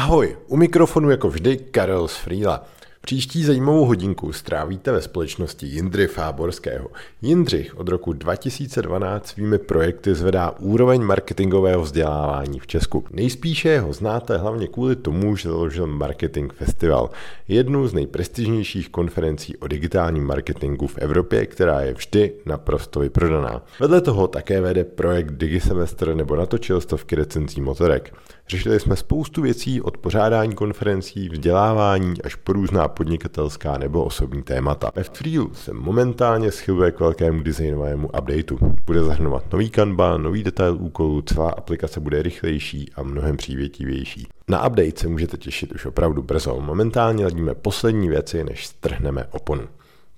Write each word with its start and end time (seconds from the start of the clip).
Ahoj, 0.00 0.36
u 0.46 0.56
mikrofonu 0.56 1.10
jako 1.10 1.28
vždy 1.28 1.56
Karel 1.56 2.08
z 2.08 2.16
Frýla. 2.16 2.64
Příští 3.00 3.44
zajímavou 3.44 3.84
hodinku 3.84 4.32
strávíte 4.32 4.92
ve 4.92 5.02
společnosti 5.02 5.66
Jindry 5.66 6.06
Fáborského. 6.06 6.88
Jindřich 7.22 7.78
od 7.78 7.88
roku 7.88 8.12
2012 8.12 9.26
svými 9.26 9.58
projekty 9.58 10.14
zvedá 10.14 10.50
úroveň 10.50 11.02
marketingového 11.02 11.82
vzdělávání 11.82 12.58
v 12.58 12.66
Česku. 12.66 13.04
Nejspíše 13.10 13.80
ho 13.80 13.92
znáte 13.92 14.36
hlavně 14.36 14.68
kvůli 14.68 14.96
tomu, 14.96 15.36
že 15.36 15.48
založil 15.48 15.86
Marketing 15.86 16.52
Festival, 16.52 17.10
jednu 17.48 17.88
z 17.88 17.94
nejprestižnějších 17.94 18.88
konferencí 18.88 19.56
o 19.56 19.66
digitálním 19.66 20.26
marketingu 20.26 20.86
v 20.86 20.98
Evropě, 20.98 21.46
která 21.46 21.80
je 21.80 21.94
vždy 21.94 22.32
naprosto 22.46 23.00
vyprodaná. 23.00 23.62
Vedle 23.80 24.00
toho 24.00 24.28
také 24.28 24.60
vede 24.60 24.84
projekt 24.84 25.30
DigiSemestr 25.30 26.14
nebo 26.14 26.36
natočil 26.36 26.80
stovky 26.80 27.16
recenzí 27.16 27.60
motorek. 27.60 28.14
Řešili 28.50 28.80
jsme 28.80 28.96
spoustu 28.96 29.42
věcí 29.42 29.80
od 29.80 29.98
pořádání 29.98 30.54
konferencí, 30.54 31.28
vzdělávání 31.28 32.22
až 32.22 32.34
po 32.34 32.52
různá 32.52 32.88
podnikatelská 32.88 33.78
nebo 33.78 34.04
osobní 34.04 34.42
témata. 34.42 34.90
Ve 34.94 35.04
Freelu 35.04 35.50
se 35.54 35.72
momentálně 35.72 36.52
schyluje 36.52 36.90
k 36.90 37.00
velkému 37.00 37.42
designovému 37.42 38.08
updateu. 38.08 38.58
Bude 38.86 39.02
zahrnovat 39.02 39.52
nový 39.52 39.70
kanban, 39.70 40.22
nový 40.22 40.44
detail 40.44 40.76
úkolů, 40.80 41.22
celá 41.22 41.50
aplikace 41.50 42.00
bude 42.00 42.22
rychlejší 42.22 42.90
a 42.94 43.02
mnohem 43.02 43.36
přívětivější. 43.36 44.26
Na 44.48 44.66
update 44.66 45.00
se 45.00 45.08
můžete 45.08 45.36
těšit 45.36 45.72
už 45.72 45.86
opravdu 45.86 46.22
brzo. 46.22 46.60
Momentálně 46.60 47.24
ladíme 47.24 47.54
poslední 47.54 48.08
věci, 48.08 48.44
než 48.44 48.66
strhneme 48.66 49.26
oponu. 49.30 49.62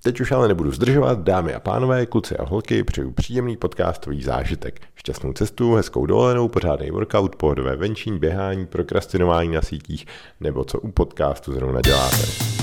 Teď 0.05 0.21
už 0.21 0.31
ale 0.31 0.47
nebudu 0.47 0.71
zdržovat, 0.71 1.19
dámy 1.19 1.53
a 1.53 1.59
pánové, 1.59 2.05
kluci 2.05 2.37
a 2.37 2.45
holky, 2.45 2.83
přeju 2.83 3.11
příjemný 3.11 3.57
podcastový 3.57 4.23
zážitek. 4.23 4.81
Šťastnou 4.95 5.33
cestu, 5.33 5.73
hezkou 5.73 6.05
dovolenou, 6.05 6.47
pořádný 6.47 6.91
workout, 6.91 7.35
pohodové 7.35 7.75
venčín, 7.75 8.19
běhání, 8.19 8.65
prokrastinování 8.65 9.51
na 9.51 9.61
sítích 9.61 10.05
nebo 10.39 10.63
co 10.63 10.79
u 10.79 10.91
podcastu 10.91 11.53
zrovna 11.53 11.81
děláte. 11.81 12.62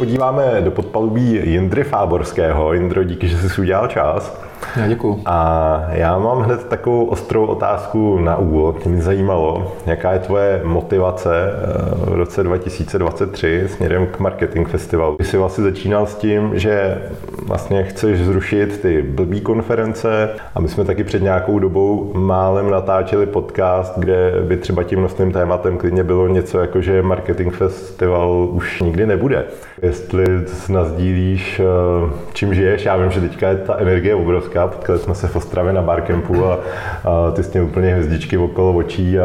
Podíváme 0.00 0.60
do 0.60 0.70
podpalubí 0.70 1.50
Jindry 1.50 1.84
Fáborského. 1.84 2.72
Jindro, 2.72 3.04
díky, 3.04 3.28
že 3.28 3.36
jsi 3.36 3.60
udělal 3.60 3.88
čas. 3.88 4.40
Já 4.76 4.88
děkuju. 4.88 5.22
A 5.26 5.82
já 5.90 6.18
mám 6.18 6.38
hned 6.38 6.68
takovou 6.68 7.04
ostrou 7.04 7.46
otázku 7.46 8.18
na 8.18 8.36
úvod. 8.36 8.86
Mě 8.86 9.02
zajímalo, 9.02 9.72
jaká 9.86 10.12
je 10.12 10.18
tvoje 10.18 10.60
motivace 10.64 11.52
eh, 11.52 12.10
v 12.10 12.14
roce 12.14 12.42
2023 12.42 13.68
směrem 13.68 14.06
k 14.06 14.18
Marketing 14.18 14.68
Festivalu. 14.68 15.16
Ty 15.16 15.24
jsi 15.24 15.36
vlastně 15.36 15.64
začínal 15.64 16.06
s 16.06 16.14
tím, 16.14 16.50
že 16.58 16.98
vlastně 17.46 17.84
chceš 17.84 18.20
zrušit 18.20 18.80
ty 18.82 19.02
blbý 19.02 19.40
konference 19.40 20.30
a 20.54 20.60
my 20.60 20.68
jsme 20.68 20.84
taky 20.84 21.04
před 21.04 21.22
nějakou 21.22 21.58
dobou 21.58 22.12
málem 22.14 22.70
natáčeli 22.70 23.26
podcast, 23.26 23.98
kde 23.98 24.32
by 24.48 24.56
třeba 24.56 24.82
tím 24.82 25.02
nosným 25.02 25.32
tématem 25.32 25.78
klidně 25.78 26.04
bylo 26.04 26.28
něco 26.28 26.58
jako, 26.58 26.80
že 26.80 27.02
Marketing 27.02 27.54
Festival 27.54 28.48
už 28.52 28.80
nikdy 28.80 29.06
nebude. 29.06 29.44
Jestli 29.82 30.24
nazdílíš, 30.68 31.60
eh, 31.60 32.10
čím 32.32 32.54
žiješ, 32.54 32.84
já 32.84 32.96
vím, 32.96 33.10
že 33.10 33.20
teďka 33.20 33.48
je 33.48 33.56
ta 33.56 33.76
energie 33.78 34.14
obrovská, 34.14 34.59
Česka. 34.60 34.76
Potkali 34.76 34.98
jsme 34.98 35.14
se 35.14 35.28
v 35.28 35.36
Ostravě 35.36 35.72
na 35.72 35.82
barkempu 35.82 36.44
a, 36.44 36.58
a 37.04 37.30
ty 37.30 37.42
s 37.42 37.48
tím 37.48 37.64
úplně 37.64 37.92
hvězdičky 37.92 38.36
okolo 38.38 38.72
očí 38.72 39.18
a 39.18 39.24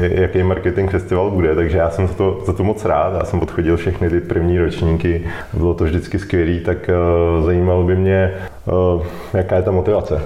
jaký 0.00 0.42
marketing 0.42 0.90
festival 0.90 1.30
bude, 1.30 1.54
takže 1.54 1.78
já 1.78 1.90
jsem 1.90 2.06
za 2.08 2.14
to, 2.14 2.40
za 2.46 2.52
to 2.52 2.64
moc 2.64 2.84
rád. 2.84 3.14
Já 3.18 3.24
jsem 3.24 3.40
podchodil 3.40 3.76
všechny 3.76 4.10
ty 4.10 4.20
první 4.20 4.58
ročníky, 4.58 5.24
bylo 5.52 5.74
to 5.74 5.84
vždycky 5.84 6.18
skvělé, 6.18 6.60
tak 6.60 6.90
uh, 7.38 7.44
zajímalo 7.44 7.82
by 7.82 7.96
mě, 7.96 8.34
uh, 8.64 9.02
jaká 9.34 9.56
je 9.56 9.62
ta 9.62 9.70
motivace. 9.70 10.22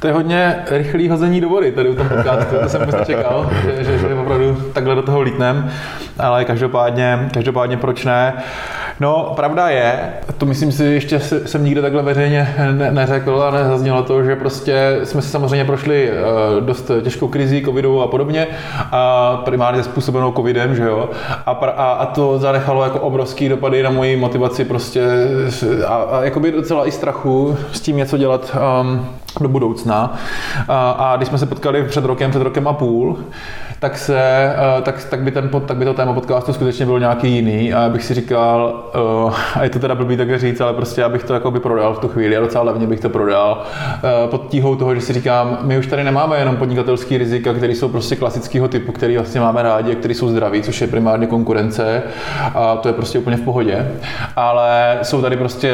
To 0.00 0.06
je 0.06 0.12
hodně 0.12 0.56
rychlý 0.70 1.08
hození 1.08 1.40
do 1.40 1.48
vody 1.48 1.72
tady 1.72 1.88
u 1.88 1.94
tom 1.94 2.08
podcastu, 2.08 2.56
to 2.62 2.68
jsem 2.68 2.80
vůbec 2.80 2.96
nečekal, 3.00 3.50
že, 3.64 3.84
že, 3.84 3.98
že 3.98 4.14
opravdu 4.14 4.56
takhle 4.72 4.94
do 4.94 5.02
toho 5.02 5.20
lítnem, 5.20 5.70
ale 6.18 6.44
každopádně, 6.44 7.28
každopádně 7.34 7.76
proč 7.76 8.04
ne. 8.04 8.32
No, 9.00 9.32
pravda 9.36 9.68
je, 9.68 10.12
to 10.38 10.46
myslím 10.46 10.72
si, 10.72 10.84
ještě 10.84 11.20
jsem 11.20 11.64
nikde 11.64 11.82
takhle 11.82 12.02
veřejně 12.02 12.54
ne, 12.72 12.90
neřekl 12.90 13.42
a 13.42 13.50
nezaznělo 13.50 14.02
to, 14.02 14.24
že 14.24 14.36
prostě 14.36 15.00
jsme 15.04 15.22
si 15.22 15.28
samozřejmě 15.28 15.64
prošli 15.64 16.10
uh, 16.10 16.64
dost 16.64 16.90
těžkou 17.02 17.28
krizí 17.28 17.64
covidovou 17.64 18.02
a 18.02 18.06
podobně, 18.06 18.46
a 18.92 19.36
primárně 19.44 19.82
způsobenou 19.82 20.32
covidem, 20.32 20.74
že 20.74 20.82
jo, 20.82 21.10
a, 21.46 21.50
a, 21.50 21.92
a 21.92 22.06
to 22.06 22.38
zanechalo 22.38 22.84
jako 22.84 23.00
obrovský 23.00 23.48
dopady 23.48 23.82
na 23.82 23.90
moji 23.90 24.16
motivaci 24.16 24.64
prostě 24.64 25.02
a, 25.86 25.94
a 25.94 26.22
jakoby 26.22 26.52
docela 26.52 26.86
i 26.86 26.90
strachu 26.90 27.56
s 27.72 27.80
tím 27.80 27.96
něco 27.96 28.16
dělat 28.16 28.56
um, 28.82 29.06
do 29.40 29.48
budoucna. 29.48 30.18
A, 30.68 30.90
a 30.90 31.16
když 31.16 31.28
jsme 31.28 31.38
se 31.38 31.46
potkali 31.46 31.84
před 31.84 32.04
rokem, 32.04 32.30
před 32.30 32.42
rokem 32.42 32.68
a 32.68 32.72
půl, 32.72 33.18
tak, 33.80 33.98
se, 33.98 34.20
eh, 34.78 34.82
tak, 34.82 35.04
tak, 35.04 35.20
by 35.20 35.30
ten, 35.30 35.50
tak 35.66 35.76
by 35.76 35.84
to 35.84 35.94
téma 35.94 36.12
podcastu 36.12 36.52
skutečně 36.52 36.86
bylo 36.86 36.98
nějaký 36.98 37.30
jiný 37.30 37.74
a 37.74 37.82
já 37.82 37.88
bych 37.88 38.04
si 38.04 38.14
říkal, 38.14 38.84
uh, 38.94 39.34
a 39.54 39.64
je 39.64 39.70
to 39.70 39.78
teda 39.78 39.94
blbý 39.94 40.16
také 40.16 40.38
říct, 40.38 40.60
ale 40.60 40.72
prostě 40.72 41.00
já 41.00 41.08
bych 41.08 41.24
to 41.24 41.34
jako 41.34 41.50
by 41.50 41.60
prodal 41.60 41.94
v 41.94 41.98
tu 41.98 42.08
chvíli 42.08 42.36
a 42.36 42.40
docela 42.40 42.64
levně 42.64 42.86
bych 42.86 43.00
to 43.00 43.08
prodal 43.08 43.62
uh, 43.62 44.30
pod 44.30 44.48
tíhou 44.48 44.76
toho, 44.76 44.94
že 44.94 45.00
si 45.00 45.12
říkám, 45.12 45.58
my 45.62 45.78
už 45.78 45.86
tady 45.86 46.04
nemáme 46.04 46.38
jenom 46.38 46.56
podnikatelský 46.56 47.18
rizika, 47.18 47.52
které 47.52 47.72
jsou 47.72 47.88
prostě 47.88 48.16
klasického 48.16 48.68
typu, 48.68 48.92
který 48.92 49.16
vlastně 49.16 49.40
máme 49.40 49.62
rádi, 49.62 49.94
které 49.94 50.14
jsou 50.14 50.28
zdraví, 50.28 50.62
což 50.62 50.80
je 50.80 50.86
primárně 50.86 51.26
konkurence 51.26 52.02
a 52.54 52.76
to 52.76 52.88
je 52.88 52.94
prostě 52.94 53.18
úplně 53.18 53.36
v 53.36 53.42
pohodě, 53.42 53.92
ale 54.36 54.98
jsou 55.02 55.22
tady 55.22 55.36
prostě 55.36 55.72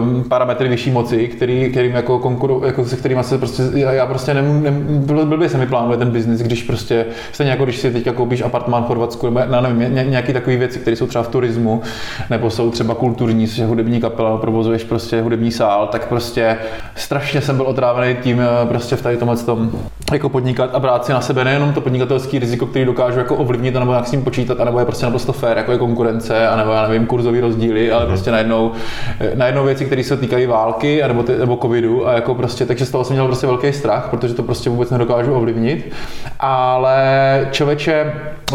um, 0.00 0.24
parametry 0.24 0.68
vyšší 0.68 0.90
moci, 0.90 1.28
který, 1.28 1.70
kterým 1.70 1.94
jako 1.94 2.18
konkuru, 2.18 2.62
jako 2.66 2.84
se 2.84 2.96
kterými 2.96 3.24
se 3.24 3.38
prostě, 3.38 3.62
já, 3.74 4.06
prostě 4.06 4.34
nemůžu, 4.34 4.60
nem, 4.60 5.04
blbě 5.24 5.48
se 5.48 5.58
mi 5.58 5.66
plánuje 5.66 5.98
ten 5.98 6.10
biznis, 6.10 6.42
když 6.42 6.62
prostě 6.62 7.06
Stejně 7.32 7.50
jako 7.50 7.64
když 7.64 7.78
si 7.78 7.90
teď 7.90 8.14
koupíš 8.14 8.42
apartmán 8.42 8.84
v 8.84 8.86
Chorvatsku, 8.86 9.26
nebo 9.26 9.40
na, 9.52 9.60
nevím, 9.60 9.94
ně, 9.94 10.04
nějaké 10.04 10.32
takové 10.32 10.56
věci, 10.56 10.78
které 10.78 10.96
jsou 10.96 11.06
třeba 11.06 11.24
v 11.24 11.28
turismu, 11.28 11.82
nebo 12.30 12.47
jsou 12.50 12.70
třeba 12.70 12.94
kulturní, 12.94 13.46
že 13.46 13.66
hudební 13.66 14.00
kapela, 14.00 14.36
provozuješ 14.36 14.84
prostě 14.84 15.22
hudební 15.22 15.50
sál, 15.50 15.86
tak 15.92 16.08
prostě 16.08 16.58
strašně 16.94 17.40
jsem 17.40 17.56
byl 17.56 17.66
otrávený 17.66 18.16
tím 18.22 18.40
eh, 18.40 18.66
prostě 18.66 18.96
v 18.96 19.02
tady 19.02 19.16
tomhle 19.16 19.36
tom 19.36 19.70
jako 20.12 20.28
podnikat 20.28 20.74
a 20.74 20.78
brát 20.78 21.06
si 21.06 21.12
na 21.12 21.20
sebe 21.20 21.44
nejenom 21.44 21.72
to 21.72 21.80
podnikatelský 21.80 22.38
riziko, 22.38 22.66
který 22.66 22.84
dokážu 22.84 23.18
jako 23.18 23.36
ovlivnit, 23.36 23.74
nebo 23.74 23.92
jak 23.92 24.06
s 24.06 24.12
ním 24.12 24.24
počítat, 24.24 24.60
anebo 24.60 24.78
je 24.78 24.84
prostě 24.84 25.06
naprosto 25.06 25.32
fér, 25.32 25.56
jako 25.56 25.72
je 25.72 25.78
konkurence, 25.78 26.48
anebo 26.48 26.72
já 26.72 26.88
nevím, 26.88 27.06
kurzový 27.06 27.40
rozdíly, 27.40 27.92
ale 27.92 28.02
mm. 28.04 28.08
prostě 28.08 28.30
najednou, 28.30 28.72
eh, 29.20 29.32
najednou 29.34 29.64
věci, 29.64 29.84
které 29.84 30.04
se 30.04 30.16
týkají 30.16 30.46
války, 30.46 31.02
anebo, 31.02 31.22
ty, 31.22 31.38
nebo 31.38 31.56
covidu, 31.56 32.08
a 32.08 32.12
jako 32.12 32.34
prostě, 32.34 32.66
takže 32.66 32.86
z 32.86 32.90
toho 32.90 33.04
jsem 33.04 33.14
měl 33.16 33.26
prostě 33.26 33.46
velký 33.46 33.72
strach, 33.72 34.08
protože 34.10 34.34
to 34.34 34.42
prostě 34.42 34.70
vůbec 34.70 34.90
nedokážu 34.90 35.34
ovlivnit. 35.34 35.92
Ale 36.40 37.48
člověče, 37.50 38.12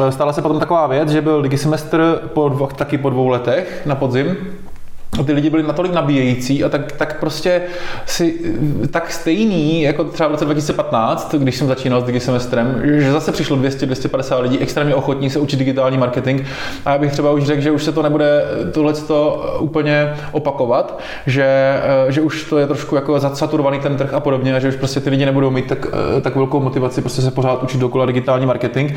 stala 0.09 0.33
se 0.33 0.41
potom 0.41 0.59
taková 0.59 0.87
věc, 0.87 1.09
že 1.09 1.21
byl 1.21 1.41
digisemestr 1.41 2.21
po 2.33 2.49
dvou, 2.49 2.67
taky 2.67 2.97
po 2.97 3.09
dvou 3.09 3.27
letech 3.27 3.85
na 3.85 3.95
podzim 3.95 4.37
ty 5.25 5.33
lidi 5.33 5.49
byli 5.49 5.63
natolik 5.63 5.93
nabíjející 5.93 6.63
a 6.63 6.69
tak, 6.69 6.91
tak 6.91 7.19
prostě 7.19 7.61
si 8.05 8.39
tak 8.91 9.11
stejný, 9.11 9.81
jako 9.81 10.03
třeba 10.03 10.29
v 10.29 10.31
roce 10.31 10.45
2015, 10.45 11.35
když 11.35 11.55
jsem 11.55 11.67
začínal 11.67 12.01
s 12.01 12.03
digisemestrem, 12.03 12.81
že 12.83 13.11
zase 13.11 13.31
přišlo 13.31 13.57
200-250 13.57 14.41
lidí 14.41 14.59
extrémně 14.59 14.95
ochotní 14.95 15.29
se 15.29 15.39
učit 15.39 15.57
digitální 15.57 15.97
marketing. 15.97 16.41
A 16.85 16.91
já 16.91 16.97
bych 16.97 17.11
třeba 17.11 17.31
už 17.31 17.43
řekl, 17.43 17.61
že 17.61 17.71
už 17.71 17.83
se 17.83 17.91
to 17.91 18.01
nebude 18.01 18.45
tohle 18.71 18.93
úplně 19.59 20.13
opakovat, 20.31 20.99
že, 21.27 21.77
že 22.09 22.21
už 22.21 22.43
to 22.49 22.57
je 22.57 22.67
trošku 22.67 22.95
jako 22.95 23.19
zasaturovaný 23.19 23.79
ten 23.79 23.97
trh 23.97 24.13
a 24.13 24.19
podobně, 24.19 24.59
že 24.59 24.67
už 24.67 24.75
prostě 24.75 24.99
ty 24.99 25.09
lidi 25.09 25.25
nebudou 25.25 25.51
mít 25.51 25.67
tak, 25.67 25.85
tak 26.21 26.35
velkou 26.35 26.59
motivaci 26.59 27.01
prostě 27.01 27.21
se 27.21 27.31
pořád 27.31 27.63
učit 27.63 27.77
dokola 27.77 28.05
digitální 28.05 28.45
marketing, 28.45 28.91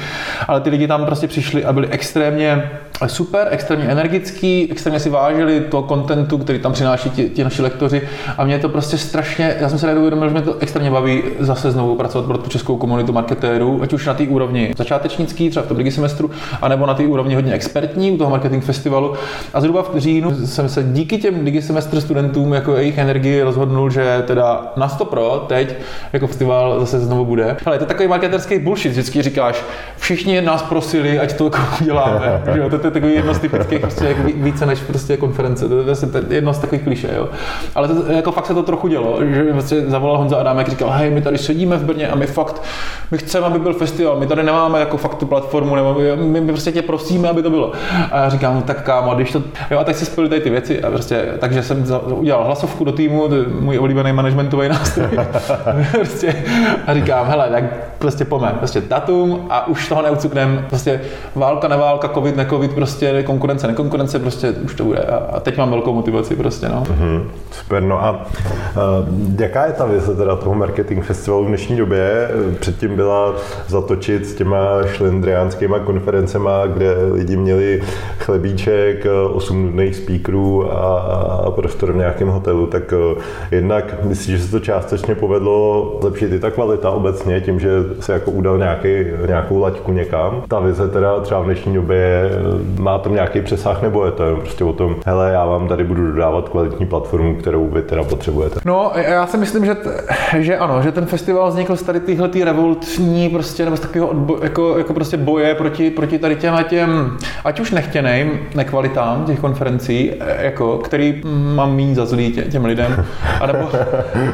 ale 0.48 0.60
ty 0.60 0.70
lidi 0.70 0.88
tam 0.88 1.06
prostě 1.06 1.28
přišli 1.28 1.64
a 1.64 1.72
byli 1.72 1.88
extrémně 1.88 2.70
super, 3.06 3.48
extrémně 3.50 3.86
energický, 3.86 4.68
extrémně 4.70 5.00
si 5.00 5.10
vážili 5.10 5.60
to 5.60 5.82
kontentu, 6.06 6.38
který 6.38 6.58
tam 6.58 6.72
přináší 6.72 7.10
ti, 7.10 7.28
ti 7.28 7.44
naši 7.44 7.62
lektoři 7.62 8.02
a 8.38 8.44
mě 8.44 8.58
to 8.58 8.68
prostě 8.68 8.98
strašně, 8.98 9.56
já 9.60 9.68
jsem 9.68 9.78
se 9.78 9.86
najednou 9.86 10.00
uvědomil, 10.00 10.28
že 10.28 10.32
mě 10.32 10.42
to 10.42 10.56
extrémně 10.58 10.90
baví 10.90 11.22
zase 11.38 11.70
znovu 11.70 11.96
pracovat 11.96 12.26
pro 12.26 12.38
tu 12.38 12.50
českou 12.50 12.76
komunitu 12.76 13.12
marketérů, 13.12 13.82
ať 13.82 13.92
už 13.92 14.06
na 14.06 14.14
té 14.14 14.22
úrovni 14.24 14.74
začátečnický, 14.76 15.50
třeba 15.50 15.66
v 15.66 15.68
tom 15.68 15.90
semestru, 15.90 16.30
anebo 16.62 16.86
na 16.86 16.94
té 16.94 17.02
úrovni 17.02 17.34
hodně 17.34 17.52
expertní 17.52 18.12
u 18.12 18.16
toho 18.16 18.30
marketing 18.30 18.64
festivalu. 18.64 19.14
A 19.54 19.60
zhruba 19.60 19.82
v 19.82 19.98
říjnu 19.98 20.46
jsem 20.46 20.68
se 20.68 20.82
díky 20.82 21.18
těm 21.18 21.44
digisemestr 21.44 22.00
studentům 22.00 22.52
jako 22.52 22.76
jejich 22.76 22.98
energii 22.98 23.42
rozhodnul, 23.42 23.90
že 23.90 24.24
teda 24.26 24.72
na 24.76 24.88
100 24.88 25.04
pro 25.04 25.44
teď 25.48 25.74
jako 26.12 26.26
festival 26.26 26.80
zase 26.80 27.00
znovu 27.00 27.24
bude. 27.24 27.56
Ale 27.66 27.74
je 27.74 27.78
to 27.78 27.86
takový 27.86 28.08
marketerský 28.08 28.58
bullshit, 28.58 28.92
vždycky 28.92 29.22
říkáš, 29.22 29.64
všichni 29.96 30.40
nás 30.40 30.62
prosili, 30.62 31.18
ať 31.18 31.32
to 31.32 31.44
jako 31.44 31.58
uděláme. 31.80 32.42
to, 32.70 32.78
to, 32.78 32.86
je 32.86 32.90
takový 32.90 33.14
jedno 33.14 33.34
z 33.34 33.38
typických 33.38 33.80
prostě 33.80 34.16
více 34.34 34.66
než 34.66 34.80
prostě 34.80 35.16
konference. 35.16 35.68
To 35.68 35.78
je 35.78 35.84
prostě 36.00 36.34
jedno 36.34 36.52
z 36.52 36.58
takových 36.58 36.84
kliše, 36.84 37.10
jo. 37.16 37.28
Ale 37.74 37.88
to, 37.88 38.12
jako 38.12 38.32
fakt 38.32 38.46
se 38.46 38.54
to 38.54 38.62
trochu 38.62 38.88
dělo, 38.88 39.18
že 39.24 39.44
prostě 39.44 39.80
zavolal 39.80 40.18
Honza 40.18 40.36
Adámek, 40.36 40.68
říkal, 40.68 40.90
hej, 40.90 41.10
my 41.10 41.22
tady 41.22 41.38
sedíme 41.38 41.76
v 41.76 41.84
Brně 41.84 42.08
a 42.08 42.14
my 42.14 42.26
fakt, 42.26 42.62
my 43.10 43.18
chceme, 43.18 43.46
aby 43.46 43.58
byl 43.58 43.74
festival, 43.74 44.16
my 44.18 44.26
tady 44.26 44.42
nemáme 44.42 44.80
jako 44.80 44.96
fakt 44.96 45.14
tu 45.14 45.26
platformu, 45.26 45.74
nebo 45.74 45.96
my, 46.16 46.40
my 46.40 46.52
prostě 46.52 46.72
tě 46.72 46.82
prosíme, 46.82 47.28
aby 47.28 47.42
to 47.42 47.50
bylo. 47.50 47.72
A 48.12 48.18
já 48.18 48.28
říkám, 48.28 48.54
no 48.54 48.62
tak 48.62 48.82
kámo, 48.82 49.14
když 49.14 49.32
to, 49.32 49.42
jo, 49.70 49.78
a 49.78 49.84
tak 49.84 49.96
si 49.96 50.04
spojili 50.04 50.28
tady 50.28 50.40
ty 50.40 50.50
věci 50.50 50.82
a 50.82 50.90
prostě, 50.90 51.28
takže 51.38 51.62
jsem 51.62 51.84
udělal 52.10 52.44
hlasovku 52.44 52.84
do 52.84 52.92
týmu, 52.92 53.28
to 53.28 53.34
je 53.34 53.44
můj 53.60 53.78
oblíbený 53.78 54.12
managementový 54.12 54.68
nástroj. 54.68 55.08
prostě, 55.92 56.44
a 56.86 56.94
říkám, 56.94 57.26
hele, 57.26 57.48
tak 57.50 57.64
prostě 57.98 58.24
pome, 58.24 58.54
prostě 58.58 58.80
datum 58.80 59.46
a 59.50 59.66
už 59.66 59.88
toho 59.88 60.02
neucuknem, 60.02 60.64
prostě 60.68 61.00
válka, 61.34 61.68
neválka, 61.68 62.08
covid, 62.08 62.36
necovid, 62.36 62.74
prostě 62.74 63.22
konkurence, 63.22 63.66
nekonkurence, 63.66 64.18
prostě 64.18 64.50
už 64.50 64.74
to 64.74 64.84
bude. 64.84 64.98
A, 64.98 65.16
a 65.16 65.40
teď 65.40 65.56
mám 65.56 65.70
velkou 65.70 65.85
motivaci 65.92 66.36
prostě, 66.36 66.68
no. 66.68 66.82
Mm-hmm, 66.82 67.22
super, 67.50 67.82
no 67.82 68.04
a 68.04 68.10
uh, 68.10 69.40
jaká 69.40 69.66
je 69.66 69.72
ta 69.72 69.84
vize 69.84 70.16
teda 70.16 70.36
toho 70.36 70.54
marketing 70.54 71.04
festivalu 71.04 71.44
v 71.44 71.48
dnešní 71.48 71.76
době? 71.76 72.30
Předtím 72.60 72.96
byla 72.96 73.34
zatočit 73.68 74.26
s 74.26 74.34
těma 74.34 74.86
šlendriánskýma 74.86 75.78
konferencema, 75.78 76.66
kde 76.66 76.96
lidi 77.12 77.36
měli 77.36 77.82
chlebíček, 78.18 79.06
8 79.32 79.62
nudných 79.62 79.96
speakerů 79.96 80.72
a, 80.72 80.98
a 81.46 81.50
prostor 81.50 81.92
v 81.92 81.96
nějakém 81.96 82.28
hotelu, 82.28 82.66
tak 82.66 82.92
uh, 82.92 83.22
jednak 83.50 84.04
myslím, 84.04 84.36
že 84.36 84.42
se 84.42 84.50
to 84.50 84.60
částečně 84.60 85.14
povedlo 85.14 85.98
zlepšit 86.00 86.32
i 86.32 86.38
ta 86.38 86.50
kvalita 86.50 86.90
obecně, 86.90 87.40
tím, 87.40 87.60
že 87.60 87.70
se 88.00 88.12
jako 88.12 88.30
udal 88.30 88.58
nějaký, 88.58 88.88
nějakou 89.26 89.58
laťku 89.58 89.92
někam. 89.92 90.42
Ta 90.48 90.60
vize 90.60 90.88
teda 90.88 91.20
třeba 91.20 91.40
v 91.40 91.44
dnešní 91.44 91.74
době 91.74 92.30
má 92.78 92.98
tam 92.98 93.14
nějaký 93.14 93.40
přesah 93.40 93.82
nebo 93.82 94.06
je 94.06 94.12
to 94.12 94.36
prostě 94.36 94.64
o 94.64 94.72
tom, 94.72 94.96
hele, 95.06 95.30
já 95.32 95.44
vám 95.46 95.68
tady 95.68 95.75
budu 95.84 96.06
dodávat 96.12 96.48
kvalitní 96.48 96.86
platformu, 96.86 97.34
kterou 97.34 97.68
vy 97.68 97.82
teda 97.82 98.04
potřebujete. 98.04 98.60
No, 98.64 98.92
já 98.94 99.26
si 99.26 99.36
myslím, 99.36 99.64
že, 99.64 99.74
t, 99.74 99.90
že 100.38 100.58
ano, 100.58 100.82
že 100.82 100.92
ten 100.92 101.06
festival 101.06 101.50
vznikl 101.50 101.76
z 101.76 101.82
tady 101.82 102.00
tyhle 102.00 102.28
tý 102.28 102.44
revoltní 102.44 103.28
prostě, 103.28 103.64
nebo 103.64 103.76
z 103.76 103.80
takového 103.80 104.08
odbo, 104.08 104.38
jako, 104.42 104.78
jako 104.78 104.94
prostě 104.94 105.16
boje 105.16 105.54
proti, 105.54 105.90
proti 105.90 106.18
tady 106.18 106.36
těm 106.36 106.56
těm, 106.68 107.16
ať 107.44 107.60
už 107.60 107.70
nechtěným 107.70 108.30
nekvalitám 108.54 109.24
těch 109.24 109.40
konferencí, 109.40 110.12
jako, 110.38 110.78
který 110.78 111.22
mám 111.54 111.74
míň 111.74 111.94
za 111.94 112.06
zlý 112.06 112.32
tě, 112.32 112.42
těm 112.42 112.64
lidem, 112.64 113.04
anebo, 113.40 113.68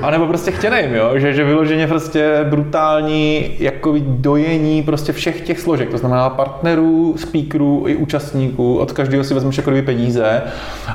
anebo 0.02 0.26
prostě 0.26 0.50
chtěným, 0.50 0.94
jo, 0.94 1.10
že, 1.14 1.32
že 1.32 1.44
vyloženě 1.44 1.86
prostě 1.86 2.40
brutální 2.44 3.50
jako 3.58 3.94
dojení 3.98 4.82
prostě 4.82 5.12
všech 5.12 5.40
těch 5.40 5.60
složek, 5.60 5.90
to 5.90 5.98
znamená 5.98 6.30
partnerů, 6.30 7.14
speakerů 7.18 7.84
i 7.86 7.96
účastníků, 7.96 8.78
od 8.78 8.92
každého 8.92 9.24
si 9.24 9.34
vezmeš 9.34 9.56
jako 9.56 9.70
peníze 9.84 10.42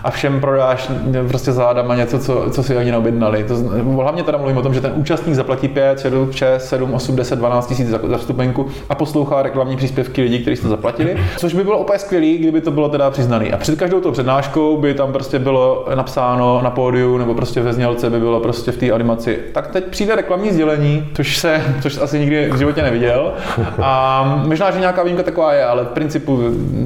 a 0.03 0.11
všem 0.11 0.36
prodáš 0.39 0.91
prostě 1.27 1.51
zádama 1.51 1.95
něco, 1.95 2.19
co, 2.19 2.45
co 2.51 2.63
si 2.63 2.77
ani 2.77 2.91
neobjednali. 2.91 3.43
To, 3.43 3.55
hlavně 4.01 4.23
teda 4.23 4.37
mluvím 4.37 4.57
o 4.57 4.61
tom, 4.61 4.73
že 4.73 4.81
ten 4.81 4.91
účastník 4.95 5.35
zaplatí 5.35 5.67
5, 5.67 5.99
7, 5.99 6.31
6, 6.31 6.69
7, 6.69 6.93
8, 6.93 7.15
10, 7.15 7.35
12 7.35 7.67
tisíc 7.67 7.89
za, 7.89 7.99
za 8.03 8.17
vstupenku 8.17 8.67
a 8.89 8.95
poslouchá 8.95 9.41
reklamní 9.41 9.77
příspěvky 9.77 10.21
lidí, 10.21 10.39
kteří 10.39 10.61
to 10.61 10.67
zaplatili, 10.67 11.17
což 11.37 11.53
by 11.53 11.63
bylo 11.63 11.79
úplně 11.79 11.99
skvělé, 11.99 12.37
kdyby 12.37 12.61
to 12.61 12.71
bylo 12.71 12.89
teda 12.89 13.09
přiznaný. 13.09 13.53
A 13.53 13.57
před 13.57 13.79
každou 13.79 14.01
tou 14.01 14.11
přednáškou 14.11 14.77
by 14.77 14.93
tam 14.93 15.13
prostě 15.13 15.39
bylo 15.39 15.85
napsáno 15.95 16.61
na 16.63 16.69
pódiu 16.69 17.17
nebo 17.17 17.33
prostě 17.33 17.61
ve 17.61 17.73
znělce 17.73 18.09
by 18.09 18.19
bylo 18.19 18.39
prostě 18.39 18.71
v 18.71 18.77
té 18.77 18.91
animaci. 18.91 19.39
Tak 19.53 19.67
teď 19.67 19.85
přijde 19.85 20.15
reklamní 20.15 20.51
sdělení, 20.51 21.09
což 21.13 21.37
se, 21.37 21.61
což 21.81 21.97
asi 21.97 22.19
nikdy 22.19 22.49
v 22.51 22.57
životě 22.57 22.81
neviděl. 22.81 23.33
A 23.81 24.23
možná, 24.45 24.71
že 24.71 24.79
nějaká 24.79 25.03
výjimka 25.03 25.23
taková 25.23 25.53
je, 25.53 25.65
ale 25.65 25.83
v 25.83 25.87
principu 25.87 26.39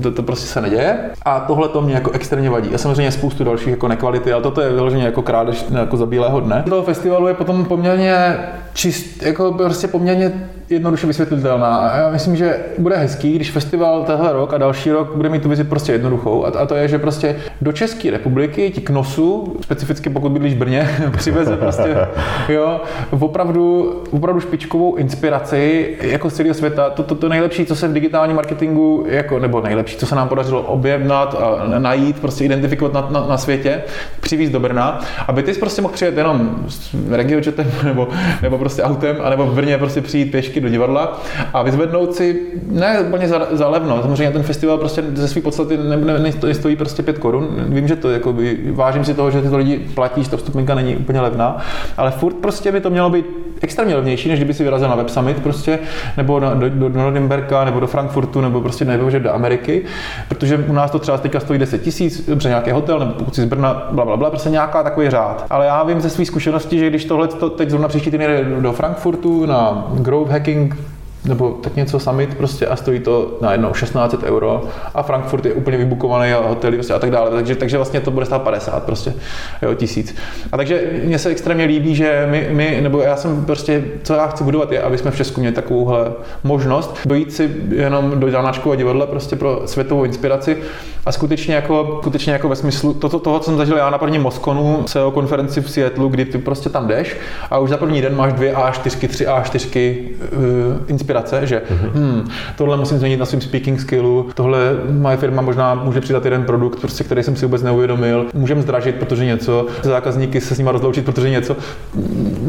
to, 0.04 0.12
to 0.12 0.24
prostě 0.24 0.48
se 0.48 0.62
neděje. 0.62 1.00
A 1.26 1.40
tohle 1.40 1.70
to 1.70 1.82
mě 1.82 1.94
jako 1.94 2.12
extrémně 2.12 2.50
vadí. 2.50 2.76
A 2.76 2.78
samozřejmě 2.78 3.12
spoustu 3.12 3.41
dalších 3.44 3.68
jako 3.68 3.88
nekvality, 3.88 4.34
ale 4.34 4.44
toto 4.44 4.62
je 4.62 4.74
vyloženě 4.74 5.04
jako 5.04 5.22
krádež 5.22 5.66
jako 5.80 5.98
za 5.98 6.06
bílého 6.06 6.40
dne. 6.40 6.64
Toho 6.70 6.84
festivalu 6.84 7.28
je 7.28 7.34
potom 7.34 7.66
poměrně 7.66 8.38
čist, 8.74 9.24
jako 9.24 9.52
prostě 9.52 9.88
poměrně 9.88 10.50
jednoduše 10.72 11.08
vysvětlitelná. 11.08 11.78
A 11.78 11.98
já 11.98 12.10
myslím, 12.10 12.36
že 12.36 12.60
bude 12.78 12.98
hezký, 12.98 13.36
když 13.36 13.52
festival 13.52 14.04
tenhle 14.04 14.34
rok 14.34 14.54
a 14.54 14.58
další 14.58 14.92
rok 14.92 15.16
bude 15.16 15.30
mít 15.30 15.44
tu 15.44 15.50
vizi 15.50 15.64
prostě 15.64 15.92
jednoduchou. 15.92 16.46
A, 16.46 16.66
to 16.66 16.76
je, 16.76 16.88
že 16.88 17.00
prostě 17.00 17.36
do 17.62 17.72
České 17.72 18.12
republiky 18.12 18.72
ti 18.72 18.82
k 18.82 18.90
nosu, 18.90 19.58
specificky 19.62 20.10
pokud 20.10 20.32
bydlíš 20.32 20.54
v 20.54 20.58
Brně, 20.58 20.90
přiveze 21.18 21.58
prostě, 21.58 21.98
jo, 22.50 22.82
opravdu, 23.20 23.96
opravdu 24.12 24.42
špičkovou 24.42 24.96
inspiraci 24.96 25.96
jako 26.02 26.30
z 26.30 26.34
celého 26.34 26.56
světa. 26.56 26.90
To, 26.90 27.04
to, 27.04 27.16
to 27.16 27.30
nejlepší, 27.30 27.66
co 27.66 27.76
se 27.76 27.88
v 27.88 27.94
digitálním 27.94 28.36
marketingu, 28.36 29.06
jako, 29.08 29.40
nebo 29.40 29.62
nejlepší, 29.62 29.98
co 29.98 30.06
se 30.06 30.16
nám 30.16 30.28
podařilo 30.28 30.62
objevnat 30.62 31.36
a 31.42 31.80
najít, 31.80 32.20
prostě 32.20 32.46
identifikovat 32.46 32.94
na, 32.94 33.20
na, 33.20 33.28
na 33.28 33.38
světě, 33.38 33.82
přivízt 34.22 34.52
do 34.52 34.60
Brna, 34.60 35.00
aby 35.28 35.44
ty 35.44 35.54
jsi 35.54 35.60
prostě 35.60 35.82
mohl 35.82 35.94
přijet 35.94 36.18
jenom 36.18 36.56
s 36.68 36.96
regiočetem 37.10 37.72
nebo, 37.84 38.08
nebo 38.42 38.58
prostě 38.58 38.84
autem, 38.84 39.18
anebo 39.24 39.46
v 39.46 39.56
Brně 39.56 39.78
prostě 39.78 40.02
přijít 40.02 40.32
pěšky 40.32 40.61
do 40.62 40.70
divadla 40.70 41.22
a 41.54 41.64
vyzvednout 41.64 42.16
si, 42.16 42.42
ne 42.72 43.00
úplně 43.00 43.28
za, 43.28 43.48
za 43.52 43.68
levno, 43.68 44.02
samozřejmě 44.02 44.32
ten 44.32 44.44
festival 44.44 44.78
prostě 44.78 45.04
ze 45.14 45.28
své 45.28 45.42
podstaty 45.42 45.78
ne, 45.78 45.98
ne, 45.98 46.20
ne, 46.20 46.54
stojí 46.54 46.76
prostě 46.76 47.04
5 47.04 47.18
korun, 47.18 47.48
vím, 47.68 47.88
že 47.88 47.96
to 47.96 48.10
jako 48.10 48.34
by, 48.34 48.58
vážím 48.72 49.06
si 49.06 49.14
toho, 49.14 49.32
že 49.32 49.42
tyto 49.42 49.58
lidi 49.58 49.78
platíš, 49.96 50.28
to 50.28 50.38
vstupenka 50.38 50.76
není 50.76 50.96
úplně 50.96 51.22
levná, 51.22 51.58
ale 51.98 52.12
furt 52.12 52.36
prostě 52.36 52.72
by 52.72 52.82
to 52.82 52.90
mělo 52.90 53.10
být 53.10 53.26
extrémně 53.62 53.96
levnější, 53.96 54.30
než 54.30 54.40
kdyby 54.40 54.54
si 54.54 54.64
vyrazil 54.64 54.90
na 54.90 54.96
Web 54.96 55.10
Summit 55.10 55.44
prostě, 55.44 55.80
nebo 56.18 56.40
na, 56.40 56.54
do, 56.54 56.70
do, 56.70 56.90
do 56.90 57.12
nebo 57.12 57.80
do 57.80 57.88
Frankfurtu, 57.88 58.42
nebo 58.42 58.62
prostě 58.62 58.86
nebo 58.86 59.10
že 59.10 59.20
do 59.20 59.34
Ameriky, 59.34 59.86
protože 60.30 60.58
u 60.58 60.74
nás 60.74 60.92
to 60.92 61.00
třeba 61.00 61.18
teďka 61.18 61.40
stojí 61.40 61.60
10 61.60 61.82
tisíc, 61.82 62.30
dobře 62.30 62.50
nějaký 62.50 62.72
hotel, 62.72 63.00
nebo 63.00 63.12
pokud 63.12 63.36
si 63.36 63.42
z 63.42 63.46
Brna, 63.46 63.88
bla, 63.92 64.06
bla, 64.06 64.18
bla, 64.18 64.30
prostě 64.30 64.50
nějaká 64.50 64.84
takový 64.84 65.10
řád. 65.10 65.46
Ale 65.50 65.66
já 65.66 65.84
vím 65.84 66.02
ze 66.02 66.10
své 66.10 66.26
zkušenosti, 66.26 66.80
že 66.80 66.90
když 66.90 67.06
tohle 67.06 67.28
to 67.28 67.50
teď 67.50 67.70
zrovna 67.70 67.88
příští 67.88 68.12
týden 68.12 68.62
do 68.62 68.72
Frankfurtu 68.72 69.46
na 69.46 69.88
Grove 69.94 70.32
Hacking 70.32 70.51
looking 70.54 70.91
nebo 71.26 71.50
tak 71.52 71.76
něco 71.76 72.00
summit 72.00 72.38
prostě 72.38 72.68
a 72.68 72.76
stojí 72.76 73.00
to 73.00 73.38
na 73.42 73.52
jednou 73.52 73.74
16 73.74 74.16
euro 74.24 74.62
a 74.96 75.04
Frankfurt 75.04 75.46
je 75.46 75.54
úplně 75.54 75.78
vybukovaný 75.78 76.32
a 76.32 76.48
hotely 76.48 76.78
prostě 76.78 76.94
a 76.94 77.00
tak 77.00 77.12
dále, 77.12 77.32
takže, 77.32 77.56
takže 77.56 77.78
vlastně 77.78 78.00
to 78.00 78.12
bude 78.12 78.26
stát 78.26 78.42
50 78.42 78.84
prostě, 78.84 79.14
jo, 79.62 79.74
tisíc. 79.74 80.16
A 80.52 80.58
takže 80.58 80.82
mně 81.04 81.20
se 81.20 81.30
extrémně 81.30 81.66
líbí, 81.66 81.96
že 81.96 82.28
my, 82.32 82.48
my, 82.52 82.80
nebo 82.82 83.02
já 83.02 83.16
jsem 83.16 83.46
prostě, 83.46 83.84
co 84.04 84.14
já 84.14 84.28
chci 84.28 84.44
budovat 84.44 84.72
je, 84.72 84.82
aby 84.82 84.98
jsme 84.98 85.12
v 85.12 85.18
Česku 85.18 85.40
měli 85.40 85.56
takovouhle 85.56 86.12
možnost 86.44 86.98
dojít 87.06 87.34
si 87.34 87.56
jenom 87.70 88.20
do 88.20 88.28
Janáčku 88.28 88.72
a 88.72 88.76
divadla 88.76 89.06
prostě 89.06 89.36
pro 89.36 89.62
světovou 89.66 90.04
inspiraci 90.04 90.58
a 91.06 91.12
skutečně 91.12 91.56
jako, 91.56 92.00
skutečně 92.02 92.34
jako 92.34 92.50
ve 92.50 92.56
smyslu 92.56 92.94
toto, 92.94 93.20
toho, 93.20 93.40
co 93.40 93.46
jsem 93.46 93.58
zažil 93.58 93.78
já 93.78 93.90
na 93.90 93.98
prvním 93.98 94.22
Moskonu, 94.22 94.84
SEO 94.88 95.12
konferenci 95.12 95.62
v 95.62 95.72
Seattleu, 95.72 96.10
kdy 96.10 96.26
ty 96.26 96.38
prostě 96.38 96.70
tam 96.70 96.88
jdeš 96.88 97.16
a 97.52 97.58
už 97.58 97.70
za 97.70 97.78
první 97.78 98.02
den 98.02 98.16
máš 98.16 98.34
dvě 98.34 98.54
A4, 98.54 99.08
tři 99.08 99.26
A4 99.28 100.08
uh, 100.22 100.84
inspirace, 100.88 101.11
že 101.42 101.62
mm-hmm. 101.70 101.92
hmm, 101.94 102.30
tohle 102.56 102.78
musím 102.78 102.98
změnit 102.98 103.18
na 103.18 103.26
svým 103.26 103.42
speaking 103.42 103.82
skillu, 103.82 104.30
tohle 104.34 104.60
moje 104.90 105.18
firma 105.18 105.42
možná 105.42 105.74
může 105.74 106.02
přidat 106.02 106.26
jeden 106.26 106.44
produkt, 106.44 106.80
prostě, 106.80 107.04
který 107.04 107.24
jsem 107.24 107.36
si 107.36 107.46
vůbec 107.46 107.64
neuvědomil, 107.64 108.26
můžeme 108.34 108.62
zdražit, 108.62 108.96
protože 108.96 109.26
něco, 109.26 109.66
zákazníky 109.82 110.42
se 110.42 110.56
s 110.56 110.58
nimi 110.58 110.70
rozloučit, 110.72 111.06
protože 111.06 111.30
něco, 111.30 111.56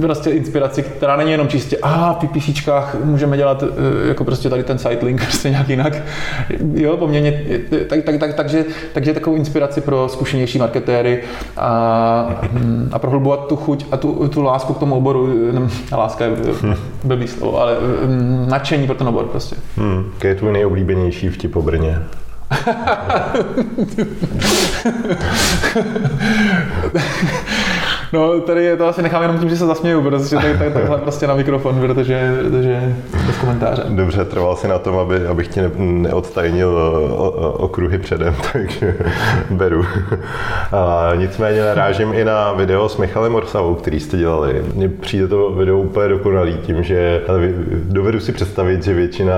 prostě 0.01 0.31
inspiraci, 0.31 0.83
která 0.83 1.17
není 1.17 1.31
jenom 1.31 1.49
čistě, 1.49 1.77
a 1.83 2.13
v 2.13 2.27
PPCčkách 2.27 2.97
můžeme 3.05 3.37
dělat 3.37 3.63
eh, 3.63 4.09
jako 4.09 4.25
prostě 4.25 4.51
tady 4.51 4.63
ten 4.63 4.79
site 4.79 5.07
link 5.07 5.23
prostě 5.27 5.51
nějak 5.51 5.69
jinak, 5.69 6.03
jo, 6.75 6.97
poměrně, 6.97 7.45
tak, 7.89 8.03
tak, 8.03 8.19
tak, 8.19 8.35
takže, 8.35 8.65
takže 8.93 9.15
takovou 9.15 9.37
inspiraci 9.37 9.81
pro 9.81 10.09
zkušenější 10.09 10.59
marketéry 10.59 11.23
a, 11.57 11.69
a 12.93 12.99
prohlubovat 12.99 13.47
tu 13.49 13.57
chuť 13.57 13.87
a 13.91 13.97
tu, 13.97 14.29
tu 14.29 14.43
lásku 14.43 14.75
k 14.75 14.79
tomu 14.79 14.95
oboru, 14.95 15.29
láska 15.93 16.25
je 16.25 16.31
blbý 17.05 17.29
slovo, 17.29 17.61
ale 17.61 17.77
mm, 18.07 18.47
nadšení 18.53 18.87
pro 18.87 18.97
ten 18.97 19.09
obor 19.09 19.27
prostě. 19.27 19.57
Hmm. 19.77 20.11
Jaký 20.15 20.27
je 20.27 20.35
tvůj 20.35 20.53
nejoblíbenější 20.53 21.29
vtip 21.29 21.57
o 21.57 21.63
Brně? 21.63 21.99
no, 28.13 28.41
tady 28.41 28.65
je 28.65 28.77
to 28.77 28.87
asi 28.87 29.03
nechám 29.03 29.23
jenom 29.23 29.39
tím, 29.39 29.49
že 29.49 29.57
se 29.57 29.67
zasměju, 29.67 30.03
protože 30.03 30.37
tady, 30.37 30.59
tady, 30.59 30.71
takhle 30.71 30.99
prostě 30.99 31.27
na 31.27 31.35
mikrofon, 31.35 31.81
protože, 31.81 32.37
protože 32.43 32.95
bez 33.27 33.37
komentáře. 33.37 33.83
Dobře, 33.89 34.25
trval 34.25 34.57
si 34.57 34.69
na 34.69 34.79
tom, 34.79 34.99
aby, 34.99 35.27
abych 35.27 35.49
ti 35.49 35.61
ne, 35.61 35.71
neodtajnil 35.79 36.79
okruhy 37.57 37.99
předem, 37.99 38.35
takže 38.53 38.97
beru. 39.51 39.85
A 40.73 41.11
nicméně 41.15 41.61
narážím 41.61 42.13
i 42.15 42.25
na 42.25 42.53
video 42.53 42.89
s 42.89 42.97
Michalem 42.97 43.33
Morsavou, 43.33 43.75
který 43.75 44.01
jste 44.01 44.17
dělali. 44.17 44.63
Mně 44.75 44.89
přijde 44.89 45.29
to 45.29 45.51
video 45.51 45.79
úplně 45.79 46.09
dokonalý 46.09 46.55
tím, 46.63 46.83
že 46.83 47.23
dovedu 47.75 48.21
si 48.21 48.33
představit, 48.33 48.85
že 48.85 48.95
většina 48.95 49.35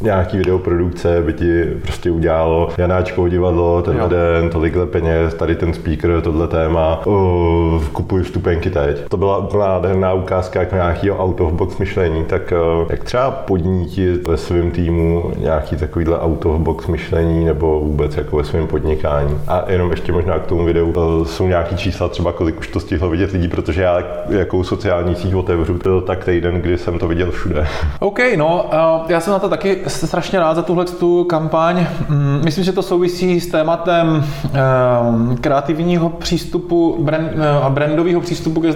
nějaký 0.00 0.38
videoprodukce 0.38 1.22
by 1.22 1.32
ti 1.32 1.64
prostě 1.82 2.10
udělalo 2.10 2.68
Janáčkovo 2.78 3.28
divadlo, 3.28 3.82
tenhle 3.82 4.04
jo. 4.04 4.08
den, 4.08 4.50
tolikhle 4.50 4.86
peněz, 4.86 5.34
tady 5.34 5.54
ten 5.54 5.74
speaker, 5.74 6.20
tohle 6.20 6.48
téma, 6.48 7.06
uh, 7.06 7.84
kupuj 7.92 8.22
vstupenky 8.22 8.70
teď. 8.70 9.08
To 9.08 9.16
byla 9.16 9.48
nádherná 9.58 10.12
ukázka 10.12 10.60
jako 10.60 10.74
nějakého 10.74 11.24
out 11.24 11.40
of 11.40 11.52
box 11.52 11.78
myšlení, 11.78 12.24
tak 12.24 12.52
uh, 12.52 12.86
jak 12.90 13.04
třeba 13.04 13.30
podnítit 13.30 14.28
ve 14.28 14.36
svém 14.36 14.70
týmu 14.70 15.32
nějaký 15.38 15.76
takovýhle 15.76 16.18
out 16.18 16.46
of 16.46 16.60
box 16.60 16.86
myšlení 16.86 17.44
nebo 17.44 17.80
vůbec 17.80 18.16
jako 18.16 18.36
ve 18.36 18.44
svém 18.44 18.66
podnikání. 18.66 19.38
A 19.48 19.64
jenom 19.68 19.90
ještě 19.90 20.12
možná 20.12 20.38
k 20.38 20.46
tomu 20.46 20.64
videu 20.64 20.92
uh, 20.96 21.24
jsou 21.26 21.46
nějaký 21.46 21.76
čísla 21.76 22.08
třeba, 22.08 22.32
kolik 22.32 22.58
už 22.58 22.68
to 22.68 22.80
stihlo 22.80 23.10
vidět 23.10 23.32
lidí, 23.32 23.48
protože 23.48 23.82
já 23.82 24.02
jakou 24.28 24.64
sociální 24.64 25.14
síť 25.14 25.34
otevřu, 25.34 25.74
byl 25.82 26.00
tak 26.00 26.24
týden, 26.24 26.60
kdy 26.60 26.78
jsem 26.78 26.98
to 26.98 27.08
viděl 27.08 27.30
všude. 27.30 27.66
OK, 28.00 28.18
no, 28.36 28.64
uh, 28.64 29.10
já 29.10 29.20
jsem 29.20 29.32
na 29.32 29.38
to 29.38 29.48
taky 29.48 29.83
strašně 29.86 30.38
rád 30.38 30.54
za 30.54 30.62
tuhle 30.62 30.84
tu 30.84 31.24
kampaň. 31.24 31.86
Mm, 32.08 32.40
myslím, 32.44 32.64
že 32.64 32.72
to 32.72 32.82
souvisí 32.82 33.40
s 33.40 33.46
tématem 33.46 34.24
um, 35.08 35.36
kreativního 35.36 36.08
přístupu 36.08 36.96
brand, 37.00 37.30
a 37.62 37.70
brandového 37.70 38.20
přístupu 38.20 38.60
k, 38.60 38.66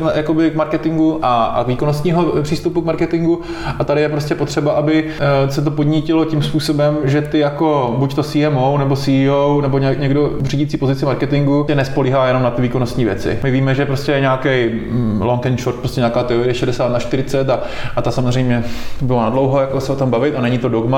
k 0.50 0.54
marketingu 0.54 1.18
a, 1.22 1.44
a 1.44 1.62
výkonnostního 1.62 2.24
přístupu 2.42 2.80
k 2.80 2.84
marketingu. 2.84 3.40
A 3.78 3.84
tady 3.84 4.00
je 4.00 4.08
prostě 4.08 4.34
potřeba, 4.34 4.72
aby 4.72 5.04
se 5.48 5.62
to 5.62 5.70
podnítilo 5.70 6.24
tím 6.24 6.42
způsobem, 6.42 6.96
že 7.04 7.22
ty 7.22 7.38
jako 7.38 7.94
buď 7.98 8.14
to 8.14 8.22
CMO 8.22 8.78
nebo 8.78 8.96
CEO 8.96 9.60
nebo 9.62 9.78
někdo 9.78 10.30
v 10.40 10.46
řídící 10.46 10.76
pozici 10.76 11.06
marketingu 11.06 11.64
tě 11.66 11.74
nespolíhá 11.74 12.26
jenom 12.26 12.42
na 12.42 12.50
ty 12.50 12.62
výkonnostní 12.62 13.04
věci. 13.04 13.38
My 13.42 13.50
víme, 13.50 13.74
že 13.74 13.86
prostě 13.86 14.12
je 14.12 14.20
nějaký 14.20 14.48
mm, 14.90 15.22
long 15.22 15.46
and 15.46 15.60
short, 15.60 15.78
prostě 15.78 16.00
nějaká 16.00 16.22
teorie 16.22 16.54
60 16.54 16.88
na 16.92 16.98
40 16.98 17.50
a, 17.50 17.60
a 17.96 18.02
ta 18.02 18.10
samozřejmě 18.10 18.64
byla 19.00 19.22
na 19.22 19.30
dlouho, 19.30 19.60
jako 19.60 19.80
se 19.80 19.92
o 19.92 19.96
tom 19.96 20.10
bavit 20.10 20.34
a 20.36 20.40
není 20.40 20.58
to 20.58 20.68
dogma, 20.68 20.97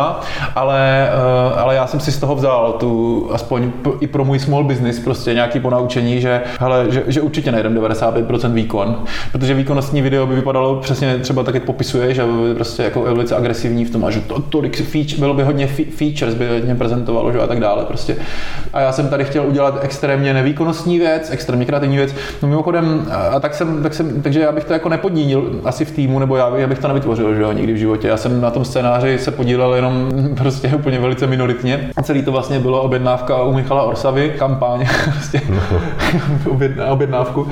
ale, 0.54 1.08
eh, 1.08 1.60
ale 1.60 1.74
já 1.74 1.86
jsem 1.86 2.00
si 2.00 2.12
z 2.12 2.18
toho 2.18 2.34
vzal 2.34 2.72
tu, 2.72 3.28
aspoň 3.32 3.72
i 4.00 4.06
pro 4.06 4.24
můj 4.24 4.38
small 4.38 4.64
business, 4.64 4.98
prostě 4.98 5.34
nějaký 5.34 5.60
ponaučení, 5.60 6.20
že, 6.20 6.42
hele, 6.60 6.86
že, 6.88 7.02
že 7.06 7.20
určitě 7.20 7.52
najdem 7.52 7.74
95% 7.74 8.52
výkon, 8.52 9.04
protože 9.32 9.54
výkonnostní 9.54 10.02
video 10.02 10.26
by 10.26 10.34
vypadalo 10.34 10.76
přesně 10.76 11.18
třeba 11.18 11.42
tak, 11.42 11.54
jak 11.54 11.64
popisuje, 11.64 12.14
že 12.14 12.22
by 12.24 12.54
prostě 12.54 12.82
jako 12.82 13.02
velice 13.02 13.36
agresivní 13.36 13.84
v 13.84 13.90
tom, 13.90 14.04
a 14.04 14.10
že 14.10 14.20
to, 14.20 14.42
tolik 14.42 14.82
feature, 14.82 15.18
bylo 15.18 15.34
by 15.34 15.42
hodně 15.42 15.66
features, 15.66 16.34
by 16.34 16.48
hodně 16.48 16.74
prezentovalo, 16.74 17.32
že 17.32 17.40
a 17.40 17.46
tak 17.46 17.60
dále 17.60 17.84
prostě. 17.84 18.16
A 18.72 18.80
já 18.80 18.92
jsem 18.92 19.08
tady 19.08 19.24
chtěl 19.24 19.46
udělat 19.46 19.78
extrémně 19.82 20.34
nevýkonnostní 20.34 20.98
věc, 20.98 21.30
extrémně 21.30 21.66
kreativní 21.66 21.96
věc. 21.96 22.14
No 22.42 22.48
mimochodem, 22.48 23.06
a 23.30 23.40
tak 23.40 23.54
jsem, 23.54 23.82
tak 23.82 23.94
jsem, 23.94 24.22
takže 24.22 24.40
já 24.40 24.52
bych 24.52 24.64
to 24.64 24.72
jako 24.72 24.88
nepodnítil 24.88 25.60
asi 25.64 25.84
v 25.84 25.90
týmu, 25.90 26.18
nebo 26.18 26.36
já, 26.36 26.56
já 26.56 26.66
bych 26.66 26.78
to 26.78 26.88
nevytvořil, 26.88 27.34
že 27.34 27.42
jo, 27.42 27.52
nikdy 27.52 27.72
v 27.72 27.76
životě. 27.76 28.08
Já 28.08 28.16
jsem 28.16 28.40
na 28.40 28.50
tom 28.50 28.64
scénáři 28.64 29.18
se 29.18 29.30
podílel 29.30 29.74
jenom 29.74 29.89
prostě 30.36 30.68
úplně 30.68 30.98
velice 30.98 31.26
minoritně. 31.26 31.90
A 31.96 32.02
celý 32.02 32.22
to 32.22 32.32
vlastně 32.32 32.58
bylo 32.58 32.82
objednávka 32.82 33.42
u 33.42 33.52
Michala 33.52 33.82
Orsavy, 33.82 34.32
kampaň, 34.38 34.86
prostě 35.04 35.40
objednávku. 36.90 37.48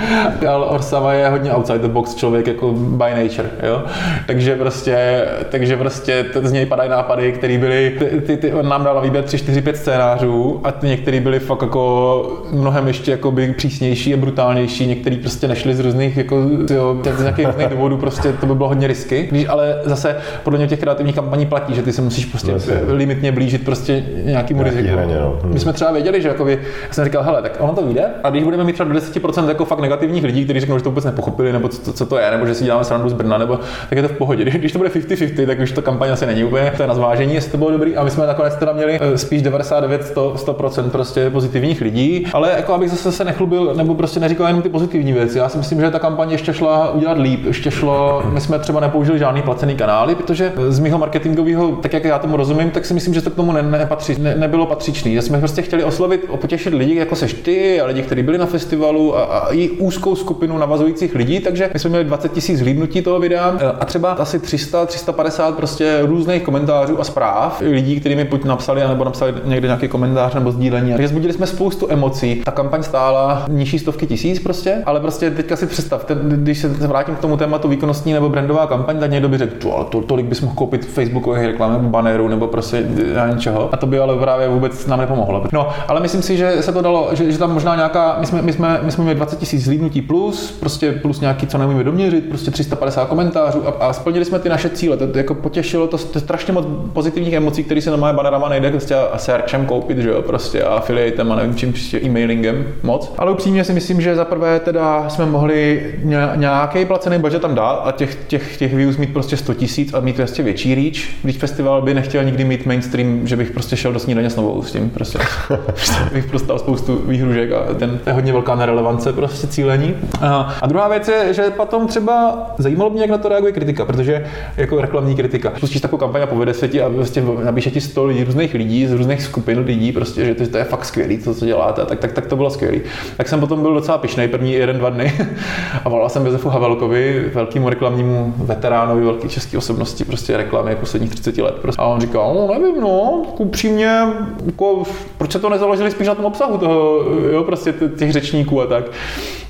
Ale 0.49 0.67
Orsava 0.67 1.13
je 1.13 1.29
hodně 1.29 1.53
outside 1.53 1.79
the 1.79 1.89
box 1.89 2.15
člověk, 2.15 2.47
jako 2.47 2.73
by 2.73 3.25
nature, 3.25 3.49
jo. 3.63 3.83
Takže 4.27 4.57
prostě, 4.57 5.25
takže 5.51 5.77
prostě 5.77 6.25
z 6.43 6.53
něj 6.53 6.67
padají 6.67 6.91
nápady, 6.91 7.33
které 7.33 7.59
byly, 7.59 7.97
ty, 7.99 8.05
ty, 8.21 8.37
ty, 8.37 8.53
on 8.53 8.69
nám 8.69 8.85
dal 8.85 9.01
výběr 9.01 9.25
3, 9.25 9.39
4, 9.39 9.63
5 9.63 9.77
scénářů 9.77 10.61
a 10.65 10.73
ty 10.73 10.87
některé 10.87 11.21
byly 11.21 11.39
fakt 11.39 11.63
jako 11.63 12.43
mnohem 12.53 12.89
ještě 12.89 13.11
jako 13.11 13.31
by 13.31 13.53
přísnější 13.53 14.15
a 14.15 14.17
brutálnější, 14.17 14.87
některý 14.87 15.17
prostě 15.17 15.49
nešli 15.49 15.75
z 15.75 15.81
různých 15.81 16.17
jako, 16.17 16.37
jo, 16.71 16.97
z 17.17 17.21
nějakých 17.21 17.49
důvodů, 17.71 17.97
prostě 17.97 18.33
to 18.33 18.47
by 18.47 18.55
bylo 18.55 18.69
hodně 18.69 18.87
risky. 18.87 19.27
Když 19.31 19.49
ale 19.49 19.81
zase 19.85 20.17
podle 20.43 20.59
mě 20.59 20.69
těch 20.69 20.81
kreativních 20.81 21.15
kampaní 21.15 21.47
platí, 21.47 21.75
že 21.75 21.83
ty 21.83 21.93
se 21.93 22.03
musíš 22.03 22.27
prostě 22.31 22.51
Vlastně. 22.51 22.75
limitně 22.87 23.33
blížit 23.33 23.65
prostě 23.65 24.05
nějakému 24.25 24.63
riziku. 24.63 24.89
Hraně, 24.89 25.19
no. 25.21 25.39
hmm. 25.43 25.53
My 25.53 25.61
jsme 25.61 25.73
třeba 25.73 25.93
věděli, 25.93 26.23
že 26.23 26.29
jakoby, 26.29 26.59
já 26.89 26.93
jsem 26.93 27.05
říkal, 27.05 27.23
hele, 27.23 27.43
tak 27.43 27.57
ono 27.59 27.75
to 27.75 27.83
vyjde, 27.83 28.05
a 28.25 28.31
když 28.31 28.45
budeme 28.45 28.65
mít 28.65 28.73
třeba 28.73 28.93
do 28.93 28.99
10% 28.99 29.49
jako 29.49 29.65
fakt 29.65 29.81
negativních 29.81 30.25
lidí, 30.25 30.45
kteří 30.45 30.61
řeknou, 30.61 30.79
že 30.79 30.85
to 30.85 30.91
vůbec 30.91 31.05
nepochopili, 31.05 31.53
nebo 31.53 31.69
co, 31.69 31.93
co, 31.93 32.07
to 32.07 32.19
je, 32.19 32.31
nebo 32.31 32.47
že 32.47 32.55
si 32.55 32.65
děláme 32.65 32.85
srandu 32.85 33.09
z 33.09 33.13
Brna, 33.13 33.39
nebo 33.39 33.59
tak 33.89 33.97
je 33.97 34.03
to 34.03 34.09
v 34.09 34.13
pohodě. 34.13 34.45
Když 34.45 34.73
to 34.73 34.79
bude 34.79 34.91
50-50, 34.91 35.47
tak 35.47 35.59
už 35.61 35.73
to 35.73 35.83
kampaň 35.83 36.11
asi 36.11 36.27
není 36.27 36.45
úplně, 36.45 36.73
to 36.77 36.83
je 36.83 36.89
na 36.89 36.95
zvážení, 36.95 37.35
jestli 37.35 37.51
to 37.51 37.59
bylo 37.59 37.71
dobrý. 37.71 37.97
A 37.97 38.05
my 38.05 38.11
jsme 38.11 38.27
nakonec 38.27 38.57
teda 38.57 38.73
měli 38.73 38.99
eh, 39.01 39.19
spíš 39.19 39.43
99 39.43 40.05
100, 40.05 40.35
100% 40.35 40.91
prostě 40.91 41.31
pozitivních 41.31 41.81
lidí, 41.81 42.27
ale 42.33 42.51
jako 42.57 42.75
abych 42.75 42.91
zase 42.91 43.13
se 43.13 43.25
nechlubil, 43.25 43.75
nebo 43.75 43.95
prostě 43.95 44.21
neříkal 44.21 44.47
jenom 44.47 44.63
ty 44.63 44.69
pozitivní 44.69 45.13
věci. 45.13 45.39
Já 45.39 45.49
si 45.49 45.59
myslím, 45.59 45.81
že 45.81 45.91
ta 45.91 45.99
kampaň 45.99 46.31
ještě 46.31 46.53
šla 46.53 46.91
udělat 46.91 47.19
líp, 47.19 47.45
ještě 47.47 47.71
šlo, 47.71 48.23
my 48.33 48.41
jsme 48.41 48.59
třeba 48.59 48.81
nepoužili 48.81 49.19
žádný 49.19 49.43
placený 49.43 49.77
kanály, 49.77 50.15
protože 50.15 50.53
z 50.69 50.79
mého 50.79 50.99
marketingového, 50.99 51.69
tak 51.69 51.93
jak 51.93 52.05
já 52.05 52.18
tomu 52.19 52.37
rozumím, 52.37 52.71
tak 52.71 52.87
si 52.87 52.95
myslím, 52.95 53.15
že 53.15 53.23
to 53.23 53.31
k 53.31 53.35
tomu 53.35 53.53
ne, 53.53 53.63
nepatří, 53.63 54.17
ne, 54.19 54.35
nebylo 54.35 54.67
patřičný. 54.67 55.15
Že 55.15 55.23
jsme 55.23 55.39
prostě 55.39 55.63
chtěli 55.63 55.85
oslovit, 55.85 56.25
potěšit 56.41 56.75
lidi, 56.75 56.95
jako 56.95 57.17
seš 57.17 57.33
ty 57.33 57.81
a 57.81 57.87
lidi, 57.87 58.03
kteří 58.03 58.23
byli 58.23 58.39
na 58.39 58.47
festivalu 58.47 59.17
a, 59.17 59.25
a 59.25 59.53
i 59.53 59.71
úzkou 59.71 60.17
skupinu 60.17 60.59
navazujících 60.59 61.15
lidí, 61.15 61.41
takže 61.41 61.71
my 61.73 61.79
jsme 61.79 61.91
měli 61.91 62.05
20 62.05 62.33
tisíc 62.33 62.59
zhlídnutí 62.59 63.03
toho 63.03 63.21
videa 63.21 63.59
a 63.81 63.85
třeba 63.85 64.13
asi 64.13 64.39
300, 64.39 64.87
350 64.87 65.57
prostě 65.57 65.99
různých 66.03 66.43
komentářů 66.43 67.01
a 67.01 67.05
zpráv 67.05 67.61
lidí, 67.61 68.01
kteří 68.01 68.15
mi 68.15 68.25
buď 68.25 68.45
napsali, 68.45 68.81
nebo 68.89 69.05
napsali 69.05 69.35
někde 69.45 69.69
nějaký 69.69 69.89
komentář 69.89 70.35
nebo 70.35 70.53
sdílení. 70.53 70.93
Takže 70.93 71.09
zbudili 71.09 71.33
jsme 71.33 71.47
spoustu 71.47 71.87
emocí. 71.91 72.43
Ta 72.45 72.51
kampaň 72.51 72.83
stála 72.83 73.45
nižší 73.49 73.79
stovky 73.79 74.07
tisíc 74.07 74.39
prostě, 74.43 74.83
ale 74.87 75.01
prostě 75.01 75.31
teďka 75.31 75.57
si 75.57 75.67
představ, 75.67 76.05
ten, 76.05 76.19
když 76.43 76.59
se 76.59 76.69
vrátím 76.69 77.15
k 77.15 77.21
tomu 77.21 77.37
tématu 77.37 77.69
výkonnostní 77.69 78.13
nebo 78.13 78.29
brandová 78.29 78.67
kampaň, 78.67 78.99
tak 78.99 79.11
někdo 79.11 79.29
by 79.29 79.39
řekl, 79.39 79.85
to, 79.91 80.01
tolik 80.01 80.27
bys 80.27 80.41
mohl 80.41 80.55
koupit 80.55 80.85
Facebookových 80.85 81.45
reklam 81.45 81.73
nebo 81.73 81.89
bannerů 82.09 82.29
nebo 82.29 82.47
prostě 82.47 82.87
něčeho. 83.35 83.69
A 83.73 83.77
to 83.77 83.87
by 83.87 83.99
ale 83.99 84.17
právě 84.17 84.49
vůbec 84.49 84.87
nám 84.87 84.99
nepomohlo. 84.99 85.45
No, 85.53 85.69
ale 85.89 86.01
myslím 86.01 86.23
si, 86.23 86.37
že 86.37 86.63
se 86.63 86.73
to 86.73 86.83
dalo, 86.83 87.09
že, 87.13 87.33
že 87.33 87.39
tam 87.39 87.53
možná 87.53 87.77
nějaká, 87.77 88.17
my 88.21 88.27
jsme, 88.27 88.43
my 88.43 88.53
jsme, 88.53 88.81
my 88.83 88.93
jsme 88.93 89.05
měli 89.05 89.17
20 89.17 89.39
tisíc 89.39 89.65
zlídnutí 89.65 90.03
plus, 90.03 90.51
prostě 90.61 90.93
plus 90.93 91.21
nějaký, 91.21 91.47
co 91.47 91.59
neumíme 91.59 91.85
doměřit, 91.85 92.29
prostě 92.29 92.51
350 92.51 93.09
komentářů 93.09 93.69
a, 93.69 93.71
a 93.71 93.93
splnili 93.93 94.25
jsme 94.25 94.39
ty 94.39 94.49
naše 94.49 94.69
cíle. 94.69 94.97
To, 94.97 95.07
to 95.07 95.19
jako 95.19 95.35
potěšilo 95.35 95.87
to, 95.87 95.99
to 95.99 96.21
strašně 96.21 96.53
moc 96.53 96.67
pozitivních 96.93 97.33
emocí, 97.35 97.65
které 97.65 97.81
se 97.81 97.91
na 97.91 97.97
moje 97.97 98.13
bannerama 98.13 98.49
nejde 98.49 98.71
prostě 98.71 98.95
a 98.95 99.19
searchem 99.19 99.67
koupit, 99.67 99.99
že 99.99 100.09
jo, 100.09 100.23
prostě 100.23 100.63
a 100.63 100.75
affiliatem 100.75 101.33
a 101.33 101.37
nevím 101.37 101.55
čím, 101.55 101.73
prostě 101.73 102.01
e-mailingem 102.01 102.67
moc. 102.83 103.13
Ale 103.19 103.31
upřímně 103.31 103.65
si 103.65 103.73
myslím, 103.73 104.01
že 104.01 104.17
za 104.17 104.25
prvé 104.25 104.61
teda 104.61 105.09
jsme 105.09 105.27
mohli 105.27 105.95
nějaký 106.35 106.85
placený 106.85 107.19
budget 107.19 107.43
tam 107.43 107.55
dát 107.55 107.83
a 107.85 107.93
těch, 107.93 108.15
těch, 108.27 108.57
těch 108.57 108.75
views 108.75 108.97
mít 108.97 109.13
prostě 109.13 109.37
100 109.37 109.55
tisíc 109.55 109.95
a 109.95 110.01
mít 110.01 110.17
prostě 110.17 110.43
větší 110.43 110.75
reach, 110.75 111.09
když 111.23 111.37
festival 111.37 111.83
by 111.83 111.95
nechtěl 112.01 112.25
nikdy 112.25 112.45
mít 112.45 112.67
mainstream, 112.67 113.27
že 113.27 113.37
bych 113.37 113.51
prostě 113.51 113.77
šel 113.77 113.93
do 113.93 113.99
snídaně 113.99 114.31
s 114.31 114.37
novou 114.37 114.63
s 114.63 114.73
tím. 114.73 114.91
Prostě. 114.91 115.19
bych 116.13 116.27
prostě 116.27 116.53
spoustu 116.57 116.97
výhružek 117.07 117.53
a 117.53 117.75
ten 117.75 118.01
je 118.07 118.13
hodně 118.13 118.33
velká 118.33 118.55
nerelevance 118.55 119.13
prostě 119.13 119.47
cílení. 119.47 119.95
A, 120.21 120.57
a 120.63 120.67
druhá 120.67 120.89
věc 120.89 121.09
je, 121.09 121.35
že 121.35 121.43
potom 121.43 121.87
třeba 121.87 122.47
zajímalo 122.59 122.91
mě, 122.91 123.01
jak 123.01 123.11
na 123.11 123.19
to 123.19 123.29
reaguje 123.29 123.53
kritika, 123.53 123.85
protože 123.85 124.27
jako 124.57 124.81
reklamní 124.81 125.17
kritika. 125.17 125.53
Pustíš 125.61 125.81
takovou 125.81 126.01
kampaň 126.01 126.23
a 126.23 126.27
povede 126.27 126.55
se 126.55 126.69
ti 126.69 126.83
a 126.83 126.91
prostě 126.91 127.23
napíše 127.45 127.71
ti 127.71 127.81
100 127.81 128.05
lidí, 128.05 128.25
různých 128.25 128.55
lidí 128.55 128.87
z 128.87 128.93
různých 128.93 129.23
skupin 129.23 129.59
lidí, 129.59 129.93
prostě, 129.93 130.25
že 130.25 130.35
to, 130.35 130.47
to 130.47 130.59
je 130.59 130.65
fakt 130.65 130.85
skvělý, 130.85 131.19
to, 131.19 131.35
co 131.35 131.47
děláte, 131.47 131.85
tak, 131.85 131.99
tak, 131.99 132.13
tak 132.13 132.27
to 132.27 132.37
bylo 132.37 132.51
skvělý. 132.51 132.81
Tak 133.17 133.29
jsem 133.29 133.41
potom 133.41 133.63
byl 133.63 133.75
docela 133.75 133.99
pišnej 133.99 134.29
první 134.29 134.53
jeden, 134.53 134.79
dva 134.79 134.91
dny 134.91 135.13
a 135.85 135.89
volal 135.89 136.09
jsem 136.09 136.27
Josefu 136.27 136.49
Havelkovi, 136.49 137.31
velkému 137.35 137.69
reklamnímu 137.69 138.35
veteránovi, 138.37 139.05
velké 139.05 139.29
české 139.29 139.59
osobnosti, 139.59 140.05
prostě 140.05 140.37
reklamy 140.37 140.77
posledních 140.77 141.11
30 141.11 141.39
let. 141.39 141.55
Prostě. 141.55 141.83
A 141.83 141.88
on 141.89 142.01
říkal, 142.01 142.35
no 142.35 142.55
nevím, 142.55 142.81
no, 142.81 143.23
upřímně, 143.39 144.03
jako, 144.47 144.83
proč 145.19 145.33
se 145.33 145.39
to 145.39 145.49
nezaložili 145.49 145.91
spíš 145.91 146.07
na 146.07 146.15
tom 146.15 146.25
obsahu 146.25 146.59
toho, 146.59 147.03
jo, 147.33 147.45
prostě 147.45 147.75
těch 147.99 148.13
řečníků 148.13 148.63
a 148.63 148.67
tak. 148.67 148.85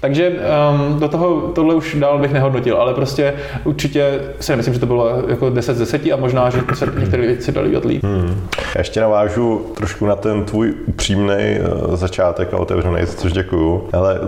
Takže 0.01 0.31
um, 0.31 1.01
do 1.01 1.09
toho 1.09 1.41
tohle 1.41 1.75
už 1.75 1.95
dál 1.95 2.19
bych 2.19 2.33
nehodnotil, 2.33 2.77
ale 2.77 2.95
prostě 2.95 3.35
určitě 3.65 4.21
si 4.41 4.57
myslím, 4.57 4.75
že 4.75 4.81
to 4.81 4.87
bylo 4.87 5.23
jako 5.29 5.51
10 5.51 5.75
z 5.75 5.79
10 5.79 6.03
a 6.13 6.17
možná, 6.17 6.51
že 6.51 6.61
se 6.75 6.87
některé 6.99 7.27
věci 7.27 7.53
dali 7.53 7.71
dělat 7.71 7.85
líp. 7.85 8.05
Hmm. 8.05 8.49
Já 8.75 8.81
ještě 8.81 9.01
navážu 9.01 9.67
trošku 9.77 10.07
na 10.07 10.17
ten 10.17 10.45
tvůj 10.45 10.75
upřímný 10.87 11.35
eh, 11.39 11.61
začátek 11.97 12.55
a 12.55 12.57
otevřený, 12.57 13.07
což 13.07 13.33
děkuju. 13.33 13.89
Ale 13.93 14.21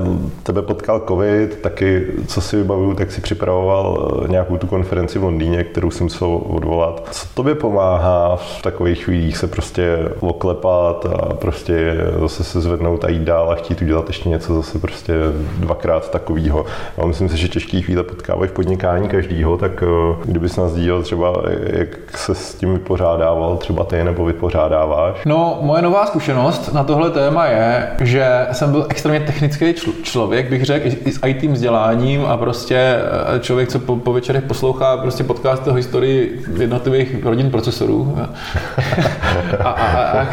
tebe 0.43 0.63
potkal 0.63 1.03
covid, 1.09 1.59
taky, 1.63 2.07
co 2.27 2.41
si 2.41 2.57
vybavuju, 2.57 2.95
tak 2.95 3.13
si 3.13 3.21
připravoval 3.21 4.13
eh, 4.25 4.29
nějakou 4.29 4.57
tu 4.57 4.67
konferenci 4.67 5.19
v 5.19 5.25
Londýně, 5.25 5.65
kterou 5.65 5.91
jsem 5.91 6.05
musel 6.05 6.41
odvolat. 6.47 7.09
Co 7.11 7.27
tobě 7.35 7.55
pomáhá 7.55 7.90
v 8.37 8.63
takových 8.63 9.05
chvílích 9.05 9.37
se 9.37 9.47
prostě 9.47 9.99
oklepat 10.21 11.07
a 11.07 11.35
prostě 11.35 11.95
zase 12.21 12.45
se 12.45 12.61
zvednout 12.61 13.05
a 13.05 13.09
jít 13.09 13.23
dál 13.23 13.51
a 13.51 13.55
chtít 13.55 13.83
udělat 13.83 14.09
ještě 14.09 14.29
něco 14.29 14.55
zase 14.55 14.79
prostě 14.79 15.15
dvakrát 15.59 16.11
takovýho. 16.11 16.67
A 17.03 17.07
myslím 17.07 17.29
si, 17.29 17.37
že 17.37 17.49
těžký 17.49 17.83
chvíle 17.83 18.03
potkávají 18.03 18.49
v 18.49 18.53
podnikání 18.53 19.09
každýho, 19.09 19.57
tak 19.57 19.83
eh, 19.83 20.17
kdyby 20.25 20.49
se 20.49 20.61
nás 20.61 20.75
díl 20.75 21.03
třeba, 21.03 21.43
jak 21.73 21.89
se 22.17 22.35
s 22.35 22.55
tím 22.55 22.73
vypořádával 22.73 23.57
třeba 23.57 23.85
ty 23.85 24.05
nebo 24.05 24.25
vypořádáváš? 24.25 25.17
No, 25.27 25.59
moje 25.61 25.83
nová 25.83 26.07
zkušenost 26.07 26.73
na 26.73 26.85
tohle 26.85 27.11
téma 27.11 27.47
je, 27.47 27.89
že 28.01 28.47
jsem 28.53 28.71
byl 28.71 28.87
extrémně 28.89 29.21
technický 29.21 29.65
čl- 29.65 30.03
člověk, 30.03 30.51
bych 30.51 30.65
řekl, 30.65 30.89
i 31.05 31.13
s 31.13 31.21
IT 31.27 31.43
vzděláním 31.43 32.25
a 32.27 32.37
prostě 32.37 32.77
eh, 32.77 33.41
člověk, 33.41 33.69
co 33.69 33.79
po, 33.79 33.97
po 33.97 34.13
večerech 34.13 34.45
poslouchá 34.45 34.97
prostě 34.97 35.25
podcast 35.25 35.69
o 35.69 35.73
historii 35.73 36.43
jednotlivých 36.59 37.25
rodin 37.25 37.51
procesů 37.51 37.80
profesorů 37.81 38.17
a, 38.21 39.65
a, 39.65 39.71
a, 39.71 40.21
a, 40.21 40.29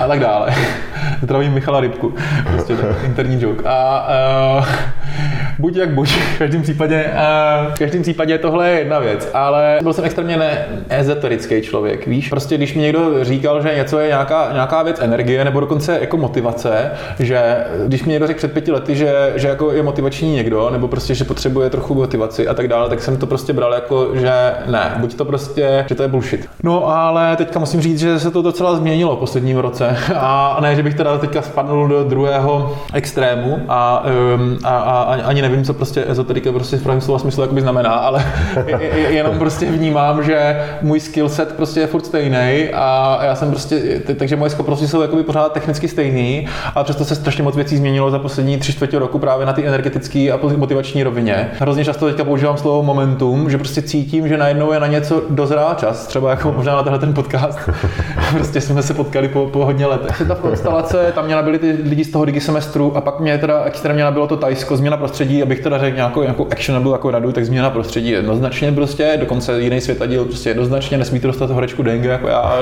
a 0.00 0.08
tak 0.08 0.20
dále. 0.20 0.54
Zdravím 1.22 1.52
Michala 1.52 1.80
Rybku, 1.80 2.14
prostě 2.52 2.76
interní 3.04 3.42
joke. 3.42 3.68
A 3.68 4.08
uh, 4.58 4.66
buď 5.58 5.76
jak 5.76 5.90
buď, 5.90 6.08
v 6.08 6.38
každém 6.38 6.62
případě, 6.62 7.04
uh, 7.04 7.74
v 7.74 7.78
každém 7.78 8.02
případě 8.02 8.38
tohle 8.38 8.70
je 8.70 8.78
jedna 8.78 8.98
věc, 8.98 9.30
ale 9.34 9.78
byl 9.82 9.92
jsem 9.92 10.04
extrémně 10.04 10.36
ne 10.36 10.66
ezoterický 10.88 11.62
člověk, 11.62 12.06
víš? 12.06 12.28
Prostě 12.28 12.56
když 12.56 12.74
mi 12.74 12.82
někdo 12.82 13.24
říkal, 13.24 13.62
že 13.62 13.74
něco 13.76 13.98
je 13.98 14.08
nějaká, 14.08 14.48
nějaká 14.52 14.82
věc 14.82 15.00
energie, 15.00 15.44
nebo 15.44 15.60
dokonce 15.60 15.98
jako 16.00 16.16
motivace, 16.16 16.90
že 17.18 17.56
když 17.86 18.04
mi 18.04 18.12
někdo 18.12 18.26
řekl 18.26 18.38
před 18.38 18.52
pěti 18.52 18.72
lety, 18.72 18.96
že, 18.96 19.32
že 19.36 19.48
jako 19.48 19.72
je 19.72 19.82
motivační 19.82 20.32
někdo, 20.32 20.70
nebo 20.70 20.88
prostě, 20.88 21.14
že 21.14 21.24
potřebuje 21.24 21.70
trochu 21.70 21.94
motivaci 21.94 22.48
a 22.48 22.54
tak 22.54 22.68
dále, 22.68 22.88
tak 22.88 23.00
jsem 23.00 23.16
to 23.16 23.26
prostě 23.26 23.52
bral 23.52 23.74
jako, 23.74 24.10
že 24.14 24.32
ne, 24.66 24.94
buď 24.96 25.14
to 25.14 25.24
prostě, 25.24 25.84
že 25.88 25.94
to 25.94 26.02
je 26.02 26.08
bullshit. 26.08 26.48
No 26.62 26.88
ale 26.88 27.36
teďka 27.36 27.58
musím 27.58 27.80
říct, 27.80 28.00
že 28.00 28.18
se 28.18 28.30
to 28.30 28.42
docela 28.42 28.76
změnilo 28.76 29.16
v 29.16 29.18
posledním 29.18 29.58
roce 29.58 29.96
a 30.16 30.58
ne, 30.60 30.76
že 30.76 30.82
bych 30.82 30.94
teda 30.94 31.18
teďka 31.18 31.42
spadnul 31.42 31.88
do 31.88 32.04
druhého 32.04 32.76
extrému 32.92 33.60
a, 33.68 34.04
um, 34.34 34.58
a, 34.64 34.78
a, 34.78 35.14
ani 35.24 35.42
nevím, 35.48 35.64
co 35.64 35.74
prostě 35.74 36.04
ezoterika 36.06 36.52
prostě 36.52 36.76
v 36.76 36.82
pravém 36.82 37.00
slova 37.00 37.18
smyslu 37.18 37.42
jakoby 37.42 37.60
znamená, 37.60 37.90
ale 37.90 38.24
jenom 39.08 39.38
prostě 39.38 39.66
vnímám, 39.66 40.22
že 40.22 40.64
můj 40.82 41.00
skill 41.00 41.28
set 41.28 41.52
prostě 41.52 41.80
je 41.80 41.86
furt 41.86 42.06
stejný 42.06 42.68
a 42.74 43.18
já 43.22 43.34
jsem 43.34 43.50
prostě, 43.50 44.00
takže 44.18 44.36
moje 44.36 44.50
schopnosti 44.50 44.88
jsou 44.88 45.02
jakoby 45.02 45.22
pořád 45.22 45.52
technicky 45.52 45.88
stejný, 45.88 46.48
ale 46.74 46.84
přesto 46.84 47.04
se 47.04 47.14
strašně 47.14 47.42
moc 47.42 47.56
věcí 47.56 47.76
změnilo 47.76 48.10
za 48.10 48.18
poslední 48.18 48.58
tři 48.58 48.72
čtvrtě 48.72 48.98
roku 48.98 49.18
právě 49.18 49.46
na 49.46 49.52
ty 49.52 49.66
energetické 49.66 50.30
a 50.32 50.38
motivační 50.56 51.02
rovině. 51.02 51.50
Hrozně 51.58 51.84
často 51.84 52.06
teďka 52.06 52.24
používám 52.24 52.56
slovo 52.56 52.82
momentum, 52.82 53.50
že 53.50 53.58
prostě 53.58 53.82
cítím, 53.82 54.28
že 54.28 54.36
najednou 54.36 54.72
je 54.72 54.80
na 54.80 54.86
něco 54.86 55.22
dozrál 55.30 55.74
čas, 55.74 56.06
třeba 56.06 56.30
jako 56.30 56.52
možná 56.52 56.76
na 56.76 56.82
tenhle 56.82 56.98
ten 56.98 57.14
podcast. 57.14 57.58
prostě 58.36 58.60
jsme 58.60 58.82
se 58.82 58.94
potkali 58.94 59.28
po, 59.28 59.46
po 59.46 59.64
hodně 59.64 59.86
letech. 59.86 60.22
Ta 60.28 60.34
konstelace, 60.34 61.12
tam 61.14 61.24
mě 61.24 61.34
nabili 61.34 61.58
ty 61.58 61.70
lidi 61.70 62.04
z 62.04 62.10
toho 62.10 62.24
digi 62.24 62.40
semestru 62.40 62.96
a 62.96 63.00
pak 63.00 63.20
mě 63.20 63.38
teda 63.38 63.64
extrémně 63.64 64.04
nabilo 64.04 64.26
to 64.26 64.36
Tajsko, 64.36 64.76
změna 64.76 64.96
prostředí, 64.96 65.35
abych 65.42 65.60
teda 65.60 65.78
řekl 65.78 65.96
nějakou, 65.96 66.22
nějakou 66.22 66.46
actionable 66.50 66.92
jako 66.92 67.10
radu, 67.10 67.32
tak 67.32 67.46
změna 67.46 67.70
prostředí 67.70 68.10
jednoznačně 68.10 68.72
prostě, 68.72 69.16
dokonce 69.20 69.60
jiný 69.60 69.80
světadíl 69.80 70.24
prostě 70.24 70.50
jednoznačně, 70.50 70.98
nesmíte 70.98 71.26
dostat 71.26 71.50
horečku 71.50 71.82
dengue 71.82 72.12
jako 72.12 72.28
já, 72.28 72.38
a 72.38 72.56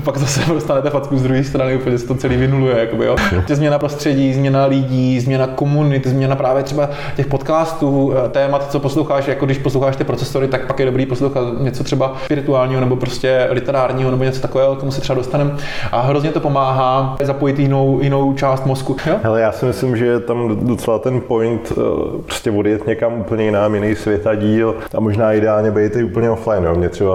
pak 0.04 0.16
zase 0.16 0.40
dostanete 0.52 0.90
facku 0.90 1.18
z 1.18 1.22
druhé 1.22 1.44
strany, 1.44 1.76
úplně 1.76 1.98
se 1.98 2.06
to 2.06 2.14
celý 2.14 2.36
vynuluje, 2.36 2.78
jakoby, 2.78 3.06
jo. 3.06 3.16
Změna 3.48 3.78
prostředí, 3.78 4.34
změna 4.34 4.66
lidí, 4.66 5.20
změna 5.20 5.46
komunit, 5.46 6.06
změna 6.06 6.36
právě 6.36 6.62
třeba 6.62 6.90
těch 7.16 7.26
podcastů, 7.26 8.14
eh, 8.26 8.28
témat, 8.28 8.70
co 8.70 8.80
posloucháš, 8.80 9.28
jako 9.28 9.46
když 9.46 9.58
posloucháš 9.58 9.96
ty 9.96 10.04
procesory, 10.04 10.48
tak 10.48 10.66
pak 10.66 10.80
je 10.80 10.86
dobrý 10.86 11.06
poslouchat 11.06 11.44
něco 11.60 11.84
třeba 11.84 12.16
spirituálního 12.24 12.80
nebo 12.80 12.96
prostě 12.96 13.48
literárního 13.50 14.10
nebo 14.10 14.24
něco 14.24 14.40
takového, 14.40 14.76
k 14.76 14.80
tomu 14.80 14.92
se 14.92 15.00
třeba 15.00 15.16
dostaneme. 15.16 15.56
A 15.92 16.00
hrozně 16.00 16.32
to 16.32 16.40
pomáhá 16.40 17.16
zapojit 17.22 17.58
jinou, 17.58 18.00
jinou 18.02 18.34
část 18.34 18.66
mozku. 18.66 18.96
Jo? 19.06 19.16
Hele, 19.22 19.40
já 19.40 19.52
si 19.52 19.66
myslím, 19.66 19.96
že 19.96 20.06
je 20.06 20.20
tam 20.20 20.66
docela 20.66 20.98
ten 20.98 21.20
point 21.20 21.72
eh, 21.72 21.80
prostě 22.26 22.50
odjet 22.50 22.86
někam 22.86 23.20
úplně 23.20 23.44
jinam, 23.44 23.74
jiný 23.74 23.94
svět 23.94 24.26
a 24.26 24.34
díl 24.34 24.74
a 24.94 25.00
možná 25.00 25.32
ideálně 25.32 25.70
být 25.70 25.96
i 25.96 26.04
úplně 26.04 26.30
offline. 26.30 26.64
Jo. 26.64 26.74
Mě 26.74 26.88
třeba 26.88 27.14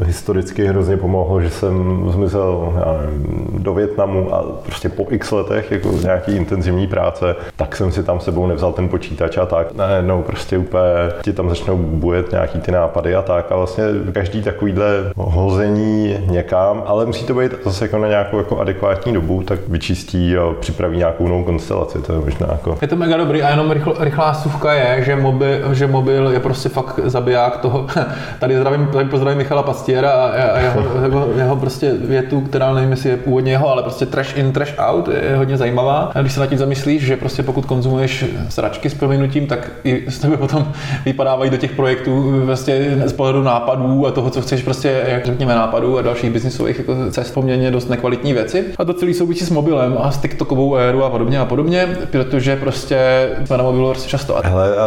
eh, 0.00 0.04
historicky 0.04 0.64
hrozně 0.64 0.96
pomohlo, 0.96 1.40
že 1.40 1.50
jsem 1.50 2.04
zmizel 2.10 2.72
nevím, 3.02 3.58
do 3.58 3.74
Větnamu 3.74 4.34
a 4.34 4.42
prostě 4.62 4.88
po 4.88 5.06
x 5.10 5.30
letech 5.30 5.70
jako 5.70 5.88
nějaký 6.02 6.36
intenzivní 6.36 6.86
práce, 6.86 7.36
tak 7.56 7.76
jsem 7.76 7.92
si 7.92 8.02
tam 8.02 8.20
sebou 8.20 8.46
nevzal 8.46 8.72
ten 8.72 8.88
počítač 8.88 9.38
a 9.38 9.46
tak. 9.46 9.74
Najednou 9.74 10.22
prostě 10.22 10.58
úplně 10.58 10.82
ti 11.22 11.32
tam 11.32 11.48
začnou 11.48 11.76
bujet 11.76 12.32
nějaký 12.32 12.60
ty 12.60 12.72
nápady 12.72 13.14
a 13.14 13.22
tak 13.22 13.52
a 13.52 13.56
vlastně 13.56 13.84
každý 14.12 14.42
takovýhle 14.42 14.86
hození 15.16 16.16
někam, 16.26 16.82
ale 16.86 17.06
musí 17.06 17.26
to 17.26 17.34
být 17.34 17.52
zase 17.64 17.84
jako 17.84 17.98
na 17.98 18.08
nějakou 18.08 18.38
jako 18.38 18.60
adekvátní 18.60 19.12
dobu, 19.12 19.42
tak 19.42 19.58
vyčistí 19.68 20.36
a 20.36 20.54
připraví 20.60 20.98
nějakou 20.98 21.28
novou 21.28 21.44
konstelaci, 21.44 21.98
to 21.98 22.12
je 22.12 22.20
možná 22.20 22.46
jako... 22.52 22.78
Je 22.82 22.88
to 22.88 22.96
mega 22.96 23.16
dobrý 23.16 23.42
a 23.42 23.50
jenom 23.50 23.70
rychl, 23.72 23.94
rychlá 23.98 24.34
suvka 24.34 24.72
je, 24.72 25.04
že 25.04 25.16
mobil, 25.16 25.74
že 25.74 25.86
mobil 25.86 26.28
je 26.28 26.40
prostě 26.40 26.68
fakt 26.68 27.00
zabiják 27.04 27.56
toho. 27.56 27.86
Tady 28.38 28.56
zdravím, 28.56 28.86
tady 28.86 29.04
pozdravím 29.04 29.38
Michala 29.38 29.62
Pastiera 29.62 30.10
a, 30.10 30.58
jeho, 30.58 30.84
jeho, 31.02 31.28
jeho, 31.36 31.56
prostě 31.56 31.92
větu, 31.92 32.40
která 32.40 32.74
nevím, 32.74 32.90
jestli 32.90 33.10
je 33.10 33.16
původně 33.16 33.52
jeho, 33.52 33.68
ale 33.68 33.82
prostě 33.82 34.06
trash 34.06 34.36
in, 34.36 34.52
trash 34.52 34.74
out 34.78 35.08
je 35.08 35.36
hodně 35.36 35.56
zajímavá. 35.56 36.10
A 36.14 36.20
když 36.20 36.32
se 36.32 36.40
na 36.40 36.46
tím 36.46 36.58
zamyslíš, 36.58 37.02
že 37.02 37.16
prostě 37.16 37.42
pokud 37.42 37.66
konzumuješ 37.66 38.24
sračky 38.48 38.90
s 38.90 38.94
prominutím, 38.94 39.46
tak 39.46 39.70
i 39.84 40.10
z 40.10 40.18
tebe 40.18 40.36
potom 40.36 40.72
vypadávají 41.04 41.50
do 41.50 41.56
těch 41.56 41.72
projektů 41.72 42.44
vlastně 42.44 43.02
z 43.04 43.12
pohledu 43.12 43.42
nápadů 43.42 44.06
a 44.06 44.10
toho, 44.10 44.30
co 44.30 44.42
chceš 44.42 44.62
prostě, 44.62 45.02
jak 45.06 45.26
řekněme, 45.26 45.54
nápadů 45.54 45.98
a 45.98 46.02
dalších 46.02 46.30
biznisových 46.30 46.78
jako 46.78 46.94
cest 47.10 47.30
poměrně 47.30 47.70
dost 47.70 47.88
nekvalitní 47.88 48.32
věci. 48.32 48.64
A 48.78 48.84
to 48.84 48.94
celý 48.94 49.14
souvisí 49.14 49.44
s 49.44 49.50
mobilem 49.50 49.96
a 50.00 50.10
s 50.10 50.18
TikTokovou 50.18 50.76
éru 50.76 51.04
a 51.04 51.10
podobně 51.10 51.38
a 51.38 51.44
podobně, 51.44 51.88
protože 52.10 52.56
prostě 52.56 53.28
jsme 53.52 53.58
na 53.58 53.64
mobilu 53.64 53.94
často. 54.06 54.40
Hele, 54.44 54.76
a 54.76 54.86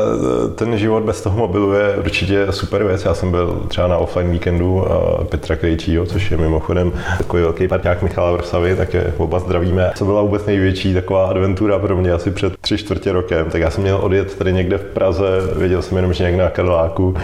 ten 0.55 0.77
život 0.77 1.03
bez 1.03 1.21
toho 1.21 1.37
mobilu 1.37 1.73
je 1.73 1.95
určitě 1.97 2.47
super 2.49 2.83
věc. 2.83 3.05
Já 3.05 3.13
jsem 3.13 3.31
byl 3.31 3.61
třeba 3.67 3.87
na 3.87 3.97
offline 3.97 4.31
víkendu 4.31 4.85
Petra 5.29 5.55
Krejčího, 5.55 6.05
což 6.05 6.31
je 6.31 6.37
mimochodem 6.37 6.91
takový 7.17 7.43
velký 7.43 7.67
parťák 7.67 8.01
Michala 8.01 8.31
Vrsavy, 8.31 8.75
tak 8.75 8.93
je 8.93 9.13
oba 9.17 9.39
zdravíme. 9.39 9.91
Co 9.95 10.05
byla 10.05 10.21
vůbec 10.21 10.45
největší 10.45 10.93
taková 10.93 11.27
adventura 11.27 11.79
pro 11.79 11.97
mě 11.97 12.11
asi 12.11 12.31
před 12.31 12.57
tři 12.61 12.77
čtvrtě 12.77 13.11
rokem, 13.11 13.49
tak 13.49 13.61
já 13.61 13.69
jsem 13.69 13.83
měl 13.83 13.99
odjet 14.01 14.35
tady 14.35 14.53
někde 14.53 14.77
v 14.77 14.83
Praze, 14.83 15.25
věděl 15.55 15.81
jsem 15.81 15.97
jenom, 15.97 16.13
že 16.13 16.23
někde 16.23 16.43
na 16.43 16.49
Karláku, 16.49 17.15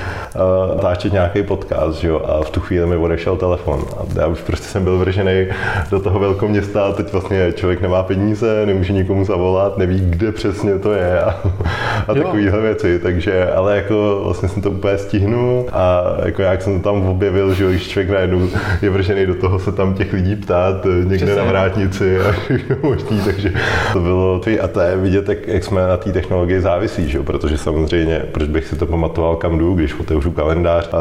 táčet 0.82 1.14
nějaký 1.14 1.44
podcast, 1.44 2.00
že 2.00 2.08
jo, 2.08 2.22
a 2.26 2.44
v 2.44 2.50
tu 2.50 2.60
chvíli 2.60 2.88
mi 2.88 2.96
odešel 2.96 3.38
telefon. 3.38 3.86
A 3.98 4.20
já 4.20 4.28
už 4.28 4.40
prostě 4.42 4.68
jsem 4.68 4.84
byl 4.84 4.98
vržený 4.98 5.48
do 5.92 6.00
toho 6.00 6.20
velkoměsta 6.20 6.84
a 6.84 6.92
teď 6.92 7.12
vlastně 7.12 7.54
člověk 7.54 7.82
nemá 7.82 8.04
peníze, 8.04 8.66
nemůže 8.66 8.94
nikomu 8.94 9.26
zavolat, 9.26 9.78
neví, 9.78 10.02
kde 10.06 10.32
přesně 10.32 10.80
to 10.80 10.92
je 10.92 11.22
a, 11.22 11.31
a 12.08 12.14
takovéhle 12.14 12.62
věci. 12.62 13.00
Takže, 13.00 13.52
ale 13.52 13.76
jako 13.76 14.22
vlastně 14.24 14.50
jsem 14.50 14.62
to 14.62 14.72
úplně 14.72 14.98
stihnul 14.98 15.66
a 15.72 16.04
jako 16.26 16.42
jak 16.42 16.62
jsem 16.62 16.82
to 16.82 16.90
tam 16.90 17.08
objevil, 17.10 17.54
že 17.54 17.70
když 17.70 17.88
člověk 17.88 18.10
najednou 18.10 18.50
je 18.82 18.90
vržený 18.90 19.26
do 19.26 19.36
toho 19.36 19.60
se 19.60 19.72
tam 19.72 19.94
těch 19.94 20.14
lidí 20.14 20.36
ptát 20.36 20.86
někde 20.86 21.16
Přesně. 21.16 21.36
na 21.36 21.44
vrátnici 21.44 22.20
a 22.20 22.32
všechno 22.32 22.76
možný, 22.84 23.22
takže 23.26 23.54
to 23.94 24.00
bylo 24.00 24.42
a 24.62 24.68
to 24.68 24.80
je 24.80 24.98
vidět, 24.98 25.30
jak, 25.30 25.48
jak 25.48 25.64
jsme 25.64 25.88
na 25.88 25.98
té 25.98 26.12
technologii 26.12 26.62
závisí, 26.62 27.10
že? 27.10 27.20
protože 27.24 27.58
samozřejmě, 27.58 28.22
proč 28.32 28.48
bych 28.50 28.68
si 28.68 28.76
to 28.76 28.86
pamatoval, 28.86 29.36
kam 29.36 29.58
jdu, 29.58 29.74
když 29.74 30.00
otevřu 30.00 30.32
kalendář, 30.32 30.90
a 30.94 31.00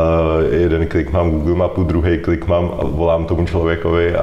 jeden 0.50 0.86
klik 0.86 1.12
mám 1.12 1.30
Google 1.30 1.54
mapu, 1.54 1.84
druhý 1.84 2.18
klik 2.18 2.46
mám 2.46 2.70
a 2.78 2.84
volám 2.84 3.24
tomu 3.24 3.46
člověkovi 3.46 4.14
a, 4.14 4.22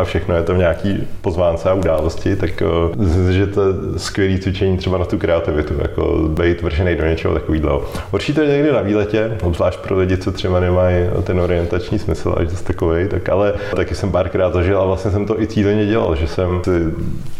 a 0.00 0.04
všechno 0.04 0.34
je 0.34 0.42
to 0.42 0.54
v 0.54 0.58
nějaký 0.58 1.06
pozvánce 1.20 1.70
a 1.70 1.74
události, 1.74 2.36
tak 2.36 2.62
myslím, 2.96 3.32
že 3.32 3.46
to 3.46 3.62
je 3.62 3.74
skvělé 3.96 4.38
cvičení 4.38 4.76
třeba 4.76 4.98
na 4.98 5.04
tu 5.04 5.18
kreativitu, 5.18 5.33
jako 5.82 6.28
být 6.28 6.62
vržený 6.62 6.96
do 6.96 7.06
něčeho 7.06 7.34
takového. 7.34 7.84
Určitě 8.12 8.40
někdy 8.40 8.72
na 8.72 8.80
výletě, 8.80 9.36
obzvlášť 9.42 9.78
pro 9.78 9.98
lidi, 9.98 10.16
co 10.16 10.32
třeba 10.32 10.60
nemají 10.60 10.96
ten 11.24 11.40
orientační 11.40 11.98
smysl 11.98 12.34
až 12.40 12.48
zase 12.48 12.64
takový, 12.64 13.08
tak 13.08 13.28
ale 13.28 13.54
taky 13.76 13.94
jsem 13.94 14.12
párkrát 14.12 14.52
zažil 14.52 14.80
a 14.80 14.84
vlastně 14.84 15.10
jsem 15.10 15.26
to 15.26 15.42
i 15.42 15.46
cíleně 15.46 15.86
dělal, 15.86 16.16
že 16.16 16.26
jsem 16.26 16.60
si 16.64 16.70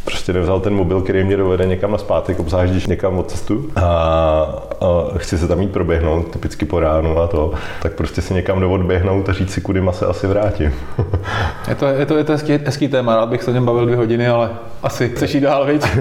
prostě 0.05 0.33
nevzal 0.33 0.61
ten 0.61 0.75
mobil, 0.75 1.01
který 1.01 1.25
mě 1.25 1.37
dovede 1.37 1.67
někam 1.67 1.93
na 1.93 1.99
zpátek, 1.99 2.41
obzvlášť 2.41 2.73
když 2.73 2.87
někam 2.87 3.19
od 3.19 3.31
cestu 3.31 3.71
a, 3.77 3.83
a 4.81 5.19
chci 5.19 5.39
se 5.39 5.49
tam 5.49 5.59
mít 5.59 5.73
proběhnout, 5.73 6.31
typicky 6.31 6.65
po 6.65 6.81
ránu 6.81 7.19
a 7.19 7.27
to, 7.27 7.53
tak 7.83 7.93
prostě 7.93 8.23
si 8.23 8.35
někam 8.35 8.61
doodběhnout 8.61 9.29
a 9.29 9.33
říct 9.33 9.53
si, 9.53 9.61
kudy 9.61 9.83
se 9.91 10.07
asi 10.07 10.27
vrátím. 10.27 10.73
je 11.69 11.75
to, 11.75 11.87
je 11.87 12.07
to, 12.07 12.17
je 12.17 12.25
to 12.25 12.33
hezký, 12.33 12.53
hezký 12.65 12.89
téma, 12.89 13.17
rád 13.17 13.29
bych 13.29 13.43
se 13.43 13.51
o 13.51 13.55
něm 13.55 13.65
bavil 13.65 13.85
dvě 13.85 13.97
hodiny, 13.97 14.29
ale 14.29 14.51
asi 14.83 15.09
chceš 15.09 15.35
jít 15.35 15.41
dál, 15.41 15.67
viď? 15.67 15.83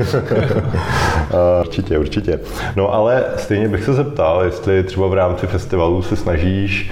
určitě, 1.62 1.98
určitě. 1.98 2.40
No 2.76 2.94
ale 2.94 3.24
stejně 3.38 3.70
bych 3.70 3.84
se 3.84 3.94
zeptal, 3.94 4.44
jestli 4.44 4.84
třeba 4.84 5.08
v 5.08 5.14
rámci 5.14 5.48
festivalu 5.48 6.02
se 6.02 6.16
snažíš 6.16 6.92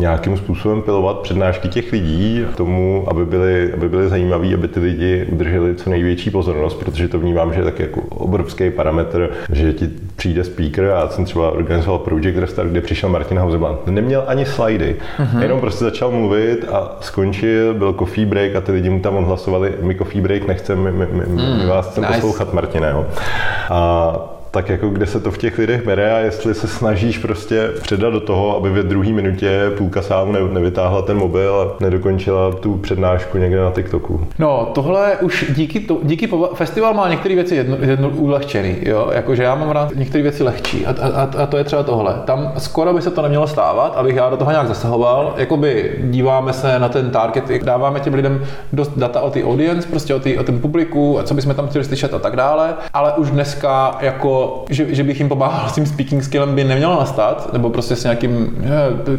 nějakým 0.00 0.36
způsobem 0.36 0.82
pilovat 0.82 1.18
přednášky 1.18 1.68
těch 1.68 1.92
lidí 1.92 2.46
k 2.52 2.56
tomu, 2.56 3.04
aby 3.10 3.24
byly, 3.26 3.72
aby 3.72 3.88
byly 3.88 4.08
zajímavé, 4.08 4.54
aby 4.54 4.68
ty 4.68 4.80
lidi 4.80 5.26
udrželi 5.32 5.74
co 5.74 5.90
největší 5.90 6.30
pozornost, 6.30 6.74
protože 6.74 7.08
to 7.08 7.18
vnímám, 7.18 7.52
že 7.52 7.60
je 7.60 7.64
tak 7.64 7.78
jako 7.78 8.00
obrovský 8.00 8.70
parametr, 8.70 9.30
že 9.52 9.72
ti 9.72 9.90
přijde 10.16 10.44
speaker 10.44 10.84
a 10.84 11.00
já 11.00 11.08
jsem 11.08 11.24
třeba 11.24 11.50
organizoval 11.50 11.98
Project 11.98 12.38
Restart, 12.38 12.70
kde 12.70 12.80
přišel 12.80 13.08
Martin 13.08 13.38
Hausemann. 13.38 13.78
Neměl 13.86 14.24
ani 14.26 14.46
slajdy, 14.46 14.96
uh-huh. 15.18 15.42
jenom 15.42 15.60
prostě 15.60 15.84
začal 15.84 16.10
mluvit 16.10 16.64
a 16.72 16.96
skončil, 17.00 17.74
byl 17.74 17.92
coffee 17.92 18.26
break 18.26 18.56
a 18.56 18.60
ty 18.60 18.72
lidi 18.72 18.90
mu 18.90 19.00
tam 19.00 19.16
odhlasovali, 19.16 19.72
my 19.82 19.94
coffee 19.94 20.22
break 20.22 20.46
nechceme, 20.46 20.90
my, 20.90 21.06
my, 21.06 21.22
my, 21.26 21.42
my 21.58 21.66
vás 21.66 21.90
chceme 21.90 22.06
nice. 22.06 22.20
poslouchat, 22.20 22.52
Martine. 22.52 22.90
Jo. 22.90 23.06
A 23.70 24.29
tak 24.50 24.68
jako 24.68 24.88
kde 24.88 25.06
se 25.06 25.20
to 25.20 25.30
v 25.30 25.38
těch 25.38 25.58
lidech 25.58 25.86
bere 25.86 26.12
a 26.12 26.18
jestli 26.18 26.54
se 26.54 26.68
snažíš 26.68 27.18
prostě 27.18 27.68
předat 27.82 28.12
do 28.12 28.20
toho, 28.20 28.56
aby 28.56 28.70
ve 28.70 28.82
druhé 28.82 29.12
minutě 29.12 29.70
půlka 29.78 30.02
sálu 30.02 30.32
nevytáhla 30.52 31.02
ten 31.02 31.16
mobil 31.16 31.54
a 31.60 31.84
nedokončila 31.84 32.52
tu 32.52 32.76
přednášku 32.76 33.38
někde 33.38 33.60
na 33.60 33.70
TikToku. 33.70 34.26
No, 34.38 34.70
tohle 34.74 35.16
už 35.16 35.44
díky, 35.56 35.80
to, 35.80 35.98
díky 36.02 36.28
festival 36.54 36.94
má 36.94 37.08
některé 37.08 37.34
věci 37.34 37.56
jedno, 37.56 37.76
jedno 37.80 38.08
ulehčený, 38.08 38.76
jo, 38.82 39.10
jakože 39.12 39.42
já 39.42 39.54
mám 39.54 39.70
rád 39.70 39.94
některé 39.94 40.22
věci 40.22 40.42
lehčí 40.42 40.86
a, 40.86 40.94
a, 41.02 41.22
a, 41.42 41.46
to 41.46 41.56
je 41.56 41.64
třeba 41.64 41.82
tohle. 41.82 42.14
Tam 42.24 42.52
skoro 42.58 42.92
by 42.92 43.02
se 43.02 43.10
to 43.10 43.22
nemělo 43.22 43.46
stávat, 43.46 43.96
abych 43.96 44.16
já 44.16 44.30
do 44.30 44.36
toho 44.36 44.50
nějak 44.50 44.68
zasahoval, 44.68 45.34
jakoby 45.36 45.98
díváme 46.02 46.52
se 46.52 46.78
na 46.78 46.88
ten 46.88 47.10
target, 47.10 47.64
dáváme 47.64 48.00
těm 48.00 48.14
lidem 48.14 48.44
dost 48.72 48.92
data 48.96 49.20
o 49.20 49.30
ty 49.30 49.44
audience, 49.44 49.88
prostě 49.88 50.14
o, 50.14 50.20
ty, 50.20 50.38
o 50.38 50.42
ten 50.42 50.60
publiku, 50.60 51.18
a 51.18 51.22
co 51.22 51.34
bychom 51.34 51.54
tam 51.54 51.68
chtěli 51.68 51.84
slyšet 51.84 52.14
a 52.14 52.18
tak 52.18 52.36
dále, 52.36 52.74
ale 52.92 53.12
už 53.12 53.30
dneska 53.30 53.98
jako, 54.00 54.39
že, 54.70 54.94
že 54.94 55.02
bych 55.02 55.18
jim 55.18 55.28
pomáhal 55.28 55.68
s 55.68 55.72
tím 55.72 55.86
speaking 55.86 56.24
skillem 56.24 56.54
by 56.54 56.64
nemělo 56.64 56.96
nastat, 56.96 57.52
nebo 57.52 57.70
prostě 57.70 57.96
s 57.96 58.04
nějakým, 58.04 58.64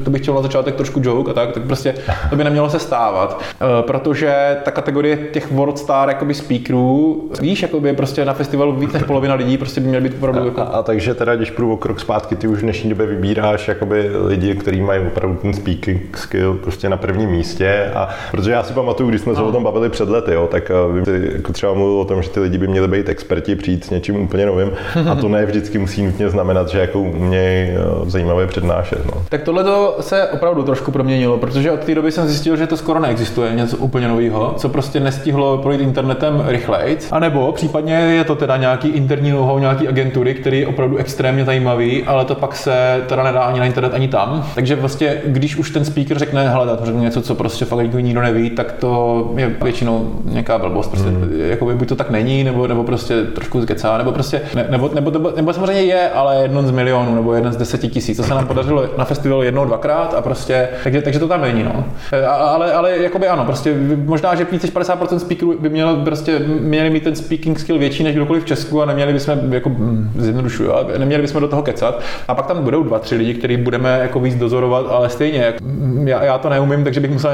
to, 0.03 0.09
bych 0.09 0.21
chtěl 0.21 0.33
na 0.33 0.41
začátek 0.41 0.75
trošku 0.75 1.01
joke 1.03 1.31
a 1.31 1.33
tak, 1.33 1.51
tak 1.51 1.63
prostě 1.63 1.95
to 2.29 2.35
by 2.35 2.43
nemělo 2.43 2.69
se 2.69 2.79
stávat, 2.79 3.41
e, 3.41 3.83
protože 3.83 4.57
ta 4.63 4.71
kategorie 4.71 5.17
těch 5.17 5.51
world 5.51 5.77
star 5.77 6.09
jakoby 6.09 6.33
speakerů, 6.33 7.23
víš, 7.41 7.61
jakoby 7.61 7.93
prostě 7.93 8.25
na 8.25 8.33
festivalu 8.33 8.75
víc 8.75 8.93
než 8.93 9.03
polovina 9.03 9.35
lidí 9.35 9.57
prostě 9.57 9.81
by 9.81 9.87
měly 9.87 10.03
být 10.03 10.15
opravdu 10.17 10.41
a, 10.41 10.45
jako... 10.45 10.61
a, 10.61 10.63
a, 10.63 10.83
takže 10.83 11.13
teda, 11.13 11.35
když 11.35 11.51
půjdu 11.51 11.73
o 11.73 11.77
krok 11.77 11.99
zpátky, 11.99 12.35
ty 12.35 12.47
už 12.47 12.59
v 12.59 12.61
dnešní 12.61 12.89
době 12.89 13.05
vybíráš 13.05 13.67
jakoby 13.67 14.09
lidi, 14.25 14.55
kteří 14.55 14.81
mají 14.81 15.07
opravdu 15.07 15.35
ten 15.41 15.53
speaking 15.53 16.17
skill 16.17 16.53
prostě 16.53 16.89
na 16.89 16.97
prvním 16.97 17.29
místě. 17.29 17.91
A 17.95 18.09
protože 18.31 18.51
já 18.51 18.63
si 18.63 18.73
pamatuju, 18.73 19.09
když 19.09 19.21
jsme 19.21 19.35
se 19.35 19.41
o 19.41 19.51
tom 19.51 19.63
bavili 19.63 19.89
před 19.89 20.09
lety, 20.09 20.33
jo, 20.33 20.47
tak 20.51 20.71
uh, 20.89 21.09
jako 21.35 21.53
třeba 21.53 21.73
mluvil 21.73 21.99
o 21.99 22.05
tom, 22.05 22.23
že 22.23 22.29
ty 22.29 22.39
lidi 22.39 22.57
by 22.57 22.67
měli 22.67 22.87
být 22.87 23.09
experti, 23.09 23.55
přijít 23.55 23.85
s 23.85 23.89
něčím 23.89 24.15
úplně 24.15 24.45
novým 24.45 24.71
a 25.11 25.15
to 25.15 25.29
ne 25.29 25.45
vždycky 25.45 25.77
musí 25.77 26.03
nutně 26.03 26.29
znamenat, 26.29 26.69
že 26.69 26.79
jako 26.79 26.99
umějí 26.99 27.69
uh, 27.71 28.09
zajímavě 28.09 28.47
přednášet. 28.47 29.05
No. 29.05 29.21
Tak 29.29 29.41
tohle 29.41 29.65
se 29.99 30.27
opravdu 30.27 30.63
trošku 30.63 30.91
proměnilo, 30.91 31.37
protože 31.37 31.71
od 31.71 31.79
té 31.79 31.95
doby 31.95 32.11
jsem 32.11 32.27
zjistil, 32.27 32.57
že 32.57 32.67
to 32.67 32.77
skoro 32.77 32.99
neexistuje, 32.99 33.55
něco 33.55 33.77
úplně 33.77 34.07
nového, 34.07 34.53
co 34.57 34.69
prostě 34.69 34.99
nestihlo 34.99 35.57
projít 35.57 35.81
internetem 35.81 36.43
rychleji. 36.47 36.97
A 37.11 37.19
nebo 37.19 37.51
případně 37.51 37.93
je 37.93 38.23
to 38.23 38.35
teda 38.35 38.57
nějaký 38.57 38.87
interní 38.87 39.31
know 39.31 39.59
nějaký 39.59 39.87
agentury, 39.87 40.33
který 40.33 40.59
je 40.59 40.67
opravdu 40.67 40.97
extrémně 40.97 41.45
zajímavý, 41.45 42.03
ale 42.03 42.25
to 42.25 42.35
pak 42.35 42.55
se 42.55 43.01
teda 43.07 43.23
nedá 43.23 43.39
ani 43.39 43.59
na 43.59 43.65
internet, 43.65 43.93
ani 43.93 44.07
tam. 44.07 44.45
Takže 44.55 44.75
vlastně, 44.75 45.21
když 45.25 45.57
už 45.57 45.71
ten 45.71 45.85
speaker 45.85 46.19
řekne, 46.19 46.49
hele, 46.49 46.77
to 46.77 46.85
řekne 46.85 47.01
něco, 47.01 47.21
co 47.21 47.35
prostě 47.35 47.65
fakt 47.65 47.93
nikdo 47.93 48.21
neví, 48.21 48.49
tak 48.49 48.71
to 48.71 49.31
je 49.35 49.55
většinou 49.63 50.11
nějaká 50.25 50.57
blbost. 50.57 50.87
Prostě, 50.87 51.09
mm. 51.09 51.31
jakoby 51.49 51.75
buď 51.75 51.87
to 51.87 51.95
tak 51.95 52.09
není, 52.09 52.43
nebo, 52.43 52.67
nebo 52.67 52.83
prostě 52.83 53.23
trošku 53.23 53.61
zkecá, 53.61 53.97
nebo 53.97 54.11
prostě, 54.11 54.41
ne, 54.55 54.65
nebo, 54.69 54.89
nebo, 54.93 55.00
nebo, 55.09 55.31
nebo, 55.35 55.53
samozřejmě 55.53 55.81
je, 55.81 56.09
ale 56.09 56.41
jeden 56.41 56.67
z 56.67 56.71
milionů, 56.71 57.15
nebo 57.15 57.33
jeden 57.33 57.53
z 57.53 57.57
deseti 57.57 57.87
tisíc. 57.87 58.17
To 58.17 58.23
se 58.23 58.33
nám 58.33 58.47
podařilo 58.47 58.85
na 58.97 59.05
festivalu 59.05 59.43
jednou, 59.43 59.65
dvakrát 59.65 60.13
a 60.13 60.21
prostě, 60.21 60.69
takže, 60.83 61.01
takže 61.01 61.19
to 61.19 61.27
tam 61.27 61.41
není, 61.41 61.63
no. 61.63 61.85
A, 62.27 62.31
ale, 62.31 62.73
ale 62.73 62.97
jakoby 62.97 63.27
ano, 63.27 63.45
prostě 63.45 63.75
možná, 64.05 64.35
že 64.35 64.47
víc 64.51 64.61
než 64.61 64.73
50% 64.73 65.17
speakerů 65.17 65.55
by 65.59 65.69
mělo 65.69 65.95
prostě 65.95 66.39
měli 66.39 66.89
mít 66.89 67.03
ten 67.03 67.15
speaking 67.15 67.59
skill 67.59 67.79
větší 67.79 68.03
než 68.03 68.15
kdokoliv 68.15 68.43
v 68.43 68.45
Česku 68.45 68.81
a 68.81 68.85
neměli 68.85 69.13
bychom, 69.13 69.53
jako 69.53 69.69
hm, 69.69 70.11
zjednodušuju, 70.17 70.71
neměli 70.97 71.21
bychom 71.21 71.41
do 71.41 71.47
toho 71.47 71.61
kecat. 71.61 72.01
A 72.27 72.35
pak 72.35 72.45
tam 72.47 72.63
budou 72.63 72.83
dva, 72.83 72.99
tři 72.99 73.15
lidi, 73.15 73.33
který 73.33 73.57
budeme 73.57 73.99
jako 74.01 74.19
víc 74.19 74.35
dozorovat, 74.35 74.85
ale 74.89 75.09
stejně, 75.09 75.53
hm, 75.61 76.07
já, 76.07 76.23
já, 76.23 76.37
to 76.37 76.49
neumím, 76.49 76.83
takže 76.83 76.99
bych 76.99 77.11
musel 77.11 77.31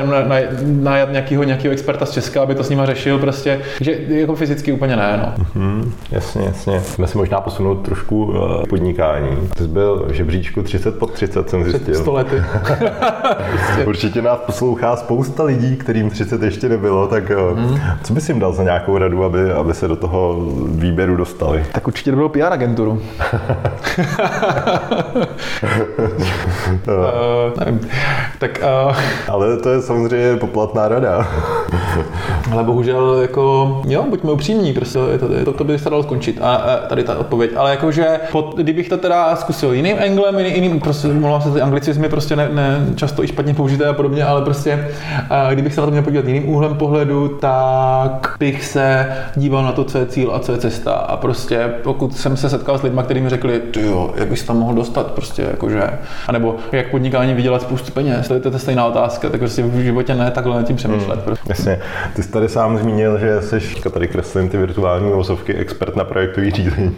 najat 0.66 1.12
nějakého, 1.12 1.44
nějakého 1.44 1.74
experta 1.74 2.06
z 2.06 2.12
Česka, 2.12 2.42
aby 2.42 2.56
to 2.56 2.64
s 2.64 2.70
nima 2.70 2.86
řešil 2.86 3.20
prostě, 3.20 3.60
že 3.82 3.98
jako 4.08 4.36
fyzicky 4.36 4.72
úplně 4.72 4.96
ne, 4.96 5.20
no. 5.24 5.44
Mm-hmm, 5.44 5.92
jasně, 6.12 6.46
jasně. 6.46 6.80
Jsme 6.80 7.08
si 7.08 7.18
možná 7.18 7.42
posunout 7.58 7.76
trošku 7.76 8.26
uh, 8.26 8.66
podnikání. 8.70 9.50
Ty 9.58 9.64
jsi 9.64 9.70
byl 9.70 10.06
v 10.08 10.12
žebříčku 10.12 10.64
30 10.64 11.00
pod 11.00 11.12
30, 11.12 11.50
jsem 11.50 11.64
zjistil. 11.64 11.96
100 11.96 12.14
lety. 12.14 12.44
Určitě 13.86 14.22
nás 14.22 14.40
poslouchá 14.40 14.96
spousta 14.96 15.44
lidí, 15.44 15.76
kterým 15.76 16.10
30 16.10 16.42
ještě 16.42 16.70
nebylo, 16.70 17.08
tak 17.08 17.24
uh, 17.52 17.60
mm. 17.60 17.80
co 18.04 18.14
bys 18.14 18.30
jim 18.30 18.40
dal 18.40 18.54
za 18.54 18.64
nějakou 18.64 18.98
radu, 18.98 19.24
aby, 19.24 19.52
aby 19.52 19.74
se 19.74 19.88
do 19.88 19.96
toho 19.96 20.36
výběru 20.70 21.16
dostali? 21.16 21.66
Tak 21.72 21.88
určitě 21.88 22.12
to 22.12 22.16
bylo 22.16 22.30
PR 22.30 22.54
agenturu. 22.54 22.92
uh, 22.92 23.02
nevím. 27.60 27.80
Tak, 28.40 28.60
uh... 28.88 28.98
Ale 29.28 29.58
to 29.58 29.70
je 29.70 29.82
samozřejmě 29.82 30.36
poplatná 30.36 30.88
rada. 30.88 31.28
Ale 32.52 32.64
bohužel, 32.64 33.18
jako, 33.22 33.82
jo, 33.88 34.06
buďme 34.10 34.32
upřímní, 34.32 34.74
prostě 34.74 35.00
to, 35.20 35.46
to, 35.46 35.54
to 35.54 35.64
by 35.64 35.80
se 35.80 35.90
dalo 35.90 36.04
skončit. 36.04 36.40
A, 36.42 36.56
a 36.56 36.78
tady 36.88 37.04
ta 37.04 37.18
odpověď. 37.18 37.52
Ale 37.56 37.72
jakože, 37.72 38.20
pod, 38.32 38.56
kdybych 38.56 38.90
to 38.90 38.98
teda 38.98 39.36
zkusil 39.36 39.74
jiným 39.74 39.98
anglem, 40.06 40.40
jiný, 40.40 40.56
jiným, 40.56 40.80
prostě, 40.80 41.08
mluvám 41.08 41.42
se, 41.42 41.52
ty 41.52 41.62
anglicizmy 41.62 42.10
prostě 42.10 42.36
ne, 42.36 42.50
ne, 42.54 42.86
často 42.96 43.24
i 43.24 43.28
špatně 43.28 43.54
použité 43.54 43.86
a 43.86 43.94
podobně, 43.94 44.24
ale 44.24 44.42
prostě, 44.42 44.88
a 45.30 45.54
kdybych 45.54 45.74
se 45.74 45.82
na 45.82 45.88
to 45.88 45.92
měl 45.92 46.04
podívat 46.04 46.26
jiným 46.26 46.50
úhlem 46.50 46.76
pohledu, 46.76 47.28
tak 47.28 48.36
bych 48.40 48.66
se 48.66 49.08
díval 49.36 49.64
na 49.64 49.72
to, 49.72 49.84
co 49.84 49.98
je 49.98 50.06
cíl 50.06 50.32
a 50.36 50.40
co 50.40 50.52
je 50.52 50.58
cesta. 50.58 50.92
A 50.92 51.18
prostě, 51.18 51.74
pokud 51.84 52.18
jsem 52.18 52.38
se 52.38 52.50
setkal 52.50 52.78
s 52.78 52.84
lidmi, 52.84 53.02
kteří 53.04 53.22
mi 53.22 53.30
řekli, 53.30 53.60
ty 53.60 53.82
jo, 53.82 54.14
jak 54.16 54.28
bys 54.28 54.44
tam 54.44 54.58
mohl 54.58 54.74
dostat, 54.74 55.12
prostě, 55.12 55.42
jakože, 55.42 55.84
anebo 56.28 56.56
jak 56.72 56.92
podnikání 56.92 57.34
vydělat 57.34 57.62
spoustu 57.62 57.92
peněz, 57.92 58.28
to 58.28 58.34
je, 58.34 58.40
to 58.40 58.60
stejná 58.60 58.86
otázka, 58.86 59.30
tak 59.30 59.40
prostě 59.40 59.64
v 59.64 59.80
životě 59.80 60.16
ne 60.16 60.32
takhle 60.32 60.56
nad 60.56 60.64
tím 60.64 60.76
přemýšlet. 60.76 61.16
Hmm, 61.16 61.24
prostě. 61.24 61.50
Jasně. 61.50 61.80
Ty 62.14 62.24
jsi 62.24 62.32
tady 62.32 62.50
sám 62.50 62.78
zmínil, 62.78 63.18
že 63.18 63.42
jsi, 63.42 63.60
tady 63.94 64.08
kreslím 64.08 64.50
ty 64.50 64.58
virtuální 64.58 65.12
vozovky, 65.12 65.54
expert 65.54 65.96
na 65.96 66.04
projektový 66.04 66.52
řízení. 66.52 66.96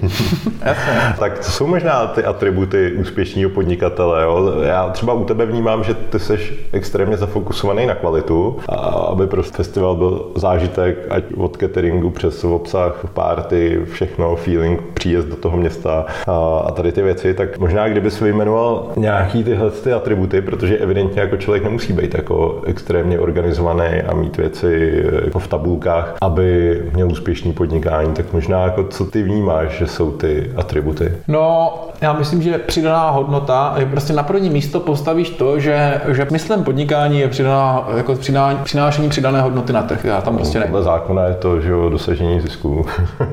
tak 1.19 1.39
co 1.39 1.51
jsou 1.51 1.67
možná 1.67 2.07
ty 2.07 2.23
atributy 2.23 2.93
úspěšného 2.93 3.49
podnikatele? 3.49 4.23
Jo? 4.23 4.53
Já 4.63 4.89
třeba 4.89 5.13
u 5.13 5.25
tebe 5.25 5.45
vnímám, 5.45 5.83
že 5.83 5.93
ty 5.93 6.19
jsi 6.19 6.39
extrémně 6.71 7.17
zafokusovaný 7.17 7.85
na 7.85 7.95
kvalitu, 7.95 8.59
a 8.69 8.75
aby 8.75 9.27
prostě 9.27 9.57
festival 9.57 9.95
byl 9.95 10.31
zážitek, 10.35 10.97
ať 11.09 11.23
od 11.37 11.57
cateringu 11.57 12.09
přes 12.09 12.43
obsah, 12.43 13.05
party, 13.13 13.81
všechno, 13.91 14.35
feeling, 14.35 14.81
příjezd 14.93 15.27
do 15.27 15.35
toho 15.35 15.57
města 15.57 16.05
a, 16.27 16.33
a 16.65 16.71
tady 16.71 16.91
ty 16.91 17.01
věci, 17.01 17.33
tak 17.33 17.57
možná 17.57 17.89
kdybys 17.89 18.19
vyjmenoval 18.19 18.91
nějaký 18.95 19.43
tyhle 19.43 19.71
ty 19.71 19.93
atributy, 19.93 20.41
protože 20.41 20.77
evidentně 20.77 21.21
jako 21.21 21.37
člověk 21.37 21.63
nemusí 21.63 21.93
být 21.93 22.13
jako 22.13 22.61
extrémně 22.65 23.19
organizovaný 23.19 24.01
a 24.07 24.15
mít 24.15 24.37
věci 24.37 24.78
jako 25.25 25.39
v 25.39 25.47
tabulkách, 25.47 26.15
aby 26.21 26.81
měl 26.93 27.11
úspěšný 27.11 27.53
podnikání, 27.53 28.13
tak 28.13 28.33
možná 28.33 28.63
jako 28.63 28.83
co 28.83 29.05
ty 29.05 29.23
vnímáš, 29.23 29.69
že 29.69 29.87
jsou 29.87 30.11
ty 30.11 30.51
atributy? 30.55 31.11
No, 31.27 31.73
já 32.01 32.13
myslím, 32.13 32.41
že 32.41 32.57
přidaná 32.57 33.09
hodnota 33.09 33.75
je 33.77 33.85
prostě 33.85 34.13
na 34.13 34.23
první 34.23 34.49
místo 34.49 34.79
postavíš 34.79 35.29
to, 35.29 35.59
že, 35.59 36.01
že 36.07 36.27
myslím 36.31 36.63
podnikání 36.63 37.19
je 37.19 37.27
přidaná, 37.27 37.87
jako 37.97 38.15
přidání, 38.15 38.59
přinášení 38.63 39.09
přidané 39.09 39.41
hodnoty 39.41 39.73
na 39.73 39.81
trh. 39.81 40.05
Já 40.05 40.21
tam 40.21 40.37
prostě 40.37 40.59
no, 40.59 40.65
Podle 40.65 40.83
zákona 40.83 41.25
je 41.25 41.33
to, 41.33 41.61
že 41.61 41.69
jo, 41.69 41.89
dosažení 41.89 42.41
zisku. 42.41 42.85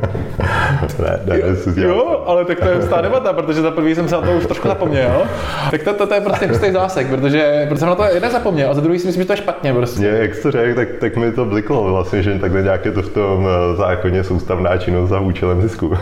ne, 0.98 1.20
ne, 1.26 1.38
jo, 1.76 1.88
jo, 1.88 2.24
ale 2.26 2.44
tak 2.44 2.60
to 2.60 2.68
je 2.68 2.82
stá 2.82 3.00
debata, 3.00 3.32
protože 3.32 3.62
za 3.62 3.70
prvý 3.70 3.94
jsem 3.94 4.08
se 4.08 4.14
na 4.14 4.20
to 4.20 4.32
už 4.32 4.46
trošku 4.46 4.68
zapomněl. 4.68 5.22
Tak 5.70 5.82
to, 5.82 5.94
to, 5.94 6.06
to 6.06 6.14
je 6.14 6.20
prostě 6.20 6.46
hustý 6.46 6.72
zásek, 6.72 7.06
protože, 7.08 7.66
protože 7.68 7.78
jsem 7.78 7.88
na 7.88 7.94
to 7.94 8.04
jeden 8.04 8.30
zapomněl 8.30 8.70
a 8.70 8.74
za 8.74 8.80
druhý 8.80 8.98
si 8.98 9.06
myslím, 9.06 9.22
že 9.22 9.26
to 9.26 9.32
je 9.32 9.36
špatně. 9.36 9.72
Prostě. 9.72 10.04
Je, 10.04 10.18
jak 10.18 10.34
jsi 10.34 10.50
řekl, 10.50 10.74
tak, 10.74 10.88
tak 11.00 11.16
mi 11.16 11.25
to 11.32 11.44
bliklo 11.44 11.92
vlastně, 11.92 12.22
že 12.22 12.38
takhle 12.38 12.62
nějaké 12.62 12.92
to 12.92 13.02
v 13.02 13.08
tom 13.08 13.48
eh, 13.48 13.76
zákoně 13.76 14.24
soustavná 14.24 14.76
činnost 14.76 15.08
za 15.08 15.20
účelem 15.20 15.62
zisku. 15.62 15.92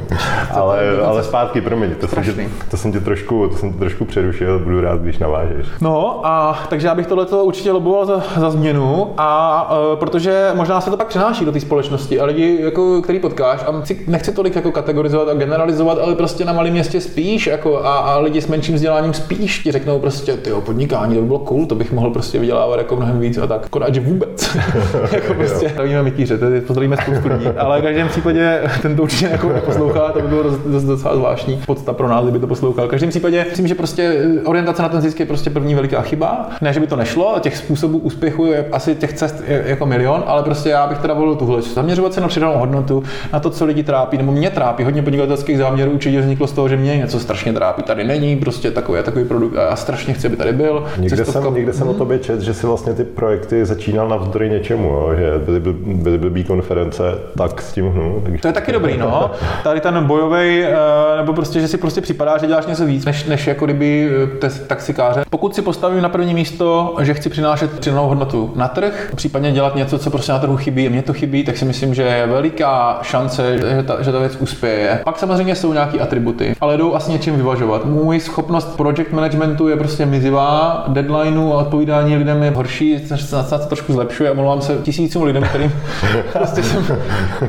ale, 0.54 1.00
ale 1.04 1.22
zpátky, 1.22 1.60
promiň, 1.60 1.94
to 1.94 2.08
jsem, 2.08 2.24
tě, 2.24 2.48
to 2.70 2.76
jsem 2.76 2.92
tě 2.92 3.00
trošku, 3.00 3.48
to 3.48 3.56
jsem 3.56 3.72
tě 3.72 3.78
trošku 3.78 4.04
přerušil, 4.04 4.58
budu 4.58 4.80
rád, 4.80 5.00
když 5.00 5.18
navážeš. 5.18 5.66
No 5.80 6.26
a 6.26 6.58
takže 6.68 6.86
já 6.86 6.94
bych 6.94 7.06
tohle 7.06 7.26
určitě 7.26 7.72
loboval 7.72 8.06
za, 8.06 8.22
za 8.36 8.50
změnu 8.50 9.14
a 9.16 9.70
uh, 9.92 9.98
protože 9.98 10.50
možná 10.54 10.80
se 10.80 10.90
to 10.90 10.96
pak 10.96 11.06
přenáší 11.06 11.44
do 11.44 11.52
té 11.52 11.60
společnosti 11.60 12.20
a 12.20 12.24
lidi, 12.24 12.58
jako, 12.60 13.02
který 13.02 13.18
potkáš 13.18 13.64
a 13.66 13.72
nechci, 13.72 14.04
nechci 14.06 14.32
tolik 14.32 14.56
jako 14.56 14.72
kategorizovat 14.72 15.28
a 15.28 15.34
generalizovat, 15.34 15.98
ale 15.98 16.14
prostě 16.14 16.44
na 16.44 16.52
malém 16.52 16.72
městě 16.72 17.00
spíš 17.00 17.46
jako 17.46 17.84
a, 17.84 17.96
a 17.96 18.18
lidi 18.18 18.42
s 18.42 18.46
menším 18.46 18.74
vzděláním 18.74 19.14
spíš 19.14 19.58
ti 19.58 19.72
řeknou 19.72 19.98
prostě, 19.98 20.36
ty 20.36 20.50
podnikání, 20.50 21.14
to 21.14 21.20
by 21.20 21.26
bylo 21.26 21.38
cool, 21.38 21.66
to 21.66 21.74
bych 21.74 21.92
mohl 21.92 22.10
prostě 22.10 22.38
vydělávat 22.38 22.78
jako 22.78 22.96
mnohem 22.96 23.20
víc 23.20 23.38
a 23.38 23.46
tak. 23.46 23.66
Akorát, 23.66 23.94
že 23.94 24.00
vůbec. 24.00 24.56
jako 25.12 25.34
prostě, 25.34 25.68
zdravíme 25.68 26.02
mytíře, 26.02 26.38
to 26.38 26.46
pozdravíme 26.66 26.96
spoustu 26.96 27.28
lidí, 27.28 27.46
ale 27.46 27.80
v 27.80 27.82
každém 27.82 28.08
případě 28.08 28.60
ten 28.82 28.96
to 28.96 29.02
určitě 29.02 29.28
jako 29.32 29.48
neposlouchá, 29.48 30.12
to 30.12 30.20
by 30.20 30.28
bylo 30.28 30.42
dost, 30.42 30.86
docela 30.86 31.16
zvláštní 31.16 31.62
podsta 31.66 31.92
pro 31.92 32.08
nás, 32.08 32.22
kdyby 32.22 32.38
to 32.38 32.46
poslouchal. 32.46 32.86
V 32.86 32.90
každém 32.90 33.10
případě 33.10 33.46
myslím, 33.48 33.66
že 33.66 33.74
prostě 33.74 34.24
orientace 34.44 34.82
na 34.82 34.88
ten 34.88 35.00
zisk 35.00 35.20
je 35.20 35.26
prostě 35.26 35.50
první 35.50 35.74
veliká 35.74 36.02
chyba. 36.02 36.48
Ne, 36.60 36.72
že 36.72 36.80
by 36.80 36.86
to 36.86 36.96
nešlo, 36.96 37.36
těch 37.40 37.56
způsobů 37.56 37.98
úspěchu 37.98 38.46
je 38.46 38.66
asi 38.72 38.94
těch 38.94 39.12
cest 39.12 39.42
je, 39.46 39.64
jako 39.66 39.86
milion, 39.86 40.24
ale 40.26 40.42
prostě 40.42 40.68
já 40.68 40.86
bych 40.86 40.98
teda 40.98 41.14
volil 41.14 41.34
tuhle. 41.34 41.62
Zaměřovat 41.62 42.14
se 42.14 42.20
na 42.20 42.28
přidanou 42.28 42.58
hodnotu, 42.58 43.02
na 43.32 43.40
to, 43.40 43.50
co 43.50 43.64
lidi 43.64 43.82
trápí, 43.82 44.18
nebo 44.18 44.32
mě 44.32 44.50
trápí. 44.50 44.84
Hodně 44.84 45.02
podnikatelských 45.02 45.58
záměrů 45.58 45.90
určitě 45.90 46.20
vzniklo 46.20 46.46
z 46.46 46.52
toho, 46.52 46.68
že 46.68 46.76
mě 46.76 46.96
něco 46.96 47.20
strašně 47.20 47.52
trápí. 47.52 47.82
Tady 47.82 48.04
není 48.04 48.36
prostě 48.36 48.70
takový, 48.70 49.02
takový 49.02 49.24
produkt 49.24 49.56
a 49.56 49.62
já 49.62 49.76
strašně 49.76 50.14
chci, 50.14 50.26
aby 50.26 50.36
tady 50.36 50.52
byl. 50.52 50.84
Někde 50.98 51.24
jsem, 51.24 51.54
někde 51.54 51.72
jsem 51.72 51.86
hmm. 51.86 51.96
o 51.96 51.98
tobě 51.98 52.18
čet, 52.18 52.40
že 52.40 52.54
si 52.54 52.66
vlastně 52.66 52.92
ty 52.92 53.04
projekty 53.04 53.64
začínal 53.64 54.08
navzdory 54.08 54.50
něčemu, 54.60 54.88
jo, 54.88 55.14
že 55.18 55.32
byly, 55.38 55.60
byly 55.84 56.18
blbý 56.18 56.44
konference, 56.44 57.02
tak 57.38 57.62
s 57.62 57.72
tím 57.72 57.88
hnu. 57.88 58.20
Takže... 58.24 58.38
To 58.38 58.48
je 58.48 58.52
taky 58.52 58.72
dobrý, 58.72 58.98
no. 58.98 59.30
Tady 59.64 59.80
ten 59.80 60.04
bojový, 60.04 60.64
eh, 60.64 60.76
nebo 61.16 61.32
prostě, 61.32 61.60
že 61.60 61.68
si 61.68 61.78
prostě 61.78 62.00
připadá, 62.00 62.38
že 62.38 62.46
děláš 62.46 62.66
něco 62.66 62.86
víc, 62.86 63.04
než, 63.04 63.24
než 63.24 63.46
jako 63.46 63.64
kdyby 63.64 64.10
eh, 64.44 64.48
taxikáře. 64.66 65.22
Pokud 65.30 65.54
si 65.54 65.62
postavím 65.62 66.02
na 66.02 66.08
první 66.08 66.34
místo, 66.34 66.96
že 67.00 67.14
chci 67.14 67.30
přinášet 67.30 67.80
přidanou 67.80 68.08
hodnotu 68.08 68.52
na 68.56 68.68
trh, 68.68 69.12
případně 69.14 69.52
dělat 69.52 69.74
něco, 69.74 69.98
co 69.98 70.10
prostě 70.10 70.32
na 70.32 70.38
trhu 70.38 70.56
chybí, 70.56 70.86
a 70.86 70.90
mě 70.90 71.02
to 71.02 71.12
chybí, 71.12 71.44
tak 71.44 71.56
si 71.56 71.64
myslím, 71.64 71.94
že 71.94 72.02
je 72.02 72.26
veliká 72.26 72.98
šance, 73.02 73.58
že 73.58 73.82
ta, 73.82 74.02
že 74.02 74.12
ta 74.12 74.18
věc 74.18 74.36
uspěje. 74.36 75.00
Pak 75.04 75.18
samozřejmě 75.18 75.54
jsou 75.54 75.72
nějaké 75.72 75.98
atributy, 75.98 76.54
ale 76.60 76.76
jdou 76.76 76.94
asi 76.94 77.12
něčím 77.12 77.36
vyvažovat. 77.36 77.84
Můj 77.84 78.20
schopnost 78.20 78.76
project 78.76 79.12
managementu 79.12 79.68
je 79.68 79.76
prostě 79.76 80.06
mizivá, 80.06 80.84
deadlineu 80.88 81.52
a 81.52 81.58
odpovídání 81.58 82.16
lidem 82.16 82.42
je 82.42 82.50
horší, 82.50 82.98
se 82.98 83.36
na 83.36 83.42
to 83.42 83.58
trošku 83.58 83.92
zlepšuje 83.92 84.30
a 84.30 84.34
mluvám 84.50 84.66
se 84.66 84.82
tisícům 84.82 85.22
lidem, 85.22 85.42
kterým 85.42 85.72
prostě 86.32 86.62
jsem 86.62 86.86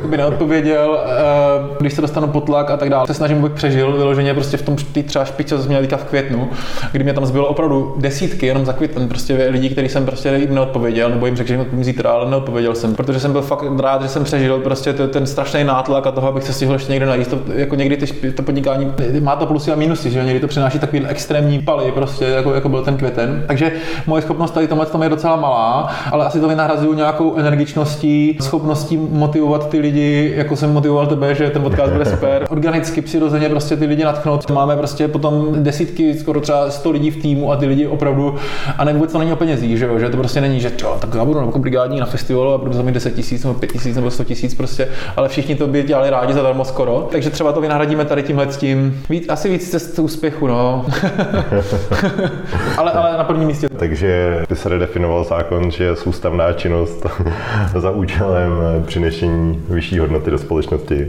by 0.05 0.17
neodpověděl, 0.17 0.99
eh, 1.05 1.77
když 1.79 1.93
se 1.93 2.01
dostanu 2.01 2.27
pod 2.27 2.41
tlak 2.41 2.71
a 2.71 2.77
tak 2.77 2.89
dále. 2.89 3.07
Se 3.07 3.13
snažím, 3.13 3.37
abych 3.37 3.51
přežil 3.51 3.91
vyloženě 3.91 4.33
prostě 4.33 4.57
v 4.57 4.61
tom 4.61 4.75
třeba 5.05 5.25
špičce, 5.25 5.55
co 5.57 5.63
jsem 5.63 5.69
měl 5.69 5.97
v 5.97 6.03
květnu, 6.03 6.49
kdy 6.91 7.03
mě 7.03 7.13
tam 7.13 7.25
zbylo 7.25 7.47
opravdu 7.47 7.95
desítky 7.97 8.45
jenom 8.45 8.65
za 8.65 8.73
květen 8.73 9.07
prostě 9.07 9.47
lidí, 9.49 9.69
který 9.69 9.89
jsem 9.89 10.05
prostě 10.05 10.29
jim 10.29 10.55
neodpověděl, 10.55 11.09
nebo 11.09 11.25
jim 11.25 11.35
řekl, 11.35 11.47
že 11.47 11.53
jim 11.53 11.83
zítra, 11.83 12.09
ale 12.09 12.29
neodpověděl 12.29 12.75
jsem, 12.75 12.95
protože 12.95 13.19
jsem 13.19 13.31
byl 13.31 13.41
fakt 13.41 13.63
rád, 13.79 14.01
že 14.01 14.07
jsem 14.07 14.23
přežil 14.23 14.59
prostě 14.59 14.93
ten 14.93 15.27
strašný 15.27 15.63
nátlak 15.63 16.07
a 16.07 16.11
toho, 16.11 16.27
abych 16.27 16.43
se 16.43 16.53
stihl 16.53 16.73
ještě 16.73 16.91
někde 16.91 17.05
najít. 17.05 17.27
To, 17.27 17.39
jako 17.55 17.75
někdy 17.75 17.97
ty, 17.97 18.31
to 18.31 18.43
podnikání 18.43 18.93
má 19.19 19.35
to 19.35 19.45
plusy 19.45 19.71
a 19.71 19.75
minusy, 19.75 20.11
že 20.11 20.23
někdy 20.23 20.39
to 20.39 20.47
přináší 20.47 20.79
takový 20.79 21.05
extrémní 21.07 21.61
paly, 21.61 21.91
prostě 21.91 22.25
jako, 22.25 22.53
jako 22.53 22.69
byl 22.69 22.81
ten 22.81 22.97
květen. 22.97 23.43
Takže 23.47 23.71
moje 24.07 24.21
schopnost 24.21 24.51
tady 24.51 24.67
tomhle 24.67 24.85
tom 24.85 25.03
je 25.03 25.09
docela 25.09 25.35
malá, 25.35 25.89
ale 26.11 26.25
asi 26.25 26.39
to 26.39 26.47
vynahrazuju 26.47 26.90
nějakou 26.93 27.35
energičností, 27.35 28.37
schopností 28.41 28.97
motivovat 28.97 29.69
ty 29.69 29.79
lidi, 29.79 30.33
jako 30.35 30.55
jsem 30.55 30.73
motivoval 30.73 31.07
tebe, 31.07 31.35
že 31.35 31.49
ten 31.49 31.61
podcast 31.61 31.91
bude 31.91 32.05
super. 32.05 32.45
Organicky, 32.49 33.01
přirozeně 33.01 33.49
prostě 33.49 33.77
ty 33.77 33.85
lidi 33.85 34.03
natchnout. 34.03 34.51
Máme 34.51 34.77
prostě 34.77 35.07
potom 35.07 35.63
desítky, 35.63 36.13
skoro 36.13 36.41
třeba 36.41 36.71
100 36.71 36.91
lidí 36.91 37.11
v 37.11 37.21
týmu 37.21 37.51
a 37.51 37.55
ty 37.55 37.65
lidi 37.65 37.87
opravdu, 37.87 38.35
a 38.77 38.83
ne 38.83 38.93
vůbec 38.93 39.11
to 39.11 39.19
není 39.19 39.33
o 39.33 39.35
penězích, 39.35 39.77
že, 39.77 39.85
jo? 39.85 39.99
že 39.99 40.09
to 40.09 40.17
prostě 40.17 40.41
není, 40.41 40.59
že 40.59 40.71
čo, 40.71 40.97
tak 40.99 41.15
já 41.15 41.25
budu 41.25 41.39
jako 41.39 41.59
brigádní 41.59 41.99
na 41.99 42.05
festivalu 42.05 42.53
a 42.53 42.57
budu 42.57 42.73
za 42.73 42.81
mě 42.81 42.91
10 42.91 43.15
tisíc 43.15 43.43
nebo 43.43 43.59
5 43.59 43.71
tisíc 43.71 43.95
nebo 43.95 44.11
100 44.11 44.23
tisíc 44.23 44.55
prostě, 44.55 44.87
ale 45.17 45.29
všichni 45.29 45.55
to 45.55 45.67
by 45.67 45.83
dělali 45.83 46.09
rádi 46.09 46.33
zadarmo 46.33 46.65
skoro. 46.65 47.07
Takže 47.11 47.29
třeba 47.29 47.51
to 47.51 47.61
vynahradíme 47.61 48.05
tady 48.05 48.23
tímhle 48.23 48.51
s 48.51 48.57
tím. 48.57 49.01
Víc, 49.09 49.25
asi 49.29 49.49
víc 49.49 49.69
cest 49.69 49.99
úspěchu, 49.99 50.47
no. 50.47 50.85
ale, 52.77 52.91
ale 52.91 53.17
na 53.17 53.23
prvním 53.23 53.47
místě. 53.47 53.69
Takže 53.69 54.43
by 54.49 54.55
se 54.55 54.69
redefinoval 54.69 55.23
zákon, 55.23 55.71
že 55.71 55.83
je 55.83 55.95
soustavná 55.95 56.53
činnost 56.53 56.80
za 57.75 57.91
účelem 57.91 58.51
přinešení 58.85 59.61
vyšší 59.69 59.99
hodnoty 59.99 60.31
do 60.31 60.37
společnosti. 60.37 61.07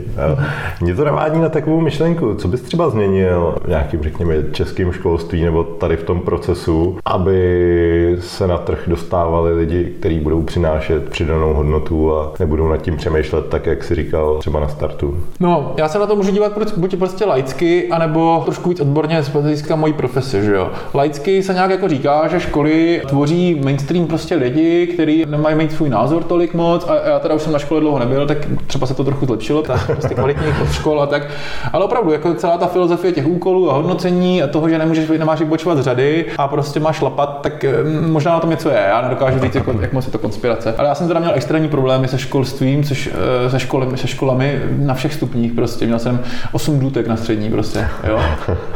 Mě 0.81 0.95
to 0.95 1.05
navádí 1.05 1.39
na 1.39 1.49
takovou 1.49 1.81
myšlenku, 1.81 2.35
co 2.35 2.47
bys 2.47 2.61
třeba 2.61 2.89
změnil 2.89 3.55
v 3.65 3.67
nějakým, 3.67 4.03
řekněme, 4.03 4.35
českým 4.51 4.91
školství 4.91 5.43
nebo 5.43 5.63
tady 5.63 5.97
v 5.97 6.03
tom 6.03 6.19
procesu, 6.21 6.97
aby 7.05 8.17
se 8.19 8.47
na 8.47 8.57
trh 8.57 8.83
dostávali 8.87 9.53
lidi, 9.53 9.93
kteří 9.99 10.19
budou 10.19 10.41
přinášet 10.41 11.09
přidanou 11.09 11.53
hodnotu 11.53 12.15
a 12.15 12.33
nebudou 12.39 12.67
nad 12.67 12.77
tím 12.77 12.97
přemýšlet 12.97 13.45
tak, 13.49 13.65
jak 13.65 13.83
si 13.83 13.95
říkal 13.95 14.37
třeba 14.39 14.59
na 14.59 14.67
startu. 14.67 15.17
No, 15.39 15.73
já 15.77 15.87
se 15.87 15.99
na 15.99 16.05
to 16.05 16.15
můžu 16.15 16.31
dívat 16.31 16.77
buď 16.77 16.95
prostě 16.97 17.25
laicky, 17.25 17.89
anebo 17.89 18.41
trošku 18.45 18.69
víc 18.69 18.79
odborně 18.79 19.23
z 19.23 19.29
hlediska 19.29 19.75
mojí 19.75 19.93
profese, 19.93 20.41
že 20.41 20.53
jo. 20.53 20.71
Laicky 20.93 21.43
se 21.43 21.53
nějak 21.53 21.71
jako 21.71 21.87
říká, 21.87 22.27
že 22.27 22.39
školy 22.39 23.01
tvoří 23.07 23.61
mainstream 23.63 24.07
prostě 24.07 24.35
lidi, 24.35 24.87
kteří 24.87 25.25
nemají 25.25 25.55
mít 25.63 25.71
svůj 25.71 25.89
názor 25.89 26.23
tolik 26.23 26.53
moc 26.53 26.89
a 26.89 27.09
já 27.09 27.19
teda 27.19 27.35
už 27.35 27.41
jsem 27.41 27.53
na 27.53 27.59
škole 27.59 27.81
dlouho 27.81 27.99
nebyl, 27.99 28.27
tak 28.27 28.37
třeba 28.67 28.87
se 28.87 28.93
to 28.93 29.03
trochu 29.03 29.25
zlepšilo, 29.25 29.61
tak 29.61 29.85
prostě 29.85 30.15
kvalitních 30.15 30.61
od 30.61 30.71
škol 30.71 31.01
a 31.01 31.05
tak. 31.05 31.27
Ale 31.73 31.85
opravdu, 31.85 32.11
jako 32.11 32.33
celá 32.33 32.57
ta 32.57 32.67
filozofie 32.67 33.13
těch 33.13 33.27
úkolů 33.27 33.71
a 33.71 33.73
hodnocení 33.73 34.43
a 34.43 34.47
toho, 34.47 34.69
že 34.69 34.77
nemůžeš, 34.77 35.09
nemáš 35.09 35.39
vybočovat 35.39 35.77
z 35.77 35.81
řady 35.81 36.25
a 36.37 36.47
prostě 36.47 36.79
máš 36.79 37.01
lapat, 37.01 37.41
tak 37.41 37.65
mm, 37.83 38.11
možná 38.11 38.33
na 38.33 38.39
tom 38.39 38.49
něco 38.49 38.69
je. 38.69 38.85
Já 38.87 39.01
nedokážu 39.01 39.39
říct, 39.39 39.55
jako, 39.55 39.75
jak 39.81 39.93
moc 39.93 40.05
je 40.05 40.11
to 40.11 40.17
konspirace. 40.17 40.75
Ale 40.77 40.87
já 40.87 40.95
jsem 40.95 41.07
teda 41.07 41.19
měl 41.19 41.31
extrémní 41.35 41.69
problémy 41.69 42.07
se 42.07 42.17
školstvím, 42.17 42.83
což 42.83 43.09
eh, 43.45 43.49
se 43.49 43.59
školami, 43.59 43.97
se 43.97 44.07
školami 44.07 44.61
na 44.77 44.93
všech 44.93 45.13
stupních 45.13 45.53
prostě. 45.53 45.85
Měl 45.85 45.99
jsem 45.99 46.19
8 46.51 46.79
důtek 46.79 47.07
na 47.07 47.17
střední 47.17 47.49
prostě, 47.49 47.87
jo. 48.07 48.19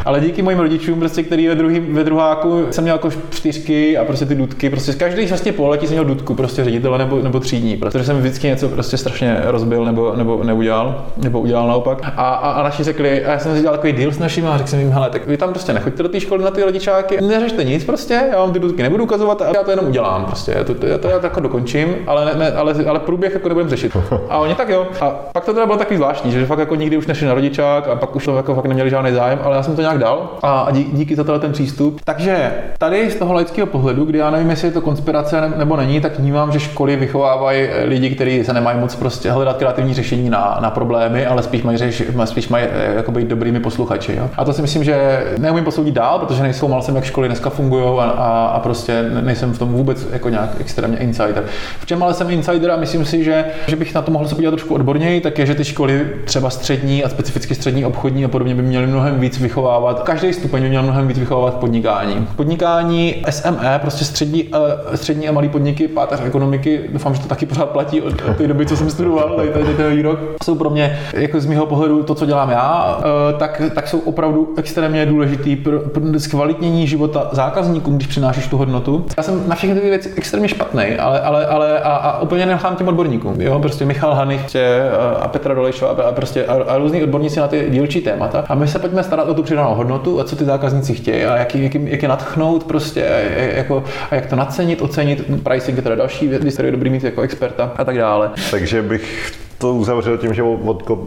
Ale 0.06 0.20
díky 0.20 0.42
mojim 0.42 0.60
rodičům, 0.60 1.00
prostě, 1.00 1.24
který 1.24 1.48
ve, 1.48 1.56
druhý, 1.56 1.80
ve 1.80 2.04
druháku 2.04 2.66
jsem 2.72 2.84
měl 2.84 2.96
jako 2.96 3.10
čtyřky 3.30 3.98
a 3.98 4.06
prostě 4.06 4.26
ty 4.26 4.36
důtky, 4.36 4.70
prostě 4.70 4.94
každý 4.94 5.26
vlastně 5.26 5.52
pololetí 5.52 5.88
jsem 5.88 5.94
měl 5.94 6.06
důtku, 6.06 6.34
prostě 6.34 6.64
ředitele 6.78 6.98
nebo, 6.98 7.20
nebo 7.20 7.40
třídní, 7.40 7.78
protože 7.78 8.04
jsem 8.04 8.18
vždycky 8.18 8.48
něco 8.48 8.70
prostě 8.70 8.98
strašně 8.98 9.42
rozbil 9.44 9.86
nebo, 9.86 10.14
nebo 10.16 10.44
neudělal, 10.44 11.06
nebo 11.18 11.40
udělal 11.40 11.68
naopak. 11.68 12.02
A, 12.04 12.10
a, 12.10 12.52
a 12.52 12.64
naši 12.64 12.84
řekli, 12.84 13.26
a 13.26 13.32
já 13.32 13.40
jsem 13.40 13.56
si 13.56 13.62
dělal 13.62 13.78
takový 13.78 13.94
deal 13.94 14.12
s 14.12 14.20
našimi 14.20 14.48
a 14.48 14.58
řekl 14.58 14.70
jsem 14.70 14.80
jim, 14.80 14.92
hele, 14.92 15.10
tak 15.10 15.28
vy 15.28 15.38
tam 15.38 15.50
prostě 15.50 15.74
nechoďte 15.74 16.04
do 16.04 16.10
té 16.10 16.20
školy 16.20 16.44
na 16.44 16.52
ty 16.52 16.64
rodičáky, 16.64 17.22
neřešte 17.22 17.64
nic 17.64 17.86
prostě, 17.86 18.22
já 18.32 18.40
vám 18.40 18.54
ty 18.54 18.60
důtky 18.60 18.84
nebudu 18.84 19.04
ukazovat 19.04 19.42
a 19.42 19.46
já 19.56 19.64
to 19.64 19.72
jenom 19.72 19.88
udělám 19.88 20.26
prostě, 20.26 20.54
já 20.58 20.64
to, 20.64 20.74
to, 20.74 20.86
já 20.86 20.98
to, 20.98 21.08
já 21.08 21.20
to 21.20 21.26
jako 21.26 21.40
dokončím, 21.40 21.96
ale, 22.08 22.26
ne, 22.26 22.32
ne, 22.36 22.52
ale, 22.52 22.74
ale 22.88 23.00
průběh 23.00 23.34
jako 23.34 23.48
nebudem 23.48 23.70
řešit. 23.70 23.98
A 24.30 24.38
oni 24.38 24.56
tak 24.56 24.70
jo. 24.70 24.88
A 25.02 25.10
pak 25.10 25.46
to 25.46 25.54
teda 25.54 25.66
bylo 25.66 25.78
takový 25.78 25.98
zvláštní, 25.98 26.32
že 26.32 26.46
fakt 26.46 26.60
jako 26.60 26.76
nikdy 26.76 26.98
už 26.98 27.08
nešli 27.08 27.28
na 27.28 27.34
rodičák 27.34 27.88
a 27.88 27.96
pak 27.96 28.16
už 28.16 28.26
to 28.26 28.38
jako 28.38 28.56
fakt 28.56 28.66
neměli 28.66 28.90
žádný 28.90 29.12
zájem, 29.12 29.40
ale 29.44 29.56
já 29.56 29.64
jsem 29.64 29.76
to 29.76 29.82
nějak 29.82 29.98
dal 29.98 30.30
a 30.42 30.68
dí, 30.72 30.84
díky 30.94 31.16
za 31.16 31.24
tenhle 31.24 31.40
ten 31.40 31.52
přístup. 31.52 32.02
Takže 32.04 32.52
tady 32.78 33.12
z 33.12 33.16
toho 33.16 33.34
laického 33.34 33.68
pohledu, 33.68 34.06
kdy 34.06 34.20
já 34.20 34.32
nevím, 34.32 34.50
jestli 34.50 34.68
je 34.68 34.72
to 34.72 34.82
konspirace 34.82 35.54
nebo 35.58 35.78
není, 35.78 36.02
tak 36.02 36.20
vnímám, 36.20 36.52
že 36.52 36.60
školy 36.68 36.96
vychovávají 36.96 37.68
lidi, 37.86 38.10
kteří 38.10 38.44
se 38.44 38.54
nemají 38.54 38.80
moc 38.80 38.96
prostě 38.96 39.32
hledat 39.32 39.58
kreativní 39.58 39.94
řešení 39.94 40.30
na, 40.30 40.58
na 40.62 40.70
problémy, 40.70 41.26
ale 41.26 41.44
spíš 41.44 41.64
mají, 41.64 41.78
řeš, 41.78 42.04
spíš 42.26 42.50
mají 42.50 42.66
eh, 42.72 42.94
jako 42.96 43.12
být 43.12 43.28
dobrými 43.28 43.60
posluchači. 43.60 44.16
Jo? 44.18 44.30
A 44.38 44.46
to 44.46 44.54
si 44.54 44.62
myslím, 44.62 44.84
že 44.84 45.24
neumím 45.38 45.64
posoudit 45.64 45.94
dál, 45.94 46.20
protože 46.20 46.44
nejsou 46.44 46.68
mal 46.68 46.82
jsem, 46.82 46.96
jak 46.96 47.04
školy 47.04 47.28
dneska 47.28 47.50
fungují 47.50 48.00
a, 48.00 48.04
a, 48.04 48.48
a, 48.48 48.60
prostě 48.60 49.04
nejsem 49.22 49.54
v 49.54 49.60
tom 49.60 49.74
vůbec 49.74 50.08
jako 50.12 50.30
nějak 50.30 50.50
extrémně 50.60 50.98
insider. 50.98 51.44
V 51.80 51.86
čem 51.86 52.04
ale 52.04 52.14
jsem 52.14 52.30
insider 52.32 52.72
a 52.72 52.76
myslím 52.76 53.06
si, 53.06 53.24
že, 53.24 53.46
že 53.68 53.76
bych 53.76 53.94
na 53.94 54.02
to 54.02 54.12
mohl 54.12 54.28
se 54.28 54.36
podívat 54.36 54.52
trošku 54.52 54.74
odborněji, 54.74 55.22
tak 55.22 55.40
je, 55.40 55.46
že 55.46 55.56
ty 55.56 55.66
školy 55.66 56.08
třeba 56.26 56.50
střední 56.50 57.04
a 57.04 57.10
specificky 57.10 57.56
střední 57.56 57.86
obchodní 57.86 58.26
a 58.26 58.28
podobně 58.28 58.56
by 58.56 58.62
měly 58.62 58.88
mnohem 58.88 59.20
víc 59.20 59.40
vychovávat. 59.40 60.04
Každý 60.04 60.34
stupeň 60.34 60.64
by 60.64 60.70
měl 60.70 60.84
mnohem 60.84 61.08
víc 61.08 61.20
vychovávat 61.20 61.54
podnikání. 61.54 62.28
Podnikání 62.36 63.24
SME, 63.30 63.80
prostě 63.82 64.06
střední, 64.06 64.50
eh, 64.94 64.98
střední 64.98 65.30
a 65.30 65.32
malý 65.32 65.50
podniky, 65.50 65.88
páteř 65.88 66.20
ekonomiky, 66.26 66.47
doufám, 66.92 67.16
že 67.16 67.22
to 67.22 67.28
taky 67.28 67.46
pořád 67.46 67.70
platí 67.70 68.02
od, 68.02 68.14
té 68.38 68.48
doby, 68.48 68.66
co 68.66 68.78
jsem 68.78 68.90
studoval, 68.90 69.36
tady, 69.36 69.50
tady, 69.50 69.74
tady 69.74 70.02
rok, 70.02 70.20
jsou 70.44 70.56
pro 70.56 70.70
mě, 70.70 71.00
jako 71.14 71.40
z 71.40 71.46
mého 71.46 71.66
pohledu, 71.66 72.04
to, 72.04 72.16
co 72.16 72.26
dělám 72.26 72.50
já, 72.50 73.00
eh, 73.00 73.34
tak, 73.38 73.62
tak 73.76 73.88
jsou 73.88 74.00
opravdu 74.00 74.54
extrémně 74.58 75.06
důležitý 75.06 75.56
pro, 75.56 75.80
pro 75.80 76.20
zkvalitnění 76.20 76.88
života 76.88 77.30
zákazníkům, 77.32 77.96
když 77.96 78.08
přinášíš 78.08 78.48
tu 78.48 78.58
hodnotu. 78.58 79.06
Já 79.18 79.24
jsem 79.24 79.44
na 79.48 79.56
všechny 79.56 79.80
ty 79.80 79.90
věci 79.90 80.14
extrémně 80.16 80.50
špatný, 80.50 80.84
ale, 80.84 81.22
ale, 81.22 81.46
ale 81.46 81.80
a, 81.80 81.90
a 81.90 82.22
úplně 82.22 82.46
nechám 82.46 82.76
těm 82.76 82.88
odborníkům. 82.88 83.42
Jo? 83.42 83.60
Prostě 83.60 83.86
Michal 83.86 84.14
Hanich 84.14 84.58
prostě, 84.58 84.90
a 85.20 85.28
Petra 85.28 85.54
Dolejšová 85.54 85.92
a, 85.92 86.12
prostě, 86.12 86.46
a, 86.46 86.54
a 86.54 86.78
různí 86.78 87.04
odborníci 87.04 87.40
na 87.40 87.48
ty 87.48 87.68
dílčí 87.70 88.02
témata. 88.02 88.46
A 88.50 88.56
my 88.56 88.68
se 88.68 88.80
pojďme 88.80 89.04
starat 89.04 89.30
o 89.30 89.34
tu 89.34 89.44
přidanou 89.44 89.76
hodnotu 89.76 90.20
a 90.20 90.24
co 90.24 90.36
ty 90.36 90.46
zákazníci 90.46 90.94
chtějí 90.94 91.26
a 91.26 91.38
jak, 91.38 91.56
jak, 91.56 91.76
jak 91.76 92.02
je 92.02 92.10
natchnout 92.10 92.64
prostě 92.64 93.08
a, 93.08 93.18
jako, 93.58 93.84
a 94.12 94.16
jak 94.16 94.26
to 94.26 94.36
nacenit, 94.36 94.82
ocenit, 94.82 95.44
pricing 95.44 95.78
je 95.78 95.84
teda 95.84 95.96
další 95.96 96.28
věc, 96.28 96.37
který 96.54 96.68
je 96.68 96.72
dobrý 96.72 96.90
mít 96.90 97.04
jako 97.04 97.22
experta 97.22 97.74
a 97.78 97.84
tak 97.84 97.98
dále. 97.98 98.32
Takže 98.52 98.82
bych 98.82 99.34
to 99.58 99.74
uzavřel 99.74 100.18
tím, 100.18 100.34
že 100.34 100.44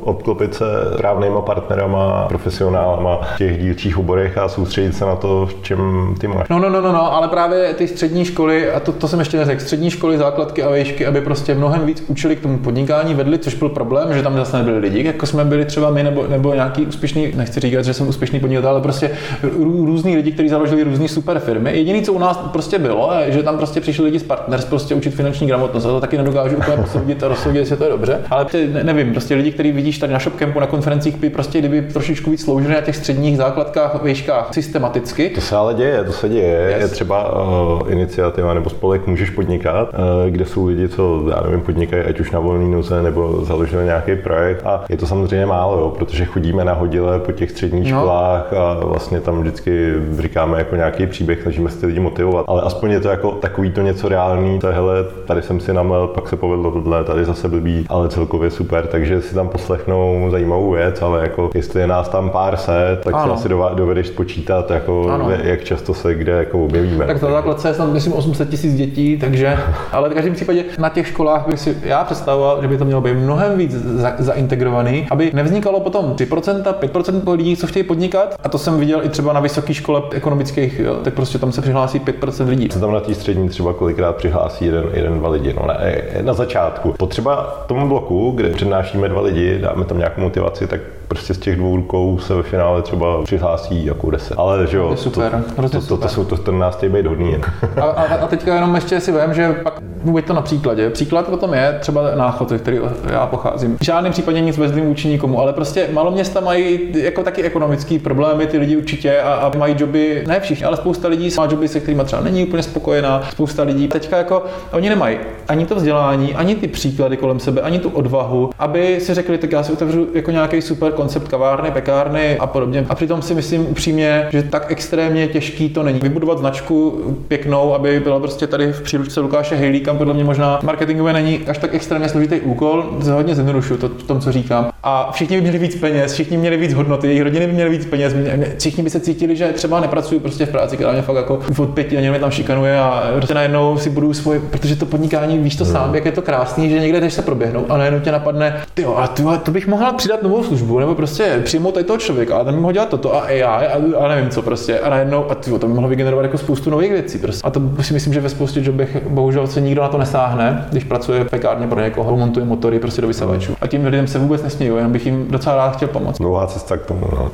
obklopit 0.04 0.54
se 0.54 0.64
právnýma 0.96 1.40
partnerama, 1.40 2.24
profesionálama 2.28 3.20
v 3.34 3.38
těch 3.38 3.62
dílčích 3.62 3.98
oborech 3.98 4.38
a 4.38 4.48
soustředit 4.48 4.92
se 4.92 5.04
na 5.04 5.16
to, 5.16 5.46
v 5.46 5.62
čem 5.62 6.14
ty 6.20 6.28
máš. 6.28 6.48
No, 6.48 6.58
no, 6.58 6.70
no, 6.70 6.80
no, 6.80 6.92
no, 6.92 7.12
ale 7.14 7.28
právě 7.28 7.74
ty 7.74 7.88
střední 7.88 8.24
školy, 8.24 8.70
a 8.70 8.80
to, 8.80 8.92
to 8.92 9.08
jsem 9.08 9.18
ještě 9.18 9.36
neřekl, 9.36 9.60
střední 9.60 9.90
školy, 9.90 10.18
základky 10.18 10.62
a 10.62 10.70
výšky, 10.70 11.06
aby 11.06 11.20
prostě 11.20 11.54
mnohem 11.54 11.86
víc 11.86 12.04
učili 12.08 12.36
k 12.36 12.40
tomu 12.40 12.58
podnikání, 12.58 13.14
vedli, 13.14 13.38
což 13.38 13.54
byl 13.54 13.68
problém, 13.68 14.14
že 14.14 14.22
tam 14.22 14.36
zase 14.36 14.58
nebyli 14.58 14.78
lidi, 14.78 15.04
jako 15.04 15.26
jsme 15.26 15.44
byli 15.44 15.64
třeba 15.64 15.90
my, 15.90 16.02
nebo, 16.02 16.26
nebo 16.26 16.54
nějaký 16.54 16.86
úspěšný, 16.86 17.32
nechci 17.36 17.60
říkat, 17.60 17.84
že 17.84 17.94
jsem 17.94 18.08
úspěšný 18.08 18.40
podnikatel, 18.40 18.70
ale 18.70 18.80
prostě 18.80 19.10
rů, 19.42 19.86
různí 19.86 20.16
lidi, 20.16 20.32
kteří 20.32 20.48
založili 20.48 20.82
různé 20.82 21.08
super 21.08 21.38
firmy. 21.38 21.70
Jediné, 21.76 22.02
co 22.02 22.12
u 22.12 22.18
nás 22.18 22.36
prostě 22.36 22.78
bylo, 22.78 23.12
je, 23.20 23.32
že 23.32 23.42
tam 23.42 23.56
prostě 23.56 23.80
přišli 23.80 24.04
lidi 24.04 24.18
z 24.18 24.22
partners 24.22 24.64
prostě 24.64 24.94
učit 24.94 25.14
finanční 25.14 25.46
gramotnost. 25.46 25.84
A 25.84 25.88
to 25.88 26.00
taky 26.00 26.18
nedokážu 26.18 26.56
úplně 26.56 26.76
posoudit 26.76 27.22
a 27.22 27.28
rozsoudit, 27.28 27.58
jestli 27.58 27.76
to 27.76 27.84
je 27.84 27.90
dobře. 27.90 28.20
Ale 28.30 28.39
ale 28.40 28.66
ne, 28.66 28.84
nevím, 28.84 29.12
prostě 29.12 29.34
lidi, 29.34 29.52
kteří 29.52 29.72
vidíš 29.72 29.98
tady 29.98 30.12
na 30.12 30.18
Shopcampu, 30.18 30.60
na 30.60 30.66
konferencích, 30.66 31.16
by 31.16 31.30
prostě 31.30 31.58
kdyby 31.58 31.82
trošičku 31.82 32.30
víc 32.30 32.44
sloužili 32.44 32.74
na 32.74 32.80
těch 32.80 32.96
středních 32.96 33.36
základkách, 33.36 34.02
výškách 34.02 34.54
systematicky. 34.54 35.30
To 35.30 35.40
se 35.40 35.56
ale 35.56 35.74
děje, 35.74 36.04
to 36.04 36.12
se 36.12 36.28
děje. 36.28 36.70
Yes. 36.70 36.82
Je 36.82 36.88
třeba 36.88 37.42
uh, 37.42 37.92
iniciativa 37.92 38.54
nebo 38.54 38.70
spolek 38.70 39.06
Můžeš 39.06 39.30
podnikat, 39.30 39.88
uh, 39.92 40.30
kde 40.30 40.44
jsou 40.44 40.66
lidi, 40.66 40.88
co 40.88 41.24
já 41.30 41.40
nevím, 41.42 41.60
podnikají 41.60 42.02
ať 42.02 42.20
už 42.20 42.30
na 42.30 42.40
volný 42.40 42.72
noze 42.72 43.02
nebo 43.02 43.44
založili 43.44 43.84
nějaký 43.84 44.16
projekt. 44.16 44.62
A 44.64 44.84
je 44.88 44.96
to 44.96 45.06
samozřejmě 45.06 45.46
málo, 45.46 45.78
jo, 45.78 45.88
protože 45.98 46.24
chodíme 46.24 46.64
na 46.64 46.72
hodile 46.72 47.18
po 47.18 47.32
těch 47.32 47.50
středních 47.50 47.92
no. 47.92 47.98
školách 47.98 48.52
a 48.52 48.74
vlastně 48.84 49.20
tam 49.20 49.40
vždycky 49.40 49.94
říkáme 50.18 50.58
jako 50.58 50.76
nějaký 50.76 51.06
příběh, 51.06 51.42
snažíme 51.42 51.70
se 51.70 51.80
ty 51.80 51.86
lidi 51.86 52.00
motivovat. 52.00 52.44
Ale 52.48 52.62
aspoň 52.62 52.90
je 52.90 53.00
to 53.00 53.08
jako 53.08 53.30
takový 53.30 53.70
to 53.70 53.82
něco 53.82 54.08
reálný, 54.08 54.58
to 54.58 54.66
hele, 54.66 55.04
tady 55.26 55.42
jsem 55.42 55.60
si 55.60 55.72
namel, 55.72 56.06
pak 56.06 56.28
se 56.28 56.36
povedlo 56.36 56.70
tohle, 56.70 57.04
tady 57.04 57.24
zase 57.24 57.48
blbý, 57.48 57.86
ale 57.88 58.08
celkově 58.08 58.29
super, 58.48 58.86
takže 58.86 59.22
si 59.22 59.34
tam 59.34 59.48
poslechnou 59.48 60.30
zajímavou 60.30 60.70
věc, 60.70 61.02
ale 61.02 61.22
jako 61.22 61.50
jestli 61.54 61.80
je 61.80 61.86
nás 61.86 62.08
tam 62.08 62.30
pár 62.30 62.56
set, 62.56 63.00
tak 63.04 63.14
ano. 63.14 63.38
si 63.38 63.40
asi 63.40 63.74
dovedeš 63.74 64.08
spočítat, 64.08 64.70
jako 64.70 65.08
ano. 65.10 65.30
jak 65.42 65.64
často 65.64 65.94
se 65.94 66.14
kde 66.14 66.32
jako 66.32 66.64
objevíme. 66.64 67.06
Tak 67.06 67.22
na 67.22 67.30
základce 67.30 67.68
je 67.68 67.74
snad 67.74 67.92
myslím 67.92 68.12
800 68.12 68.48
tisíc 68.50 68.74
dětí, 68.74 69.18
takže, 69.18 69.58
ale 69.92 70.08
v 70.08 70.14
každém 70.14 70.34
případě 70.34 70.64
na 70.78 70.88
těch 70.88 71.06
školách 71.06 71.46
bych 71.48 71.60
si 71.60 71.76
já 71.82 72.04
představoval, 72.04 72.62
že 72.62 72.68
by 72.68 72.78
to 72.78 72.84
mělo 72.84 73.00
být 73.00 73.14
mnohem 73.14 73.58
víc 73.58 73.72
za, 73.72 74.12
zaintegrovaný, 74.18 75.06
aby 75.10 75.30
nevznikalo 75.34 75.80
potom 75.80 76.12
3%, 76.12 76.62
5% 76.62 77.36
lidí, 77.36 77.56
co 77.56 77.66
chtějí 77.66 77.82
podnikat. 77.82 78.34
A 78.44 78.48
to 78.48 78.58
jsem 78.58 78.78
viděl 78.78 79.04
i 79.04 79.08
třeba 79.08 79.32
na 79.32 79.40
vysoké 79.40 79.74
škole 79.74 80.02
ekonomických, 80.12 80.80
jo, 80.80 80.94
tak 80.94 81.14
prostě 81.14 81.38
tam 81.38 81.52
se 81.52 81.62
přihlásí 81.62 82.00
5% 82.00 82.48
lidí. 82.48 82.68
Se 82.72 82.80
tam 82.80 82.92
na 82.92 83.00
té 83.00 83.14
střední 83.14 83.48
třeba 83.48 83.72
kolikrát 83.72 84.16
přihlásí 84.16 84.64
jeden, 84.64 84.84
jeden 84.92 85.18
dva 85.18 85.28
lidi, 85.28 85.54
no 85.60 85.66
ne, 85.66 86.02
na 86.22 86.32
začátku. 86.32 86.94
Potřeba 86.98 87.64
tomu 87.66 87.88
bloku, 87.88 88.19
kde 88.28 88.50
přednášíme 88.50 89.08
dva 89.08 89.20
lidi, 89.20 89.58
dáme 89.58 89.84
tam 89.84 89.98
nějakou 89.98 90.20
motivaci, 90.20 90.66
tak 90.66 90.80
prostě 91.10 91.34
z 91.34 91.38
těch 91.38 91.56
dvou 91.56 91.76
rukou 91.76 92.18
se 92.18 92.34
ve 92.34 92.42
finále 92.42 92.82
třeba 92.82 93.22
přihlásí 93.22 93.86
jako 93.86 94.10
deset. 94.10 94.34
Ale 94.38 94.66
že 94.66 94.76
jo, 94.76 94.96
super, 94.96 95.44
to, 95.56 95.68
to, 95.68 95.80
to, 95.80 95.96
to, 95.96 96.08
jsou 96.08 96.24
to, 96.24 96.36
to 96.36 96.52
nás 96.52 96.84
být 96.84 97.06
hodný. 97.06 97.36
A, 97.76 97.82
a, 97.82 98.14
a, 98.14 98.26
teďka 98.26 98.54
jenom 98.54 98.74
ještě 98.74 99.00
si 99.00 99.12
vím, 99.12 99.34
že 99.34 99.52
pak 99.52 99.80
buď 100.04 100.24
to 100.24 100.32
na 100.32 100.42
příkladě. 100.42 100.90
Příklad 100.90 101.28
potom 101.28 101.54
je 101.54 101.78
třeba 101.80 102.14
náchod, 102.14 102.52
který 102.52 102.78
já 103.10 103.26
pocházím. 103.26 103.76
V 103.76 103.84
žádném 103.84 104.12
případě 104.12 104.40
nic 104.40 104.58
bez 104.58 104.72
vůči 104.72 105.08
nikomu, 105.08 105.40
ale 105.40 105.52
prostě 105.52 105.88
malo 105.92 106.10
města 106.10 106.40
mají 106.40 106.80
jako 106.94 107.22
taky 107.22 107.42
ekonomické 107.42 107.98
problémy, 107.98 108.46
ty 108.46 108.58
lidi 108.58 108.76
určitě 108.76 109.20
a, 109.20 109.32
a 109.32 109.58
mají 109.58 109.74
joby, 109.78 110.24
ne 110.28 110.40
všichni, 110.40 110.64
ale 110.64 110.76
spousta 110.76 111.08
lidí 111.08 111.30
má 111.36 111.44
joby, 111.50 111.68
se 111.68 111.80
kterými 111.80 112.04
třeba 112.04 112.22
není 112.22 112.46
úplně 112.46 112.62
spokojená, 112.62 113.22
spousta 113.30 113.62
lidí. 113.62 113.88
Teďka 113.88 114.16
jako 114.16 114.44
oni 114.72 114.88
nemají 114.88 115.18
ani 115.48 115.66
to 115.66 115.74
vzdělání, 115.74 116.34
ani 116.34 116.54
ty 116.54 116.68
příklady 116.68 117.16
kolem 117.16 117.40
sebe, 117.40 117.60
ani 117.60 117.78
tu 117.78 117.90
odvahu, 117.90 118.50
aby 118.58 119.00
si 119.00 119.14
řekli, 119.14 119.38
tak 119.38 119.52
já 119.52 119.62
si 119.62 119.72
otevřu 119.72 120.08
jako 120.14 120.30
nějaký 120.30 120.62
super 120.62 120.92
koncept 121.00 121.28
kavárny, 121.28 121.70
pekárny 121.70 122.36
a 122.38 122.46
podobně. 122.46 122.86
A 122.88 122.94
přitom 122.94 123.22
si 123.22 123.34
myslím 123.34 123.66
upřímně, 123.70 124.26
že 124.30 124.42
tak 124.42 124.70
extrémně 124.70 125.26
těžký 125.26 125.68
to 125.68 125.82
není. 125.82 125.98
Vybudovat 125.98 126.38
značku 126.38 127.00
pěknou, 127.28 127.74
aby 127.74 128.00
byla 128.00 128.20
prostě 128.20 128.46
tady 128.46 128.72
v 128.72 128.82
příručce 128.82 129.20
Lukáše 129.20 129.56
Hejlíka, 129.56 129.94
podle 129.94 130.14
mě 130.14 130.24
možná 130.24 130.60
marketingově 130.62 131.12
není 131.12 131.40
až 131.48 131.58
tak 131.58 131.74
extrémně 131.74 132.08
složitý 132.08 132.40
úkol, 132.40 132.84
hodně 133.12 133.34
zjednodušuju 133.34 133.80
to 133.80 133.88
v 133.88 134.02
tom, 134.02 134.20
co 134.20 134.32
říkám. 134.32 134.70
A 134.82 135.12
všichni 135.12 135.36
by 135.36 135.42
měli 135.42 135.58
víc 135.58 135.74
peněz, 135.74 136.12
všichni 136.12 136.36
měli 136.36 136.56
víc 136.56 136.74
hodnoty, 136.74 137.06
jejich 137.06 137.22
rodiny 137.22 137.46
by 137.46 137.52
měly 137.52 137.70
víc 137.70 137.86
peněz, 137.86 138.14
všichni 138.58 138.82
by 138.82 138.90
se 138.90 139.00
cítili, 139.00 139.36
že 139.36 139.48
třeba 139.48 139.80
nepracují 139.80 140.20
prostě 140.20 140.46
v 140.46 140.50
práci, 140.50 140.76
která 140.76 140.92
mě 140.92 141.02
fakt 141.02 141.16
jako 141.16 141.40
od 141.58 141.70
pěti 141.70 141.98
a 141.98 142.00
někdo 142.00 142.18
tam 142.18 142.30
šikanuje 142.30 142.78
a 142.78 143.10
prostě 143.16 143.34
najednou 143.34 143.78
si 143.78 143.90
budu 143.90 144.14
svoje, 144.14 144.40
protože 144.40 144.76
to 144.76 144.86
podnikání, 144.86 145.38
víš 145.38 145.56
to 145.56 145.64
sám, 145.64 145.94
jak 145.94 146.04
je 146.04 146.12
to 146.12 146.22
krásný, 146.22 146.70
že 146.70 146.80
někde 146.80 147.00
jdeš 147.00 147.14
se 147.14 147.22
proběhnout 147.22 147.70
a 147.70 147.76
najednou 147.76 148.00
tě 148.00 148.12
napadne, 148.12 148.62
ty 148.74 148.84
a 148.84 149.06
ty, 149.06 149.22
to 149.42 149.50
bych 149.50 149.66
mohla 149.66 149.92
přidat 149.92 150.22
novou 150.22 150.44
službu, 150.44 150.78
nebo 150.78 150.89
prostě 150.94 151.40
přijmout 151.44 151.72
tady 151.74 151.84
toho 151.84 151.98
člověka 151.98 152.36
a 152.36 152.44
ten 152.44 152.54
by 152.54 152.60
mohl 152.60 152.72
dělat 152.72 152.88
toto 152.88 153.14
a 153.14 153.20
AI 153.20 153.42
a, 153.42 153.76
a 153.98 154.08
nevím 154.08 154.30
co 154.30 154.42
prostě 154.42 154.78
a 154.78 154.90
najednou 154.90 155.30
a 155.30 155.34
ty, 155.34 155.50
to 155.50 155.66
by 155.66 155.74
mohlo 155.74 155.88
vygenerovat 155.88 156.24
jako 156.24 156.38
spoustu 156.38 156.70
nových 156.70 156.92
věcí 156.92 157.18
prostě. 157.18 157.42
A 157.44 157.50
to 157.50 157.60
si 157.80 157.94
myslím, 157.94 158.14
že 158.14 158.20
ve 158.20 158.28
spoustě 158.28 158.60
jobech 158.64 159.08
bohužel 159.08 159.46
se 159.46 159.60
nikdo 159.60 159.82
na 159.82 159.88
to 159.88 159.98
nesáhne, 159.98 160.66
když 160.70 160.84
pracuje 160.84 161.24
v 161.24 161.30
pekárně 161.30 161.66
pro 161.66 161.80
někoho, 161.80 162.16
montuje 162.16 162.46
motory 162.46 162.78
prostě 162.78 163.00
do 163.00 163.08
vysavačů. 163.08 163.56
A 163.60 163.66
tím 163.66 163.84
lidem 163.84 164.06
se 164.06 164.18
vůbec 164.18 164.42
nesmějí, 164.42 164.72
jenom 164.76 164.92
bych 164.92 165.06
jim 165.06 165.26
docela 165.30 165.56
rád 165.56 165.76
chtěl 165.76 165.88
pomoct. 165.88 166.18
Nová 166.18 166.46
cesta 166.46 166.76
k 166.76 166.86
tomu, 166.86 167.06
no. 167.12 167.30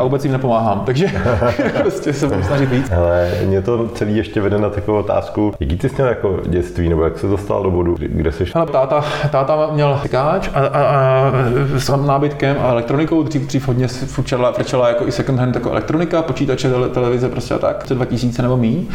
A 0.00 0.04
vůbec 0.04 0.24
jim 0.24 0.32
nepomáhám, 0.32 0.82
takže 0.86 1.06
prostě 1.80 2.12
se 2.12 2.26
budu 2.26 2.42
snažit 2.42 2.70
víc. 2.70 2.92
Ale 2.92 3.30
mě 3.46 3.62
to 3.62 3.88
celý 3.88 4.16
ještě 4.16 4.40
vede 4.40 4.58
na 4.58 4.70
takovou 4.70 4.98
otázku, 4.98 5.54
jaký 5.60 5.76
ty 5.76 5.88
jsi 5.88 5.94
měl 5.94 6.08
jako 6.08 6.40
dětství, 6.46 6.88
nebo 6.88 7.04
jak 7.04 7.18
se 7.18 7.26
dostal 7.26 7.62
do 7.62 7.70
bodu, 7.70 7.96
kde 7.98 8.32
jsi? 8.32 8.44
Ale 8.54 8.66
táta, 8.66 9.04
táta 9.30 9.70
měl 9.72 9.98
tykáč 10.02 10.48
a, 10.54 10.60
a, 10.60 10.80
a, 10.82 11.32
s 11.76 11.96
nábytkem 11.96 12.56
a 12.60 12.73
elektronikou, 12.74 13.22
dřív, 13.22 13.42
dřív 13.42 13.68
hodně 13.68 13.88
fučela, 13.88 14.52
frčela 14.52 14.88
jako 14.88 15.06
i 15.06 15.12
second 15.12 15.38
hand 15.38 15.54
jako 15.54 15.70
elektronika, 15.70 16.22
počítače, 16.22 16.70
televize 16.94 17.28
prostě 17.28 17.54
a 17.54 17.58
tak, 17.58 17.84
2000 17.88 18.42
nebo 18.42 18.56
mí. 18.56 18.88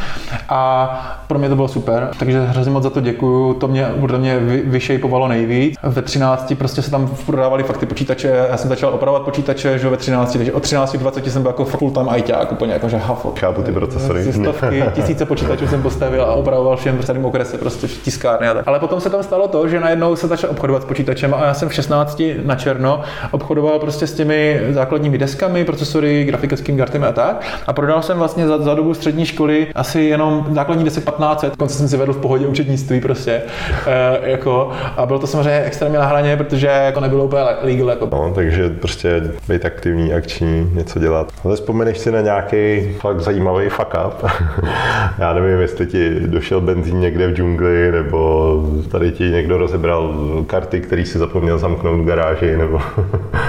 A 0.50 0.90
pro 1.28 1.40
mě 1.40 1.50
to 1.50 1.56
bylo 1.56 1.68
super, 1.68 2.10
takže 2.20 2.46
hrozně 2.46 2.72
moc 2.72 2.84
za 2.84 2.90
to 2.90 3.02
děkuju, 3.02 3.54
to 3.54 3.68
mě 3.68 3.92
podle 4.00 4.20
mě 4.20 4.40
vyšejpovalo 4.64 5.28
nejvíc. 5.28 5.76
Ve 5.84 6.02
13 6.02 6.54
prostě 6.58 6.82
se 6.82 6.92
tam 6.92 7.10
prodávali 7.26 7.64
fakt 7.64 7.78
ty 7.78 7.86
počítače, 7.86 8.46
já 8.50 8.58
jsem 8.58 8.70
začal 8.70 8.94
opravovat 8.94 9.24
počítače, 9.24 9.80
že 9.80 9.90
ve 9.90 9.98
13, 9.98 10.34
takže 10.38 10.54
od 10.54 10.64
13 10.64 10.94
do 10.94 11.00
20 11.00 11.32
jsem 11.32 11.42
byl 11.42 11.50
jako 11.50 11.66
full 11.66 11.92
time 11.92 12.08
ITák, 12.16 12.52
úplně 12.52 12.74
jako 12.74 12.90
že 12.90 12.98
hafo. 12.98 13.34
Chápu 13.40 13.62
ty 13.62 13.72
procesory. 13.72 14.34
Stovky, 14.34 14.84
tisíce 14.94 15.26
počítačů 15.26 15.68
jsem 15.68 15.82
postavil 15.82 16.24
a 16.24 16.34
opravoval 16.34 16.78
všem 16.78 16.98
v 16.98 17.06
celém 17.06 17.26
okrese, 17.26 17.58
prostě 17.58 17.88
v 17.88 17.98
tiskárny 17.98 18.48
a 18.48 18.54
tak. 18.54 18.68
Ale 18.68 18.80
potom 18.80 19.02
se 19.02 19.10
tam 19.10 19.24
stalo 19.24 19.48
to, 19.48 19.68
že 19.68 19.80
najednou 19.80 20.16
se 20.16 20.28
začal 20.28 20.50
obchodovat 20.50 20.82
s 20.82 20.86
počítačem 20.86 21.34
a 21.34 21.46
já 21.46 21.54
jsem 21.54 21.70
v 21.70 21.74
16 21.74 22.22
na 22.44 22.56
černo 22.56 23.02
obchodoval 23.32 23.69
prostě 23.80 24.08
s 24.08 24.14
těmi 24.14 24.62
základními 24.70 25.18
deskami, 25.18 25.66
procesory, 25.66 26.24
grafickými 26.24 26.78
kartami 26.78 27.06
a 27.06 27.12
tak. 27.12 27.46
A 27.68 27.74
prodal 27.74 28.02
jsem 28.02 28.18
vlastně 28.18 28.48
za, 28.48 28.58
za 28.58 28.74
dobu 28.76 28.94
střední 28.94 29.26
školy 29.26 29.68
asi 29.76 30.02
jenom 30.02 30.46
základní 30.52 30.84
desek 30.84 31.04
1500, 31.04 31.56
konce 31.56 31.76
jsem 31.76 31.88
si 31.88 31.98
vedl 31.98 32.14
v 32.14 32.18
pohodě 32.18 32.48
účetnictví 32.48 33.02
prostě. 33.02 33.42
E, 33.88 34.30
jako, 34.30 34.72
a 34.98 35.06
bylo 35.06 35.20
to 35.20 35.28
samozřejmě 35.28 35.64
extrémně 35.64 35.98
na 35.98 36.06
hraně, 36.06 36.38
protože 36.38 36.92
to 36.94 37.00
nebylo 37.00 37.26
úplně 37.26 37.42
legal. 37.62 37.90
Jako. 37.90 38.10
No, 38.12 38.32
takže 38.36 38.70
prostě 38.70 39.22
být 39.48 39.66
aktivní, 39.66 40.14
akční, 40.14 40.70
něco 40.74 41.00
dělat. 41.00 41.32
Ale 41.44 41.56
vzpomeneš 41.56 41.98
si 41.98 42.12
na 42.12 42.22
nějaký 42.22 42.90
fakt 43.00 43.22
zajímavý 43.22 43.70
fuck 43.70 43.94
up? 44.08 44.32
Já 45.20 45.34
nevím, 45.34 45.60
jestli 45.60 45.86
ti 45.86 46.20
došel 46.20 46.62
benzín 46.62 47.00
někde 47.00 47.28
v 47.28 47.36
džungli, 47.36 47.92
nebo 47.92 48.64
tady 48.92 49.12
ti 49.12 49.24
někdo 49.24 49.58
rozebral 49.58 50.14
karty, 50.48 50.82
který 50.82 51.06
si 51.06 51.18
zapomněl 51.18 51.58
zamknout 51.58 52.00
v 52.00 52.06
garáži, 52.06 52.58
nebo... 52.58 52.82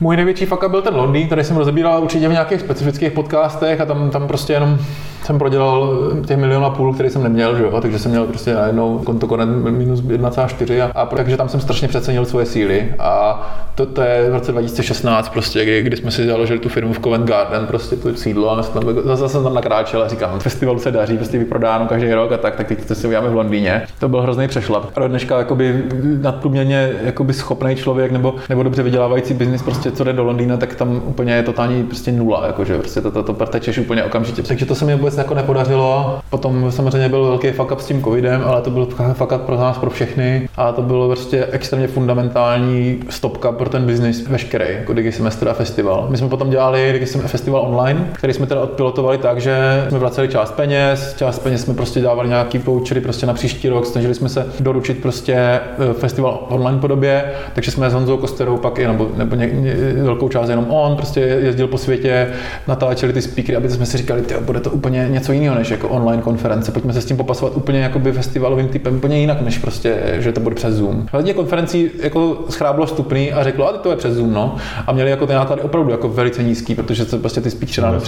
Můj 0.00 0.16
největší 0.16 0.46
up 0.46 0.64
byl 0.70 0.82
ten 0.82 0.94
Londýn, 0.94 1.26
který 1.26 1.44
jsem 1.44 1.56
rozebíral 1.56 2.02
určitě 2.02 2.28
v 2.28 2.32
nějakých 2.32 2.60
specifických 2.60 3.12
podcastech 3.12 3.80
a 3.80 3.84
tam, 3.84 4.10
tam 4.10 4.28
prostě 4.28 4.52
jenom 4.52 4.78
jsem 5.26 5.38
prodělal 5.38 5.98
těch 6.26 6.36
milion 6.36 6.64
a 6.64 6.70
půl, 6.70 6.94
který 6.94 7.10
jsem 7.10 7.22
neměl, 7.22 7.56
že 7.56 7.62
jo? 7.62 7.80
takže 7.80 7.98
jsem 7.98 8.10
měl 8.10 8.26
prostě 8.26 8.54
najednou 8.54 8.98
konto 8.98 9.26
konec 9.26 9.48
minus 9.70 10.02
1,4 10.02 10.82
a, 10.94 11.00
a, 11.00 11.06
takže 11.06 11.36
tam 11.36 11.48
jsem 11.48 11.60
strašně 11.60 11.88
přecenil 11.88 12.24
svoje 12.24 12.46
síly 12.46 12.94
a 12.98 13.42
to, 13.74 13.86
to 13.86 14.02
je 14.02 14.30
v 14.30 14.34
roce 14.34 14.52
2016 14.52 15.28
prostě, 15.28 15.64
kdy, 15.64 15.82
kdy 15.82 15.96
jsme 15.96 16.10
si 16.10 16.26
založili 16.26 16.58
tu 16.58 16.68
firmu 16.68 16.92
v 16.92 17.00
Covent 17.00 17.28
Garden, 17.28 17.66
prostě 17.66 17.96
to 17.96 18.14
sídlo 18.14 18.50
a 18.50 18.62
tam, 18.62 18.82
zase 19.04 19.28
jsem 19.28 19.42
tam 19.42 19.54
nakráčel 19.54 20.02
a 20.02 20.08
říkám, 20.08 20.40
festival 20.40 20.78
se 20.78 20.90
daří, 20.90 21.16
prostě 21.16 21.38
vyprodáno 21.38 21.86
každý 21.86 22.12
rok 22.12 22.32
a 22.32 22.36
tak, 22.36 22.56
tak 22.56 22.68
teď 22.68 22.84
to 22.84 22.94
si 22.94 23.06
uděláme 23.06 23.28
v 23.28 23.34
Londýně. 23.34 23.82
To 23.98 24.08
byl 24.08 24.20
hrozný 24.20 24.48
přešlap. 24.48 24.90
A 24.96 25.00
do 25.00 25.08
dneška 25.08 25.38
jakoby 25.38 25.84
nadprůměrně 26.20 26.92
jakoby 27.02 27.32
schopný 27.32 27.76
člověk 27.76 28.12
nebo, 28.12 28.34
nebo 28.48 28.62
dobře 28.62 28.82
vydělávající 28.82 29.34
biznis, 29.34 29.62
prostě 29.62 29.92
co 29.92 30.04
jde 30.04 30.12
do 30.12 30.24
Londýna, 30.24 30.56
tak 30.56 30.74
tam 30.74 31.02
úplně 31.04 31.32
je 31.32 31.42
totální 31.42 31.84
prostě 31.84 32.12
nula, 32.12 32.46
jakože 32.46 32.78
prostě 32.78 33.00
to, 33.00 33.10
to, 33.10 33.22
to 33.22 33.32
prtečeš 33.32 33.78
úplně 33.78 34.04
okamžitě. 34.04 34.42
Takže 34.42 34.66
to 34.66 34.74
se 34.74 34.84
mi 34.84 34.94
vůbec 34.94 35.15
vůbec 35.16 35.24
jako 35.24 35.34
nepodařilo. 35.34 36.18
Potom 36.30 36.72
samozřejmě 36.72 37.08
byl 37.08 37.24
velký 37.24 37.50
fuck 37.50 37.72
up 37.72 37.80
s 37.80 37.86
tím 37.86 38.02
covidem, 38.02 38.42
ale 38.46 38.62
to 38.62 38.70
byl 38.70 38.88
fuck 39.12 39.32
up 39.32 39.40
pro 39.40 39.56
nás, 39.56 39.78
pro 39.78 39.90
všechny. 39.90 40.48
A 40.56 40.72
to 40.72 40.82
bylo 40.82 41.08
prostě 41.08 41.46
extrémně 41.50 41.88
fundamentální 41.88 43.00
stopka 43.10 43.52
pro 43.52 43.68
ten 43.68 43.86
biznis 43.86 44.28
veškerý, 44.28 44.64
jako 44.68 44.92
Digi 44.92 45.12
Semester 45.12 45.48
a 45.48 45.52
festival. 45.52 46.06
My 46.10 46.16
jsme 46.16 46.28
potom 46.28 46.50
dělali 46.50 46.92
Digi 46.92 47.06
Festival 47.06 47.60
online, 47.60 48.08
který 48.12 48.32
jsme 48.32 48.46
teda 48.46 48.60
odpilotovali 48.60 49.18
tak, 49.18 49.40
že 49.40 49.86
jsme 49.88 49.98
vraceli 49.98 50.28
část 50.28 50.52
peněz, 50.52 51.14
část 51.18 51.38
peněz 51.38 51.62
jsme 51.62 51.74
prostě 51.74 52.00
dávali 52.00 52.28
nějaký 52.28 52.58
vouchery 52.58 53.00
prostě 53.00 53.26
na 53.26 53.34
příští 53.34 53.68
rok, 53.68 53.86
snažili 53.86 54.14
jsme 54.14 54.28
se 54.28 54.46
doručit 54.60 55.02
prostě 55.02 55.34
e, 55.34 55.60
festival 55.92 56.46
online 56.48 56.78
podobě, 56.78 57.24
takže 57.54 57.70
jsme 57.70 57.90
s 57.90 57.92
Honzou 57.92 58.16
Kosterou 58.16 58.56
pak 58.56 58.78
nebo, 58.78 59.08
nebo 59.16 59.36
ně, 59.36 59.46
ně, 59.46 59.74
velkou 60.02 60.28
část 60.28 60.48
jenom 60.48 60.66
on, 60.70 60.96
prostě 60.96 61.20
jezdil 61.20 61.68
po 61.68 61.78
světě, 61.78 62.28
natáčeli 62.68 63.12
ty 63.12 63.22
speakery, 63.22 63.56
aby 63.56 63.68
jsme 63.68 63.86
si 63.86 63.98
říkali, 63.98 64.22
bude 64.40 64.60
to 64.60 64.70
úplně 64.70 64.95
úplně 64.96 65.14
něco 65.14 65.32
jiného 65.32 65.54
než 65.54 65.70
jako 65.70 65.88
online 65.88 66.22
konference. 66.22 66.72
Pojďme 66.72 66.92
se 66.92 67.00
s 67.00 67.04
tím 67.04 67.16
popasovat 67.16 67.56
úplně 67.56 67.80
jakoby 67.80 68.12
festivalovým 68.12 68.68
typem 68.68 68.96
úplně 68.96 69.18
jinak, 69.18 69.40
než 69.40 69.58
prostě, 69.58 69.96
že 70.18 70.32
to 70.32 70.40
bude 70.40 70.54
přes 70.54 70.74
Zoom. 70.74 71.06
Hledně 71.12 71.34
konferencí 71.34 71.90
jako 72.02 72.36
schráblo 72.48 72.86
stupný 72.86 73.32
a 73.32 73.44
řeklo, 73.44 73.68
a 73.68 73.72
to 73.72 73.90
je 73.90 73.96
přes 73.96 74.14
Zoom, 74.14 74.32
no. 74.32 74.56
A 74.86 74.92
měli 74.92 75.10
jako 75.10 75.26
ty 75.26 75.32
náklady 75.32 75.62
opravdu 75.62 75.90
jako 75.90 76.08
velice 76.08 76.42
nízký, 76.42 76.74
protože 76.74 77.04
to 77.04 77.18
prostě 77.18 77.40
ty 77.40 77.50
speech 77.50 77.78
ráno 77.78 77.98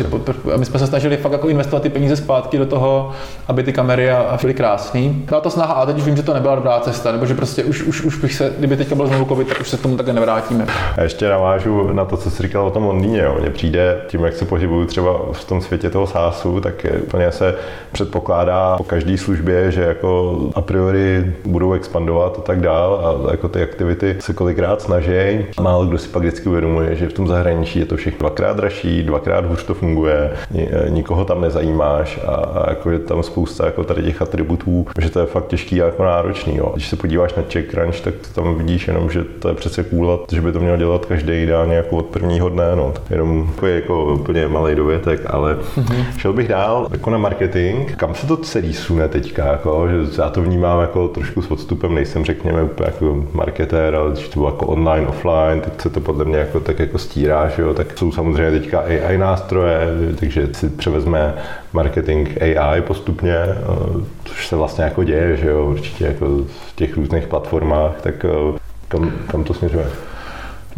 a 0.54 0.56
my 0.56 0.64
jsme 0.64 0.78
se 0.78 0.86
snažili 0.86 1.16
fakt 1.16 1.32
jako 1.32 1.48
investovat 1.48 1.82
ty 1.82 1.88
peníze 1.88 2.16
zpátky 2.16 2.58
do 2.58 2.66
toho, 2.66 3.10
aby 3.48 3.62
ty 3.62 3.72
kamery 3.72 4.10
a, 4.10 4.38
byly 4.40 4.54
krásný. 4.54 5.24
Byla 5.28 5.40
to 5.40 5.50
snaha, 5.50 5.74
a 5.74 5.86
teď 5.86 5.98
už 5.98 6.04
vím, 6.04 6.16
že 6.16 6.22
to 6.22 6.34
nebyla 6.34 6.54
dobrá 6.54 6.80
cesta, 6.80 7.12
nebo 7.12 7.26
že 7.26 7.34
prostě 7.34 7.64
už, 7.64 7.82
už, 7.82 8.02
už 8.02 8.18
bych 8.18 8.34
se, 8.34 8.52
kdyby 8.58 8.76
teďka 8.76 8.94
byl 8.94 9.06
znovu 9.06 9.24
COVID, 9.24 9.48
tak 9.48 9.60
už 9.60 9.68
se 9.68 9.76
k 9.76 9.82
tomu 9.82 9.96
také 9.96 10.12
nevrátíme. 10.12 10.66
A 10.96 11.02
ještě 11.02 11.28
navážu 11.28 11.92
na 11.92 12.04
to, 12.04 12.16
co 12.16 12.30
jsi 12.30 12.42
říkal 12.42 12.66
o 12.66 12.70
tom 12.70 12.84
Londýně. 12.84 13.24
Mně 13.40 13.50
přijde 13.50 14.00
tím, 14.06 14.24
jak 14.24 14.34
se 14.34 14.44
pohybuju 14.44 14.86
třeba 14.86 15.12
v 15.32 15.44
tom 15.44 15.60
světě 15.60 15.90
toho 15.90 16.06
sásu, 16.06 16.60
tak 16.60 16.77
úplně 16.84 17.32
se 17.32 17.54
předpokládá 17.92 18.76
po 18.76 18.84
každé 18.84 19.18
službě, 19.18 19.72
že 19.72 19.82
jako 19.82 20.38
a 20.54 20.60
priori 20.60 21.32
budou 21.44 21.72
expandovat 21.72 22.38
a 22.38 22.42
tak 22.42 22.60
dál 22.60 23.20
a 23.26 23.30
jako 23.30 23.48
ty 23.48 23.62
aktivity 23.62 24.16
se 24.20 24.32
kolikrát 24.32 24.82
snaží. 24.82 25.46
Málo 25.60 25.86
kdo 25.86 25.98
si 25.98 26.08
pak 26.08 26.22
vždycky 26.22 26.48
uvědomuje, 26.48 26.94
že 26.94 27.08
v 27.08 27.12
tom 27.12 27.26
zahraničí 27.26 27.78
je 27.78 27.86
to 27.86 27.96
všechno 27.96 28.18
dvakrát 28.18 28.56
dražší, 28.56 29.02
dvakrát 29.02 29.44
hůř 29.44 29.64
to 29.64 29.74
funguje, 29.74 30.30
nikoho 30.88 31.24
tam 31.24 31.40
nezajímáš 31.40 32.20
a, 32.26 32.34
a 32.34 32.70
jako 32.70 32.90
je 32.90 32.98
tam 32.98 33.22
spousta 33.22 33.64
jako 33.64 33.84
tady 33.84 34.02
těch 34.02 34.22
atributů, 34.22 34.86
že 35.00 35.10
to 35.10 35.20
je 35.20 35.26
fakt 35.26 35.46
těžký 35.46 35.82
a 35.82 35.86
jako 35.86 36.04
náročný. 36.04 36.56
Jo. 36.56 36.70
Když 36.74 36.88
se 36.88 36.96
podíváš 36.96 37.34
na 37.34 37.42
CheckCrunch, 37.52 38.00
tak 38.00 38.14
tam 38.34 38.54
vidíš 38.54 38.88
jenom, 38.88 39.10
že 39.10 39.24
to 39.24 39.48
je 39.48 39.54
přece 39.54 39.84
cool, 39.84 40.20
že 40.32 40.40
by 40.40 40.52
to 40.52 40.60
měl 40.60 40.76
dělat 40.76 41.06
každý 41.06 41.32
ideálně 41.42 41.76
jako 41.76 41.96
od 41.96 42.06
prvního 42.06 42.48
dne. 42.48 42.76
No. 42.76 42.94
Jenom 43.10 43.48
jako, 43.54 43.66
jako 43.66 44.14
úplně 44.14 44.48
malý 44.48 44.74
dovětek, 44.74 45.20
ale 45.26 45.54
mm-hmm. 45.54 46.04
šel 46.16 46.32
bych 46.32 46.48
dál 46.48 46.67
jako 46.90 47.10
na 47.10 47.18
marketing. 47.18 47.92
Kam 47.96 48.14
se 48.14 48.26
to 48.26 48.36
celý 48.36 48.74
sune 48.74 49.08
teďka? 49.08 49.46
Jako, 49.46 49.88
že 49.88 50.22
já 50.22 50.30
to 50.30 50.42
vnímám 50.42 50.80
jako 50.80 51.08
trošku 51.08 51.42
s 51.42 51.50
odstupem, 51.50 51.94
nejsem 51.94 52.24
řekněme 52.24 52.62
úplně 52.62 52.86
jako 52.86 53.24
marketér, 53.32 53.94
ale 53.94 54.12
když 54.12 54.28
to 54.28 54.40
bylo 54.40 54.48
jako 54.50 54.66
online, 54.66 55.06
offline, 55.06 55.60
tak 55.60 55.82
se 55.82 55.90
to 55.90 56.00
podle 56.00 56.24
mě 56.24 56.38
jako 56.38 56.60
tak 56.60 56.78
jako 56.78 56.98
stírá, 56.98 57.48
že 57.48 57.62
jo? 57.62 57.74
tak 57.74 57.98
jsou 57.98 58.12
samozřejmě 58.12 58.60
teďka 58.60 58.80
AI 58.80 59.18
nástroje, 59.18 59.80
takže 60.20 60.48
si 60.52 60.68
převezme 60.68 61.34
marketing 61.72 62.42
AI 62.42 62.80
postupně, 62.80 63.36
eh, 63.36 63.56
což 64.24 64.48
se 64.48 64.56
vlastně 64.56 64.84
jako 64.84 65.04
děje, 65.04 65.36
že 65.36 65.48
jo, 65.48 65.66
určitě 65.66 66.04
jako 66.04 66.26
v 66.68 66.76
těch 66.76 66.96
různých 66.96 67.26
platformách, 67.26 68.00
tak 68.00 68.24
eh, 68.24 68.58
kam, 68.88 69.12
kam 69.30 69.44
to 69.44 69.54
směřuje? 69.54 69.86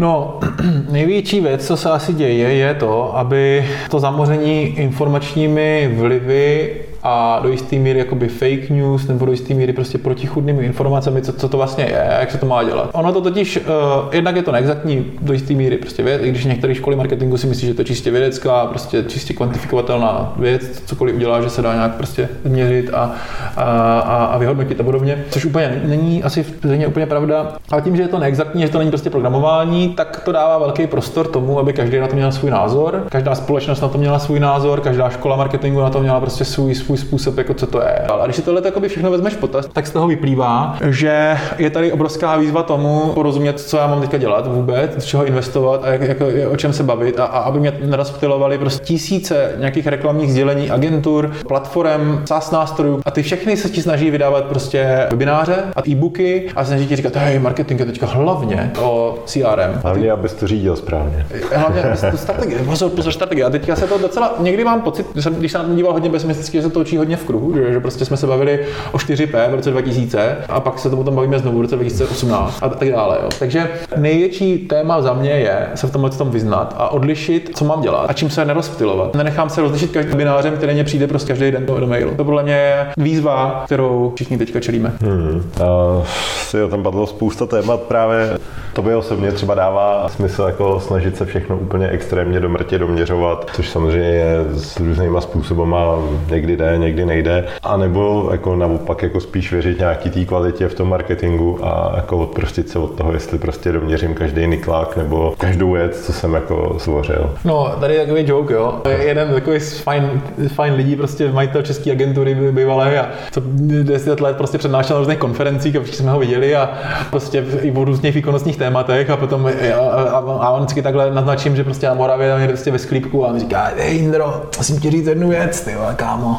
No, 0.01 0.41
největší 0.91 1.41
věc, 1.41 1.67
co 1.67 1.77
se 1.77 1.91
asi 1.91 2.13
děje, 2.13 2.55
je 2.55 2.75
to, 2.75 3.17
aby 3.17 3.69
to 3.91 4.01
zamoření 4.01 4.63
informačními 4.63 5.95
vlivy 5.99 6.73
a 7.03 7.41
do 7.43 7.49
jisté 7.49 7.77
míry 7.77 7.99
jakoby 7.99 8.29
fake 8.29 8.71
news 8.71 9.07
nebo 9.07 9.27
do 9.27 9.33
jisté 9.33 9.55
míry 9.55 9.73
prostě 9.73 9.99
protichudnými 9.99 10.65
informacemi, 10.65 11.23
co, 11.23 11.33
co 11.33 11.49
to 11.49 11.57
vlastně 11.57 11.85
je, 11.85 12.17
jak 12.21 12.31
se 12.31 12.39
to 12.39 12.47
má 12.47 12.65
dělat. 12.65 12.91
Ono 12.93 13.13
to 13.13 13.21
totiž, 13.21 13.57
uh, 13.57 14.15
jednak 14.15 14.37
je 14.37 14.43
to 14.43 14.53
neexaktní 14.53 15.05
do 15.23 15.33
jisté 15.33 15.55
míry 15.55 15.77
prostě 15.77 16.03
věc, 16.03 16.23
i 16.23 16.31
když 16.31 16.45
některé 16.45 16.75
školy 16.75 16.97
marketingu 16.97 17.37
si 17.37 17.47
myslí, 17.47 17.67
že 17.69 17.75
to 17.75 17.81
je 17.81 17.85
čistě 17.85 18.11
vědecká, 18.11 18.67
prostě 18.67 19.03
čistě 19.03 19.35
kvantifikovatelná 19.35 20.33
věc, 20.37 20.83
cokoliv 20.87 21.15
udělá, 21.15 21.43
že 21.43 21.51
se 21.51 21.63
dá 21.63 21.75
nějak 21.75 21.95
prostě 21.95 22.29
změřit 22.45 22.91
a, 22.95 23.15
a, 23.57 23.63
a, 24.01 24.25
a 24.25 24.39
vyhodnotit 24.39 24.81
a 24.81 24.85
podobně, 24.85 25.25
což 25.31 25.45
úplně 25.45 25.83
není 25.85 26.23
asi 26.23 26.45
stejně 26.45 26.87
úplně 26.87 27.07
pravda. 27.07 27.53
Ale 27.71 27.83
tím, 27.83 27.97
že 27.97 28.03
je 28.03 28.09
to 28.09 28.19
neexaktní, 28.19 28.63
že 28.63 28.69
to 28.69 28.79
není 28.79 28.91
prostě 28.91 29.11
programování, 29.11 29.89
tak 29.89 30.21
to 30.25 30.33
dává 30.33 30.59
velký 30.59 30.87
prostor 30.87 31.27
tomu, 31.27 31.59
aby 31.59 31.73
každý 31.73 31.99
na 31.99 32.07
to 32.07 32.17
měl 32.17 32.33
svůj 32.33 32.51
názor, 32.51 33.05
každá 33.09 33.35
společnost 33.35 33.81
na 33.81 33.89
to 33.89 33.99
měla 33.99 34.19
svůj 34.19 34.41
názor, 34.41 34.81
každá 34.81 35.11
škola 35.11 35.37
marketingu 35.37 35.81
na 35.81 35.91
to 35.91 36.01
měla 36.01 36.21
prostě 36.21 36.45
svůj, 36.45 36.75
svůj 36.75 36.90
svůj 36.91 36.99
způsob, 36.99 37.39
jako 37.39 37.55
co 37.55 37.67
to 37.67 37.81
je. 37.81 37.99
A 37.99 38.25
když 38.25 38.37
si 38.37 38.43
tohle 38.43 38.89
všechno 38.89 39.11
vezmeš 39.11 39.35
potaz, 39.35 39.69
tak 39.73 39.87
z 39.87 39.91
toho 39.91 40.07
vyplývá, 40.09 40.77
že 40.91 41.37
je 41.59 41.71
tady 41.71 41.93
obrovská 41.93 42.37
výzva 42.37 42.63
tomu 42.63 43.13
porozumět, 43.15 43.61
co 43.61 43.77
já 43.77 43.87
mám 43.87 44.01
teďka 44.01 44.19
dělat 44.19 44.47
vůbec, 44.47 45.03
z 45.03 45.05
čeho 45.05 45.25
investovat 45.25 45.85
a 45.85 45.93
jak, 45.93 46.01
jako, 46.01 46.27
o 46.51 46.57
čem 46.57 46.73
se 46.73 46.83
bavit 46.83 47.21
a, 47.21 47.25
a 47.25 47.39
aby 47.39 47.61
mě 47.61 47.73
nerozptilovali 47.85 48.59
prostě 48.59 48.85
tisíce 48.85 49.53
nějakých 49.59 49.87
reklamních 49.87 50.33
sdělení 50.33 50.71
agentur, 50.71 51.33
platform, 51.49 52.23
SaaS 52.25 52.51
nástrojů 52.51 53.01
a 53.05 53.11
ty 53.11 53.23
všechny 53.23 53.57
se 53.57 53.69
ti 53.69 53.83
snaží 53.83 54.11
vydávat 54.11 54.45
prostě 54.45 55.07
webináře 55.11 55.55
a 55.77 55.89
e-booky 55.89 56.51
a 56.57 56.65
snaží 56.65 56.87
ti 56.87 56.97
říkat, 56.97 57.17
hej, 57.17 57.39
marketing 57.39 57.81
je 57.81 57.87
teďka 57.87 58.07
hlavně 58.07 58.71
o 58.81 59.19
CRM. 59.25 59.81
Hlavně, 59.83 60.13
abys 60.13 60.33
to 60.35 60.47
řídil 60.47 60.77
správně. 60.77 61.27
Hlavně, 61.55 61.83
abys 61.83 62.05
to 62.11 62.17
strategie, 62.17 62.59
pozor, 62.59 62.91
pozor, 62.91 63.13
strategie. 63.13 63.45
A 63.45 63.51
teďka 63.51 63.77
se 63.77 63.87
to 63.87 63.99
docela, 63.99 64.35
někdy 64.39 64.65
mám 64.65 64.81
pocit, 64.81 65.07
když 65.39 65.53
jsem 65.53 65.77
díval 65.77 65.93
hodně 65.93 66.11
pesimisticky, 66.11 66.59
že 66.59 66.63
se 66.63 66.71
to 66.71 66.80
točí 66.81 66.97
hodně 66.97 67.17
v 67.17 67.25
kruhu, 67.25 67.55
že, 67.55 67.73
že 67.73 67.81
prostě 67.81 68.05
jsme 68.05 68.17
se 68.17 68.27
bavili 68.27 68.61
o 68.93 68.97
4P 68.97 69.51
v 69.51 69.55
roce 69.55 69.71
2000 69.71 70.37
a 70.49 70.61
pak 70.61 70.79
se 70.79 70.91
to 70.91 70.97
potom 70.97 71.15
bavíme 71.15 71.39
znovu 71.39 71.59
v 71.59 71.63
roce 71.63 71.77
2018 71.77 72.59
a 72.63 72.69
tak 72.69 72.91
dále. 72.91 73.19
Jo. 73.23 73.29
Takže 73.39 73.69
největší 73.97 74.59
téma 74.59 75.03
za 75.03 75.13
mě 75.13 75.31
je 75.31 75.67
se 75.75 75.87
v 75.87 75.93
tomhle 75.93 76.11
tom 76.11 76.31
vyznat 76.31 76.75
a 76.79 76.89
odlišit, 76.89 77.51
co 77.55 77.65
mám 77.65 77.81
dělat 77.81 78.07
a 78.09 78.13
čím 78.13 78.31
se 78.31 78.45
nerozptilovat. 78.45 79.15
Nenechám 79.15 79.51
se 79.51 79.61
rozlišit 79.61 79.91
každým 79.91 80.11
webinářem, 80.11 80.57
který 80.57 80.75
mě 80.75 80.85
přijde 80.85 81.07
prostě 81.07 81.29
každý 81.29 81.51
den 81.51 81.67
do, 81.67 81.87
mailu. 81.87 82.15
To 82.17 82.25
podle 82.25 82.43
mě 82.43 82.53
je 82.53 82.87
výzva, 82.97 83.63
kterou 83.65 84.13
všichni 84.15 84.39
teďka 84.39 84.61
čelíme. 84.61 84.93
Hmm. 85.01 85.43
Uh, 85.61 86.05
si 86.51 86.57
tam 86.71 86.83
padlo 86.83 87.07
spousta 87.07 87.47
témat 87.47 87.81
právě. 87.81 88.39
Tobě 88.73 88.97
osobně 88.97 89.33
třeba 89.33 89.55
dává 89.55 90.09
smysl 90.09 90.43
jako 90.43 90.81
snažit 90.81 91.17
se 91.17 91.27
všechno 91.27 91.57
úplně 91.59 91.89
extrémně 91.89 92.41
do 92.41 92.49
mrtě 92.49 92.79
doměřovat, 92.79 93.51
což 93.53 93.69
samozřejmě 93.69 94.09
je 94.09 94.45
s 94.55 94.81
různýma 94.81 95.21
způsobama 95.21 95.97
někdy 96.31 96.57
jde, 96.57 96.70
někdy 96.79 97.05
nejde, 97.07 97.45
a 97.63 97.77
nebo 97.77 98.29
jako 98.31 98.57
naopak 98.57 99.03
jako 99.03 99.21
spíš 99.21 99.53
věřit 99.53 99.79
nějaký 99.79 100.11
té 100.11 100.25
kvalitě 100.25 100.69
v 100.69 100.75
tom 100.75 100.89
marketingu 100.89 101.59
a 101.63 101.93
jako 101.97 102.19
odprostit 102.19 102.69
se 102.69 102.79
od 102.79 102.95
toho, 102.95 103.13
jestli 103.13 103.39
prostě 103.39 103.73
doměřím 103.73 104.15
každý 104.15 104.47
niklák 104.47 104.97
nebo 104.97 105.35
každou 105.39 105.73
věc, 105.73 106.07
co 106.07 106.13
jsem 106.13 106.35
jako 106.35 106.77
stvořil. 106.79 107.35
No, 107.45 107.73
tady 107.81 107.95
je 107.95 108.01
takový 108.01 108.25
joke, 108.29 108.55
jo. 108.55 108.81
Jeden 108.99 109.29
takový 109.35 109.59
fajn, 109.59 110.23
fajn 110.55 110.75
lidí, 110.75 110.97
prostě 110.97 111.33
majitel 111.33 111.63
české 111.63 111.93
agentury 111.93 112.35
bývalé 112.35 113.01
a 113.01 113.09
co 113.31 113.43
10 113.83 114.21
let 114.21 114.37
prostě 114.37 114.59
přednášel 114.59 114.97
na 114.97 114.99
různých 114.99 115.19
konferencích 115.19 115.77
a 115.77 115.81
všichni 115.81 115.99
jsme 115.99 116.11
ho 116.11 116.19
viděli 116.19 116.57
a 116.57 116.71
prostě 117.11 117.45
i 117.63 117.71
v 117.71 117.85
různých 117.85 118.15
výkonnostních 118.15 118.57
tématech 118.57 119.11
a 119.11 119.17
potom 119.17 119.47
a, 119.47 119.51
a, 119.81 120.19
a 120.19 120.51
on 120.51 120.61
vždycky 120.61 120.83
takhle 120.83 121.15
naznačím, 121.15 121.57
že 121.57 121.65
prostě 121.65 121.87
na 121.87 121.95
Moravě 121.95 122.31
tam 122.31 122.41
je 122.41 122.49
prostě 122.49 122.71
ve 122.71 122.79
sklípku 122.79 123.27
a 123.27 123.29
on 123.29 123.41
říká, 123.41 123.71
hej 123.77 123.99
Indro, 123.99 124.43
musím 124.59 124.81
ti 124.81 124.91
říct 124.91 125.07
jednu 125.07 125.29
věc, 125.29 125.61
ty 125.61 125.75
kámo 125.97 126.39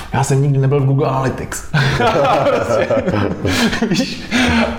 já 0.13 0.23
jsem 0.23 0.41
nikdy 0.41 0.59
nebyl 0.59 0.79
v 0.79 0.85
Google 0.85 1.07
Analytics. 1.07 1.63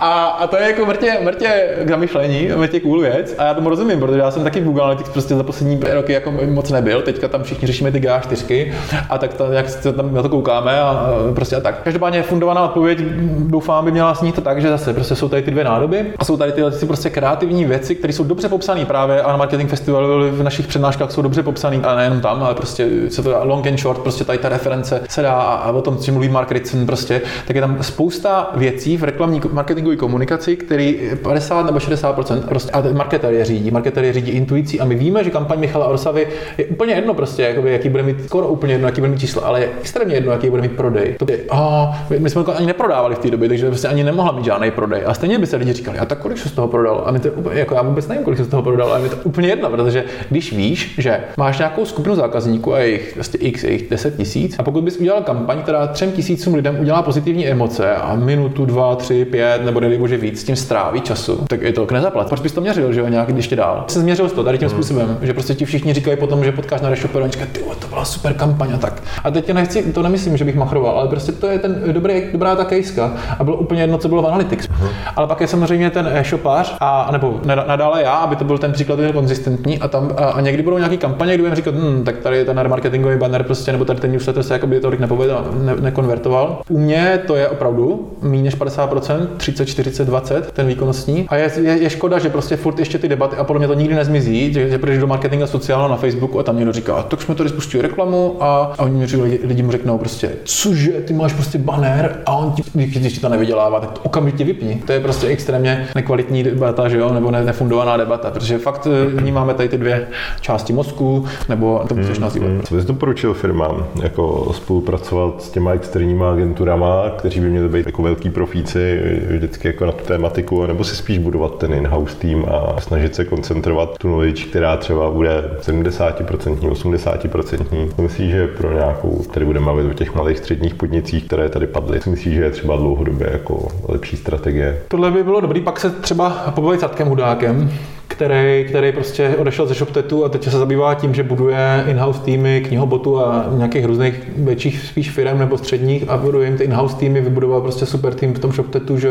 a, 0.00 0.24
a, 0.24 0.46
to 0.46 0.56
je 0.56 0.62
jako 0.68 0.86
mrtě, 0.86 1.18
mrtě 1.22 1.76
k 1.84 1.88
zamyšlení, 1.88 2.48
mrtě 2.56 2.80
cool 2.80 3.00
věc 3.00 3.34
a 3.38 3.44
já 3.44 3.54
tomu 3.54 3.68
rozumím, 3.68 4.00
protože 4.00 4.18
já 4.18 4.30
jsem 4.30 4.44
taky 4.44 4.60
v 4.60 4.64
Google 4.64 4.82
Analytics 4.82 5.10
prostě 5.10 5.34
za 5.34 5.42
poslední 5.42 5.80
roky 5.92 6.12
jako 6.12 6.32
moc 6.50 6.70
nebyl, 6.70 7.02
teďka 7.02 7.28
tam 7.28 7.42
všichni 7.42 7.66
řešíme 7.66 7.92
ty 7.92 8.00
GA4 8.00 8.72
a 9.08 9.18
tak 9.18 9.34
to, 9.34 9.52
jak 9.52 9.68
se 9.68 9.92
tam 9.92 10.14
na 10.14 10.22
to 10.22 10.28
koukáme 10.28 10.80
a 10.80 11.14
prostě 11.34 11.56
a 11.56 11.60
tak. 11.60 11.82
Každopádně 11.82 12.22
fundovaná 12.22 12.64
odpověď 12.64 12.98
doufám 13.38 13.84
by 13.84 13.90
měla 13.90 14.14
snít 14.14 14.34
to 14.34 14.40
tak, 14.40 14.60
že 14.60 14.68
zase 14.68 14.92
prostě 14.92 15.14
jsou 15.14 15.28
tady 15.28 15.42
ty 15.42 15.50
dvě 15.50 15.64
nádoby 15.64 16.12
a 16.18 16.24
jsou 16.24 16.36
tady 16.36 16.52
ty 16.52 16.86
prostě 16.86 17.10
kreativní 17.10 17.64
věci, 17.64 17.94
které 17.94 18.12
jsou 18.12 18.24
dobře 18.24 18.48
popsané 18.48 18.84
právě 18.84 19.22
a 19.22 19.30
na 19.30 19.36
marketing 19.36 19.70
festivalu 19.70 20.30
v 20.30 20.42
našich 20.42 20.66
přednáškách 20.66 21.10
jsou 21.10 21.22
dobře 21.22 21.42
popsané, 21.42 21.76
a 21.76 21.94
nejenom 21.94 22.20
tam, 22.20 22.42
ale 22.42 22.54
prostě 22.54 22.88
se 23.08 23.22
to 23.22 23.40
long 23.42 23.66
and 23.66 23.78
short, 23.78 23.98
prostě 23.98 24.24
tady 24.24 24.38
ta 24.38 24.48
reference 24.48 25.00
se 25.08 25.21
dá 25.22 25.34
a 25.34 25.72
o 25.72 25.82
tom, 25.82 25.96
co 25.96 26.12
mluví 26.12 26.28
Mark 26.28 26.52
Ritson 26.52 26.86
prostě, 26.86 27.22
tak 27.46 27.56
je 27.56 27.62
tam 27.62 27.82
spousta 27.82 28.50
věcí 28.56 28.96
v 28.96 29.04
reklamní 29.04 29.40
marketingové 29.52 29.96
komunikaci, 29.96 30.56
který 30.56 31.00
50 31.22 31.66
nebo 31.66 31.78
60% 31.78 32.40
prostě, 32.40 32.70
a 32.70 32.82
marketer 32.92 33.32
je 33.32 33.44
řídí, 33.44 33.70
marketer 33.70 34.04
je 34.04 34.12
řídí 34.12 34.30
intuicí 34.30 34.80
a 34.80 34.84
my 34.84 34.94
víme, 34.94 35.24
že 35.24 35.30
kampaň 35.30 35.58
Michala 35.58 35.86
Orsavy 35.86 36.28
je 36.58 36.64
úplně 36.64 36.94
jedno 36.94 37.14
prostě, 37.14 37.42
jakoby, 37.42 37.72
jaký 37.72 37.88
bude 37.88 38.02
mít, 38.02 38.24
skoro 38.24 38.48
úplně 38.48 38.74
jedno, 38.74 38.88
jaký 38.88 39.00
bude 39.00 39.10
mít 39.12 39.20
číslo, 39.20 39.46
ale 39.46 39.60
je 39.60 39.68
extrémně 39.80 40.14
jedno, 40.14 40.32
jaký 40.32 40.50
bude 40.50 40.62
mít 40.62 40.72
prodej. 40.72 41.14
To 41.18 41.26
je, 41.32 41.38
oh, 41.50 41.94
my 42.18 42.30
jsme 42.30 42.44
to 42.44 42.56
ani 42.56 42.66
neprodávali 42.66 43.14
v 43.14 43.18
té 43.18 43.30
době, 43.30 43.48
takže 43.48 43.66
prostě 43.66 43.88
ani 43.88 44.04
nemohla 44.04 44.32
mít 44.32 44.44
žádný 44.44 44.70
prodej. 44.70 45.02
A 45.06 45.14
stejně 45.14 45.38
by 45.38 45.46
se 45.46 45.56
lidi 45.56 45.72
říkali, 45.72 45.98
a 45.98 46.04
tak 46.04 46.18
kolik 46.18 46.38
se 46.38 46.48
z 46.48 46.52
toho 46.52 46.68
prodalo? 46.68 47.08
A 47.08 47.10
my 47.10 47.18
to 47.18 47.28
úplně, 47.28 47.60
jako 47.60 47.74
já 47.74 47.82
vůbec 47.82 48.08
nevím, 48.08 48.24
kolik 48.24 48.38
se 48.38 48.44
z 48.44 48.48
toho 48.48 48.62
prodalo, 48.62 48.92
ale 48.92 49.02
je 49.02 49.08
to 49.08 49.16
úplně 49.24 49.48
jedno, 49.48 49.70
protože 49.70 50.04
když 50.30 50.52
víš, 50.52 50.94
že 50.98 51.20
máš 51.36 51.58
nějakou 51.58 51.84
skupinu 51.84 52.14
zákazníků 52.14 52.74
a 52.74 52.78
jejich 52.78 53.14
prostě 53.14 53.38
x, 53.38 53.64
jejich 53.64 53.90
10 53.90 54.16
tisíc, 54.16 54.56
a 54.58 54.62
pokud 54.62 54.84
bys 54.84 54.96
udělal 54.96 55.11
udělal 55.12 55.36
kampaň, 55.36 55.62
která 55.62 55.86
třem 55.86 56.12
tisícům 56.12 56.54
lidem 56.54 56.80
udělá 56.80 57.02
pozitivní 57.02 57.46
emoce 57.46 57.94
a 57.96 58.14
minutu, 58.14 58.66
dva, 58.66 58.96
tři, 58.96 59.24
pět 59.24 59.64
nebo 59.64 59.80
nedej 59.80 59.98
bože 59.98 60.16
víc 60.16 60.40
s 60.40 60.44
tím 60.44 60.56
stráví 60.56 61.00
času, 61.00 61.44
tak 61.48 61.62
je 61.62 61.72
to 61.72 61.86
k 61.86 61.92
nezaplat. 61.92 62.28
Proč 62.28 62.40
bys 62.40 62.52
to 62.52 62.60
měřil, 62.60 62.92
že 62.92 63.00
jo, 63.00 63.08
nějak 63.08 63.28
ještě 63.28 63.56
dál? 63.56 63.84
Jsem 63.88 64.02
změřil 64.02 64.30
to 64.30 64.44
tady 64.44 64.58
tím 64.58 64.68
hmm. 64.68 64.76
způsobem, 64.76 65.18
že 65.22 65.32
prostě 65.32 65.54
ti 65.54 65.64
všichni 65.64 65.94
říkají 65.94 66.16
potom, 66.16 66.44
že 66.44 66.52
potkáš 66.52 66.80
na 66.80 66.94
říkají, 66.94 67.30
ty 67.52 67.60
to 67.78 67.88
byla 67.88 68.04
super 68.04 68.34
kampaň 68.34 68.72
a 68.74 68.78
tak. 68.78 69.02
A 69.24 69.30
teď 69.30 69.44
tě 69.44 69.54
nechci, 69.54 69.92
to 69.92 70.02
nemyslím, 70.02 70.36
že 70.36 70.44
bych 70.44 70.56
machroval, 70.56 70.98
ale 70.98 71.08
prostě 71.08 71.32
to 71.32 71.46
je 71.46 71.58
ten 71.58 71.82
dobrý, 71.92 72.22
dobrá 72.32 72.56
ta 72.56 72.64
kejska 72.64 73.12
a 73.38 73.44
bylo 73.44 73.56
úplně 73.56 73.80
jedno, 73.80 73.98
co 73.98 74.08
bylo 74.08 74.22
v 74.22 74.26
Analytics. 74.26 74.68
Hmm. 74.70 74.88
Ale 75.16 75.26
pak 75.26 75.40
je 75.40 75.46
samozřejmě 75.46 75.90
ten 75.90 76.10
e-shopář 76.12 76.76
a 76.80 77.08
nebo 77.12 77.40
nadále 77.44 78.02
já, 78.02 78.14
aby 78.14 78.36
to 78.36 78.44
byl 78.44 78.58
ten 78.58 78.72
příklad 78.72 78.98
konzistentní 79.12 79.78
a 79.78 79.88
tam 79.88 80.10
a, 80.16 80.24
a 80.24 80.40
někdy 80.40 80.62
budou 80.62 80.78
nějaký 80.78 80.98
kampaně, 80.98 81.34
kdy 81.34 81.42
budeme 81.42 81.56
říkat, 81.56 81.74
hm, 81.74 82.02
tak 82.04 82.18
tady 82.18 82.44
ten 82.44 82.68
marketingový 82.68 83.16
banner 83.16 83.42
prostě, 83.42 83.72
nebo 83.72 83.84
tady 83.84 84.00
ten 84.00 84.12
newsletter 84.12 84.42
se 84.42 84.52
jakoby 84.54 84.80
tolik 84.80 85.00
nepovedal, 85.02 85.44
ne, 85.60 85.76
nekonvertoval. 85.80 86.62
U 86.68 86.78
mě 86.78 87.20
to 87.26 87.36
je 87.36 87.48
opravdu 87.48 88.08
méně 88.22 88.42
než 88.42 88.56
50%, 88.56 89.26
30, 89.36 89.66
40, 89.66 90.04
20, 90.04 90.52
ten 90.52 90.66
výkonnostní. 90.66 91.26
A 91.28 91.36
je, 91.36 91.50
je, 91.60 91.82
je, 91.82 91.90
škoda, 91.90 92.18
že 92.18 92.28
prostě 92.28 92.56
furt 92.56 92.78
ještě 92.78 92.98
ty 92.98 93.08
debaty, 93.08 93.36
a 93.36 93.44
podle 93.44 93.58
mě 93.58 93.68
to 93.68 93.74
nikdy 93.74 93.94
nezmizí, 93.94 94.52
že, 94.52 94.68
že 94.68 94.78
přijdeš 94.78 95.00
do 95.00 95.06
marketingu 95.06 95.46
sociálního 95.46 95.88
na 95.88 95.96
Facebooku 95.96 96.38
a 96.38 96.42
tam 96.42 96.56
někdo 96.56 96.72
říká, 96.72 97.02
tak 97.02 97.22
jsme 97.22 97.34
tady 97.34 97.48
spustili 97.48 97.82
reklamu 97.82 98.36
a, 98.40 98.72
a 98.78 98.82
oni 98.82 98.98
mi 98.98 99.22
lidi, 99.22 99.40
lidi, 99.44 99.62
mu 99.62 99.72
řeknou 99.72 99.98
prostě, 99.98 100.30
cože, 100.44 100.90
ty 100.92 101.12
máš 101.12 101.32
prostě 101.32 101.58
banner 101.58 102.20
a 102.26 102.36
on 102.36 102.52
ti, 102.52 102.62
když 102.74 103.12
ti 103.12 103.20
to 103.20 103.28
nevydělává, 103.28 103.80
tak 103.80 103.90
to 103.90 104.00
okamžitě 104.02 104.44
vypni. 104.44 104.82
To 104.86 104.92
je 104.92 105.00
prostě 105.00 105.26
extrémně 105.26 105.88
nekvalitní 105.94 106.42
debata, 106.42 106.88
že 106.88 106.98
jo, 106.98 107.12
nebo 107.12 107.30
ne, 107.30 107.44
nefundovaná 107.44 107.96
debata, 107.96 108.30
protože 108.30 108.58
fakt 108.58 108.88
eh, 108.90 109.20
vnímáme 109.20 109.54
tady 109.54 109.68
ty 109.68 109.78
dvě 109.78 110.06
části 110.40 110.72
mozku, 110.72 111.24
nebo 111.48 111.84
to 111.88 111.94
můžeš 111.94 112.18
nazývat. 112.18 112.50
Hmm, 112.50 112.62
Co 112.62 112.74
bys 112.74 112.84
doporučil 112.84 113.34
firmám, 113.34 113.86
jako 114.02 114.52
spolupracovat 114.98 115.42
s 115.42 115.50
těma 115.50 115.72
externíma 115.72 116.32
agenturama, 116.32 117.10
kteří 117.18 117.40
by 117.40 117.50
měli 117.50 117.68
být 117.68 117.86
jako 117.86 118.02
velký 118.02 118.30
profíci 118.30 119.00
vždycky 119.28 119.68
jako 119.68 119.86
na 119.86 119.92
tu 119.92 120.04
tématiku, 120.04 120.66
nebo 120.66 120.84
si 120.84 120.96
spíš 120.96 121.18
budovat 121.18 121.58
ten 121.58 121.74
in-house 121.74 122.16
tým 122.16 122.44
a 122.48 122.80
snažit 122.80 123.14
se 123.14 123.24
koncentrovat 123.24 123.98
tu 123.98 124.08
knowledge, 124.08 124.44
která 124.44 124.76
třeba 124.76 125.10
bude 125.10 125.50
70%, 125.60 126.56
80%. 126.56 128.02
Myslíš, 128.02 128.30
že 128.30 128.46
pro 128.46 128.72
nějakou, 128.72 129.22
tady 129.34 129.46
budeme 129.46 129.66
mluvit 129.66 129.90
o 129.90 129.94
těch 129.94 130.14
malých 130.14 130.38
středních 130.38 130.74
podnicích, 130.74 131.24
které 131.24 131.48
tady 131.48 131.66
padly, 131.66 132.00
myslíš, 132.06 132.34
že 132.34 132.42
je 132.42 132.50
třeba 132.50 132.76
dlouhodobě 132.76 133.28
jako 133.32 133.68
lepší 133.88 134.16
strategie? 134.16 134.82
Tohle 134.88 135.10
by 135.10 135.24
bylo 135.24 135.40
dobrý, 135.40 135.60
pak 135.60 135.80
se 135.80 135.90
třeba 135.90 136.30
pobavit 136.54 136.80
s 136.80 136.82
Atkem 136.82 137.08
Hudákem, 137.08 137.70
který, 138.12 138.64
který 138.68 138.92
prostě 138.92 139.36
odešel 139.38 139.66
ze 139.66 139.74
ShopTetu 139.74 140.24
a 140.24 140.28
teď 140.28 140.44
se 140.44 140.50
zabývá 140.50 140.94
tím, 140.94 141.14
že 141.14 141.22
buduje 141.22 141.84
in-house 141.86 142.20
týmy 142.22 142.64
knihobotu 142.68 143.20
a 143.20 143.46
nějakých 143.50 143.84
různých 143.84 144.30
větších 144.36 144.80
spíš 144.86 145.10
firm 145.10 145.38
nebo 145.38 145.58
středních 145.58 146.08
a 146.08 146.16
buduje 146.16 146.48
jim 146.48 146.56
ty 146.56 146.64
in-house 146.64 146.96
týmy, 146.96 147.20
vybudoval 147.20 147.60
prostě 147.60 147.86
super 147.86 148.14
tým 148.14 148.34
v 148.34 148.38
tom 148.38 148.52
ShopTetu 148.52 148.98
že, 148.98 149.08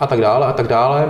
a 0.00 0.06
tak 0.06 0.20
dále 0.20 0.46
a 0.46 0.52
tak 0.52 0.68
dále. 0.68 1.08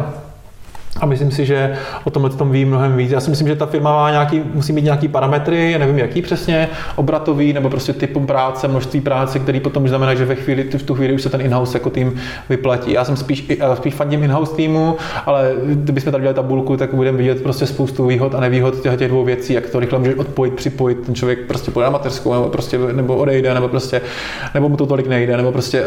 A 1.05 1.07
myslím 1.07 1.31
si, 1.31 1.47
že 1.47 1.77
o 2.05 2.11
tomhle 2.11 2.31
tom 2.31 2.51
ví 2.51 2.65
mnohem 2.65 2.97
víc. 2.97 3.11
Já 3.11 3.21
si 3.21 3.31
myslím, 3.31 3.49
že 3.49 3.57
ta 3.57 3.67
firma 3.67 3.93
má 3.93 4.11
nějaký, 4.11 4.43
musí 4.55 4.73
mít 4.73 4.85
nějaký 4.85 5.09
parametry, 5.09 5.73
já 5.73 5.79
nevím 5.79 5.99
jaký 5.99 6.23
přesně, 6.23 6.69
obratový 6.97 7.53
nebo 7.53 7.71
prostě 7.71 7.93
typem 7.93 8.27
práce, 8.27 8.69
množství 8.69 9.01
práce, 9.01 9.39
který 9.39 9.61
potom 9.61 9.89
znamená, 9.89 10.15
že 10.15 10.25
ve 10.25 10.35
chvíli, 10.35 10.63
v 10.63 10.83
tu 10.83 10.95
chvíli 10.95 11.13
už 11.13 11.23
se 11.23 11.29
ten 11.29 11.41
in-house 11.41 11.77
jako 11.77 11.91
tým 11.91 12.15
vyplatí. 12.49 12.93
Já 12.93 13.05
jsem 13.05 13.17
spíš, 13.17 13.53
spíš 13.75 13.95
fandím 13.95 14.23
in-house 14.23 14.57
týmu, 14.57 14.97
ale 15.27 15.53
kdybychom 15.65 16.13
tady 16.13 16.23
dělali 16.23 16.35
tabulku, 16.35 16.77
tak 16.77 16.95
budeme 16.95 17.19
vidět 17.19 17.43
prostě 17.43 17.67
spoustu 17.67 18.07
výhod 18.07 18.35
a 18.35 18.41
nevýhod 18.41 18.81
těch, 18.81 18.97
těch 18.97 19.09
dvou 19.09 19.25
věcí, 19.25 19.53
jak 19.53 19.71
to 19.71 19.81
rychle 19.81 19.99
můžeš 19.99 20.15
odpojit, 20.15 20.55
připojit, 20.55 20.99
ten 21.07 21.15
člověk 21.15 21.39
prostě 21.39 21.71
půjde 21.71 21.85
na 21.85 21.91
mateřskou, 21.91 22.35
nebo 22.35 22.49
prostě 22.49 22.79
nebo 22.93 23.17
odejde, 23.17 23.55
nebo 23.55 23.69
prostě, 23.69 24.01
nebo 24.55 24.69
mu 24.69 24.77
to 24.77 24.87
tolik 24.87 25.07
nejde, 25.07 25.37
nebo 25.37 25.53
prostě 25.53 25.85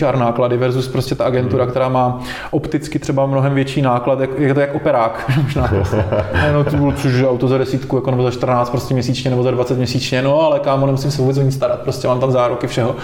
HR 0.00 0.16
náklady 0.16 0.56
versus 0.56 0.88
prostě 0.88 1.14
ta 1.14 1.24
agentura, 1.24 1.66
která 1.66 1.88
má 1.88 2.22
opticky 2.50 2.98
třeba 2.98 3.26
mnohem 3.26 3.54
větší 3.54 3.82
náklad 3.82 4.20
jak, 4.20 4.31
je 4.38 4.54
to 4.54 4.60
jak 4.60 4.74
operák, 4.74 5.30
možná. 5.42 5.70
No, 6.52 6.64
to 6.64 6.92
což 6.96 7.22
auto 7.22 7.48
za 7.48 7.58
desítku, 7.58 7.96
jako 7.96 8.10
nebo 8.10 8.22
za 8.22 8.30
14 8.30 8.70
prostě 8.70 8.94
měsíčně, 8.94 9.30
nebo 9.30 9.42
za 9.42 9.50
20 9.50 9.78
měsíčně, 9.78 10.22
no 10.22 10.40
ale 10.40 10.58
kámo, 10.58 10.86
nemusím 10.86 11.10
se 11.10 11.22
vůbec 11.22 11.38
o 11.38 11.42
nic 11.42 11.54
starat, 11.54 11.80
prostě 11.80 12.08
mám 12.08 12.20
tam 12.20 12.30
záruky 12.30 12.66
všeho. 12.66 12.96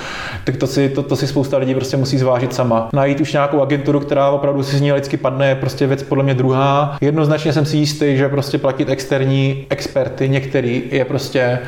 Tak 0.45 0.57
to 0.57 0.67
si, 0.67 0.89
to, 0.89 1.03
to 1.03 1.17
si 1.17 1.27
spousta 1.27 1.59
lidí 1.59 1.75
prostě 1.75 1.97
musí 1.97 2.19
zvážit 2.19 2.55
sama. 2.55 2.89
Najít 2.93 3.21
už 3.21 3.33
nějakou 3.33 3.63
agenturu, 3.63 4.01
která 4.01 4.31
opravdu 4.31 4.63
si 4.63 4.77
z 4.77 4.81
ní 4.81 4.93
lidsky 4.93 5.17
padne, 5.17 5.49
je 5.49 5.55
prostě 5.55 5.87
věc 5.87 6.03
podle 6.03 6.25
mě 6.25 6.35
druhá. 6.35 6.97
Jednoznačně 7.01 7.53
jsem 7.53 7.67
si 7.67 7.77
jistý, 7.77 8.17
že 8.17 8.29
prostě 8.29 8.59
platit 8.59 8.89
externí 8.89 9.67
experty, 9.71 10.29
některý, 10.29 10.83
je 10.91 11.05
prostě 11.05 11.59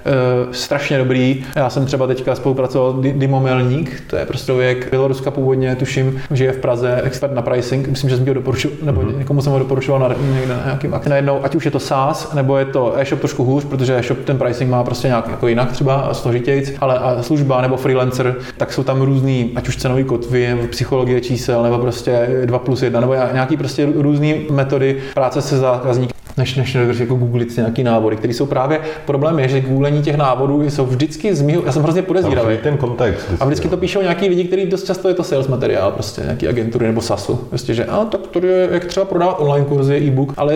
uh, 0.47 0.53
strašně 0.53 0.99
dobrý. 0.99 1.45
Já 1.57 1.71
jsem 1.71 1.87
třeba 1.87 2.07
teďka 2.07 2.35
spolupracoval 2.35 2.97
Dimo 3.01 3.41
Melník, 3.41 4.03
to 4.07 4.17
je 4.17 4.27
prostě 4.27 4.51
člověk 4.61 4.91
Běloruska 4.91 5.31
původně, 5.31 5.77
tuším, 5.77 6.21
že 6.31 6.45
je 6.45 6.53
v 6.53 6.59
Praze 6.59 7.01
expert 7.05 7.33
na 7.33 7.43
pricing, 7.43 7.89
myslím, 7.89 8.11
že 8.11 8.17
jsem 8.17 8.27
ho 8.27 8.35
doporučil, 8.35 8.71
nebo 8.83 9.01
mm-hmm. 9.01 9.19
někomu 9.19 9.40
jsem 9.43 9.53
ho 9.53 9.59
doporučoval 9.59 10.01
na, 10.01 10.15
někde 10.35 10.55
na 10.55 10.63
nějakým 10.65 10.95
akci. 10.95 11.09
Najednou, 11.09 11.45
ať 11.45 11.55
už 11.55 11.65
je 11.65 11.71
to 11.71 11.79
SaaS, 11.79 12.33
nebo 12.33 12.59
je 12.59 12.65
to 12.65 12.99
e-shop 12.99 13.21
trošku 13.21 13.45
hůř, 13.45 13.65
protože 13.65 13.99
e-shop 13.99 14.19
ten 14.25 14.39
pricing 14.39 14.71
má 14.71 14.85
prostě 14.85 15.09
nějak 15.09 15.29
jako 15.29 15.49
jinak 15.49 15.73
třeba 15.73 15.95
a 15.95 16.15
složitějc, 16.15 16.73
ale 16.81 16.99
a 16.99 17.23
služba 17.23 17.61
nebo 17.61 17.77
freelancer, 17.77 18.37
tak 18.57 18.73
jsou 18.73 18.83
tam 18.83 19.03
různý, 19.03 19.53
ať 19.57 19.69
už 19.69 19.77
cenový 19.77 20.05
kotvy, 20.05 20.69
psychologie 20.71 21.21
čísel, 21.21 21.63
nebo 21.63 21.79
prostě 21.79 22.29
2 22.45 22.59
plus 22.59 22.83
1, 22.83 23.01
nebo 23.01 23.15
nějaký 23.33 23.57
prostě 23.57 23.89
různé 23.95 24.35
metody 24.51 24.97
práce 25.15 25.43
se 25.43 25.59
zákazníky 25.59 26.20
než, 26.41 26.57
než 26.57 26.75
jako 27.01 27.15
googlit 27.15 27.57
nějaký 27.57 27.83
návody, 27.83 28.17
které 28.17 28.35
jsou 28.35 28.47
právě 28.47 28.81
problém 29.05 29.39
je, 29.39 29.49
že 29.49 29.61
googlení 29.61 30.03
těch 30.03 30.17
návodů 30.17 30.63
jsou 30.63 30.87
vždycky 30.87 31.35
z 31.35 31.43
mýho, 31.43 31.63
já 31.67 31.73
jsem 31.73 31.83
hrozně 31.83 32.03
podezíravý. 32.03 32.57
ten 32.63 32.77
kontext. 32.77 33.27
Vždycky, 33.27 33.43
a 33.43 33.47
vždycky 33.47 33.69
to 33.69 33.77
píšou 33.77 34.03
nějaký 34.03 34.29
lidi, 34.29 34.45
kteří 34.45 34.67
dost 34.67 34.85
často 34.85 35.09
je 35.09 35.15
to 35.15 35.25
sales 35.25 35.49
materiál, 35.49 35.93
prostě 35.93 36.23
nějaký 36.23 36.49
agentury 36.49 36.87
nebo 36.87 37.01
SASu. 37.01 37.37
Prostě, 37.37 37.75
že 37.75 37.85
a 37.85 38.05
tak 38.05 38.21
to 38.27 38.47
je, 38.47 38.69
jak 38.73 38.85
třeba 38.85 39.07
prodávat 39.07 39.37
online 39.39 39.67
kurzy, 39.67 39.97
e-book, 39.97 40.33
ale 40.37 40.55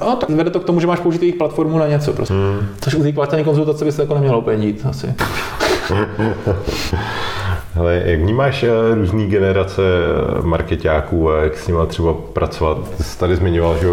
a, 0.00 0.16
tak 0.16 0.30
vede 0.30 0.50
to 0.50 0.60
k 0.60 0.64
tomu, 0.64 0.80
že 0.80 0.86
máš 0.86 1.00
použít 1.00 1.22
jejich 1.22 1.36
platformu 1.36 1.78
na 1.78 1.86
něco. 1.86 2.12
Prostě. 2.12 2.34
Hmm. 2.34 2.68
Což 2.80 2.94
u 2.94 3.12
té 3.26 3.44
konzultace 3.44 3.84
by 3.84 3.92
se 3.92 4.02
jako 4.02 4.14
nemělo 4.14 4.38
úplně 4.38 4.56
dít 4.56 4.86
asi. 4.88 5.14
Ale 7.78 8.02
jak 8.04 8.20
vnímáš 8.20 8.62
eh, 8.62 8.94
různé 8.94 9.26
generace 9.26 9.82
eh, 9.82 10.42
marketáků 10.42 11.30
a 11.30 11.42
jak 11.42 11.58
s 11.58 11.68
nimi 11.68 11.78
třeba 11.86 12.14
pracovat? 12.32 12.78
Jsi 13.00 13.18
tady 13.18 13.36
zmiňoval, 13.36 13.76
že 13.78 13.86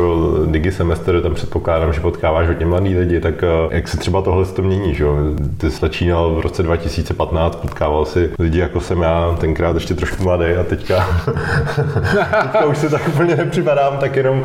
Digi 0.52 0.72
semestr, 0.72 1.22
tam 1.22 1.34
předpokládám, 1.34 1.94
že 1.94 2.02
potkáváš 2.02 2.48
hodně 2.48 2.66
mladý 2.66 2.98
lidi, 2.98 3.20
tak 3.20 3.44
eh, 3.44 3.48
jak 3.76 3.88
se 3.88 3.98
třeba 3.98 4.22
tohle 4.22 4.46
to 4.46 4.62
mění? 4.62 4.96
Že? 4.96 5.06
Ty 5.58 5.72
jsi 5.72 5.80
začínal 5.80 6.36
v 6.36 6.40
roce 6.40 6.64
2015, 6.64 7.56
potkával 7.56 8.06
si 8.06 8.30
lidi 8.40 8.60
jako 8.60 8.82
jsem 8.82 9.02
já, 9.02 9.36
tenkrát 9.40 9.76
ještě 9.76 9.94
trošku 9.94 10.24
mladý 10.24 10.46
a 10.46 10.64
teďka, 10.64 11.08
teďka 12.42 12.66
už 12.66 12.78
se 12.78 12.90
tak 12.90 13.08
úplně 13.08 13.36
nepřipadám, 13.36 13.98
tak 13.98 14.16
jenom 14.16 14.44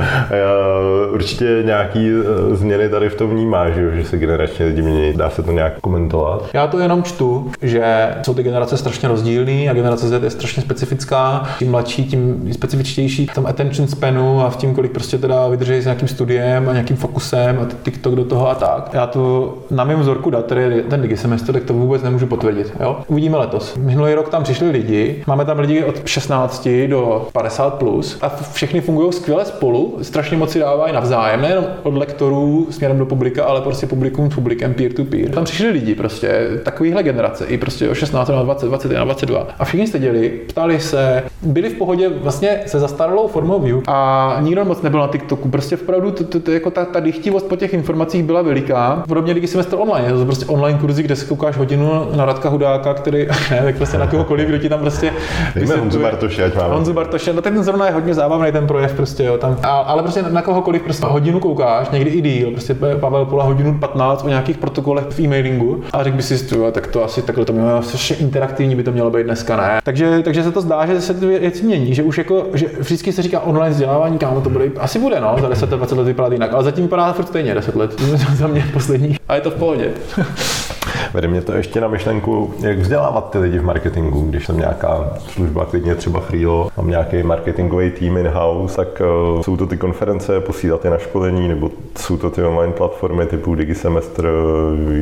určitě 1.11 1.63
nějaký 1.65 2.11
změny 2.53 2.89
tady 2.89 3.09
v 3.09 3.15
tom 3.15 3.31
vnímáš, 3.31 3.75
že, 3.75 3.97
že 3.97 4.05
se 4.05 4.17
generačně 4.17 4.67
lidi 4.67 4.83
mění. 4.83 5.13
Dá 5.13 5.31
se 5.31 5.43
to 5.43 5.53
nějak 5.53 5.81
komentovat? 5.81 6.51
Já 6.53 6.67
to 6.67 6.79
jenom 6.79 7.03
čtu, 7.03 7.51
že 7.63 8.09
jsou 8.23 8.35
ty 8.35 8.43
generace 8.43 8.77
strašně 8.77 9.09
rozdílné 9.09 9.28
rozdílný 9.29 9.69
a 9.69 9.75
generace 9.75 10.09
Z 10.09 10.23
je 10.23 10.31
strašně 10.31 10.63
specifická. 10.63 11.49
Tím 11.59 11.71
mladší, 11.71 12.05
tím 12.05 12.49
specifičtější 12.53 13.27
v 13.27 13.35
tom 13.35 13.47
attention 13.47 13.89
spanu 13.89 14.41
a 14.41 14.51
v 14.51 14.57
tím, 14.57 14.75
kolik 14.75 14.93
prostě 14.93 15.19
teda 15.19 15.49
vydrží 15.49 15.81
s 15.81 15.85
nějakým 15.85 16.09
studiem 16.09 16.69
a 16.69 16.73
nějakým 16.73 16.97
fokusem 16.97 17.59
a 17.61 17.67
TikTok 17.83 18.15
do 18.15 18.25
toho 18.25 18.51
a 18.51 18.55
tak. 18.55 18.91
Já 18.93 19.07
to 19.07 19.55
na 19.71 19.85
mém 19.85 20.01
vzorku 20.01 20.31
dat, 20.31 20.45
který 20.45 20.61
je 20.61 20.83
ten 20.83 21.03
digisemestr, 21.03 21.53
tak 21.53 21.65
to 21.65 21.75
vůbec 21.75 22.03
nemůžu 22.03 22.27
potvrdit. 22.27 22.73
Jo? 22.81 22.99
Uvidíme 23.07 23.37
letos. 23.37 23.77
Minulý 23.77 24.15
rok 24.15 24.29
tam 24.29 24.43
přišli 24.43 24.71
lidi, 24.71 25.25
máme 25.27 25.45
tam 25.45 25.59
lidi 25.59 25.85
od 25.85 26.07
16 26.07 26.69
do 26.87 27.29
50 27.33 27.75
plus 27.75 28.19
a 28.21 28.29
všechny 28.53 28.81
fungují 28.81 29.13
skvěle 29.13 29.45
spolu, 29.45 29.99
strašně 30.03 30.37
moc 30.37 30.51
si 30.51 30.59
dávají 30.59 30.93
navzájem, 30.93 31.41
nejenom 31.41 31.65
od 31.83 31.95
lektorů 31.95 32.67
směrem 32.71 32.99
do 32.99 33.07
publika, 33.07 33.45
ale 33.45 33.61
prostě 33.61 33.87
publikum 33.87 34.31
s 34.31 34.35
publikem 34.35 34.75
peer 34.75 34.93
to 34.93 35.05
peer. 35.05 35.31
Tam 35.31 35.45
přišli 35.45 35.69
lidi 35.71 35.95
prostě, 35.95 36.49
takovýhle 36.65 37.03
generace, 37.03 37.47
i 37.47 37.59
prostě 37.59 37.89
o 37.89 37.95
16 37.95 38.29
na 38.29 38.43
20, 38.43 38.67
21, 38.67 39.05
22. 39.27 39.55
A 39.59 39.65
všichni 39.65 39.87
seděli, 39.87 40.29
ptali 40.29 40.81
se, 40.81 41.23
byli 41.43 41.69
v 41.69 41.75
pohodě 41.75 42.09
vlastně 42.09 42.61
se 42.67 42.81
zastaralou 42.81 43.29
formou 43.29 43.61
view 43.61 43.83
a 43.87 44.37
nikdo 44.41 44.65
moc 44.65 44.83
nebyl 44.83 45.01
na 45.01 45.09
TikToku. 45.09 45.49
Prostě 45.49 45.77
vpravdu 45.77 46.11
to, 46.11 46.25
to, 46.25 46.41
to, 46.41 46.51
jako 46.51 46.71
ta, 46.71 46.85
ta 46.85 47.01
dychtivost 47.01 47.47
po 47.47 47.57
těch 47.57 47.75
informacích 47.75 48.23
byla 48.23 48.43
veliká. 48.43 49.03
Podobně 49.09 49.35
když 49.35 49.51
semestr 49.51 49.77
online, 49.79 50.13
to 50.13 50.25
prostě 50.25 50.47
online 50.47 50.79
kurzy, 50.79 51.03
kde 51.03 51.17
si 51.17 51.27
koukáš 51.27 51.57
hodinu 51.57 52.07
na 52.17 52.25
Radka 52.25 52.49
Hudáka, 52.49 52.95
který, 52.95 53.27
ne, 53.51 53.61
tak 53.65 53.77
prostě 53.77 53.99
na 53.99 54.07
kohokoliv, 54.07 54.49
kdo 54.49 54.59
ti 54.59 54.69
tam 54.69 54.81
prostě... 54.81 55.13
Dejme 55.55 55.77
Honzu 55.77 56.01
Bartoše, 56.01 56.45
ať 56.45 56.55
máme. 56.55 56.75
Honzu 56.75 56.93
Bartoše, 56.93 57.33
no 57.33 57.43
ten 57.43 57.63
zrovna 57.63 57.87
je 57.87 57.93
hodně 57.93 58.15
zábavný 58.15 58.53
ten 58.53 58.67
projev 58.67 58.95
prostě, 58.95 59.25
jo, 59.25 59.39
tam. 59.39 59.57
A, 59.63 59.69
ale 59.69 60.03
prostě 60.03 60.23
na 60.23 60.43
kohokoliv 60.43 60.83
prostě 60.83 61.07
hodinu 61.07 61.41
koukáš, 61.41 61.91
někdy 61.91 62.11
i 62.11 62.21
díl, 62.21 62.51
prostě 62.51 62.75
Pavel 62.75 63.25
Pola 63.25 63.45
hodinu 63.45 63.79
15 63.79 64.25
o 64.25 64.29
nějakých 64.29 64.59
protokolech 64.59 65.05
v 65.05 65.21
e-mailingu 65.21 65.83
a 65.93 66.05
řekl 66.05 66.17
by 66.17 66.23
si, 66.23 66.57
tak 66.73 66.87
to 66.87 67.05
asi 67.05 67.23
takhle 67.23 67.45
to 67.45 67.53
mělo, 67.53 67.83
interaktivní 68.19 68.77
by 68.77 68.83
to 68.83 68.93
mělo 68.93 69.08
být 69.11 69.23
dneska 69.23 69.57
ne. 69.57 69.81
Takže, 69.85 70.23
takže 70.23 70.45
se 70.45 70.53
to 70.53 70.61
zdá, 70.61 70.87
že 70.87 71.01
se 71.01 71.15
ty 71.15 71.27
věci 71.27 71.65
mění, 71.65 71.95
že 71.95 72.03
už 72.03 72.19
jako, 72.19 72.47
že 72.55 72.67
vždycky 72.79 73.13
se 73.13 73.23
říká 73.23 73.41
online 73.41 73.71
vzdělávání, 73.71 74.19
kámo, 74.19 74.41
to 74.41 74.51
bude, 74.51 74.71
asi 74.79 74.99
bude, 74.99 75.21
no, 75.21 75.37
za 75.41 75.49
10 75.49 75.71
20 75.71 75.99
let 75.99 76.05
vypadá 76.05 76.33
jinak, 76.33 76.53
ale 76.53 76.65
zatím 76.65 76.85
vypadá 76.85 77.13
furt 77.13 77.27
stejně 77.27 77.55
10 77.55 77.77
let, 77.77 78.01
za 78.35 78.47
mě 78.47 78.65
poslední. 78.73 79.17
A 79.29 79.35
je 79.35 79.41
to 79.41 79.51
v 79.51 79.55
pohodě. 79.55 79.91
Vede 81.15 81.29
mě 81.29 81.43
to 81.43 81.53
ještě 81.53 81.81
na 81.81 81.89
myšlenku, 81.89 82.55
jak 82.61 82.79
vzdělávat 82.79 83.31
ty 83.31 83.39
lidi 83.39 83.59
v 83.59 83.65
marketingu, 83.65 84.21
když 84.21 84.47
jsem 84.47 84.59
nějaká 84.59 85.11
služba, 85.19 85.65
klidně 85.65 85.95
třeba 85.95 86.21
Freelo, 86.21 86.71
mám 86.77 86.89
nějaký 86.89 87.23
marketingový 87.23 87.91
tým 87.91 88.17
in-house, 88.17 88.77
tak 88.77 89.03
uh, 89.35 89.43
jsou 89.43 89.57
to 89.57 89.67
ty 89.67 89.77
konference, 89.77 90.41
posílat 90.41 90.85
je 90.85 90.91
na 90.91 90.99
školení, 90.99 91.49
nebo 91.49 91.71
jsou 91.99 92.17
to 92.17 92.31
ty 92.31 92.43
online 92.43 92.73
platformy 92.73 93.27
typu 93.27 93.55
DigiSemestr, 93.55 94.29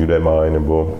Udemy, 0.03 0.49
nebo 0.49 0.93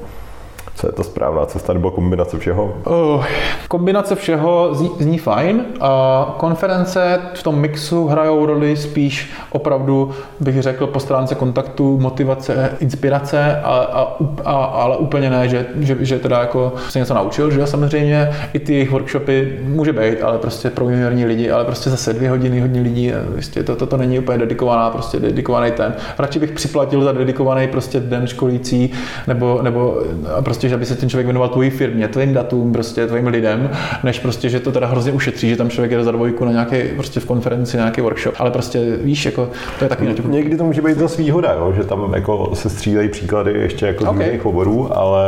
co 0.78 0.88
je 0.88 0.92
to 0.92 1.04
správná 1.04 1.46
cesta 1.46 1.74
nebo 1.74 1.92
kombinace 1.92 2.40
všeho? 2.40 2.74
Uh, 2.88 3.26
kombinace 3.68 4.16
všeho 4.16 4.70
zní, 4.74 4.92
zní 5.00 5.18
fajn. 5.18 5.66
A 5.82 6.36
konference 6.38 7.20
v 7.34 7.44
tom 7.44 7.60
mixu 7.60 8.08
hrajou 8.08 8.46
roli 8.46 8.78
spíš 8.78 9.32
opravdu, 9.52 10.12
bych 10.40 10.62
řekl, 10.62 10.88
po 10.88 11.00
stránce 11.00 11.36
kontaktu, 11.36 12.00
motivace, 12.00 12.72
inspirace, 12.80 13.62
a, 13.64 13.70
a, 13.70 14.18
a, 14.46 14.54
ale 14.54 14.98
úplně 14.98 15.30
ne, 15.30 15.50
že, 15.50 15.66
že, 15.80 15.98
že 16.00 16.20
teda 16.20 16.40
jako 16.40 16.74
se 16.90 17.00
něco 17.00 17.14
naučil, 17.14 17.52
že 17.52 17.68
samozřejmě 17.68 18.30
i 18.54 18.60
ty 18.60 18.74
jejich 18.74 18.92
workshopy 18.92 19.60
může 19.64 19.94
být, 19.94 20.22
ale 20.22 20.38
prostě 20.38 20.70
pro 20.70 20.90
juniorní 20.90 21.26
lidi, 21.26 21.52
ale 21.52 21.66
prostě 21.66 21.90
zase 21.90 22.14
dvě 22.14 22.30
hodiny 22.30 22.62
hodně 22.62 22.82
lidí, 22.82 23.14
prostě 23.34 23.64
to, 23.64 23.76
to, 23.76 23.86
to 23.86 23.98
není 23.98 24.20
úplně 24.20 24.38
dedikovaná, 24.38 24.90
prostě 24.90 25.20
dedikovaný 25.20 25.72
ten. 25.72 25.94
Radši 26.18 26.40
bych 26.40 26.52
připlatil 26.52 27.04
za 27.04 27.12
dedikovaný 27.12 27.68
prostě 27.68 28.00
den 28.00 28.28
školící, 28.28 28.94
nebo, 29.28 29.60
nebo 29.62 30.02
prostě 30.44 30.67
prostě, 30.68 30.70
že 30.70 30.76
aby 30.76 30.86
se 30.86 30.96
ten 30.96 31.10
člověk 31.10 31.26
věnoval 31.26 31.50
tvojí 31.50 31.70
firmě, 31.70 32.08
tvým 32.08 32.34
datům, 32.34 32.74
prostě 32.74 33.08
tvým 33.08 33.28
lidem, 33.28 33.70
než 34.04 34.20
prostě, 34.20 34.50
že 34.50 34.60
to 34.60 34.72
teda 34.72 34.88
hrozně 34.88 35.12
ušetří, 35.12 35.50
že 35.50 35.56
tam 35.56 35.70
člověk 35.70 35.92
jde 35.92 36.04
za 36.04 36.12
dvojku 36.12 36.46
na 36.46 36.52
nějaké 36.52 36.84
prostě 36.96 37.20
v 37.20 37.26
konferenci, 37.26 37.78
nějaký 37.78 38.02
workshop. 38.02 38.36
Ale 38.40 38.52
prostě 38.52 38.98
víš, 39.02 39.26
jako 39.26 39.50
to 39.80 39.86
je 39.86 39.90
takový 39.90 40.08
natěku. 40.10 40.30
Někdy 40.30 40.58
to 40.58 40.64
může 40.64 40.82
být 40.82 40.98
zase 40.98 41.22
výhoda, 41.22 41.54
jo? 41.54 41.74
že 41.76 41.84
tam 41.84 42.14
jako 42.14 42.50
se 42.54 42.70
střílejí 42.70 43.10
příklady 43.10 43.52
ještě 43.52 43.86
jako 43.86 44.04
z 44.04 44.08
okay. 44.08 44.24
různých 44.24 44.46
oborů, 44.46 44.98
ale 44.98 45.24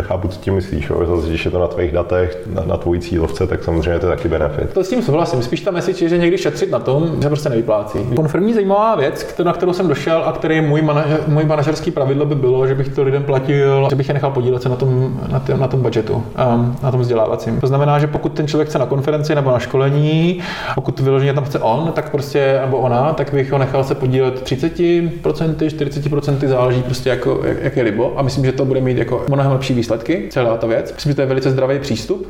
chápu, 0.00 0.28
co 0.28 0.40
tím 0.40 0.54
myslíš, 0.54 0.90
jo? 0.90 1.06
Zase, 1.06 1.28
když 1.28 1.44
je 1.44 1.50
to 1.50 1.58
na 1.58 1.66
tvých 1.66 1.92
datech, 1.92 2.38
na, 2.46 2.62
na 2.64 2.76
tvojí 2.76 3.00
cílovce, 3.00 3.46
tak 3.46 3.64
samozřejmě 3.64 3.98
to 3.98 4.06
je 4.06 4.16
taky 4.16 4.28
benefit. 4.28 4.72
To 4.72 4.84
s 4.84 4.88
tím 4.88 5.02
souhlasím. 5.02 5.42
Spíš 5.42 5.60
ta 5.60 5.70
message 5.70 6.04
je, 6.04 6.08
že 6.08 6.18
někdy 6.18 6.38
šetřit 6.38 6.70
na 6.70 6.78
tom, 6.78 7.16
že 7.22 7.28
prostě 7.28 7.48
nevyplácí. 7.48 7.98
Konfirmní 8.16 8.54
zajímavá 8.54 8.96
věc, 8.96 9.34
na 9.44 9.52
kterou 9.52 9.72
jsem 9.72 9.88
došel 9.88 10.22
a 10.26 10.32
který 10.32 10.60
můj, 10.60 10.82
manažer, 10.82 11.20
můj 11.26 11.44
manažerský 11.44 11.90
pravidlo 11.90 12.26
by 12.26 12.34
bylo, 12.34 12.66
že 12.66 12.74
bych 12.74 12.88
to 12.88 13.02
lidem 13.02 13.22
platil, 13.22 13.86
že 13.90 13.96
bych 13.96 14.08
je 14.08 14.14
nechal 14.14 14.30
podílet 14.30 14.62
se 14.62 14.67
na 14.68 14.76
tom, 14.76 15.20
na, 15.32 15.38
tě, 15.38 15.54
na 15.54 15.68
tom 15.68 15.82
budgetu, 15.82 16.14
um, 16.14 16.76
na 16.82 16.90
tom 16.90 17.00
vzdělávacím. 17.00 17.60
To 17.60 17.66
znamená, 17.66 17.98
že 17.98 18.06
pokud 18.06 18.32
ten 18.32 18.48
člověk 18.48 18.68
chce 18.68 18.78
na 18.78 18.86
konferenci 18.86 19.34
nebo 19.34 19.50
na 19.50 19.58
školení, 19.58 20.40
pokud 20.74 21.00
vyloženě 21.00 21.34
tam 21.34 21.44
chce 21.44 21.58
on, 21.58 21.92
tak 21.92 22.10
prostě, 22.10 22.58
nebo 22.60 22.78
ona, 22.78 23.12
tak 23.12 23.34
bych 23.34 23.52
ho 23.52 23.58
nechal 23.58 23.84
se 23.84 23.94
podílet 23.94 24.42
30%, 24.42 25.10
40%, 25.22 26.48
záleží 26.48 26.82
prostě 26.82 27.10
jako, 27.10 27.40
jak, 27.44 27.56
jak 27.62 27.76
je 27.76 27.82
libo. 27.82 28.12
A 28.16 28.22
myslím, 28.22 28.44
že 28.44 28.52
to 28.52 28.64
bude 28.64 28.80
mít 28.80 28.98
jako 28.98 29.24
mnohem 29.28 29.52
lepší 29.52 29.74
výsledky, 29.74 30.26
celá 30.30 30.56
ta 30.56 30.66
věc. 30.66 30.92
Myslím, 30.94 31.10
že 31.10 31.14
to 31.14 31.22
je 31.22 31.26
velice 31.26 31.50
zdravý 31.50 31.78
přístup 31.78 32.26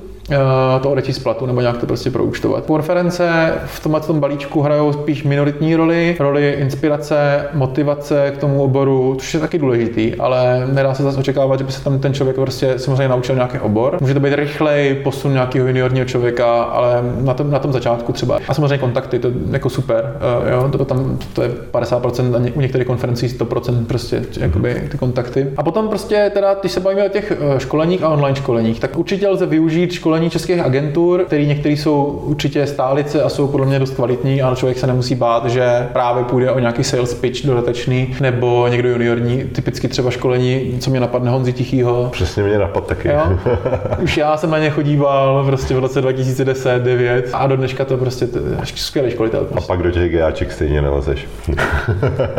to 0.83 0.91
odečíst 0.91 1.17
z 1.17 1.23
platu 1.23 1.47
nebo 1.47 1.61
nějak 1.61 1.77
to 1.77 1.87
prostě 1.87 2.11
proučtovat. 2.11 2.67
Konference 2.67 3.53
v 3.67 3.81
tomhle 3.81 4.01
tom 4.01 4.21
balíčku 4.21 4.63
hrajou 4.63 4.93
spíš 4.93 5.25
minoritní 5.25 5.77
roli, 5.77 6.17
roli 6.21 6.51
inspirace, 6.59 7.47
motivace 7.55 8.33
k 8.37 8.39
tomu 8.39 8.63
oboru, 8.63 9.17
což 9.19 9.35
je 9.35 9.41
taky 9.41 9.59
důležitý, 9.59 10.15
ale 10.15 10.67
nedá 10.73 10.95
se 10.95 11.03
zase 11.03 11.19
očekávat, 11.19 11.59
že 11.59 11.65
by 11.65 11.73
se 11.73 11.85
tam 11.85 11.99
ten 11.99 12.15
člověk 12.15 12.37
prostě 12.37 12.79
samozřejmě 12.79 13.09
naučil 13.09 13.35
nějaký 13.35 13.59
obor. 13.59 13.97
Může 14.01 14.15
to 14.15 14.21
být 14.21 14.35
rychlej 14.35 14.95
posun 14.95 15.33
nějakého 15.33 15.67
juniorního 15.67 16.07
člověka, 16.07 16.63
ale 16.63 17.03
na 17.21 17.35
tom, 17.35 17.51
na 17.51 17.59
tom 17.59 17.73
začátku 17.73 18.13
třeba. 18.13 18.39
A 18.49 18.55
samozřejmě 18.55 18.79
kontakty, 18.79 19.19
to 19.19 19.29
je 19.29 19.35
jako 19.51 19.71
super. 19.71 20.17
Uh, 20.43 20.53
jo, 20.53 20.69
to, 20.69 20.85
tam, 20.85 21.19
to 21.33 21.43
je 21.43 21.51
50%, 21.73 22.37
a 22.37 22.53
u 22.55 22.61
některých 22.61 22.87
konferencí 22.87 23.27
100% 23.27 23.87
prostě 23.87 24.23
jakoby, 24.41 24.89
ty 24.91 24.99
kontakty. 24.99 25.47
A 25.57 25.63
potom 25.63 25.89
prostě 25.89 26.31
teda, 26.35 26.55
když 26.55 26.73
se 26.73 26.81
bavíme 26.81 27.05
o 27.05 27.09
těch 27.09 27.33
eh, 27.33 27.61
školeních 27.61 28.03
a 28.03 28.09
online 28.09 28.37
školeních, 28.37 28.81
tak 28.81 28.99
určitě 28.99 29.29
lze 29.29 29.47
využít 29.47 29.93
školení 29.93 30.18
školení 30.19 30.31
českých 30.31 30.61
agentur, 30.61 31.25
který 31.25 31.47
některý 31.47 31.77
jsou 31.77 32.05
určitě 32.05 32.67
stálice 32.67 33.23
a 33.23 33.29
jsou 33.29 33.49
podle 33.49 33.67
mě 33.67 33.79
dost 33.79 33.95
kvalitní, 33.95 34.43
ale 34.43 34.57
člověk 34.57 34.79
se 34.79 34.87
nemusí 34.87 35.15
bát, 35.15 35.47
že 35.47 35.89
právě 35.93 36.25
půjde 36.25 36.51
o 36.51 36.59
nějaký 36.59 36.85
sales 36.85 37.15
pitch 37.15 37.47
dodatečný 37.47 38.17
nebo 38.21 38.69
někdo 38.69 38.89
juniorní, 38.89 39.45
typicky 39.45 39.89
třeba 39.89 40.11
školení, 40.11 40.77
co 40.81 40.91
mě 40.91 41.01
napadne 41.01 41.31
Honzi 41.31 41.53
Tichýho. 41.53 42.09
Přesně 42.13 42.43
mě 42.43 42.59
napad 42.59 42.87
taky. 42.87 43.09
Jo? 43.09 43.39
Už 44.03 44.17
já 44.17 44.37
jsem 44.37 44.51
na 44.51 44.59
ně 44.59 44.71
chodíval 44.71 45.45
prostě 45.47 45.75
v 45.75 45.79
roce 45.79 46.01
2010, 46.01 46.83
9 46.83 47.31
a 47.33 47.47
do 47.47 47.57
dneška 47.57 47.85
to 47.85 47.97
prostě 47.97 48.27
to 48.27 48.39
skvělý 48.75 49.11
školitel. 49.11 49.45
Prostě. 49.45 49.73
A 49.73 49.77
pak 49.77 49.83
do 49.83 49.91
těch 49.91 50.13
GAček 50.13 50.53
stejně 50.53 50.83
nelezeš. 50.83 51.27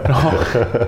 no, 0.09 0.33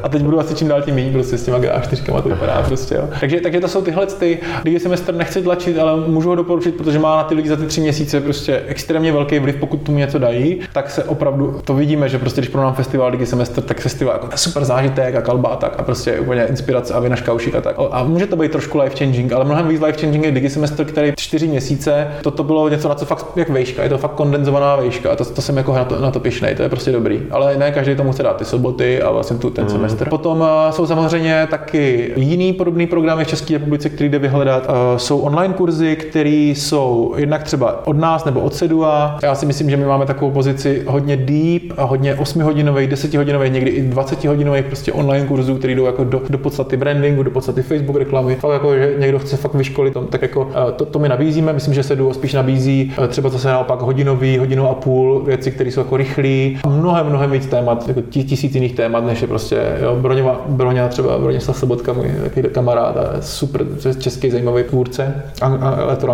a 0.04 0.10
teď 0.10 0.22
budu 0.22 0.40
asi 0.40 0.56
čím 0.56 0.68
dál 0.68 0.82
tím 0.82 0.96
méně 0.96 1.12
prostě 1.12 1.38
s 1.38 1.44
těma 1.44 1.60
GA4 1.60 2.22
to 2.22 2.30
vypadá 2.30 2.64
prostě. 2.68 2.96
Jo. 2.96 3.10
Takže, 3.20 3.42
takže 3.42 3.60
to 3.60 3.68
jsou 3.68 3.82
tyhle 3.82 4.06
ty, 4.06 4.40
když 4.64 4.82
semestr 4.82 5.14
nechci 5.14 5.42
tlačit, 5.42 5.80
ale 5.80 6.08
můžu 6.08 6.30
ho 6.30 6.36
doporučit 6.36 6.78
protože 6.82 7.00
má 7.00 7.18
na 7.18 7.24
ty 7.24 7.36
lidi 7.36 7.50
za 7.50 7.56
ty 7.56 7.66
tři 7.66 7.82
měsíce 7.82 8.22
prostě 8.22 8.62
extrémně 8.68 9.12
velký 9.12 9.40
vliv, 9.40 9.56
pokud 9.56 9.82
tomu 9.82 9.98
něco 9.98 10.20
dají, 10.20 10.60
tak 10.74 10.92
se 10.92 11.04
opravdu 11.04 11.62
to 11.64 11.74
vidíme, 11.74 12.10
že 12.10 12.18
prostě 12.18 12.42
když 12.42 12.50
pro 12.50 12.62
nám 12.62 12.74
festival 12.74 13.12
Ligy 13.12 13.26
semestr, 13.26 13.62
tak 13.62 13.80
festival 13.80 14.14
jako 14.14 14.38
super 14.38 14.66
zážitek 14.66 15.16
a 15.16 15.22
kalba 15.22 15.50
a 15.50 15.56
tak 15.56 15.80
a 15.80 15.84
prostě 15.84 16.20
úplně 16.20 16.46
inspirace 16.46 16.94
a 16.94 17.00
vynaš 17.00 17.22
kaušik 17.22 17.56
a 17.56 17.62
tak. 17.62 17.76
A 17.92 18.04
může 18.04 18.28
to 18.28 18.36
být 18.36 18.52
trošku 18.52 18.78
life 18.78 18.98
changing, 18.98 19.34
ale 19.34 19.46
mnohem 19.46 19.68
víc 19.68 19.82
life 19.82 20.00
changing 20.02 20.26
je 20.26 20.32
Digi 20.32 20.50
semestr, 20.50 20.86
který 20.86 21.14
čtyři 21.18 21.48
měsíce, 21.48 22.08
toto 22.22 22.44
bylo 22.44 22.70
něco, 22.70 22.90
na 22.90 22.96
co 22.96 23.06
fakt 23.06 23.26
jak 23.36 23.50
vejška, 23.50 23.84
je 23.84 23.90
to 23.90 23.98
fakt 23.98 24.12
kondenzovaná 24.12 24.76
vejška 24.76 25.12
a 25.12 25.16
to, 25.16 25.26
to 25.26 25.42
jsem 25.42 25.58
jako 25.58 25.74
na 25.74 25.86
to, 25.86 26.02
na 26.02 26.12
to 26.12 26.20
pišnej, 26.20 26.56
to 26.56 26.64
je 26.64 26.70
prostě 26.70 26.92
dobrý. 26.92 27.22
Ale 27.32 27.58
ne 27.58 27.72
každý 27.72 27.96
tomu 27.96 28.12
chce 28.12 28.24
dát 28.24 28.38
ty 28.38 28.46
soboty 28.46 29.02
a 29.02 29.12
vlastně 29.12 29.38
tu, 29.38 29.50
ten 29.50 29.64
mm. 29.64 29.70
semestr. 29.70 30.10
Potom 30.10 30.42
uh, 30.42 30.48
jsou 30.70 30.88
samozřejmě 30.88 31.48
taky 31.50 32.14
jiný 32.16 32.54
podobný 32.54 32.88
programy 32.88 33.26
v 33.26 33.28
České 33.28 33.54
republice, 33.54 33.90
který 33.90 34.10
jde 34.10 34.20
vyhledat. 34.20 34.70
Uh, 34.70 34.98
jsou 34.98 35.20
online 35.20 35.54
kurzy, 35.54 35.96
které 35.96 36.54
jsou 36.72 37.14
jednak 37.18 37.44
třeba 37.44 37.88
od 37.88 37.98
nás 37.98 38.26
nebo 38.26 38.40
od 38.40 38.54
Sedua. 38.54 39.20
Já 39.24 39.36
si 39.36 39.46
myslím, 39.46 39.70
že 39.70 39.78
my 39.78 39.86
máme 39.86 40.06
takovou 40.06 40.32
pozici 40.32 40.84
hodně 40.88 41.18
deep 41.18 41.80
a 41.80 41.84
hodně 41.84 42.16
8-hodinových, 42.16 42.90
10-hodinových, 42.90 43.52
někdy 43.52 43.72
i 43.72 43.90
20-hodinových 43.90 44.64
prostě 44.64 44.94
online 44.94 45.28
kurzů, 45.28 45.56
které 45.56 45.76
jdou 45.76 45.86
jako 45.86 46.04
do, 46.04 46.22
do 46.30 46.38
podstaty 46.38 46.78
brandingu, 46.78 47.24
do 47.24 47.32
podstaty 47.32 47.62
Facebook 47.62 47.98
reklamy. 47.98 48.36
Fakt 48.36 48.54
jako, 48.54 48.76
že 48.76 48.94
někdo 48.98 49.20
chce 49.20 49.38
fakt 49.38 49.54
vyškolit, 49.54 49.94
tom, 49.94 50.08
tak 50.08 50.22
jako 50.22 50.50
eh, 50.52 50.72
to, 50.72 50.86
to 50.86 51.00
my 51.00 51.10
nabízíme. 51.10 51.54
Myslím, 51.54 51.74
že 51.74 51.84
Seduo 51.84 52.14
spíš 52.14 52.34
nabízí 52.34 52.94
eh, 53.04 53.08
třeba 53.08 53.30
zase 53.30 53.48
naopak 53.48 53.82
hodinový, 53.82 54.38
hodinu 54.38 54.70
a 54.70 54.74
půl 54.74 55.24
věci, 55.26 55.52
které 55.52 55.72
jsou 55.72 55.80
jako 55.80 55.98
rychlé. 55.98 56.50
Mnohem, 56.68 57.08
mnohem 57.08 57.32
víc 57.32 57.46
témat, 57.46 57.88
jako 57.88 58.02
tisíc 58.02 58.56
jiných 58.56 58.76
témat, 58.76 59.06
než 59.06 59.22
je 59.22 59.28
prostě 59.28 59.62
jo, 59.82 59.96
Broňova, 59.96 60.42
Broňa, 60.48 60.88
třeba 60.88 61.18
Broněslav 61.18 61.58
Sobotka, 61.58 61.94
můj 61.94 62.12
kamarád 62.52 62.98
a 62.98 63.22
super 63.22 63.66
český 64.00 64.30
zajímavý 64.30 64.64
tvůrce 64.64 65.24
a 65.42 65.46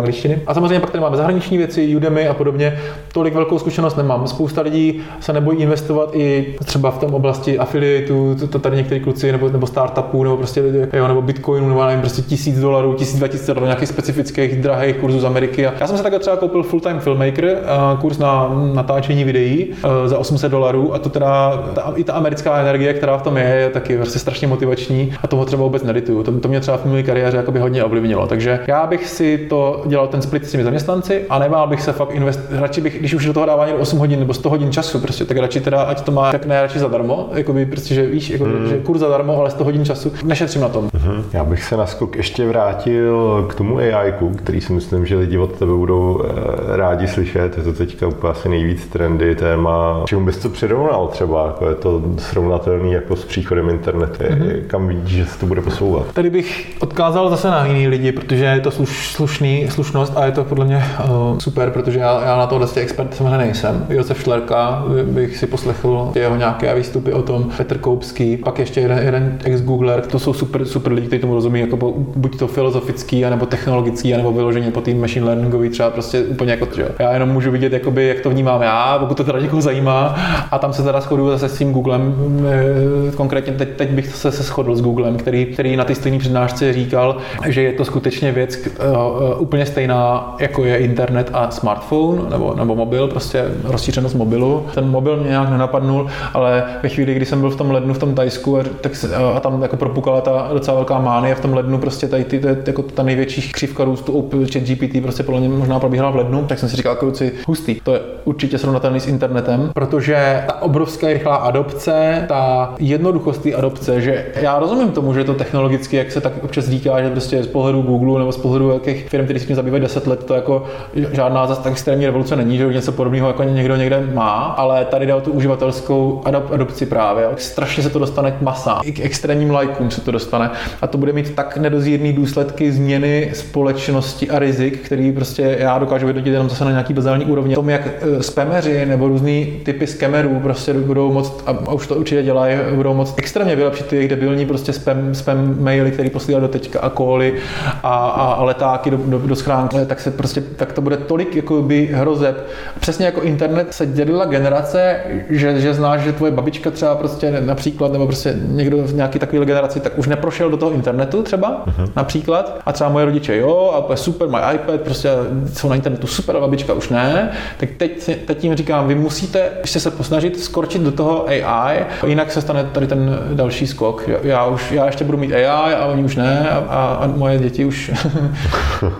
angličtiny. 0.08 0.40
A 0.48 0.54
samozřejmě 0.54 0.80
pak 0.80 0.90
tady 0.90 1.02
máme 1.02 1.16
zahraniční 1.16 1.58
věci, 1.58 1.96
Udemy 1.96 2.28
a 2.28 2.34
podobně. 2.34 2.78
Tolik 3.12 3.34
velkou 3.34 3.58
zkušenost 3.58 3.96
nemám. 3.96 4.26
Spousta 4.26 4.60
lidí 4.60 5.00
se 5.20 5.32
nebojí 5.32 5.58
investovat 5.58 6.10
i 6.12 6.54
třeba 6.64 6.90
v 6.90 6.98
tom 6.98 7.14
oblasti 7.14 7.58
affiliatů, 7.58 8.36
to 8.50 8.58
tady 8.58 8.76
některý 8.76 9.00
kluci, 9.00 9.32
nebo, 9.32 9.48
nebo 9.48 9.66
startupů, 9.66 10.24
nebo 10.24 10.36
prostě 10.36 10.62
jo, 10.92 11.08
nebo 11.08 11.22
bitcoinu, 11.22 11.68
nebo 11.68 11.84
nevím, 11.84 12.00
prostě 12.00 12.22
tisíc 12.22 12.60
dolarů, 12.60 12.94
tisíc, 12.94 13.18
dva 13.18 13.28
tisíc 13.28 13.46
dolarů, 13.46 13.66
nějakých 13.66 13.88
specifických 13.88 14.56
drahých 14.56 14.96
kurzů 14.96 15.20
z 15.20 15.24
Ameriky. 15.24 15.66
A 15.66 15.72
já 15.80 15.86
jsem 15.86 15.96
se 15.96 16.02
takhle 16.02 16.20
třeba 16.20 16.36
koupil 16.36 16.62
full-time 16.62 17.00
filmmaker, 17.00 17.58
kurz 18.00 18.18
na 18.18 18.50
natáčení 18.74 19.24
videí 19.24 19.70
za 20.06 20.18
800 20.18 20.52
dolarů 20.52 20.94
a 20.94 20.98
to 20.98 21.08
teda 21.08 21.62
ta, 21.74 21.92
i 21.96 22.04
ta 22.04 22.12
americká 22.12 22.60
energie, 22.60 22.94
která 22.94 23.18
v 23.18 23.22
tom 23.22 23.36
je, 23.36 23.44
je 23.44 23.70
taky 23.70 23.96
prostě 23.96 24.18
strašně 24.18 24.46
motivační 24.46 25.12
a 25.22 25.26
toho 25.26 25.44
třeba 25.44 25.62
vůbec 25.62 25.82
nedituju. 25.82 26.22
To, 26.22 26.40
to 26.40 26.48
mě 26.48 26.60
třeba 26.60 26.76
v 26.76 26.84
mé 26.84 27.02
kariéře 27.02 27.44
hodně 27.60 27.84
ovlivnilo. 27.84 28.26
Takže 28.26 28.60
já 28.66 28.86
bych 28.86 29.08
si 29.08 29.38
to 29.38 29.82
dělal 29.86 30.06
ten 30.06 30.22
split 30.28 30.46
s 30.46 30.50
těmi 30.50 30.64
zaměstnanci 30.64 31.24
a 31.30 31.38
nebál 31.38 31.66
bych 31.66 31.82
se 31.82 31.92
fakt 31.92 32.10
invest, 32.14 32.40
radši 32.50 32.80
bych, 32.80 32.98
když 32.98 33.14
už 33.14 33.26
do 33.26 33.32
toho 33.32 33.46
dává 33.46 33.66
někdo 33.66 33.80
8 33.80 33.98
hodin 33.98 34.18
nebo 34.20 34.34
100 34.34 34.50
hodin 34.50 34.72
času, 34.72 34.98
prostě, 34.98 35.24
tak 35.24 35.36
radši 35.36 35.60
teda, 35.60 35.82
ať 35.82 36.00
to 36.00 36.12
má 36.12 36.32
tak 36.32 36.46
ne 36.46 36.62
radši 36.62 36.78
zadarmo, 36.78 37.28
jako 37.32 37.52
by 37.52 37.66
prostě, 37.66 37.94
že 37.94 38.06
víš, 38.06 38.30
jako, 38.30 38.44
mm. 38.44 38.68
že 38.68 38.78
kurz 38.78 39.00
zadarmo, 39.00 39.40
ale 39.40 39.50
100 39.50 39.64
hodin 39.64 39.84
času, 39.84 40.12
nešetřím 40.24 40.62
na 40.62 40.68
tom. 40.68 40.88
Mm-hmm. 40.88 41.22
Já 41.32 41.44
bych 41.44 41.64
se 41.64 41.76
na 41.76 41.86
skok 41.86 42.16
ještě 42.16 42.46
vrátil 42.46 43.46
k 43.50 43.54
tomu 43.54 43.78
AI, 43.78 44.12
který 44.36 44.60
si 44.60 44.72
myslím, 44.72 45.06
že 45.06 45.16
lidi 45.16 45.38
od 45.38 45.52
tebe 45.52 45.72
budou 45.72 46.22
eh, 46.24 46.76
rádi 46.76 47.08
slyšet, 47.08 47.58
je 47.58 47.64
to 47.64 47.72
teďka 47.72 48.06
úplně 48.06 48.30
asi 48.30 48.48
nejvíc 48.48 48.86
trendy 48.86 49.34
téma, 49.34 50.02
čemu 50.06 50.24
bys 50.24 50.36
to 50.36 50.48
přirovnal 50.48 51.08
třeba, 51.08 51.46
jako 51.46 51.68
je 51.68 51.74
to 51.74 52.02
srovnatelný 52.18 52.92
jako 52.92 53.16
s 53.16 53.24
příchodem 53.24 53.68
internetu, 53.68 54.22
mm-hmm. 54.22 54.66
kam 54.66 54.88
vidíš, 54.88 55.16
že 55.16 55.26
se 55.26 55.38
to 55.38 55.46
bude 55.46 55.60
posouvat? 55.60 56.12
Tady 56.12 56.30
bych 56.30 56.66
odkázal 56.80 57.30
zase 57.30 57.48
na 57.48 57.66
jiný 57.66 57.88
lidi, 57.88 58.12
protože 58.12 58.44
je 58.44 58.60
to 58.60 58.70
sluš, 58.70 59.12
slušný, 59.12 59.68
slušnost 59.70 60.16
a 60.18 60.24
je 60.26 60.32
to 60.32 60.44
podle 60.44 60.64
mě 60.64 60.84
uh, 61.04 61.38
super, 61.38 61.70
protože 61.70 61.98
já, 61.98 62.22
já 62.24 62.36
na 62.36 62.46
tohle 62.46 62.68
expert 62.76 63.14
samozřejmě 63.14 63.38
nejsem. 63.38 63.86
Josef 63.88 64.22
Šlerka 64.22 64.84
bych 65.02 65.36
si 65.36 65.46
poslechl 65.46 66.12
jeho 66.14 66.36
nějaké 66.36 66.74
výstupy 66.74 67.12
o 67.12 67.22
tom, 67.22 67.50
Petr 67.56 67.78
Koupský, 67.78 68.36
pak 68.36 68.58
ještě 68.58 68.80
jeden, 68.80 68.98
jeden 68.98 69.38
ex-googler, 69.44 70.00
to 70.00 70.18
jsou 70.18 70.32
super, 70.32 70.64
super 70.64 70.92
lidi, 70.92 71.06
kteří 71.06 71.20
tomu 71.20 71.34
rozumí, 71.34 71.60
jako 71.60 71.76
buď 72.16 72.38
to 72.38 72.46
filozofický, 72.46 73.24
anebo 73.24 73.46
technologický, 73.46 74.14
anebo 74.14 74.32
vyloženě 74.32 74.70
po 74.70 74.80
tým 74.80 75.00
machine 75.00 75.26
learningový 75.26 75.68
třeba 75.68 75.90
prostě 75.90 76.22
úplně 76.22 76.50
jako, 76.50 76.68
že 76.76 76.88
já 76.98 77.12
jenom 77.12 77.28
můžu 77.28 77.50
vidět, 77.50 77.72
jakoby, 77.72 78.08
jak 78.08 78.20
to 78.20 78.30
vnímám 78.30 78.62
já, 78.62 78.98
pokud 78.98 79.16
to 79.16 79.24
teda 79.24 79.40
někoho 79.40 79.62
zajímá. 79.62 80.16
A 80.50 80.58
tam 80.58 80.72
se 80.72 80.82
teda 80.82 81.00
shoduju 81.00 81.30
zase 81.30 81.48
s 81.48 81.58
tím 81.58 81.72
Googlem, 81.72 82.14
eh, 82.48 83.16
konkrétně 83.16 83.52
teď, 83.52 83.68
teď 83.76 83.90
bych 83.90 84.06
se, 84.06 84.32
se 84.32 84.42
shodl 84.42 84.76
s 84.76 84.82
Googlem, 84.82 85.16
který, 85.16 85.46
který 85.46 85.76
na 85.76 85.84
té 85.84 85.94
stejné 85.94 86.18
přednášce 86.18 86.72
říkal, 86.72 87.16
že 87.46 87.62
je 87.62 87.72
to 87.72 87.84
skutečně 87.84 88.32
věc 88.32 88.56
uh, 88.56 89.42
úplně 89.42 89.66
stejná, 89.66 90.07
jako 90.38 90.64
je 90.64 90.76
internet 90.76 91.30
a 91.32 91.50
smartphone 91.50 92.30
nebo, 92.30 92.54
nebo 92.54 92.76
mobil, 92.76 93.08
prostě 93.08 93.44
rozšířenost 93.64 94.14
mobilu. 94.14 94.66
Ten 94.74 94.88
mobil 94.90 95.16
mě 95.16 95.28
nějak 95.30 95.50
nenapadnul, 95.50 96.06
ale 96.34 96.64
ve 96.82 96.88
chvíli, 96.88 97.14
kdy 97.14 97.26
jsem 97.26 97.40
byl 97.40 97.50
v 97.50 97.56
tom 97.56 97.70
lednu 97.70 97.94
v 97.94 97.98
tom 97.98 98.14
Tajsku 98.14 98.58
a, 98.58 98.62
tak, 98.80 98.92
a 99.34 99.40
tam 99.40 99.62
jako 99.62 99.76
propukala 99.76 100.20
ta 100.20 100.48
docela 100.52 100.74
velká 100.74 100.98
mánie 100.98 101.34
v 101.34 101.40
tom 101.40 101.54
lednu, 101.54 101.78
prostě 101.78 102.08
tady 102.08 102.24
ty, 102.24 102.40
jako 102.66 102.82
ta 102.82 103.02
největší 103.02 103.52
křivka 103.52 103.84
růstu 103.84 104.28
chat 104.52 104.62
GPT 104.62 105.02
prostě 105.02 105.22
podle 105.22 105.40
mě 105.40 105.48
možná 105.48 105.80
probíhala 105.80 106.10
v 106.10 106.16
lednu, 106.16 106.44
tak 106.44 106.58
jsem 106.58 106.68
si 106.68 106.76
říkal, 106.76 106.96
kruci, 106.96 107.32
hustý, 107.46 107.80
to 107.80 107.94
je 107.94 108.00
určitě 108.24 108.58
srovnatelný 108.58 109.00
s 109.00 109.06
internetem, 109.06 109.70
protože 109.74 110.44
ta 110.46 110.62
obrovská 110.62 111.06
rychlá 111.06 111.36
adopce, 111.36 112.24
ta 112.28 112.74
jednoduchost 112.78 113.42
té 113.42 113.52
adopce, 113.52 114.00
že 114.00 114.26
já 114.40 114.58
rozumím 114.58 114.92
tomu, 114.92 115.14
že 115.14 115.24
to 115.24 115.34
technologicky, 115.34 115.96
jak 115.96 116.12
se 116.12 116.20
tak 116.20 116.32
občas 116.44 116.68
říká, 116.68 117.02
že 117.02 117.10
prostě 117.10 117.42
z 117.42 117.46
pohledu 117.46 117.82
Google 117.82 118.18
nebo 118.18 118.32
z 118.32 118.36
pohledu 118.36 118.70
jakých 118.70 119.08
firm, 119.08 119.24
které 119.24 119.40
se 119.40 119.46
tím 119.46 119.56
zabývají 119.56 119.82
10 119.82 119.97
let, 120.06 120.24
to 120.24 120.34
jako 120.34 120.64
žádná 121.12 121.46
zase 121.46 121.62
tak 121.62 121.72
extrémní 121.72 122.06
revoluce 122.06 122.36
není, 122.36 122.58
že 122.58 122.66
něco 122.66 122.92
podobného 122.92 123.28
jako 123.28 123.42
někdo 123.42 123.76
někde 123.76 124.08
má, 124.14 124.54
ale 124.58 124.84
tady 124.84 125.06
jde 125.06 125.14
o 125.14 125.20
tu 125.20 125.32
uživatelskou 125.32 126.22
adopci 126.52 126.86
právě. 126.86 127.28
Strašně 127.36 127.82
se 127.82 127.90
to 127.90 127.98
dostane 127.98 128.30
k 128.30 128.42
masám, 128.42 128.80
i 128.84 128.92
k 128.92 129.00
extrémním 129.00 129.50
lajkům 129.50 129.90
se 129.90 130.00
to 130.00 130.10
dostane 130.10 130.50
a 130.82 130.86
to 130.86 130.98
bude 130.98 131.12
mít 131.12 131.34
tak 131.34 131.56
nedozírný 131.56 132.12
důsledky 132.12 132.72
změny 132.72 133.30
společnosti 133.34 134.30
a 134.30 134.38
rizik, 134.38 134.80
který 134.80 135.12
prostě 135.12 135.56
já 135.60 135.78
dokážu 135.78 136.06
vyhodnotit 136.06 136.30
jenom 136.30 136.48
zase 136.48 136.64
na 136.64 136.70
nějaký 136.70 136.94
bazální 136.94 137.24
úrovni. 137.24 137.54
Tom, 137.54 137.70
jak 137.70 137.86
e, 137.86 138.22
spameři 138.22 138.86
nebo 138.86 139.08
různý 139.08 139.60
typy 139.64 139.86
skamerů 139.86 140.40
prostě 140.40 140.72
budou 140.72 141.12
moct, 141.12 141.42
a 141.46 141.72
už 141.72 141.86
to 141.86 141.94
určitě 141.94 142.22
dělají, 142.22 142.56
budou 142.74 142.94
moct 142.94 143.14
extrémně 143.16 143.56
vylepšit 143.56 143.86
ty 143.86 143.96
jejich 143.96 144.10
debilní 144.10 144.46
prostě 144.46 144.72
spam, 144.72 145.14
spam 145.14 145.56
maily, 145.60 145.90
který 145.90 146.10
posílají 146.10 146.42
do 146.42 146.48
teďka 146.48 146.80
a 146.80 146.88
koly 146.88 147.34
a, 147.82 147.96
a, 147.96 148.32
a 148.32 148.44
letáky 148.44 148.90
do, 148.90 148.96
do, 148.96 149.18
do 149.18 149.36
schránky, 149.36 149.76
tak 149.88 150.00
se 150.00 150.10
prostě, 150.10 150.40
tak 150.40 150.72
to 150.72 150.80
bude 150.80 150.96
tolik 150.96 151.36
jako 151.36 151.62
by 151.62 151.86
hrozeb. 151.92 152.46
Přesně 152.80 153.06
jako 153.06 153.22
internet 153.22 153.74
se 153.74 153.86
dělila 153.86 154.24
generace, 154.24 154.96
že, 155.30 155.60
že 155.60 155.74
znáš, 155.74 156.00
že 156.00 156.12
tvoje 156.12 156.32
babička 156.32 156.70
třeba 156.70 156.94
prostě 156.94 157.40
například, 157.40 157.92
nebo 157.92 158.06
prostě 158.06 158.34
někdo 158.48 158.78
v 158.78 158.94
nějaký 158.94 159.18
takový 159.18 159.46
generaci, 159.46 159.80
tak 159.80 159.98
už 159.98 160.06
neprošel 160.06 160.50
do 160.50 160.56
toho 160.56 160.72
internetu 160.72 161.22
třeba, 161.22 161.64
uh-huh. 161.66 161.90
například, 161.96 162.60
a 162.66 162.72
třeba 162.72 162.90
moje 162.90 163.04
rodiče, 163.04 163.36
jo, 163.36 163.84
a 163.90 163.96
super, 163.96 164.28
mají 164.28 164.54
iPad, 164.54 164.80
prostě 164.80 165.10
jsou 165.52 165.68
na 165.68 165.74
internetu 165.74 166.06
super, 166.06 166.36
a 166.36 166.40
babička 166.40 166.72
už 166.72 166.88
ne, 166.88 167.30
tak 167.56 167.68
teď, 167.76 168.10
teď 168.26 168.44
jim 168.44 168.56
říkám, 168.56 168.88
vy 168.88 168.94
musíte 168.94 169.50
ještě 169.60 169.80
se 169.80 169.90
posnažit 169.90 170.40
skorčit 170.40 170.82
do 170.82 170.92
toho 170.92 171.26
AI, 171.28 171.84
jinak 172.06 172.32
se 172.32 172.40
stane 172.40 172.64
tady 172.64 172.86
ten 172.86 173.18
další 173.32 173.66
skok. 173.66 174.08
Já 174.22 174.46
už, 174.46 174.72
já 174.72 174.86
ještě 174.86 175.04
budu 175.04 175.18
mít 175.18 175.32
AI 175.32 175.74
a 175.74 175.86
oni 175.86 176.04
už 176.04 176.16
ne 176.16 176.48
a, 176.50 176.98
a 177.00 177.06
moje 177.06 177.38
děti 177.38 177.64
už, 177.64 177.90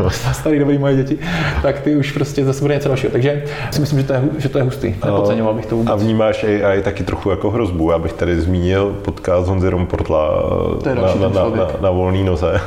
starý 0.33 0.59
dobrý 0.59 0.78
moje 0.79 0.97
děti, 0.97 1.19
tak 1.63 1.81
ty 1.81 1.97
už 1.97 2.13
prostě 2.13 2.45
zase 2.45 2.61
bude 2.61 2.75
něco 2.75 2.89
dalšího. 2.89 3.13
Takže 3.13 3.43
si 3.71 3.81
myslím, 3.81 3.99
že 3.99 4.07
to 4.07 4.13
je, 4.13 4.23
že 4.39 4.49
to 4.49 4.59
je 4.59 4.65
hustý. 4.65 4.95
Nepodceňoval 5.05 5.55
bych 5.55 5.67
to 5.67 5.77
vůbec. 5.77 5.93
A 5.93 5.97
vnímáš 5.97 6.45
AI 6.45 6.83
taky 6.83 7.05
trochu 7.05 7.31
jako 7.31 7.51
hrozbu. 7.51 7.91
Já 7.91 7.99
bych 7.99 8.13
tady 8.13 8.41
zmínil 8.41 8.97
podcast 9.03 9.49
Honzy 9.49 9.69
Romportla 9.69 10.43
na, 10.85 10.95
na, 10.95 11.29
na, 11.29 11.49
na, 11.49 11.67
na, 11.81 11.91
volný 11.91 12.25
noze. 12.25 12.61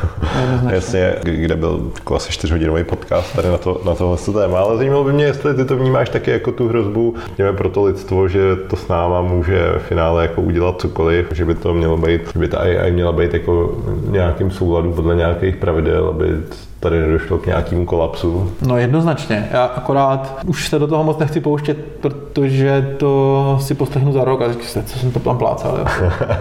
Jasně, 0.70 1.14
kde 1.24 1.55
byl 1.55 1.91
jako 1.95 2.16
asi 2.16 2.32
čtyřhodinový 2.32 2.84
podcast 2.84 3.36
tady 3.36 3.49
na, 3.49 3.57
to, 3.57 3.82
na 3.86 3.95
tohle 3.95 4.18
téma. 4.34 4.59
Ale 4.59 4.78
zajímalo 4.78 5.03
by 5.03 5.14
mě, 5.14 5.26
jestli 5.26 5.53
ty 5.53 5.66
to 5.66 5.78
vnímáš 5.78 6.09
taky 6.09 6.32
jako 6.32 6.51
tu 6.51 6.68
hrozbu, 6.68 7.16
měme 7.38 7.53
pro 7.53 7.70
to 7.70 7.84
lidstvo, 7.84 8.28
že 8.28 8.55
to 8.55 8.76
s 8.76 8.88
náma 8.88 9.22
může 9.22 9.72
v 9.78 9.82
finále 9.82 10.22
jako 10.22 10.41
udělat 10.41 10.82
cokoliv, 10.82 11.28
že 11.32 11.45
by 11.45 11.55
to 11.55 11.74
mělo 11.74 11.97
být, 11.97 12.22
že 12.34 12.39
by 12.39 12.47
ta 12.47 12.59
AI 12.59 12.91
měla 12.91 13.12
být 13.12 13.34
jako 13.34 13.78
nějakým 14.09 14.51
souladu 14.51 14.93
podle 14.93 15.16
nějakých 15.16 15.55
pravidel, 15.55 16.07
aby 16.07 16.26
tady 16.82 16.99
nedošlo 16.99 17.38
k 17.38 17.45
nějakému 17.45 17.86
kolapsu? 17.86 18.51
No 18.67 18.77
jednoznačně. 18.77 19.49
Já 19.51 19.65
akorát 19.65 20.39
už 20.47 20.67
se 20.67 20.79
do 20.79 20.88
toho 20.88 21.03
moc 21.03 21.17
nechci 21.17 21.39
pouštět, 21.39 21.77
protože 22.01 22.95
to 22.97 23.57
si 23.61 23.73
poslechnu 23.73 24.13
za 24.13 24.23
rok 24.23 24.41
a 24.41 24.51
říkám 24.51 24.84
co 24.84 24.99
jsem 24.99 25.11
to 25.11 25.19
tam 25.19 25.38
plácal. 25.38 25.77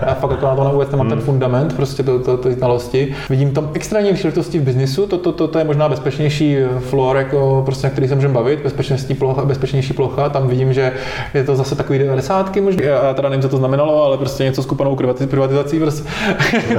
Já 0.06 0.14
fakt 0.14 0.30
jako 0.30 0.46
na 0.46 0.56
to 0.56 0.70
vůbec 0.72 0.90
nemám 0.90 1.06
hmm. 1.06 1.16
ten 1.16 1.24
fundament, 1.24 1.76
prostě 1.76 2.02
to, 2.02 2.18
to, 2.18 2.36
to 2.36 2.52
znalosti. 2.52 3.14
Vidím 3.30 3.52
tam 3.52 3.70
extrémní 3.74 4.12
příležitosti 4.12 4.58
v 4.58 4.62
biznisu, 4.62 5.06
to, 5.06 5.18
to, 5.18 5.32
to, 5.32 5.48
to, 5.48 5.58
je 5.58 5.64
možná 5.64 5.88
bezpečnější 5.88 6.56
floor, 6.78 7.16
jako 7.16 7.62
prostě, 7.64 7.86
na 7.86 7.90
který 7.90 8.08
se 8.08 8.14
můžeme 8.14 8.34
bavit, 8.34 8.60
bezpečnostní 8.62 9.14
plocha, 9.14 9.44
bezpečnější 9.44 9.92
plocha, 9.92 10.28
tam 10.28 10.48
vidím, 10.48 10.72
že 10.72 10.92
je 11.34 11.44
to 11.44 11.56
zase 11.56 11.76
takový 11.76 11.98
90 11.98 12.56
možná. 12.56 12.84
Já 12.84 13.14
teda 13.14 13.28
nevím, 13.28 13.42
co 13.42 13.48
to 13.48 13.56
znamenalo, 13.56 14.04
ale 14.04 14.18
prostě 14.18 14.44
něco 14.44 14.62
s 14.62 14.66
kupanou 14.66 14.96
privatizací, 15.30 15.78
prostě. 15.78 16.08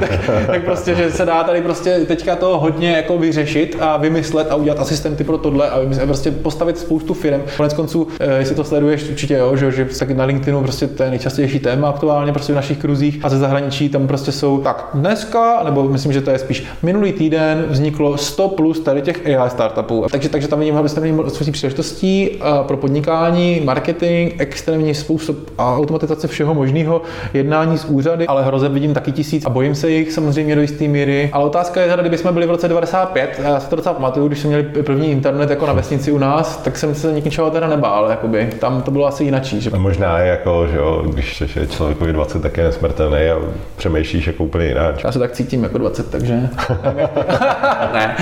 tak, 0.00 0.46
tak, 0.46 0.64
prostě, 0.64 0.94
že 0.94 1.10
se 1.10 1.24
dá 1.24 1.44
tady 1.44 1.60
prostě 1.60 2.00
teďka 2.06 2.36
to 2.36 2.58
hodně 2.58 2.92
jako 2.92 3.18
vyřešit 3.18 3.51
řešit 3.52 3.76
a 3.80 3.96
vymyslet 3.96 4.50
a 4.50 4.54
udělat 4.54 4.78
asistenty 4.78 5.24
pro 5.24 5.38
tohle 5.38 5.70
a, 5.70 5.78
vymyslet, 5.78 6.04
a 6.04 6.06
prostě 6.06 6.30
postavit 6.30 6.78
spoustu 6.78 7.14
firm. 7.14 7.42
Konec 7.56 7.74
konců, 7.74 8.08
eh, 8.20 8.38
jestli 8.38 8.54
to 8.54 8.64
sleduješ, 8.64 9.10
určitě 9.10 9.34
jo, 9.34 9.56
že, 9.56 9.72
že 9.72 9.84
taky 9.84 10.14
na 10.14 10.24
LinkedInu 10.24 10.62
prostě 10.62 10.86
to 10.86 11.02
je 11.02 11.10
nejčastější 11.10 11.58
téma 11.58 11.88
aktuálně 11.88 12.32
prostě 12.32 12.52
v 12.52 12.56
našich 12.56 12.78
kruzích 12.78 13.20
a 13.22 13.28
ze 13.28 13.38
zahraničí 13.38 13.88
tam 13.88 14.06
prostě 14.06 14.32
jsou 14.32 14.58
tak 14.58 14.88
dneska, 14.94 15.60
nebo 15.64 15.88
myslím, 15.88 16.12
že 16.12 16.20
to 16.20 16.30
je 16.30 16.38
spíš 16.38 16.64
minulý 16.82 17.12
týden 17.12 17.66
vzniklo 17.68 18.16
100 18.16 18.48
plus 18.48 18.80
tady 18.80 19.02
těch 19.02 19.26
AI 19.26 19.50
startupů. 19.50 20.06
Takže, 20.10 20.28
takže 20.28 20.48
tam 20.48 20.58
vidím 20.58 20.78
extrémní 20.78 21.18
spoustu 21.28 21.52
příležitostí 21.52 22.30
eh, 22.30 22.38
pro 22.66 22.76
podnikání, 22.76 23.60
marketing, 23.64 24.32
extrémní 24.38 24.94
způsob 24.94 25.36
a 25.58 25.76
automatizace 25.76 26.28
všeho 26.28 26.54
možného, 26.54 27.02
jednání 27.34 27.78
s 27.78 27.84
úřady, 27.84 28.26
ale 28.26 28.44
hroze 28.44 28.68
vidím 28.68 28.94
taky 28.94 29.12
tisíc 29.12 29.46
a 29.46 29.50
bojím 29.50 29.74
se 29.74 29.90
jich 29.90 30.12
samozřejmě 30.12 30.54
do 30.54 30.60
jisté 30.60 30.88
míry. 30.88 31.30
Ale 31.32 31.44
otázka 31.44 31.80
je, 31.80 31.92
kdyby 32.00 32.18
jsme 32.18 32.32
byli 32.32 32.46
v 32.46 32.50
roce 32.50 32.68
95, 32.68 33.41
já 33.42 33.60
si 33.60 33.70
to 33.70 33.76
docela 33.76 33.94
pamatuju, 33.94 34.28
když 34.28 34.38
jsme 34.38 34.48
měli 34.48 34.62
první 34.62 35.10
internet 35.10 35.50
jako 35.50 35.66
na 35.66 35.72
vesnici 35.72 36.12
u 36.12 36.18
nás, 36.18 36.56
tak 36.56 36.78
jsem 36.78 36.94
se 36.94 37.12
ničeho 37.12 37.50
teda 37.50 37.66
nebál, 37.66 38.10
jakoby. 38.10 38.50
Tam 38.58 38.82
to 38.82 38.90
bylo 38.90 39.06
asi 39.06 39.24
jinačí. 39.24 39.60
Že... 39.60 39.70
A 39.70 39.78
možná 39.78 40.18
jako, 40.18 40.66
že 40.70 40.76
jo, 40.76 41.04
když 41.12 41.40
je 41.56 41.66
člověkovi 41.66 42.12
20, 42.12 42.42
tak 42.42 42.56
je 42.56 42.64
nesmrtelný 42.64 43.18
a 43.30 43.38
přemýšlíš 43.76 44.26
jako 44.26 44.44
úplně 44.44 44.66
jinak. 44.66 45.04
Já 45.04 45.12
se 45.12 45.18
tak 45.18 45.32
cítím 45.32 45.62
jako 45.62 45.78
20, 45.78 46.10
takže... 46.10 46.34
ne. 47.92 48.16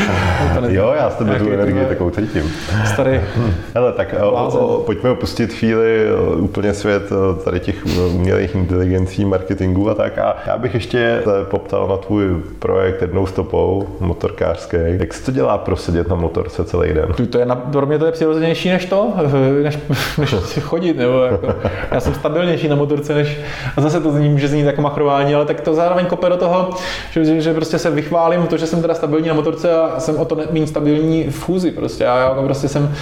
jo, 0.69 0.93
já 0.97 1.11
s 1.11 1.15
tebe 1.15 1.39
tu 1.39 1.53
energii 1.53 1.85
takovou 1.89 2.11
cítím. 2.11 2.53
Starý. 2.87 3.21
Hele, 3.75 3.93
tak 3.93 4.15
o, 4.23 4.31
o, 4.31 4.83
pojďme 4.83 5.11
opustit 5.11 5.53
chvíli 5.53 6.07
úplně 6.37 6.75
svět 6.75 7.03
tady 7.45 7.61
těch 7.61 7.87
umělých 8.15 8.55
inteligencí, 8.55 9.25
marketingu 9.25 9.91
a 9.91 9.95
tak. 9.95 10.19
A 10.19 10.37
já 10.47 10.59
bych 10.59 10.75
ještě 10.75 11.23
poptal 11.43 11.89
na 11.89 11.97
tvůj 11.97 12.43
projekt 12.59 13.03
jednou 13.03 13.27
stopou, 13.27 13.89
motorkářský. 14.01 14.77
Jak 15.11 15.15
se 15.15 15.25
to 15.25 15.33
dělá 15.33 15.59
prosedět 15.59 16.09
na 16.09 16.17
motorce 16.17 16.65
celý 16.65 16.93
den? 16.93 17.13
To 17.31 17.39
je 17.39 17.47
pro 17.73 17.87
mě 17.87 17.99
to 17.99 18.07
je 18.07 18.13
přirozenější 18.13 18.69
než 18.69 18.85
to, 18.85 19.13
než, 19.63 19.79
než 20.19 20.33
chodit. 20.61 20.97
Nebo 20.97 21.23
jako, 21.23 21.55
já 21.91 22.01
jsem 22.01 22.15
stabilnější 22.15 22.69
na 22.69 22.77
motorce, 22.77 23.15
než 23.15 23.39
a 23.77 23.81
zase 23.81 24.01
to 24.01 24.13
zní, 24.13 24.29
může 24.29 24.49
znít 24.49 24.63
jako 24.63 24.83
machrování, 24.83 25.35
ale 25.35 25.45
tak 25.45 25.61
to 25.61 25.75
zároveň 25.75 26.07
kope 26.07 26.29
do 26.29 26.37
toho, 26.37 26.71
že, 27.11 27.41
že 27.41 27.55
prostě 27.55 27.79
se 27.79 27.91
vychválím 27.91 28.47
to, 28.47 28.57
že 28.57 28.67
jsem 28.67 28.83
teda 28.83 28.95
stabilní 28.95 29.29
na 29.29 29.35
motorce 29.35 29.75
a 29.75 30.01
jsem 30.01 30.17
o 30.17 30.25
to 30.25 30.39
méně 30.51 30.67
stabilní 30.67 31.25
v 31.31 31.43
chůzi. 31.45 31.71
Prostě. 31.71 32.05
Já 32.05 32.19
jako 32.29 32.43
prostě 32.43 32.69
jsem, 32.69 32.95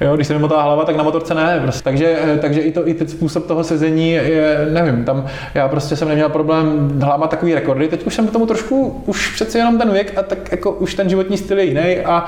jo, 0.00 0.14
když 0.14 0.26
se 0.26 0.34
mi 0.34 0.38
motá 0.38 0.62
hlava, 0.62 0.84
tak 0.84 0.96
na 0.96 1.02
motorce 1.02 1.34
ne. 1.34 1.60
Prostě. 1.62 1.82
Takže, 1.84 2.38
takže 2.40 2.60
i, 2.60 2.72
to, 2.72 2.88
i 2.88 2.94
ten 2.94 3.08
způsob 3.08 3.46
toho 3.46 3.64
sezení 3.64 4.10
je, 4.10 4.68
nevím, 4.70 5.04
tam 5.04 5.26
já 5.54 5.68
prostě 5.68 5.96
jsem 5.96 6.08
neměl 6.08 6.28
problém 6.28 6.92
hlámat 7.02 7.30
takový 7.30 7.54
rekordy. 7.54 7.88
Teď 7.88 8.06
už 8.06 8.14
jsem 8.14 8.26
k 8.26 8.32
tomu 8.32 8.46
trošku, 8.46 9.02
už 9.06 9.34
přeci 9.34 9.58
jenom 9.58 9.78
ten 9.78 9.92
věk 9.92 10.18
a 10.18 10.22
tak 10.22 10.52
jako 10.52 10.72
už 10.72 10.94
ten 10.94 11.08
životní 11.08 11.36
styl 11.42 11.58
je 11.58 11.64
jiný 11.64 11.98
a 12.04 12.26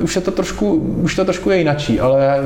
už 0.00 0.16
je 0.16 0.22
to 0.22 0.30
trošku, 0.30 0.74
už 1.02 1.16
to 1.16 1.24
trošku 1.24 1.50
je 1.50 1.58
jinačí, 1.58 2.00
ale 2.00 2.36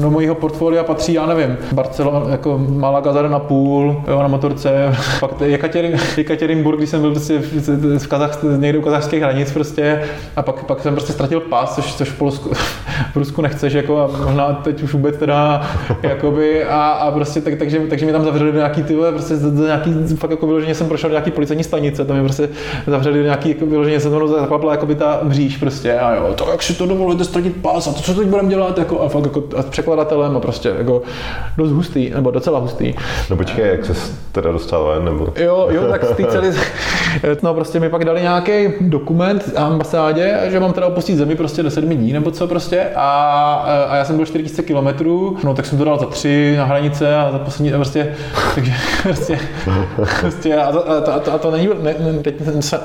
do 0.00 0.10
mojího 0.10 0.34
portfolia 0.34 0.84
patří, 0.84 1.12
já 1.12 1.26
nevím, 1.26 1.56
Barcelona, 1.72 2.30
jako 2.30 2.58
Malaga 2.58 3.12
za 3.12 3.22
na 3.22 3.38
půl, 3.38 4.02
jo, 4.08 4.22
na 4.22 4.28
motorce, 4.28 4.94
pak 5.20 5.40
Jekaterin, 5.40 5.98
Jekaterinburg, 6.16 6.78
když 6.78 6.90
jsem 6.90 7.00
byl 7.00 7.10
prostě 7.10 7.38
v 7.98 8.06
Kazach, 8.06 8.42
někde 8.56 8.78
u 8.78 8.82
kazachských 8.82 9.22
hranic 9.22 9.52
prostě 9.52 10.02
a 10.36 10.42
pak, 10.42 10.64
pak 10.64 10.80
jsem 10.80 10.94
prostě 10.94 11.12
ztratil 11.12 11.40
pás, 11.40 11.74
což, 11.74 11.94
což 11.94 12.08
v 12.08 12.18
Polsku, 12.18 12.50
v 13.12 13.16
Rusku 13.16 13.42
nechceš, 13.42 13.72
jako 13.72 13.98
a 13.98 14.24
možná 14.24 14.52
teď 14.52 14.82
už 14.82 14.92
vůbec 14.92 15.16
teda, 15.16 15.70
jakoby, 16.02 16.64
a, 16.64 16.88
a 16.88 17.10
prostě 17.10 17.40
tak, 17.40 17.54
takže, 17.54 17.80
takže 17.80 18.04
mě 18.04 18.12
tam 18.12 18.24
zavřeli 18.24 18.52
do 18.52 18.58
nějaký 18.58 18.82
ty 18.82 18.96
prostě 19.12 19.34
do 19.34 19.66
nějaký, 19.66 19.94
fakt 20.16 20.30
jako 20.30 20.46
vyloženě 20.46 20.74
jsem 20.74 20.88
prošel 20.88 21.10
do 21.10 21.14
nějaký 21.14 21.30
policajní 21.30 21.64
stanice, 21.64 22.04
tam 22.04 22.16
mě 22.16 22.24
prostě 22.24 22.48
zavřeli 22.86 23.18
do 23.18 23.24
nějaký, 23.24 23.48
jako 23.48 23.66
vyloženě 23.66 24.00
jsem 24.00 24.12
tam 24.12 24.28
zaklapla 24.28 24.72
jako 24.72 24.86
by 24.86 24.94
ta 24.94 25.20
mříž 25.22 25.56
prostě 25.56 25.69
a 26.00 26.14
jo, 26.14 26.34
to 26.34 26.50
jak 26.50 26.62
si 26.62 26.74
to 26.74 26.86
dovolíte 26.86 27.24
ztratit 27.24 27.56
pás 27.56 27.86
a 27.86 27.92
to 27.92 28.00
co 28.00 28.14
teď 28.14 28.26
budeme 28.26 28.48
dělat, 28.48 28.78
jako 28.78 29.00
a 29.00 29.08
fakt 29.08 29.24
jako 29.24 29.42
a 29.56 29.62
s 29.62 29.64
překladatelem 29.64 30.36
a 30.36 30.40
prostě 30.40 30.68
jako 30.78 31.02
dost 31.56 31.70
hustý, 31.72 32.10
nebo 32.10 32.30
docela 32.30 32.58
hustý. 32.58 32.94
No 33.30 33.36
počkej, 33.36 33.68
jak 33.68 33.84
se 33.84 33.94
teda 34.32 34.52
dostal 34.52 34.84
ven, 34.84 35.04
nebo? 35.04 35.32
Jo, 35.36 35.68
jo, 35.70 35.82
tak 35.90 36.04
z 36.04 36.16
té 36.16 36.24
celé, 36.30 36.52
no 37.42 37.54
prostě 37.54 37.80
mi 37.80 37.88
pak 37.88 38.04
dali 38.04 38.22
nějaký 38.22 38.68
dokument 38.80 39.52
ambasádě, 39.56 40.38
že 40.48 40.60
mám 40.60 40.72
teda 40.72 40.86
opustit 40.86 41.16
zemi 41.16 41.36
prostě 41.36 41.62
do 41.62 41.70
sedmi 41.70 41.94
dní, 41.94 42.12
nebo 42.12 42.30
co 42.30 42.46
prostě 42.46 42.86
a, 42.96 43.86
a 43.88 43.96
já 43.96 44.04
jsem 44.04 44.16
byl 44.16 44.26
4000 44.26 44.62
kilometrů, 44.62 45.36
no 45.44 45.54
tak 45.54 45.66
jsem 45.66 45.78
to 45.78 45.84
dal 45.84 45.98
za 45.98 46.06
tři 46.06 46.54
na 46.56 46.64
hranice 46.64 47.16
a 47.16 47.32
za 47.32 47.38
poslední, 47.38 47.72
prostě, 47.72 48.14
takže 48.54 48.72
prostě, 49.02 49.38
prostě 50.20 50.56
a, 50.56 50.72
to, 50.72 50.90
a, 50.90 51.18
to, 51.18 51.32
a 51.32 51.38
to 51.38 51.50
není, 51.50 51.68
ne, 51.82 51.94
teď, 52.22 52.34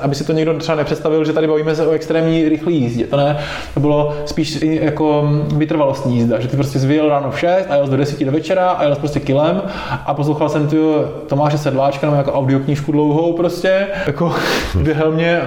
aby 0.01 0.15
si 0.15 0.23
to 0.23 0.33
někdo 0.33 0.53
třeba 0.53 0.75
nepředstavil, 0.75 1.25
že 1.25 1.33
tady 1.33 1.47
bavíme 1.47 1.75
se 1.75 1.87
o 1.87 1.91
extrémní 1.91 2.49
rychlé 2.75 2.85
jízdě, 2.85 3.07
to 3.07 3.17
ne, 3.17 3.37
to 3.73 3.79
bylo 3.79 4.15
spíš 4.25 4.61
jako 4.61 5.29
vytrvalostní 5.55 6.15
jízda, 6.15 6.39
že 6.39 6.47
ty 6.47 6.55
prostě 6.57 6.79
zvyjel 6.79 7.09
ráno 7.09 7.31
v 7.31 7.39
6 7.39 7.51
a 7.69 7.75
jel 7.75 7.87
do 7.87 7.97
10 7.97 8.25
do 8.25 8.31
večera 8.31 8.69
a 8.69 8.83
jel 8.83 8.95
prostě 8.95 9.19
kilem 9.19 9.61
a 10.05 10.13
poslouchal 10.13 10.49
jsem 10.49 10.67
tu 10.67 10.93
Tomáše 11.27 11.57
Sedláčka 11.57 12.07
nebo 12.07 12.17
jako 12.17 12.31
audioknížku 12.33 12.91
dlouhou 12.91 13.33
prostě, 13.33 13.87
jako 14.07 14.33
mě 15.15 15.41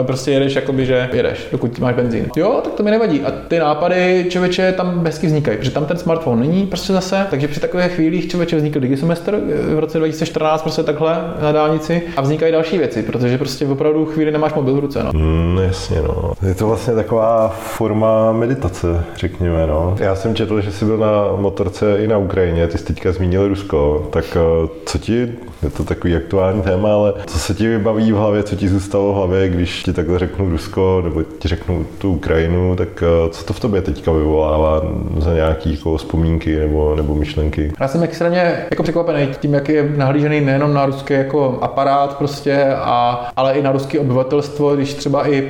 a 0.00 0.04
prostě 0.04 0.30
jedeš 0.30 0.54
jakoby, 0.54 0.86
že 0.86 1.08
jedeš, 1.12 1.46
dokud 1.52 1.78
máš 1.78 1.94
benzín. 1.94 2.26
Jo, 2.36 2.60
tak 2.64 2.72
to 2.72 2.82
mi 2.82 2.90
nevadí. 2.90 3.20
A 3.20 3.30
ty 3.48 3.58
nápady 3.58 4.26
člověče 4.28 4.72
tam 4.72 5.04
hezky 5.04 5.26
vznikají, 5.26 5.58
protože 5.58 5.70
tam 5.70 5.84
ten 5.86 5.96
smartphone 5.96 6.46
není 6.46 6.66
prostě 6.66 6.92
zase, 6.92 7.26
takže 7.30 7.48
při 7.48 7.60
takových 7.60 7.86
chvílích 7.86 8.28
člověče 8.28 8.56
vznikl 8.56 8.80
Digisemester 8.80 9.40
v 9.74 9.78
roce 9.78 9.98
2014 9.98 10.62
prostě 10.62 10.82
takhle 10.82 11.18
na 11.42 11.52
dálnici 11.52 12.02
a 12.16 12.20
vznikají 12.20 12.52
další 12.52 12.78
věci, 12.78 13.02
protože 13.02 13.38
prostě 13.38 13.66
opravdu 13.66 14.06
chvíli 14.06 14.30
nemáš 14.30 14.54
mobil 14.54 14.74
v 14.74 14.78
ruce. 14.78 15.02
No. 15.02 15.10
Mm, 15.14 15.58
jasně, 15.62 16.02
no. 16.02 16.32
Je 16.48 16.54
to 16.54 16.66
vlastně 16.66 16.94
taková 16.94 17.48
forma 17.48 18.32
meditace, 18.32 19.04
řekněme, 19.16 19.66
no. 19.66 19.96
Já 19.98 20.14
jsem 20.14 20.34
četl, 20.34 20.60
že 20.60 20.72
jsi 20.72 20.84
byl 20.84 20.98
na 20.98 21.36
motorce 21.36 21.96
i 21.98 22.08
na 22.08 22.18
Ukrajině, 22.18 22.66
ty 22.66 22.78
jsi 22.78 22.84
teďka 22.84 23.12
zmínil 23.12 23.48
Rusko, 23.48 24.08
tak 24.12 24.24
eh, 24.36 24.68
co 24.86 24.98
ti, 24.98 25.32
je 25.62 25.70
to 25.70 25.84
takový 25.84 26.16
aktuální 26.16 26.62
téma, 26.62 26.94
ale 26.94 27.14
co 27.26 27.38
se 27.38 27.54
ti 27.54 27.68
vybaví 27.68 28.12
v 28.12 28.16
hlavě, 28.16 28.42
co 28.42 28.56
ti 28.56 28.68
zůstalo 28.68 29.12
v 29.12 29.16
hlavě, 29.16 29.48
když 29.48 29.82
ti 29.82 29.92
takhle 29.92 30.18
řeknu 30.18 30.50
Rusko, 30.50 31.00
nebo 31.04 31.22
ti 31.22 31.48
řeknu 31.48 31.86
tu 31.98 32.12
Ukrajinu, 32.12 32.76
tak 32.76 33.02
eh, 33.02 33.30
co 33.30 33.44
to 33.44 33.52
v 33.52 33.60
tobě 33.60 33.82
teďka 33.82 34.12
vyvolává 34.12 34.82
za 35.18 35.34
nějaké 35.34 35.70
jako 35.70 35.96
vzpomínky 35.96 36.58
nebo, 36.58 36.94
nebo 36.96 37.14
myšlenky? 37.14 37.72
Já 37.80 37.88
jsem 37.88 38.02
extrémně 38.02 38.66
jako 38.70 38.82
překvapený 38.82 39.28
tím, 39.40 39.54
jak 39.54 39.68
je 39.68 39.92
nahlížený 39.96 40.40
nejenom 40.40 40.74
na 40.74 40.86
ruský 40.86 41.14
jako 41.14 41.58
aparát 41.60 42.18
prostě, 42.18 42.66
a, 42.76 43.30
ale 43.36 43.52
i 43.52 43.62
na 43.62 43.72
ruské 43.72 44.00
obyvatelstvo, 44.00 44.76
když 44.76 44.94
třeba 44.94 45.28
i 45.28 45.42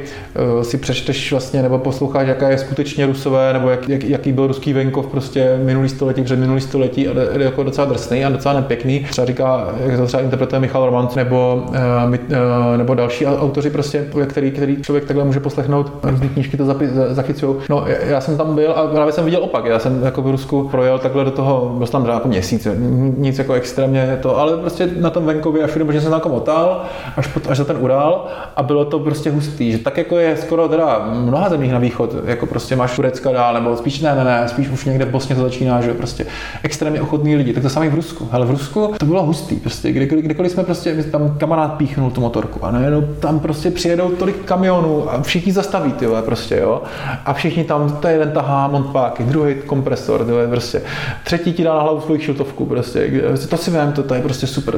uh, 0.56 0.62
si 0.62 0.81
přečteš 0.82 1.30
vlastně 1.30 1.62
nebo 1.62 1.78
posloucháš, 1.78 2.28
jaká 2.28 2.48
je 2.48 2.58
skutečně 2.58 3.06
rusové, 3.06 3.52
nebo 3.52 3.70
jak, 3.70 3.88
jak, 3.88 4.04
jaký 4.04 4.32
byl 4.32 4.46
ruský 4.46 4.72
venkov 4.72 5.06
prostě 5.06 5.60
minulý 5.64 5.88
století, 5.88 6.22
před 6.22 6.38
minulý 6.38 6.60
století 6.60 7.08
a 7.08 7.12
je 7.38 7.44
jako 7.44 7.62
docela 7.62 7.86
drsný 7.86 8.24
a 8.24 8.30
docela 8.30 8.54
nepěkný. 8.54 9.06
Třeba 9.10 9.26
říká, 9.26 9.74
jak 9.86 9.98
to 9.98 10.06
třeba 10.06 10.22
interpretuje 10.22 10.60
Michal 10.60 10.86
Romanc 10.86 11.14
nebo, 11.14 11.62
uh, 11.68 11.74
uh, 12.14 12.76
nebo 12.76 12.94
další 12.94 13.26
autoři 13.26 13.70
prostě, 13.70 14.06
který, 14.26 14.50
který 14.50 14.82
člověk 14.82 15.04
takhle 15.04 15.24
může 15.24 15.40
poslechnout, 15.40 15.92
různé 16.02 16.28
knížky 16.28 16.56
to 16.56 16.64
zachycují. 17.08 17.56
No, 17.70 17.84
já 18.06 18.20
jsem 18.20 18.36
tam 18.36 18.54
byl 18.54 18.72
a 18.72 18.86
právě 18.86 19.12
jsem 19.12 19.24
viděl 19.24 19.42
opak. 19.42 19.64
Já 19.64 19.78
jsem 19.78 20.02
jako 20.04 20.22
v 20.22 20.30
Rusku 20.30 20.68
projel 20.68 20.98
takhle 20.98 21.24
do 21.24 21.30
toho, 21.30 21.74
byl 21.78 21.86
tam 21.86 22.06
jako 22.06 22.28
měsíc, 22.28 22.68
nic 23.16 23.38
jako 23.38 23.52
extrémně 23.52 24.18
to, 24.22 24.38
ale 24.38 24.56
prostě 24.56 24.88
na 25.00 25.10
tom 25.10 25.26
venkově 25.26 25.64
a 25.64 25.66
všude, 25.66 25.84
protože 25.84 26.00
jsem 26.00 26.10
tam 26.10 26.18
jako 26.18 26.28
motal 26.28 26.82
až, 27.16 27.26
pod, 27.26 27.50
až 27.50 27.58
za 27.58 27.64
ten 27.64 27.76
Ural 27.80 28.26
a 28.56 28.62
bylo 28.62 28.84
to 28.84 28.98
prostě 28.98 29.30
hustý, 29.30 29.72
že 29.72 29.78
tak 29.78 29.98
jako 29.98 30.18
je 30.18 30.36
skoro 30.36 30.68
teda 30.72 31.08
mnoha 31.12 31.48
zemích 31.48 31.72
na 31.72 31.78
východ, 31.78 32.14
jako 32.24 32.46
prostě 32.46 32.76
máš 32.76 32.96
Turecka 32.96 33.32
dál, 33.32 33.54
nebo 33.54 33.76
spíš 33.76 34.00
ne, 34.00 34.14
ne, 34.14 34.24
ne, 34.24 34.48
spíš 34.48 34.68
už 34.68 34.84
někde 34.84 35.04
v 35.04 35.10
Bosně 35.10 35.34
to 35.34 35.42
začíná, 35.42 35.80
že 35.80 35.94
prostě 35.94 36.26
extrémně 36.62 37.00
ochotní 37.00 37.36
lidi, 37.36 37.52
tak 37.52 37.62
to 37.62 37.68
samé 37.68 37.88
v 37.88 37.94
Rusku. 37.94 38.28
Ale 38.32 38.46
v 38.46 38.50
Rusku 38.50 38.94
to 38.98 39.06
bylo 39.06 39.22
hustý, 39.22 39.56
prostě 39.56 39.92
kdykoliv, 39.92 40.24
kdykoliv 40.24 40.52
jsme 40.52 40.64
prostě, 40.64 40.94
tam 41.02 41.34
kamarád 41.38 41.72
píchnul 41.72 42.10
tu 42.10 42.20
motorku 42.20 42.64
a 42.64 42.70
najednou 42.70 43.02
tam 43.20 43.40
prostě 43.40 43.70
přijedou 43.70 44.08
tolik 44.08 44.44
kamionů 44.44 45.12
a 45.12 45.22
všichni 45.22 45.52
zastaví, 45.52 45.92
ty 45.92 46.06
prostě, 46.24 46.56
jo. 46.56 46.82
A 47.24 47.32
všichni 47.32 47.64
tam, 47.64 47.96
to 48.00 48.08
jeden 48.08 48.30
tahá 48.30 48.68
montpáky, 48.68 49.22
druhý 49.22 49.54
kompresor, 49.66 50.24
ty 50.24 50.32
prostě. 50.48 50.82
Třetí 51.24 51.52
ti 51.52 51.64
dá 51.64 51.74
na 51.74 51.82
hlavu 51.82 52.00
svou 52.00 52.18
šiltovku, 52.18 52.66
prostě. 52.66 53.10
To 53.48 53.56
si 53.56 53.70
vím, 53.70 53.92
to, 53.92 54.02
to 54.02 54.14
je 54.14 54.22
prostě 54.22 54.46
super. 54.46 54.74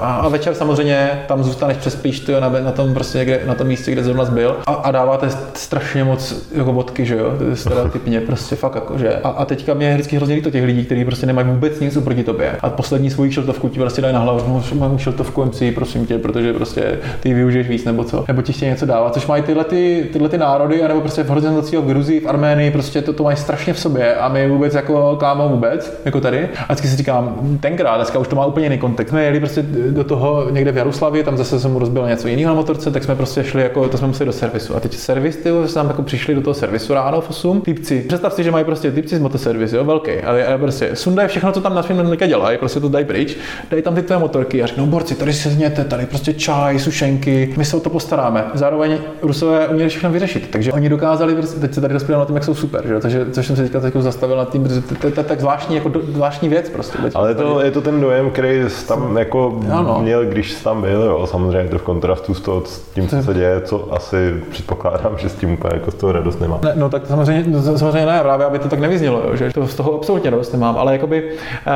A, 0.00 0.14
a, 0.14 0.28
večer 0.28 0.54
samozřejmě 0.54 1.24
tam 1.28 1.44
zůstaneš 1.44 1.76
přespíš 1.76 2.20
ty 2.20 2.32
na, 2.32 2.48
na, 2.48 2.72
tom 2.72 2.94
prostě, 2.94 3.24
kde, 3.24 3.40
na 3.46 3.54
tom 3.54 3.66
místě, 3.66 3.92
kde 3.92 4.04
zrovna 4.04 4.24
byl. 4.24 4.56
A, 4.66 4.72
a 4.72 4.90
dáváte 5.16 5.38
strašně 5.54 6.04
moc 6.04 6.48
jako 6.54 6.72
vodky, 6.72 7.06
že 7.06 7.16
jo, 7.16 7.32
stereotypně, 7.54 8.20
prostě 8.20 8.56
fakt 8.56 8.74
jako, 8.74 8.98
že. 8.98 9.14
A, 9.14 9.28
a 9.28 9.44
teďka 9.44 9.74
mě 9.74 9.94
vždycky 9.94 10.16
hrozně 10.16 10.34
líto 10.34 10.50
těch 10.50 10.64
lidí, 10.64 10.84
kteří 10.84 11.04
prostě 11.04 11.26
nemají 11.26 11.48
vůbec 11.48 11.80
nic 11.80 11.98
proti 12.04 12.24
tobě. 12.24 12.56
A 12.60 12.70
poslední 12.70 13.10
svoji 13.10 13.32
šiltovku 13.32 13.68
ti 13.68 13.78
prostě 13.78 14.02
dají 14.02 14.14
na 14.14 14.20
hlavu, 14.20 14.62
mám 14.74 14.98
šiltovku 14.98 15.44
MC, 15.44 15.62
prosím 15.74 16.06
tě, 16.06 16.18
protože 16.18 16.52
prostě 16.52 16.98
ty 17.20 17.34
využiješ 17.34 17.68
víc 17.68 17.84
nebo 17.84 18.04
co. 18.04 18.24
Nebo 18.28 18.42
ti 18.42 18.52
chtějí 18.52 18.70
něco 18.70 18.86
dávat, 18.86 19.14
což 19.14 19.26
mají 19.26 19.42
tyhle, 19.42 19.64
ty, 19.64 20.08
tyhle 20.12 20.28
ty 20.28 20.38
národy, 20.38 20.82
anebo 20.82 21.00
prostě 21.00 21.22
v 21.22 21.30
Hrozně 21.30 21.50
v 21.50 21.86
Gruzii, 21.86 22.20
v 22.20 22.26
Arménii, 22.26 22.70
prostě 22.70 23.02
to, 23.02 23.12
to 23.12 23.22
mají 23.22 23.36
strašně 23.36 23.72
v 23.72 23.78
sobě 23.78 24.14
a 24.14 24.28
my 24.28 24.48
vůbec 24.48 24.74
jako 24.74 25.16
kámo 25.16 25.48
vůbec, 25.48 26.00
jako 26.04 26.20
tady. 26.20 26.48
A 26.68 26.72
vždycky 26.72 26.88
si 26.88 26.96
říkám, 26.96 27.58
tenkrát, 27.60 27.96
dneska 27.96 28.18
už 28.18 28.28
to 28.28 28.36
má 28.36 28.46
úplně 28.46 28.66
jiný 28.66 28.78
kontext. 28.78 29.10
Jsme 29.10 29.24
jeli 29.24 29.40
prostě 29.40 29.62
do 29.90 30.04
toho 30.04 30.50
někde 30.50 30.72
v 30.72 30.76
Jaroslavě, 30.76 31.24
tam 31.24 31.36
zase 31.36 31.60
jsem 31.60 31.72
mu 31.72 31.78
rozbil 31.78 32.08
něco 32.08 32.28
jiného 32.28 32.48
na 32.48 32.54
motorce, 32.54 32.90
tak 32.90 33.04
jsme 33.04 33.14
prostě 33.14 33.44
šli, 33.44 33.62
jako 33.62 33.88
to 33.88 33.98
jsme 33.98 34.06
museli 34.06 34.26
do 34.26 34.32
servisu. 34.32 34.76
A 34.76 34.80
teď 34.80 34.94
servis, 35.06 35.36
ty 35.36 35.50
tam 35.74 35.88
jako 35.88 36.02
přišli 36.02 36.34
do 36.34 36.40
toho 36.40 36.54
servisu 36.54 36.94
ráno 36.94 37.20
v 37.20 37.30
8. 37.30 37.60
Typci, 37.60 38.04
představ 38.08 38.32
si, 38.32 38.44
že 38.44 38.50
mají 38.50 38.64
prostě 38.64 38.92
typci 38.92 39.16
z 39.16 39.20
motoservisu, 39.20 39.76
jo, 39.76 39.84
velký, 39.84 40.10
ale, 40.10 40.46
ale 40.46 40.58
prostě 40.58 40.96
sundají 40.96 41.28
všechno, 41.28 41.52
co 41.52 41.60
tam 41.60 41.74
na 41.74 41.82
svém 41.82 42.16
dělají, 42.26 42.58
prostě 42.58 42.80
to 42.80 42.88
dají 42.88 43.04
pryč, 43.04 43.36
dají 43.70 43.82
tam 43.82 43.94
ty 43.94 44.02
tvé 44.02 44.18
motorky 44.18 44.62
a 44.62 44.66
řeknou, 44.66 44.86
borci, 44.86 45.14
tady 45.14 45.32
se 45.32 45.50
zněte, 45.50 45.84
tady 45.84 46.06
prostě 46.06 46.34
čaj, 46.34 46.78
sušenky, 46.78 47.54
my 47.56 47.64
se 47.64 47.76
o 47.76 47.80
to 47.80 47.90
postaráme. 47.90 48.44
Zároveň 48.54 48.98
Rusové 49.22 49.68
uměli 49.68 49.88
všechno 49.88 50.10
vyřešit, 50.10 50.48
takže 50.50 50.72
oni 50.72 50.88
dokázali, 50.88 51.34
teď 51.60 51.74
se 51.74 51.80
tady 51.80 51.94
rozpěl 51.94 52.18
na 52.18 52.24
tom, 52.24 52.36
jak 52.36 52.44
jsou 52.44 52.54
super, 52.54 52.86
že? 52.86 53.00
Takže, 53.00 53.26
což 53.30 53.46
jsem 53.46 53.56
se 53.56 53.62
teďka 53.62 53.80
teď 53.80 53.94
zastavil 53.96 54.36
nad 54.36 54.52
tím, 54.52 54.62
protože 54.62 54.80
to 54.80 55.06
je 55.06 55.12
tak 55.12 55.40
zvláštní, 55.40 55.76
jako 55.76 55.92
zvláštní 56.08 56.48
věc 56.48 56.68
prostě. 56.68 56.98
Ale 57.14 57.30
je 57.30 57.34
to, 57.34 57.60
je 57.60 57.70
to 57.70 57.80
ten 57.80 58.00
dojem, 58.00 58.30
který 58.30 58.64
tam 58.88 59.16
jako 59.16 59.60
měl, 60.00 60.24
když 60.24 60.54
tam 60.54 60.82
byl, 60.82 61.02
jo? 61.02 61.26
samozřejmě 61.26 61.70
to 61.70 61.78
v 61.78 61.82
kontrastu 61.82 62.34
s 62.34 62.80
tím, 62.94 63.08
co 63.08 63.22
se 63.22 63.34
děje, 63.34 63.60
co 63.60 63.94
asi 63.94 64.34
předpokládám, 64.50 64.85
že 65.16 65.28
s 65.28 65.34
tím 65.34 65.52
úplně 65.52 65.70
jako 65.74 65.90
z 65.90 65.94
toho 65.94 66.12
radost 66.12 66.40
nemám. 66.40 66.58
Ne, 66.62 66.72
no 66.76 66.88
tak 66.88 67.06
samozřejmě, 67.06 67.62
samozřejmě 67.76 68.06
ne, 68.06 68.20
právě 68.20 68.46
aby 68.46 68.58
to 68.58 68.68
tak 68.68 68.78
nevyznělo, 68.78 69.22
jo? 69.24 69.36
že 69.36 69.50
to 69.52 69.66
z 69.66 69.74
toho 69.74 69.94
absolutně 69.94 70.30
radost 70.30 70.52
nemám, 70.52 70.76
ale 70.78 70.92
jakoby 70.92 71.22
uh, 71.22 71.72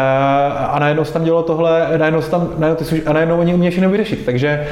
a 0.71 0.79
najednou 0.79 1.05
se 1.05 1.13
tam 1.13 1.25
dělo 1.25 1.43
tohle, 1.43 1.89
najednou 1.97 2.21
tam, 2.23 2.49
najednou 2.59 2.85
ty, 2.85 3.03
a 3.03 3.13
najednou 3.13 3.39
oni 3.39 3.55
umějí 3.55 3.71
všechno 3.71 3.91
vyřešit, 3.91 4.25
takže 4.25 4.67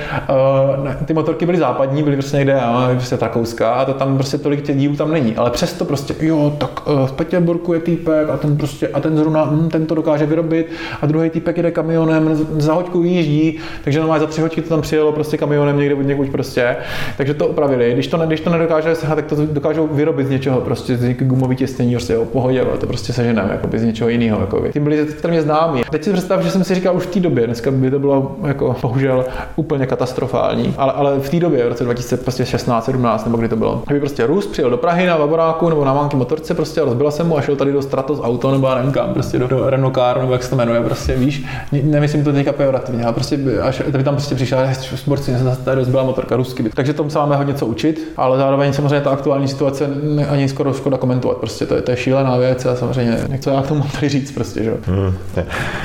uh, 0.79 0.93
ty 1.05 1.15
motorky 1.15 1.47
byly 1.47 1.59
západní, 1.59 2.03
byly 2.03 2.17
prostě 2.17 2.37
někde, 2.37 2.57
uh, 2.57 2.95
prostě 2.95 3.17
Rakouska 3.21 3.73
a 3.73 3.85
to 3.85 3.95
tam 3.95 4.15
prostě 4.15 4.39
tolik 4.39 4.63
těch 4.63 4.77
dílů 4.77 4.97
tam 4.97 5.11
není, 5.11 5.37
ale 5.37 5.51
přesto 5.51 5.85
prostě, 5.85 6.15
jo, 6.21 6.53
tak 6.59 6.89
uh, 6.89 7.07
v 7.07 7.13
Petěrburku 7.13 7.75
je 7.75 7.81
týpek 7.81 8.29
a 8.31 8.37
ten 8.37 8.57
prostě, 8.57 8.89
a 8.89 9.01
ten 9.01 9.17
zrovna, 9.17 9.45
hm, 9.45 9.69
ten 9.69 9.87
to 9.87 9.95
dokáže 9.95 10.27
vyrobit 10.27 10.67
a 11.03 11.07
druhý 11.07 11.31
týpek 11.31 11.57
jede 11.57 11.71
kamionem, 11.71 12.31
za 12.59 12.73
hoďku 12.73 13.01
výjíždí, 13.01 13.59
takže 13.85 13.99
normálně 13.99 14.21
za 14.21 14.27
tři 14.27 14.41
hoďky 14.41 14.63
to 14.63 14.69
tam 14.69 14.81
přijelo 14.81 15.13
prostě 15.13 15.37
kamionem 15.37 15.79
někde 15.79 15.95
od 15.95 16.03
někud 16.03 16.29
prostě, 16.29 16.77
takže 17.17 17.35
to 17.35 17.49
opravili. 17.49 17.93
Když 17.93 18.07
to, 18.07 18.17
ne, 18.17 18.27
když 18.29 18.41
to 18.41 18.51
nedokáže 18.51 18.95
sehat, 18.95 19.17
tak 19.17 19.27
to 19.27 19.47
dokážou 19.47 19.89
vyrobit 19.93 20.27
z 20.27 20.31
něčeho, 20.31 20.61
prostě 20.61 20.97
z 20.97 21.13
gumový 21.13 21.57
těstění, 21.57 21.95
prostě 21.95 22.13
jo, 22.13 22.25
pohodě, 22.25 22.65
to 22.81 22.87
prostě 22.87 23.13
seženeme, 23.13 23.49
jako 23.53 23.69
z 23.79 23.83
něčeho 23.83 24.11
jiného. 24.11 24.41
Jako 24.41 24.61
Ty 24.73 24.81
byli 24.81 25.01
extrémně 25.01 25.43
známí. 25.43 25.83
Teď 25.91 26.05
si 26.05 26.13
představ, 26.13 26.43
že 26.43 26.51
jsem 26.51 26.65
si 26.65 26.75
říkal 26.75 26.97
už 26.97 27.03
v 27.03 27.11
té 27.11 27.21
době, 27.21 27.47
dneska 27.47 27.71
by 27.71 27.91
to 27.91 27.99
bylo 27.99 28.37
jako 28.47 28.77
bohužel 28.83 29.25
úplně 29.57 29.87
katastrofální, 29.87 30.75
ale, 30.79 30.93
ale 30.93 31.19
v 31.19 31.31
té 31.31 31.41
době, 31.41 31.65
v 31.65 31.69
roce 31.69 31.85
2016, 31.85 32.85
17 32.85 33.25
nebo 33.25 33.39
kdy 33.39 33.49
to 33.49 33.57
bylo, 33.57 33.83
aby 33.87 34.01
prostě 34.01 34.27
Rus 34.27 34.47
přijel 34.47 34.71
do 34.71 34.77
Prahy 34.77 35.07
na 35.07 35.17
Vaboráku 35.17 35.69
nebo 35.69 35.85
na 35.85 35.95
Manky 35.95 36.17
motorce, 36.17 36.55
prostě 36.55 36.81
rozbila 36.81 37.11
jsem 37.11 37.27
mu 37.27 37.39
a 37.39 37.41
šel 37.41 37.57
tady 37.57 37.73
do 37.73 37.83
Stratos 37.83 38.21
auto 38.23 38.51
nebo 38.51 38.75
nevím 38.75 38.93
kam, 38.93 39.15
prostě 39.15 39.39
do, 39.39 39.49
do 39.49 39.71
Renault 39.71 39.95
Car, 39.95 40.21
nebo 40.21 40.33
jak 40.33 40.43
se 40.43 40.51
to 40.51 40.57
jmenuje, 40.57 40.81
prostě 40.81 41.15
víš, 41.15 41.45
nemyslím 41.83 42.25
to 42.25 42.33
teďka 42.33 42.53
pejorativně, 42.53 43.05
ale 43.05 43.13
prostě 43.13 43.39
až 43.63 43.83
by 43.83 44.05
tam 44.05 44.15
prostě 44.15 44.35
přišel, 44.35 44.59
sportci, 44.95 45.33
tady 45.65 45.77
rozbila 45.77 46.03
motorka 46.03 46.37
rusky. 46.37 46.63
Takže 46.75 46.93
tomu 46.93 47.11
se 47.11 47.19
máme 47.19 47.37
hodně 47.37 47.55
co 47.55 47.67
učit, 47.67 48.13
ale 48.19 48.39
zároveň 48.39 48.73
samozřejmě 48.73 49.01
ta 49.01 49.11
aktuální 49.11 49.49
situace 49.49 49.91
ani 50.29 50.49
skoro 50.49 50.73
škoda 50.73 50.97
komentovat, 50.97 51.37
prostě 51.37 51.67
to 51.67 51.75
je, 51.75 51.83
to 51.83 51.91
je 51.91 51.97
šílená 51.97 52.37
věc 52.37 52.67
a 52.67 52.77
samozřejmě 52.77 53.19
něco 53.29 53.51
já 53.51 53.63
k 53.63 53.67
tomu 53.67 53.85
tady 53.95 54.09
říct 54.09 54.33
prostě, 54.33 54.65
že? 54.65 54.75
Hmm, 54.87 55.15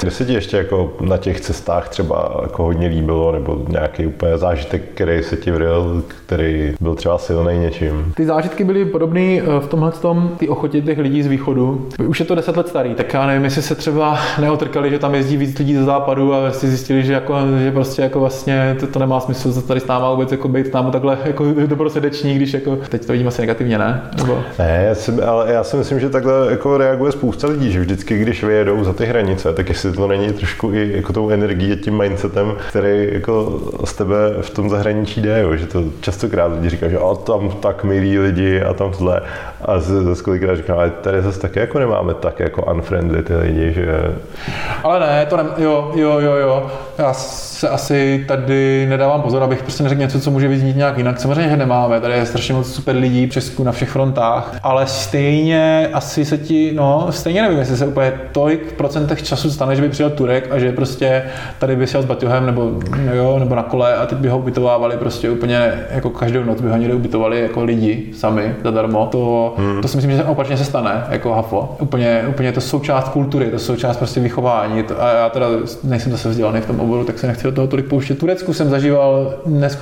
Kde 0.02 0.12
se 0.12 0.26
ti 0.26 0.34
ještě 0.34 0.58
jako 0.58 0.94
na 1.02 1.18
těch 1.18 1.42
cestách 1.42 1.90
třeba 1.90 2.40
jako 2.42 2.64
hodně 2.64 2.88
líbilo, 2.88 3.32
nebo 3.32 3.62
nějaký 3.68 4.06
úplně 4.06 4.38
zážitek, 4.38 4.82
který 4.94 5.24
se 5.24 5.38
ti 5.38 5.52
vril, 5.52 6.04
který 6.26 6.74
byl 6.82 6.96
třeba 6.96 7.18
silný 7.18 7.60
něčím? 7.60 8.14
Ty 8.16 8.26
zážitky 8.26 8.64
byly 8.64 8.86
podobné 8.86 9.22
eh, 9.22 9.42
v 9.60 9.68
tomhle 9.68 9.92
tom 9.92 10.32
ty 10.38 10.50
ochotě 10.50 10.82
těch 10.82 10.98
lidí 10.98 11.24
z 11.24 11.28
východu. 11.28 11.88
Už 12.08 12.20
je 12.20 12.26
to 12.26 12.36
deset 12.36 12.58
let 12.58 12.68
starý, 12.68 12.96
tak 12.96 13.14
já 13.14 13.28
nevím, 13.28 13.44
jestli 13.44 13.62
se 13.62 13.76
třeba 13.76 14.20
neotrkali, 14.40 14.90
že 14.90 15.00
tam 15.00 15.16
jezdí 15.16 15.38
víc 15.38 15.60
lidí 15.60 15.76
ze 15.76 15.84
západu 15.84 16.34
a 16.34 16.52
si 16.52 16.68
zjistili, 16.68 17.04
že, 17.04 17.14
jako, 17.14 17.36
že 17.64 17.72
prostě 17.72 18.02
jako 18.02 18.20
vlastně 18.20 18.76
to, 18.80 18.88
to 18.88 19.00
nemá 19.00 19.20
smysl 19.20 19.54
se 19.54 19.62
tady 19.62 19.80
s 19.80 19.88
náma 19.88 20.12
vůbec 20.12 20.32
jako 20.32 20.48
být 20.48 20.72
tam 20.72 20.92
takhle 20.92 21.18
jako 21.26 21.46
dobrosrdeční, 21.66 22.23
když 22.32 22.54
jako 22.54 22.76
teď 22.76 23.06
to 23.06 23.12
vidím 23.12 23.28
asi 23.28 23.42
negativně, 23.42 23.78
ne? 23.78 24.02
Nebo... 24.18 24.44
Ne, 24.60 24.86
já 24.88 24.96
si, 24.96 25.12
ale 25.12 25.54
já 25.54 25.64
si 25.64 25.78
myslím, 25.78 26.00
že 26.00 26.10
takhle 26.10 26.34
jako 26.52 26.78
reaguje 26.78 27.12
spousta 27.12 27.48
lidí, 27.48 27.72
že 27.72 27.80
vždycky, 27.80 28.18
když 28.18 28.44
vyjedou 28.44 28.84
za 28.84 28.94
ty 28.94 29.06
hranice, 29.06 29.54
tak 29.54 29.70
jestli 29.70 29.92
to 29.92 30.08
není 30.08 30.34
trošku 30.34 30.74
i 30.74 30.92
jako 30.96 31.14
tou 31.14 31.30
energií, 31.30 31.76
tím 31.76 31.98
mindsetem, 31.98 32.54
který 32.70 33.10
jako 33.12 33.60
z 33.86 33.94
tebe 33.94 34.16
v 34.42 34.50
tom 34.50 34.70
zahraničí 34.70 35.22
jde, 35.22 35.40
jo, 35.42 35.56
že 35.56 35.66
to 35.66 35.84
častokrát 36.02 36.52
lidi 36.56 36.70
říkají, 36.70 36.92
že 36.92 36.98
a 36.98 37.16
tam 37.16 37.50
tak 37.60 37.84
milí 37.84 38.20
lidi 38.20 38.62
a 38.62 38.74
tam 38.74 38.92
tohle. 38.92 39.22
A 39.66 39.80
zase 39.80 40.24
kolikrát 40.24 40.56
říkám, 40.56 40.78
ale 40.78 40.90
tady 40.90 41.22
zase 41.22 41.40
taky 41.40 41.60
jako 41.60 41.80
nemáme 41.80 42.14
tak 42.14 42.40
jako 42.40 42.74
unfriendly 42.74 43.24
ty 43.24 43.36
lidi, 43.36 43.74
že... 43.74 44.16
Ale 44.84 45.00
ne, 45.00 45.26
to 45.26 45.38
ne, 45.38 45.44
jo, 45.58 45.92
jo, 45.96 46.20
jo, 46.20 46.36
jo. 46.36 46.72
Já 46.98 47.14
se 47.14 47.70
asi 47.70 48.26
tady 48.28 48.86
nedávám 48.90 49.22
pozor, 49.22 49.44
abych 49.44 49.64
prostě 49.64 49.84
neřekl 49.84 50.02
něco, 50.02 50.20
co 50.20 50.32
může 50.32 50.48
vyznít 50.48 50.76
nějak 50.76 50.98
jinak. 50.98 51.20
Samozřejmě, 51.20 51.50
že 51.50 51.58
nemáme, 51.58 52.00
tady 52.00 52.13
je 52.14 52.26
strašně 52.26 52.54
moc 52.54 52.74
super 52.74 52.96
lidí 52.96 53.28
v 53.28 53.32
Česku 53.32 53.64
na 53.64 53.72
všech 53.72 53.90
frontách, 53.90 54.60
ale 54.64 54.88
stejně 54.88 55.90
asi 55.94 56.26
se 56.26 56.38
ti, 56.38 56.72
no, 56.76 57.08
stejně 57.10 57.42
nevím, 57.42 57.60
jestli 57.60 57.78
se 57.78 57.88
úplně 57.88 58.14
tolik 58.32 58.70
v 58.70 58.74
procentech 58.74 59.24
času 59.24 59.52
stane, 59.52 59.76
že 59.76 59.82
by 59.82 59.90
přijel 59.90 60.10
Turek 60.10 60.52
a 60.52 60.60
že 60.60 60.72
prostě 60.72 61.24
tady 61.60 61.76
by 61.76 61.88
s 61.88 62.06
Baťohem 62.06 62.46
nebo, 62.46 62.72
jo, 63.14 63.40
nebo 63.40 63.56
na 63.56 63.64
kole 63.64 63.96
a 63.96 64.06
teď 64.06 64.18
by 64.18 64.30
ho 64.30 64.38
ubytovávali 64.38 64.98
prostě 64.98 65.30
úplně 65.30 65.74
jako 65.92 66.10
každou 66.10 66.44
noc 66.44 66.62
by 66.62 66.70
ho 66.70 66.78
někde 66.78 66.94
ubytovali 66.94 67.42
jako 67.42 67.64
lidi 67.64 68.10
sami 68.14 68.56
zadarmo. 68.64 69.08
To, 69.12 69.54
hmm. 69.58 69.82
to 69.82 69.88
si 69.88 69.98
myslím, 69.98 70.18
že 70.18 70.24
opačně 70.24 70.58
se 70.58 70.66
stane 70.66 71.04
jako 71.10 71.34
hafo. 71.34 71.76
Úplně, 71.80 72.24
úplně 72.30 72.52
to 72.52 72.62
součást 72.62 73.10
kultury, 73.10 73.46
to 73.46 73.60
součást 73.60 73.98
prostě 73.98 74.20
vychování. 74.20 74.84
A 75.00 75.14
já 75.14 75.30
teda 75.30 75.48
nejsem 75.84 76.12
zase 76.12 76.30
vzdělaný 76.30 76.62
v 76.62 76.66
tom 76.66 76.80
oboru, 76.80 77.04
tak 77.04 77.20
se 77.20 77.28
nechci 77.28 77.44
do 77.44 77.52
toho 77.52 77.68
tolik 77.68 77.86
pouštět. 77.86 78.20
Turecku 78.20 78.54
jsem 78.54 78.70
zažíval 78.70 79.34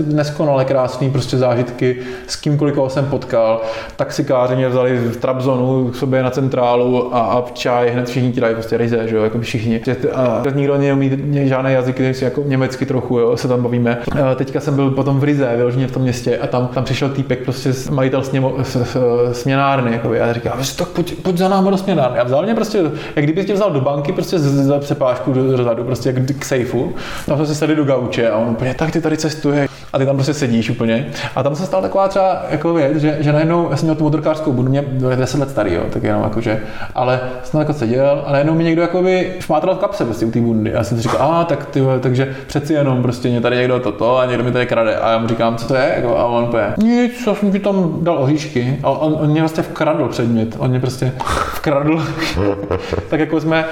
neskonale 0.06 0.66
krásný 0.66 1.12
prostě 1.12 1.38
zážitky 1.38 1.98
s 2.28 2.36
kýmkoliv, 2.36 2.76
koho 2.76 2.90
jsem 2.90 3.06
potkal. 3.06 3.62
Taxikáři 3.96 4.56
mě 4.56 4.70
vzali 4.70 4.98
v 4.98 5.18
Trabzonu 5.18 5.90
k 5.90 5.96
sobě 5.96 6.24
na 6.24 6.30
centrálu 6.30 7.16
a, 7.16 7.20
a 7.20 7.46
čaj 7.54 7.90
hned 7.90 8.10
všichni 8.10 8.32
ti 8.32 8.42
dají 8.42 8.54
prostě 8.54 8.78
ryze, 8.78 9.08
že 9.08 9.16
jo, 9.16 9.24
jako 9.24 9.40
všichni. 9.40 9.82
A 10.14 10.44
nikdo 10.56 10.78
neumí 10.78 11.12
žádné 11.44 11.72
jazyky, 11.72 12.14
jako 12.22 12.44
německy 12.46 12.86
trochu, 12.86 13.20
jo, 13.20 13.38
se 13.38 13.48
tam 13.48 13.64
bavíme. 13.64 13.98
A 14.32 14.36
teďka 14.36 14.60
jsem 14.60 14.76
byl 14.76 14.92
potom 14.92 15.20
v 15.20 15.24
Rize, 15.24 15.54
vyloženě 15.56 15.88
v 15.88 15.92
tom 15.92 16.02
městě 16.02 16.38
a 16.38 16.48
tam, 16.48 16.68
tam 16.68 16.84
přišel 16.84 17.10
týpek 17.10 17.44
prostě 17.44 17.74
majitel 17.92 18.24
sněmo, 18.24 18.56
s, 18.64 18.76
s, 18.76 18.98
směnárny, 19.32 19.92
jako 19.92 20.12
a 20.22 20.34
říká, 20.34 20.58
tak 20.76 20.88
pojď, 20.88 21.22
pojď 21.22 21.38
za 21.38 21.50
náma 21.50 21.72
do 21.72 21.78
směnárny. 21.78 22.20
A 22.20 22.24
vzal 22.24 22.44
mě 22.44 22.56
prostě, 22.56 22.84
jak 23.16 23.26
kdyby 23.26 23.46
tě 23.46 23.54
vzal 23.54 23.72
do 23.72 23.82
banky, 23.82 24.12
prostě 24.12 24.40
za 24.40 24.80
přepážku 24.80 25.34
do, 25.34 25.58
dozadu, 25.58 25.84
prostě 25.84 26.14
k 26.14 26.46
sejfu. 26.46 26.94
Tam 27.26 27.38
jsme 27.38 27.46
se 27.46 27.56
sedli 27.56 27.76
do 27.76 27.84
gauče 27.84 28.30
a 28.30 28.38
on 28.38 28.50
úplně, 28.50 28.74
tak 28.74 28.92
ty 28.92 29.02
tady 29.02 29.18
cestuje. 29.18 29.68
A 29.94 29.98
ty 29.98 30.06
tam 30.06 30.16
prostě 30.16 30.34
sedíš 30.34 30.70
úplně. 30.70 31.10
A 31.36 31.44
tam 31.44 31.56
se 31.56 31.66
stala 31.66 31.82
taková 31.82 32.10
třeba 32.12 32.41
jako 32.49 32.74
věc, 32.74 32.97
že, 32.97 33.18
že 33.20 33.34
najednou, 33.34 33.68
já 33.72 33.78
jsem 33.78 33.86
měl 33.86 33.95
tu 33.95 34.03
motorkářskou 34.03 34.51
budu, 34.51 34.70
mě 34.70 34.82
byl 34.82 35.16
10 35.16 35.39
let 35.39 35.49
starý, 35.49 35.74
jo, 35.74 35.84
tak 35.89 36.03
jenom 36.03 36.24
jakože, 36.24 36.62
ale 36.95 37.20
jsem 37.43 37.59
jako 37.59 37.74
seděl 37.74 38.24
a 38.26 38.32
najednou 38.32 38.53
mi 38.53 38.64
někdo 38.64 38.82
jako 38.82 39.01
by 39.01 39.34
šmátral 39.39 39.76
v 39.76 39.78
kapse 39.78 40.05
prostě 40.05 40.26
u 40.26 40.32
té 40.32 40.41
bundy. 40.41 40.72
Já 40.72 40.84
jsem 40.84 40.97
si 40.97 41.03
říkal, 41.03 41.22
a 41.22 41.43
tak 41.43 41.66
ty, 41.66 41.82
takže 41.99 42.36
přeci 42.47 42.74
jenom 42.74 43.01
prostě 43.01 43.30
mě 43.30 43.41
tady 43.41 43.55
někdo 43.55 43.80
toto 43.80 44.18
a 44.18 44.26
někdo 44.26 44.43
mi 44.43 44.51
tady 44.51 44.66
krade. 44.66 44.95
A 44.95 45.12
já 45.12 45.18
mu 45.18 45.28
říkám, 45.28 45.55
co 45.57 45.68
to 45.68 45.76
je? 45.76 45.93
Jako, 45.95 46.18
a 46.18 46.26
on 46.26 46.43
úplně, 46.43 46.74
nic, 46.78 47.28
já 47.28 47.36
jsem 47.36 47.51
ti 47.51 47.59
tam 47.59 47.97
dal 48.01 48.18
ohýšky. 48.18 48.80
A 48.84 48.89
on, 48.89 49.18
on 49.22 49.30
mě 49.30 49.41
vlastně 49.41 49.64
vkradl 49.64 50.07
předmět. 50.07 50.55
On 50.59 50.70
mě 50.70 50.80
prostě 50.80 51.12
vkradl. 51.53 52.01
tak 53.09 53.20
jako 53.20 53.39
jsme 53.39 53.66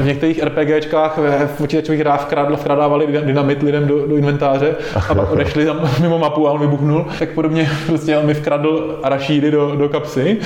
v 0.00 0.06
některých 0.06 0.42
RPGčkách 0.42 1.18
v 1.46 1.56
počítačových 1.58 2.00
hrách 2.00 2.22
vkradl, 2.22 2.56
vkradávali 2.56 3.06
dynamit 3.06 3.62
lidem 3.62 3.86
do, 3.86 4.06
do 4.06 4.16
inventáře 4.16 4.74
a 5.10 5.14
pak 5.14 5.30
odešli 5.30 5.66
tam 5.66 5.90
mimo 6.00 6.18
mapu 6.18 6.48
a 6.48 6.52
on 6.52 6.60
vybuchnul. 6.60 7.06
Tak 7.18 7.30
podobně 7.30 7.70
prostě 7.86 8.18
on 8.18 8.26
mi 8.26 8.34
vkradl 8.34 9.00
arašídy 9.02 9.50
do, 9.50 9.76
do 9.76 9.88
kapsy. 9.88 10.36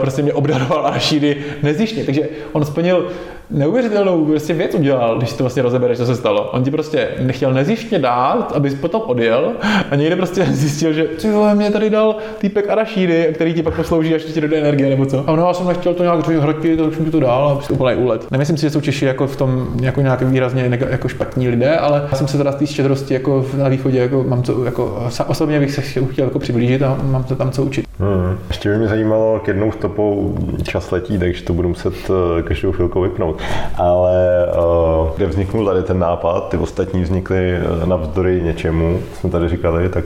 Prostě 0.00 0.22
mě 0.22 0.32
obdaroval 0.32 0.86
arašídy 0.86 1.36
nezjištně. 1.62 2.04
Takže 2.04 2.28
on 2.52 2.64
splnil 2.64 3.10
neuvěřitelnou 3.50 4.24
prostě 4.24 4.54
věc 4.54 4.74
udělal, 4.74 5.18
když 5.18 5.32
to 5.32 5.44
vlastně 5.44 5.62
rozebereš, 5.62 5.98
co 5.98 6.06
se 6.06 6.16
stalo. 6.16 6.50
On 6.50 6.64
ti 6.64 6.70
prostě 6.70 7.08
nechtěl 7.20 7.52
nezjištně 7.52 7.98
dát, 7.98 8.52
abys 8.54 8.74
potom 8.74 9.02
odjel 9.06 9.52
a 9.90 9.96
někde 9.96 10.16
prostě 10.16 10.44
zjistil, 10.50 10.92
že 10.92 11.04
ty 11.04 11.30
vole, 11.30 11.54
mě 11.54 11.70
tady 11.70 11.90
dal 11.90 12.16
týpek 12.38 12.70
arašídy, 12.70 13.30
který 13.34 13.54
ti 13.54 13.62
pak 13.62 13.74
poslouží, 13.74 14.14
až 14.14 14.22
ti 14.22 14.40
dojde 14.40 14.58
energie 14.58 14.90
nebo 14.90 15.06
co. 15.06 15.24
A 15.26 15.32
ono, 15.32 15.46
já 15.46 15.54
jsem 15.54 15.68
nechtěl 15.68 15.94
to 15.94 16.02
nějak 16.02 16.28
hrotit, 16.28 16.78
to 16.78 16.84
už 16.84 16.98
mi 16.98 17.10
to 17.10 17.20
dál 17.20 17.48
a 17.48 17.54
prostě 17.54 17.72
úplný 17.72 17.96
úlet. 17.96 18.30
Nemyslím 18.30 18.56
si, 18.56 18.62
že 18.62 18.70
jsou 18.70 18.80
Češi 18.80 19.04
jako 19.04 19.26
v 19.26 19.36
tom 19.36 19.68
jako 19.82 20.00
nějak 20.00 20.22
výrazně 20.22 20.78
jako 20.90 21.08
špatní 21.08 21.48
lidé, 21.48 21.76
ale 21.76 22.08
já 22.10 22.18
jsem 22.18 22.28
se 22.28 22.38
teda 22.38 22.52
z 22.52 22.54
té 22.54 22.66
štědrosti 22.66 23.14
jako 23.14 23.46
na 23.56 23.68
východě 23.68 23.98
jako 23.98 24.24
mám 24.28 24.42
co, 24.42 24.64
jako 24.64 25.08
osobně 25.26 25.60
bych 25.60 25.72
se 25.72 25.80
chtěl 25.80 26.24
jako 26.24 26.38
přiblížit 26.38 26.69
a 26.78 26.98
mám 27.02 27.24
se 27.26 27.36
tam 27.36 27.50
co 27.50 27.62
učit. 27.62 27.89
Hmm. 28.00 28.38
Ještě 28.48 28.68
by 28.68 28.76
mě 28.76 28.88
zajímalo, 28.88 29.40
k 29.44 29.48
jednou 29.48 29.72
stopou 29.72 30.38
čas 30.62 30.90
letí, 30.90 31.18
takže 31.18 31.42
to 31.42 31.52
budu 31.52 31.68
muset 31.68 31.94
eh, 32.38 32.42
každou 32.42 32.72
chvilku 32.72 33.00
vypnout 33.00 33.40
ale 33.80 34.46
uh, 34.56 35.08
kde 35.16 35.26
vzniknul 35.26 35.66
tady 35.66 35.82
ten 35.82 35.98
nápad, 35.98 36.48
ty 36.48 36.56
ostatní 36.56 37.02
vznikly 37.02 37.58
uh, 37.58 37.88
navzdory 37.88 38.42
něčemu, 38.42 39.00
jsme 39.14 39.30
tady 39.30 39.48
říkali, 39.48 39.88
tak 39.88 40.04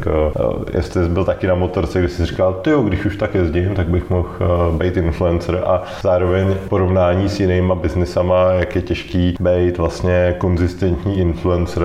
jestli 0.75 1.05
jsi 1.05 1.09
byl 1.09 1.25
taky 1.25 1.47
na 1.47 1.55
motorce, 1.55 2.01
když 2.01 2.13
jsi 2.13 2.27
říkal, 2.27 2.53
ty 2.53 2.71
když 2.85 3.05
už 3.05 3.17
tak 3.17 3.35
jezdím, 3.35 3.75
tak 3.75 3.89
bych 3.89 4.11
mohl 4.11 4.29
být 4.79 4.97
influencer 4.97 5.63
a 5.67 5.83
zároveň 6.03 6.55
porovnání 6.69 7.29
s 7.29 7.41
jinýma 7.41 7.75
biznisama, 7.75 8.51
jak 8.53 8.77
je 8.77 8.83
těžký 8.83 9.37
být 9.41 9.79
vlastně 9.79 10.35
konzistentní 10.39 11.19
influencer, 11.19 11.83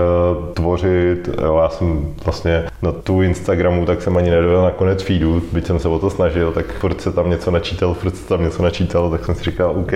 tvořit, 0.53 1.29
jo, 1.43 1.59
já 1.61 1.69
jsem 1.69 2.05
vlastně 2.25 2.63
na 2.81 2.91
tu 2.91 3.21
Instagramu, 3.21 3.85
tak 3.85 4.01
jsem 4.01 4.17
ani 4.17 4.29
nedojel 4.29 4.61
na 4.61 4.71
konec 4.71 5.03
feedu, 5.03 5.41
byť 5.51 5.65
jsem 5.65 5.79
se 5.79 5.87
o 5.87 5.98
to 5.99 6.09
snažil, 6.09 6.51
tak 6.51 6.65
furt 6.65 7.01
se 7.01 7.11
tam 7.11 7.29
něco 7.29 7.51
načítal, 7.51 7.93
furt 7.93 8.15
se 8.15 8.27
tam 8.27 8.43
něco 8.43 8.63
načítalo, 8.63 9.09
tak 9.09 9.25
jsem 9.25 9.35
si 9.35 9.43
říkal, 9.43 9.71
OK, 9.71 9.91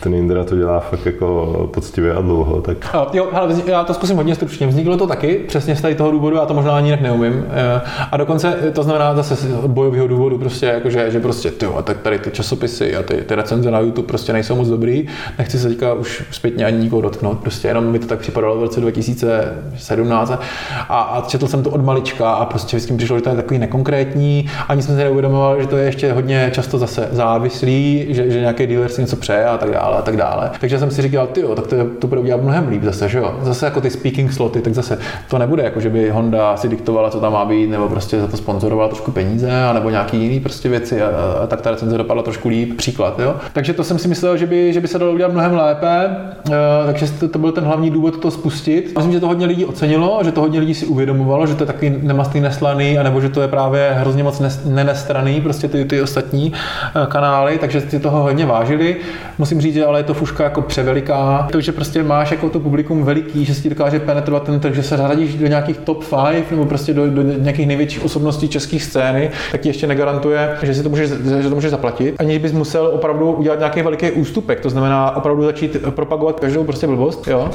ten 0.00 0.14
Indra 0.14 0.44
to 0.44 0.56
dělá 0.56 0.80
fakt 0.80 1.06
jako 1.06 1.70
poctivě 1.74 2.14
a 2.14 2.20
dlouho. 2.20 2.62
Tak... 2.62 2.94
A, 2.94 3.06
jo, 3.12 3.28
ale 3.32 3.54
já 3.66 3.84
to 3.84 3.94
zkusím 3.94 4.16
hodně 4.16 4.34
stručně. 4.34 4.66
Vzniklo 4.66 4.96
to 4.96 5.06
taky, 5.06 5.44
přesně 5.48 5.76
z 5.76 5.80
tady 5.80 5.94
toho 5.94 6.10
důvodu, 6.10 6.36
já 6.36 6.46
to 6.46 6.54
možná 6.54 6.76
ani 6.76 6.86
jinak 6.86 7.00
neumím. 7.00 7.44
Eh, 7.50 7.80
a 8.12 8.16
dokonce 8.16 8.52
to 8.72 8.82
znamená 8.82 9.14
zase 9.14 9.36
z 9.36 9.66
bojového 9.66 10.06
důvodu, 10.06 10.38
prostě, 10.38 10.66
jako 10.66 10.90
že, 10.90 11.20
prostě, 11.22 11.50
ty, 11.50 11.66
a 11.66 11.82
tak 11.82 11.98
tady 11.98 12.18
ty 12.18 12.30
časopisy 12.30 12.96
a 12.96 13.02
ty, 13.02 13.14
ty 13.14 13.34
recenze 13.34 13.70
na 13.70 13.80
YouTube 13.80 14.08
prostě 14.08 14.32
nejsou 14.32 14.56
moc 14.56 14.68
dobrý. 14.68 15.06
Nechci 15.38 15.58
se 15.58 15.68
teďka 15.68 15.94
už 15.94 16.24
zpětně 16.30 16.64
ani 16.64 16.78
nikoho 16.78 17.02
dotknout, 17.02 17.38
prostě 17.38 17.68
jenom 17.68 17.84
mi 17.84 17.98
to 17.98 18.06
tak 18.06 18.18
připadalo 18.18 18.58
v 18.58 18.62
roce 18.62 18.80
2017 18.80 20.32
a, 20.88 21.00
a 21.00 21.24
četl 21.28 21.48
jsem 21.48 21.62
to 21.62 21.70
od 21.70 21.84
malička 21.84 22.32
a 22.32 22.44
prostě 22.44 22.76
vždycky 22.76 22.96
přišlo, 22.96 23.16
že 23.16 23.22
to 23.22 23.30
je 23.30 23.36
takový 23.36 23.58
nekonkrétní, 23.58 24.50
ani 24.68 24.82
jsem 24.82 24.96
si 24.96 25.02
neuvědomoval, 25.28 25.60
že 25.60 25.66
to 25.66 25.76
je 25.76 25.84
ještě 25.84 26.12
hodně 26.12 26.50
často 26.52 26.78
zase 26.78 27.08
závislý, 27.12 28.06
že, 28.08 28.30
že 28.30 28.40
nějaký 28.40 28.66
dealer 28.66 28.90
si 28.90 29.00
něco 29.00 29.16
přeje 29.16 29.44
a 29.44 29.58
tak 29.58 29.70
dále 29.70 29.96
a 29.98 30.02
tak 30.02 30.16
dále. 30.16 30.50
Takže 30.60 30.78
jsem 30.78 30.90
si 30.90 31.02
říkal, 31.02 31.26
ty 31.26 31.42
tak 31.56 31.66
to, 31.66 31.76
to 31.98 32.06
bude 32.06 32.20
udělat 32.20 32.42
mnohem 32.42 32.68
líp 32.68 32.82
zase, 32.82 33.08
že 33.08 33.18
jo. 33.18 33.34
Zase 33.42 33.66
jako 33.66 33.80
ty 33.80 33.90
speaking 33.90 34.32
sloty, 34.32 34.60
tak 34.60 34.74
zase 34.74 34.98
to 35.30 35.38
nebude 35.38 35.62
jako, 35.62 35.80
že 35.80 35.90
by 35.90 36.10
Honda 36.10 36.56
si 36.56 36.68
diktovala, 36.68 37.10
co 37.10 37.20
tam 37.20 37.32
má 37.32 37.44
být, 37.44 37.70
nebo 37.70 37.88
prostě 37.88 38.20
za 38.20 38.26
to 38.26 38.36
sponzorovala 38.36 38.88
trošku 38.88 39.10
peníze, 39.10 39.50
nebo 39.74 39.90
nějaký 39.90 40.16
jiný 40.16 40.40
prostě 40.40 40.68
věci 40.68 41.02
a, 41.02 41.08
a, 41.42 41.46
tak 41.46 41.60
ta 41.60 41.70
recenze 41.70 41.98
dopadla 41.98 42.22
trošku 42.22 42.48
líp, 42.48 42.76
příklad, 42.76 43.18
jo. 43.18 43.34
Takže 43.52 43.72
to 43.72 43.84
jsem 43.84 43.98
si 43.98 44.08
myslel, 44.08 44.36
že 44.36 44.46
by, 44.46 44.72
že 44.72 44.80
by 44.80 44.88
se 44.88 44.98
dalo 44.98 45.12
udělat 45.12 45.32
mnohem 45.32 45.54
lépe, 45.54 46.16
uh, 46.48 46.52
takže 46.86 47.06
to, 47.12 47.28
to, 47.28 47.38
byl 47.38 47.52
ten 47.52 47.64
hlavní 47.64 47.90
důvod 47.90 48.18
to 48.18 48.30
spustit. 48.30 48.92
Myslím, 48.96 49.12
že 49.12 49.20
to 49.20 49.26
hodně 49.26 49.46
lidí 49.46 49.64
ocenilo, 49.64 50.20
že 50.24 50.32
to 50.32 50.40
hodně 50.40 50.60
lidí 50.60 50.74
si 50.74 50.86
uvědomovalo, 50.86 51.46
že 51.46 51.54
to 51.54 51.62
je 51.62 51.66
takový 51.66 51.94
nemastný 52.02 52.40
neslaný, 52.40 52.98
anebo 52.98 53.20
že 53.20 53.28
to 53.28 53.42
je 53.42 53.48
právě 53.48 53.90
hrozně 53.94 54.22
moc 54.22 54.42
nenestraný, 54.64 55.17
prostě 55.42 55.68
ty, 55.68 55.84
ty 55.84 56.02
ostatní 56.02 56.52
uh, 56.52 57.06
kanály, 57.06 57.58
takže 57.58 57.80
si 57.80 58.00
toho 58.00 58.22
hodně 58.22 58.46
vážili. 58.46 58.96
Musím 59.38 59.60
říct, 59.60 59.74
že 59.74 59.86
ale 59.86 59.98
je 59.98 60.04
to 60.04 60.14
fuška 60.14 60.44
jako 60.44 60.62
převeliká. 60.62 61.48
To, 61.52 61.60
že 61.60 61.72
prostě 61.72 62.02
máš 62.02 62.30
jako 62.30 62.48
to 62.50 62.60
publikum 62.60 63.04
veliký, 63.04 63.44
že 63.44 63.54
si 63.54 63.62
ti 63.62 63.68
dokáže 63.68 64.00
penetrovat 64.00 64.42
ten 64.42 64.60
trh, 64.60 64.74
že 64.74 64.82
se 64.82 64.96
zaradíš 64.96 65.34
do 65.34 65.46
nějakých 65.46 65.78
top 65.78 66.04
5 66.32 66.50
nebo 66.50 66.64
prostě 66.64 66.94
do, 66.94 67.10
do 67.10 67.22
nějakých 67.22 67.66
největších 67.66 68.04
osobností 68.04 68.48
české 68.48 68.78
scény, 68.78 69.30
tak 69.52 69.60
ti 69.60 69.68
ještě 69.68 69.86
negarantuje, 69.86 70.56
že 70.62 70.74
si 70.74 70.82
to 70.82 70.88
můžeš, 70.88 71.10
že 71.40 71.48
to 71.48 71.54
můžeš 71.54 71.70
zaplatit, 71.70 72.14
aniž 72.18 72.38
bys 72.38 72.52
musel 72.52 72.86
opravdu 72.86 73.32
udělat 73.32 73.58
nějaký 73.58 73.82
veliký 73.82 74.10
ústupek. 74.10 74.60
To 74.60 74.70
znamená 74.70 75.16
opravdu 75.16 75.44
začít 75.44 75.76
propagovat 75.90 76.40
každou 76.40 76.64
prostě 76.64 76.86
blbost, 76.86 77.28
jo. 77.28 77.50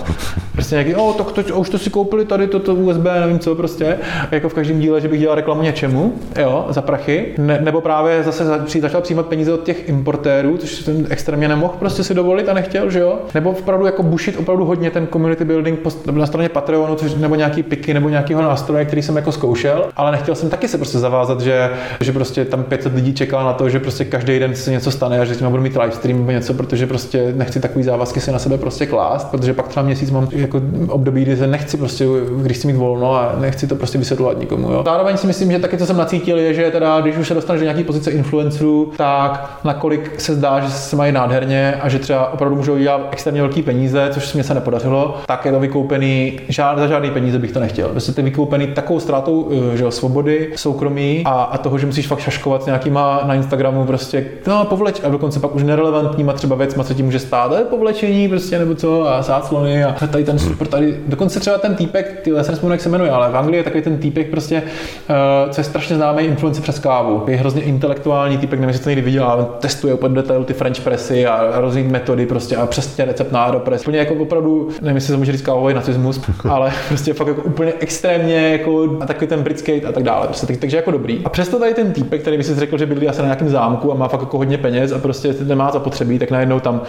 Prostě 0.52 0.76
nějaký, 0.76 0.96
o, 0.96 1.14
tak 1.14 1.32
to, 1.32 1.56
už 1.56 1.70
to 1.70 1.78
si 1.78 1.90
koupili 1.90 2.26
tady 2.26 2.48
toto 2.48 2.76
USB, 2.76 3.04
nevím 3.04 3.40
co 3.40 3.56
prostě, 3.56 3.98
jako 4.32 4.50
v 4.50 4.54
každém 4.54 4.80
díle, 4.80 5.02
že 5.02 5.08
bych 5.08 5.20
dělal 5.20 5.36
reklamu 5.36 5.62
něčemu, 5.62 6.14
jo, 6.42 6.66
za 6.70 6.82
prachy. 6.82 7.34
Ne, 7.46 7.60
nebo 7.62 7.82
právě 7.82 8.24
zase 8.24 8.46
začal 8.82 9.02
přijímat 9.02 9.26
peníze 9.26 9.54
od 9.54 9.64
těch 9.64 9.90
importérů, 9.90 10.58
což 10.58 10.80
ten 10.80 11.08
extrémně 11.10 11.48
nemohl 11.48 11.74
prostě 11.80 12.04
si 12.04 12.14
dovolit 12.14 12.50
a 12.50 12.54
nechtěl, 12.54 12.90
že 12.90 13.00
jo? 13.00 13.20
Nebo 13.36 13.52
opravdu 13.52 13.86
jako 13.86 14.04
bušit 14.04 14.38
opravdu 14.38 14.66
hodně 14.66 14.92
ten 14.92 15.08
community 15.08 15.46
building 15.46 15.80
na 16.12 16.26
straně 16.26 16.50
Patreonu, 16.50 16.96
což, 16.96 17.16
nebo 17.16 17.36
nějaký 17.36 17.64
piky, 17.64 17.94
nebo 17.94 18.10
nějakého 18.10 18.42
nástroje, 18.42 18.86
který 18.86 19.02
jsem 19.02 19.16
jako 19.16 19.32
zkoušel, 19.32 19.86
ale 19.96 20.12
nechtěl 20.12 20.36
jsem 20.36 20.50
taky 20.50 20.68
se 20.68 20.78
prostě 20.78 20.98
zavázat, 20.98 21.42
že, 21.42 21.70
že 22.02 22.12
prostě 22.12 22.46
tam 22.46 22.64
500 22.64 22.96
lidí 22.96 23.14
čeká 23.14 23.44
na 23.44 23.54
to, 23.54 23.70
že 23.70 23.80
prostě 23.80 24.06
každý 24.06 24.40
den 24.40 24.56
se 24.56 24.72
něco 24.72 24.92
stane 24.92 25.20
a 25.20 25.26
že 25.26 25.36
tím 25.36 25.50
budu 25.50 25.64
mít 25.64 25.78
livestream 25.78 26.20
nebo 26.20 26.32
něco, 26.32 26.54
protože 26.54 26.88
prostě 26.88 27.34
nechci 27.36 27.60
takový 27.60 27.84
závazky 27.84 28.20
si 28.20 28.32
na 28.32 28.40
sebe 28.40 28.58
prostě 28.58 28.86
klást, 28.86 29.32
protože 29.32 29.54
pak 29.54 29.68
třeba 29.68 29.86
měsíc 29.86 30.12
mám 30.12 30.28
jako 30.32 30.62
období, 30.88 31.22
kdy 31.22 31.38
se 31.38 31.48
nechci 31.48 31.78
prostě, 31.78 32.06
když 32.38 32.58
chci 32.58 32.68
mít 32.68 32.76
volno 32.76 33.16
a 33.16 33.36
nechci 33.40 33.68
to 33.68 33.76
prostě 33.76 33.98
vysvětlovat 33.98 34.40
nikomu. 34.40 34.72
Jo. 34.72 34.82
Zároveň 34.86 35.18
si 35.18 35.28
myslím, 35.28 35.52
že 35.52 35.60
taky, 35.60 35.78
co 35.78 35.86
jsem 35.86 35.98
nacítil, 35.98 36.38
je, 36.38 36.54
že 36.54 36.72
teda, 36.72 37.02
když 37.02 37.18
už 37.18 37.32
se 37.34 37.36
dostaneš 37.36 37.60
do 37.60 37.64
nějaké 37.64 37.84
pozice 37.84 38.12
influencerů, 38.12 38.92
tak 38.98 39.60
nakolik 39.64 40.22
se 40.22 40.36
zdá, 40.36 40.60
že 40.60 40.70
se 40.70 40.96
mají 40.96 41.12
nádherně 41.12 41.80
a 41.82 41.90
že 41.90 42.00
třeba 42.00 42.34
opravdu 42.34 42.56
můžou 42.56 42.78
dělat 42.78 43.08
extrémně 43.12 43.42
velký 43.42 43.62
peníze, 43.62 44.10
což 44.12 44.34
mě 44.34 44.44
se 44.44 44.54
nepodařilo, 44.54 45.18
tak 45.28 45.46
je 45.46 45.52
to 45.52 45.60
vykoupený, 45.60 46.40
žád, 46.48 46.80
za 46.80 46.88
žádný 46.88 47.12
peníze 47.12 47.40
bych 47.40 47.52
to 47.52 47.60
nechtěl. 47.60 47.90
Prostě 47.90 48.12
ty 48.12 48.22
vykoupený 48.22 48.68
takovou 48.68 49.00
ztrátou 49.00 49.50
eh, 49.74 49.78
že, 49.78 49.92
svobody, 49.92 50.50
soukromí 50.56 51.22
a, 51.26 51.32
a, 51.32 51.58
toho, 51.58 51.78
že 51.78 51.86
musíš 51.86 52.08
fakt 52.08 52.20
šaškovat 52.20 52.64
s 52.64 52.66
nějakýma 52.66 53.22
na 53.26 53.36
Instagramu 53.36 53.86
prostě, 53.86 54.26
no 54.48 54.66
povleč, 54.66 55.02
a 55.04 55.10
dokonce 55.10 55.40
pak 55.40 55.56
už 55.56 55.64
nerelevantníma 55.64 56.34
třeba 56.34 56.56
věcma, 56.56 56.84
co 56.84 56.94
ti 56.94 57.04
může 57.04 57.20
stát, 57.20 57.52
ale 57.52 57.64
povlečení 57.64 58.30
prostě 58.30 58.60
nebo 58.60 58.76
co 58.76 59.08
a 59.08 59.24
sáclony 59.24 59.84
a 59.84 59.92
tady 59.92 60.24
ten 60.24 60.40
super, 60.40 60.68
tady, 60.68 61.00
dokonce 61.08 61.40
třeba 61.40 61.58
ten 61.58 61.76
týpek, 61.76 62.22
ty 62.22 62.32
jsem 62.42 62.72
jak 62.72 62.82
se 62.82 62.90
jmenuje, 62.90 63.12
ale 63.12 63.32
v 63.32 63.38
Anglii 63.38 63.60
je 63.60 63.64
takový 63.64 63.84
ten 63.84 63.98
týpek 63.98 64.30
prostě, 64.30 64.64
uh, 64.64 65.52
co 65.52 65.62
je 65.62 65.66
strašně 65.66 65.96
známý 65.96 66.24
influencer 66.24 66.64
přes 66.64 66.80
kávu. 66.80 67.23
Je 67.28 67.38
hrozně 67.38 67.62
intelektuální 67.62 68.38
týpek, 68.38 68.60
nevím, 68.60 68.70
jestli 68.70 68.84
to 68.84 68.90
někdy 68.90 69.02
viděl, 69.02 69.24
ale 69.24 69.46
testuje 69.60 69.94
úplně 69.94 70.16
detail 70.16 70.44
ty 70.44 70.54
French 70.54 70.80
pressy 70.80 71.26
a 71.26 71.62
různé 71.62 71.84
metody 71.84 72.26
prostě 72.26 72.56
a 72.56 72.66
přesně 72.66 73.06
recept 73.06 73.32
na 73.32 73.44
Aeropress. 73.44 73.82
Úplně 73.82 73.98
jako 73.98 74.14
opravdu, 74.14 74.70
nevím, 74.82 74.96
jestli 74.96 75.12
se 75.12 75.18
může 75.18 75.32
říct 75.32 75.42
kávový 75.42 75.74
nacismus, 75.74 76.22
ale 76.50 76.72
prostě 76.88 77.14
fakt 77.14 77.28
jako 77.28 77.42
úplně 77.42 77.74
extrémně 77.80 78.50
jako 78.50 78.98
a 79.00 79.06
takový 79.06 79.28
ten 79.28 79.44
britský 79.44 79.86
a 79.86 79.92
tak 79.92 80.04
dále. 80.04 80.28
Prostě, 80.28 80.48
tak, 80.48 80.58
takže 80.58 80.78
jako 80.78 80.92
dobrý. 80.92 81.22
A 81.26 81.30
přesto 81.30 81.60
tady 81.60 81.74
ten 81.74 81.92
týpek, 81.92 82.22
který 82.22 82.38
by 82.38 82.44
si 82.44 82.56
řekl, 82.56 82.78
že 82.78 82.86
bydlí 82.86 83.08
asi 83.08 83.20
na 83.20 83.26
nějakém 83.26 83.50
zámku 83.50 83.92
a 83.92 83.96
má 83.96 84.08
fakt 84.08 84.22
jako 84.22 84.38
hodně 84.38 84.58
peněz 84.58 84.92
a 84.92 85.00
prostě 85.00 85.36
nemá 85.44 85.72
zapotřebí, 85.72 86.20
tak 86.20 86.32
najednou 86.32 86.60
tam 86.60 86.82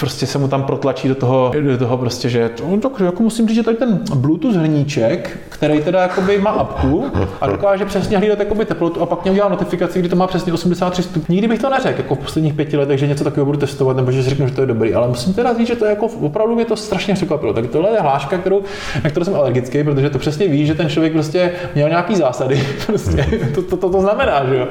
prostě 0.00 0.26
se 0.26 0.38
mu 0.38 0.48
tam 0.48 0.62
protlačí 0.62 1.08
do 1.08 1.14
toho, 1.14 1.52
do 1.60 1.78
toho 1.78 1.98
prostě, 1.98 2.28
že 2.28 2.48
to, 2.48 2.88
tak 2.88 3.00
jako 3.00 3.22
musím 3.22 3.48
říct, 3.48 3.56
že 3.56 3.62
tady 3.62 3.76
ten 3.76 4.00
Bluetooth 4.14 4.54
hrníček, 4.54 5.38
který 5.48 5.80
teda 5.82 6.02
jakoby 6.02 6.38
má 6.38 6.50
apku 6.50 7.04
a 7.40 7.46
dokáže 7.46 7.84
přesně 7.84 8.18
hlídat 8.18 8.38
jakoby 8.38 8.64
teplotu 8.64 9.00
a 9.02 9.06
pak 9.06 9.22
mě 9.22 9.30
udělá 9.30 9.48
notifikaci, 9.48 9.98
kdy 9.98 10.08
to 10.08 10.16
má 10.16 10.26
přesně 10.26 10.52
83 10.52 11.02
stupňů. 11.02 11.32
Nikdy 11.34 11.48
bych 11.48 11.60
to 11.60 11.70
neřekl, 11.70 12.00
jako 12.00 12.14
v 12.14 12.18
posledních 12.18 12.54
pěti 12.54 12.76
letech, 12.76 12.98
že 12.98 13.06
něco 13.06 13.24
takového 13.24 13.46
budu 13.46 13.58
testovat, 13.58 13.96
nebo 13.96 14.12
že 14.12 14.22
si 14.22 14.30
řeknu, 14.30 14.48
že 14.48 14.54
to 14.54 14.60
je 14.60 14.66
dobrý, 14.66 14.94
ale 14.94 15.08
musím 15.08 15.34
teda 15.34 15.54
říct, 15.58 15.66
že 15.66 15.76
to 15.76 15.84
je 15.84 15.90
jako 15.90 16.06
opravdu 16.06 16.54
mě 16.54 16.64
to 16.64 16.76
strašně 16.76 17.14
překvapilo. 17.14 17.52
Tak 17.52 17.66
tohle 17.66 17.90
je 17.90 18.00
hláška, 18.00 18.38
kterou, 18.38 18.62
na 19.04 19.10
kterou 19.10 19.24
jsem 19.24 19.34
alergický, 19.34 19.84
protože 19.84 20.10
to 20.10 20.18
přesně 20.18 20.48
ví, 20.48 20.66
že 20.66 20.74
ten 20.74 20.88
člověk 20.88 21.12
prostě 21.12 21.52
měl 21.74 21.88
nějaký 21.88 22.16
zásady. 22.16 22.66
Prostě, 22.86 23.26
to, 23.54 23.62
to, 23.62 23.76
to, 23.76 23.90
to, 23.90 24.00
znamená, 24.00 24.46
že 24.46 24.56
jo. 24.56 24.66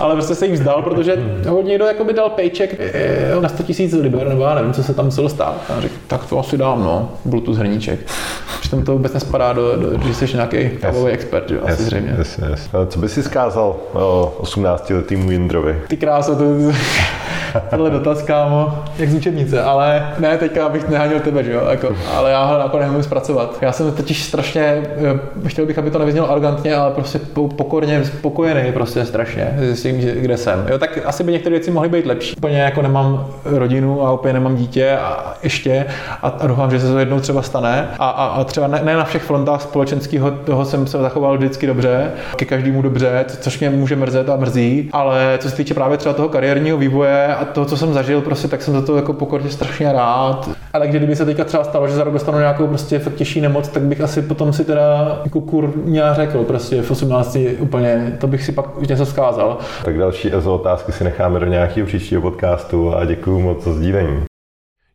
Ale 0.00 0.14
prostě 0.14 0.34
se 0.34 0.46
jim 0.46 0.54
vzdal, 0.54 0.82
protože 0.82 1.16
ho 1.48 1.62
někdo 1.62 1.84
jakoby 1.84 2.12
dal 2.12 2.30
paycheck 2.30 2.74
eh, 2.78 3.40
na 3.40 3.48
100 3.48 3.62
000 3.78 4.02
liber 4.02 4.28
nebo 4.28 4.45
já 4.48 4.54
nevím, 4.54 4.72
co 4.72 4.82
se 4.82 4.94
tam 4.94 5.04
muselo 5.04 5.28
stát. 5.28 5.54
A 5.76 5.80
řekl, 5.80 5.94
tak 6.06 6.26
to 6.26 6.38
asi 6.38 6.58
dám, 6.58 6.84
no, 6.84 7.08
Bluetooth 7.24 7.58
hrníček. 7.58 8.00
Přitom 8.60 8.84
to 8.84 8.92
vůbec 8.92 9.12
nespadá 9.12 9.52
do, 9.52 9.76
do 9.76 10.00
že 10.06 10.14
jsi 10.14 10.34
nějaký 10.34 10.70
kávový 10.70 11.12
expert, 11.12 11.50
jo, 11.50 11.60
asi 11.62 11.72
yes, 11.72 11.80
zřejmě. 11.80 12.14
Yes, 12.18 12.40
yes. 12.50 12.68
Co 12.88 12.98
bys 12.98 13.12
si 13.12 13.22
zkázal 13.22 13.76
o 13.92 14.38
18-letýmu 14.42 15.30
Jindrovi? 15.30 15.82
Ty 15.88 15.96
kráso, 15.96 16.36
to, 16.36 16.44
tohle 17.60 17.90
dotaz, 17.90 18.22
kámo, 18.22 18.84
jak 18.98 19.08
z 19.08 19.14
učebnice, 19.14 19.62
ale 19.62 20.12
ne, 20.18 20.38
teďka 20.38 20.66
abych 20.66 20.88
neháněl 20.88 21.20
tebe, 21.20 21.44
že 21.44 21.52
jo, 21.52 21.62
jako, 21.70 21.88
ale 22.16 22.30
já 22.30 22.44
ho 22.44 22.58
jako 22.58 22.78
nemůžu 22.78 23.02
zpracovat. 23.02 23.58
Já 23.60 23.72
jsem 23.72 23.92
totiž 23.92 24.24
strašně, 24.24 24.62
eh, 25.44 25.48
chtěl 25.48 25.66
bych, 25.66 25.78
aby 25.78 25.90
to 25.90 25.98
nevyznělo 25.98 26.30
arrogantně, 26.30 26.74
ale 26.74 26.90
prostě 26.90 27.20
pokorně, 27.56 28.04
spokojený 28.04 28.72
prostě 28.72 29.04
strašně 29.04 29.54
s 29.58 29.82
tím, 29.82 29.96
kde 29.96 30.36
jsem. 30.36 30.66
Jo, 30.68 30.78
tak 30.78 30.98
asi 31.04 31.24
by 31.24 31.32
některé 31.32 31.52
věci 31.52 31.70
mohly 31.70 31.88
být 31.88 32.06
lepší. 32.06 32.36
Úplně 32.36 32.58
jako 32.58 32.82
nemám 32.82 33.26
rodinu 33.44 34.06
a 34.06 34.12
úplně 34.12 34.34
nemám 34.34 34.56
dítě 34.56 34.90
a 34.96 35.34
ještě 35.42 35.86
a, 36.22 36.28
a 36.28 36.46
doufám, 36.46 36.70
že 36.70 36.80
se 36.80 36.92
to 36.92 36.98
jednou 36.98 37.20
třeba 37.20 37.42
stane. 37.42 37.88
A, 37.98 38.08
a, 38.08 38.26
a 38.26 38.44
třeba 38.44 38.66
ne, 38.66 38.80
ne, 38.84 38.96
na 38.96 39.04
všech 39.04 39.22
frontách 39.22 39.62
společenského 39.62 40.30
toho 40.30 40.64
jsem 40.64 40.86
se 40.86 40.98
zachoval 40.98 41.36
vždycky 41.36 41.66
dobře, 41.66 42.10
ke 42.36 42.44
každému 42.44 42.82
dobře, 42.82 43.24
což 43.40 43.58
mě 43.58 43.70
může 43.70 43.96
mrzet 43.96 44.28
a 44.28 44.36
mrzí, 44.36 44.90
ale 44.92 45.38
co 45.38 45.50
se 45.50 45.56
týče 45.56 45.74
právě 45.74 45.98
třeba 45.98 46.14
toho 46.14 46.28
kariérního 46.28 46.76
vývoje 46.76 47.34
a 47.34 47.44
toho, 47.52 47.66
co 47.66 47.76
jsem 47.76 47.92
zažil, 47.92 48.20
prostě, 48.20 48.48
tak 48.48 48.62
jsem 48.62 48.74
za 48.74 48.82
to 48.82 48.96
jako 48.96 49.12
pokorně 49.12 49.50
strašně 49.50 49.92
rád. 49.92 50.50
Ale 50.72 50.88
kdyby 50.88 51.16
se 51.16 51.24
teďka 51.24 51.44
třeba 51.44 51.64
stalo, 51.64 51.88
že 51.88 51.94
za 51.94 52.04
rok 52.04 52.12
dostanu 52.12 52.38
nějakou 52.38 52.66
prostě 52.66 52.98
fakt 52.98 53.14
těžší 53.14 53.40
nemoc, 53.40 53.68
tak 53.68 53.82
bych 53.82 54.00
asi 54.00 54.22
potom 54.22 54.52
si 54.52 54.64
teda 54.64 55.18
jako 55.24 55.40
kurně 55.40 56.02
řekl 56.12 56.44
prostě 56.44 56.82
v 56.82 56.90
18 56.90 57.38
úplně, 57.58 58.16
to 58.20 58.26
bych 58.26 58.44
si 58.44 58.52
pak 58.52 58.88
něco 58.88 59.06
zkázal. 59.06 59.58
Tak 59.84 59.98
další 59.98 60.34
EZO 60.34 60.54
otázky 60.54 60.92
si 60.92 61.04
necháme 61.04 61.40
do 61.40 61.46
nějakého 61.46 61.86
příštího 61.86 62.22
podcastu 62.22 62.94
a 62.94 63.04
děkuji 63.04 63.40
moc 63.40 63.64
za 63.64 63.72
sdílení. 63.72 64.22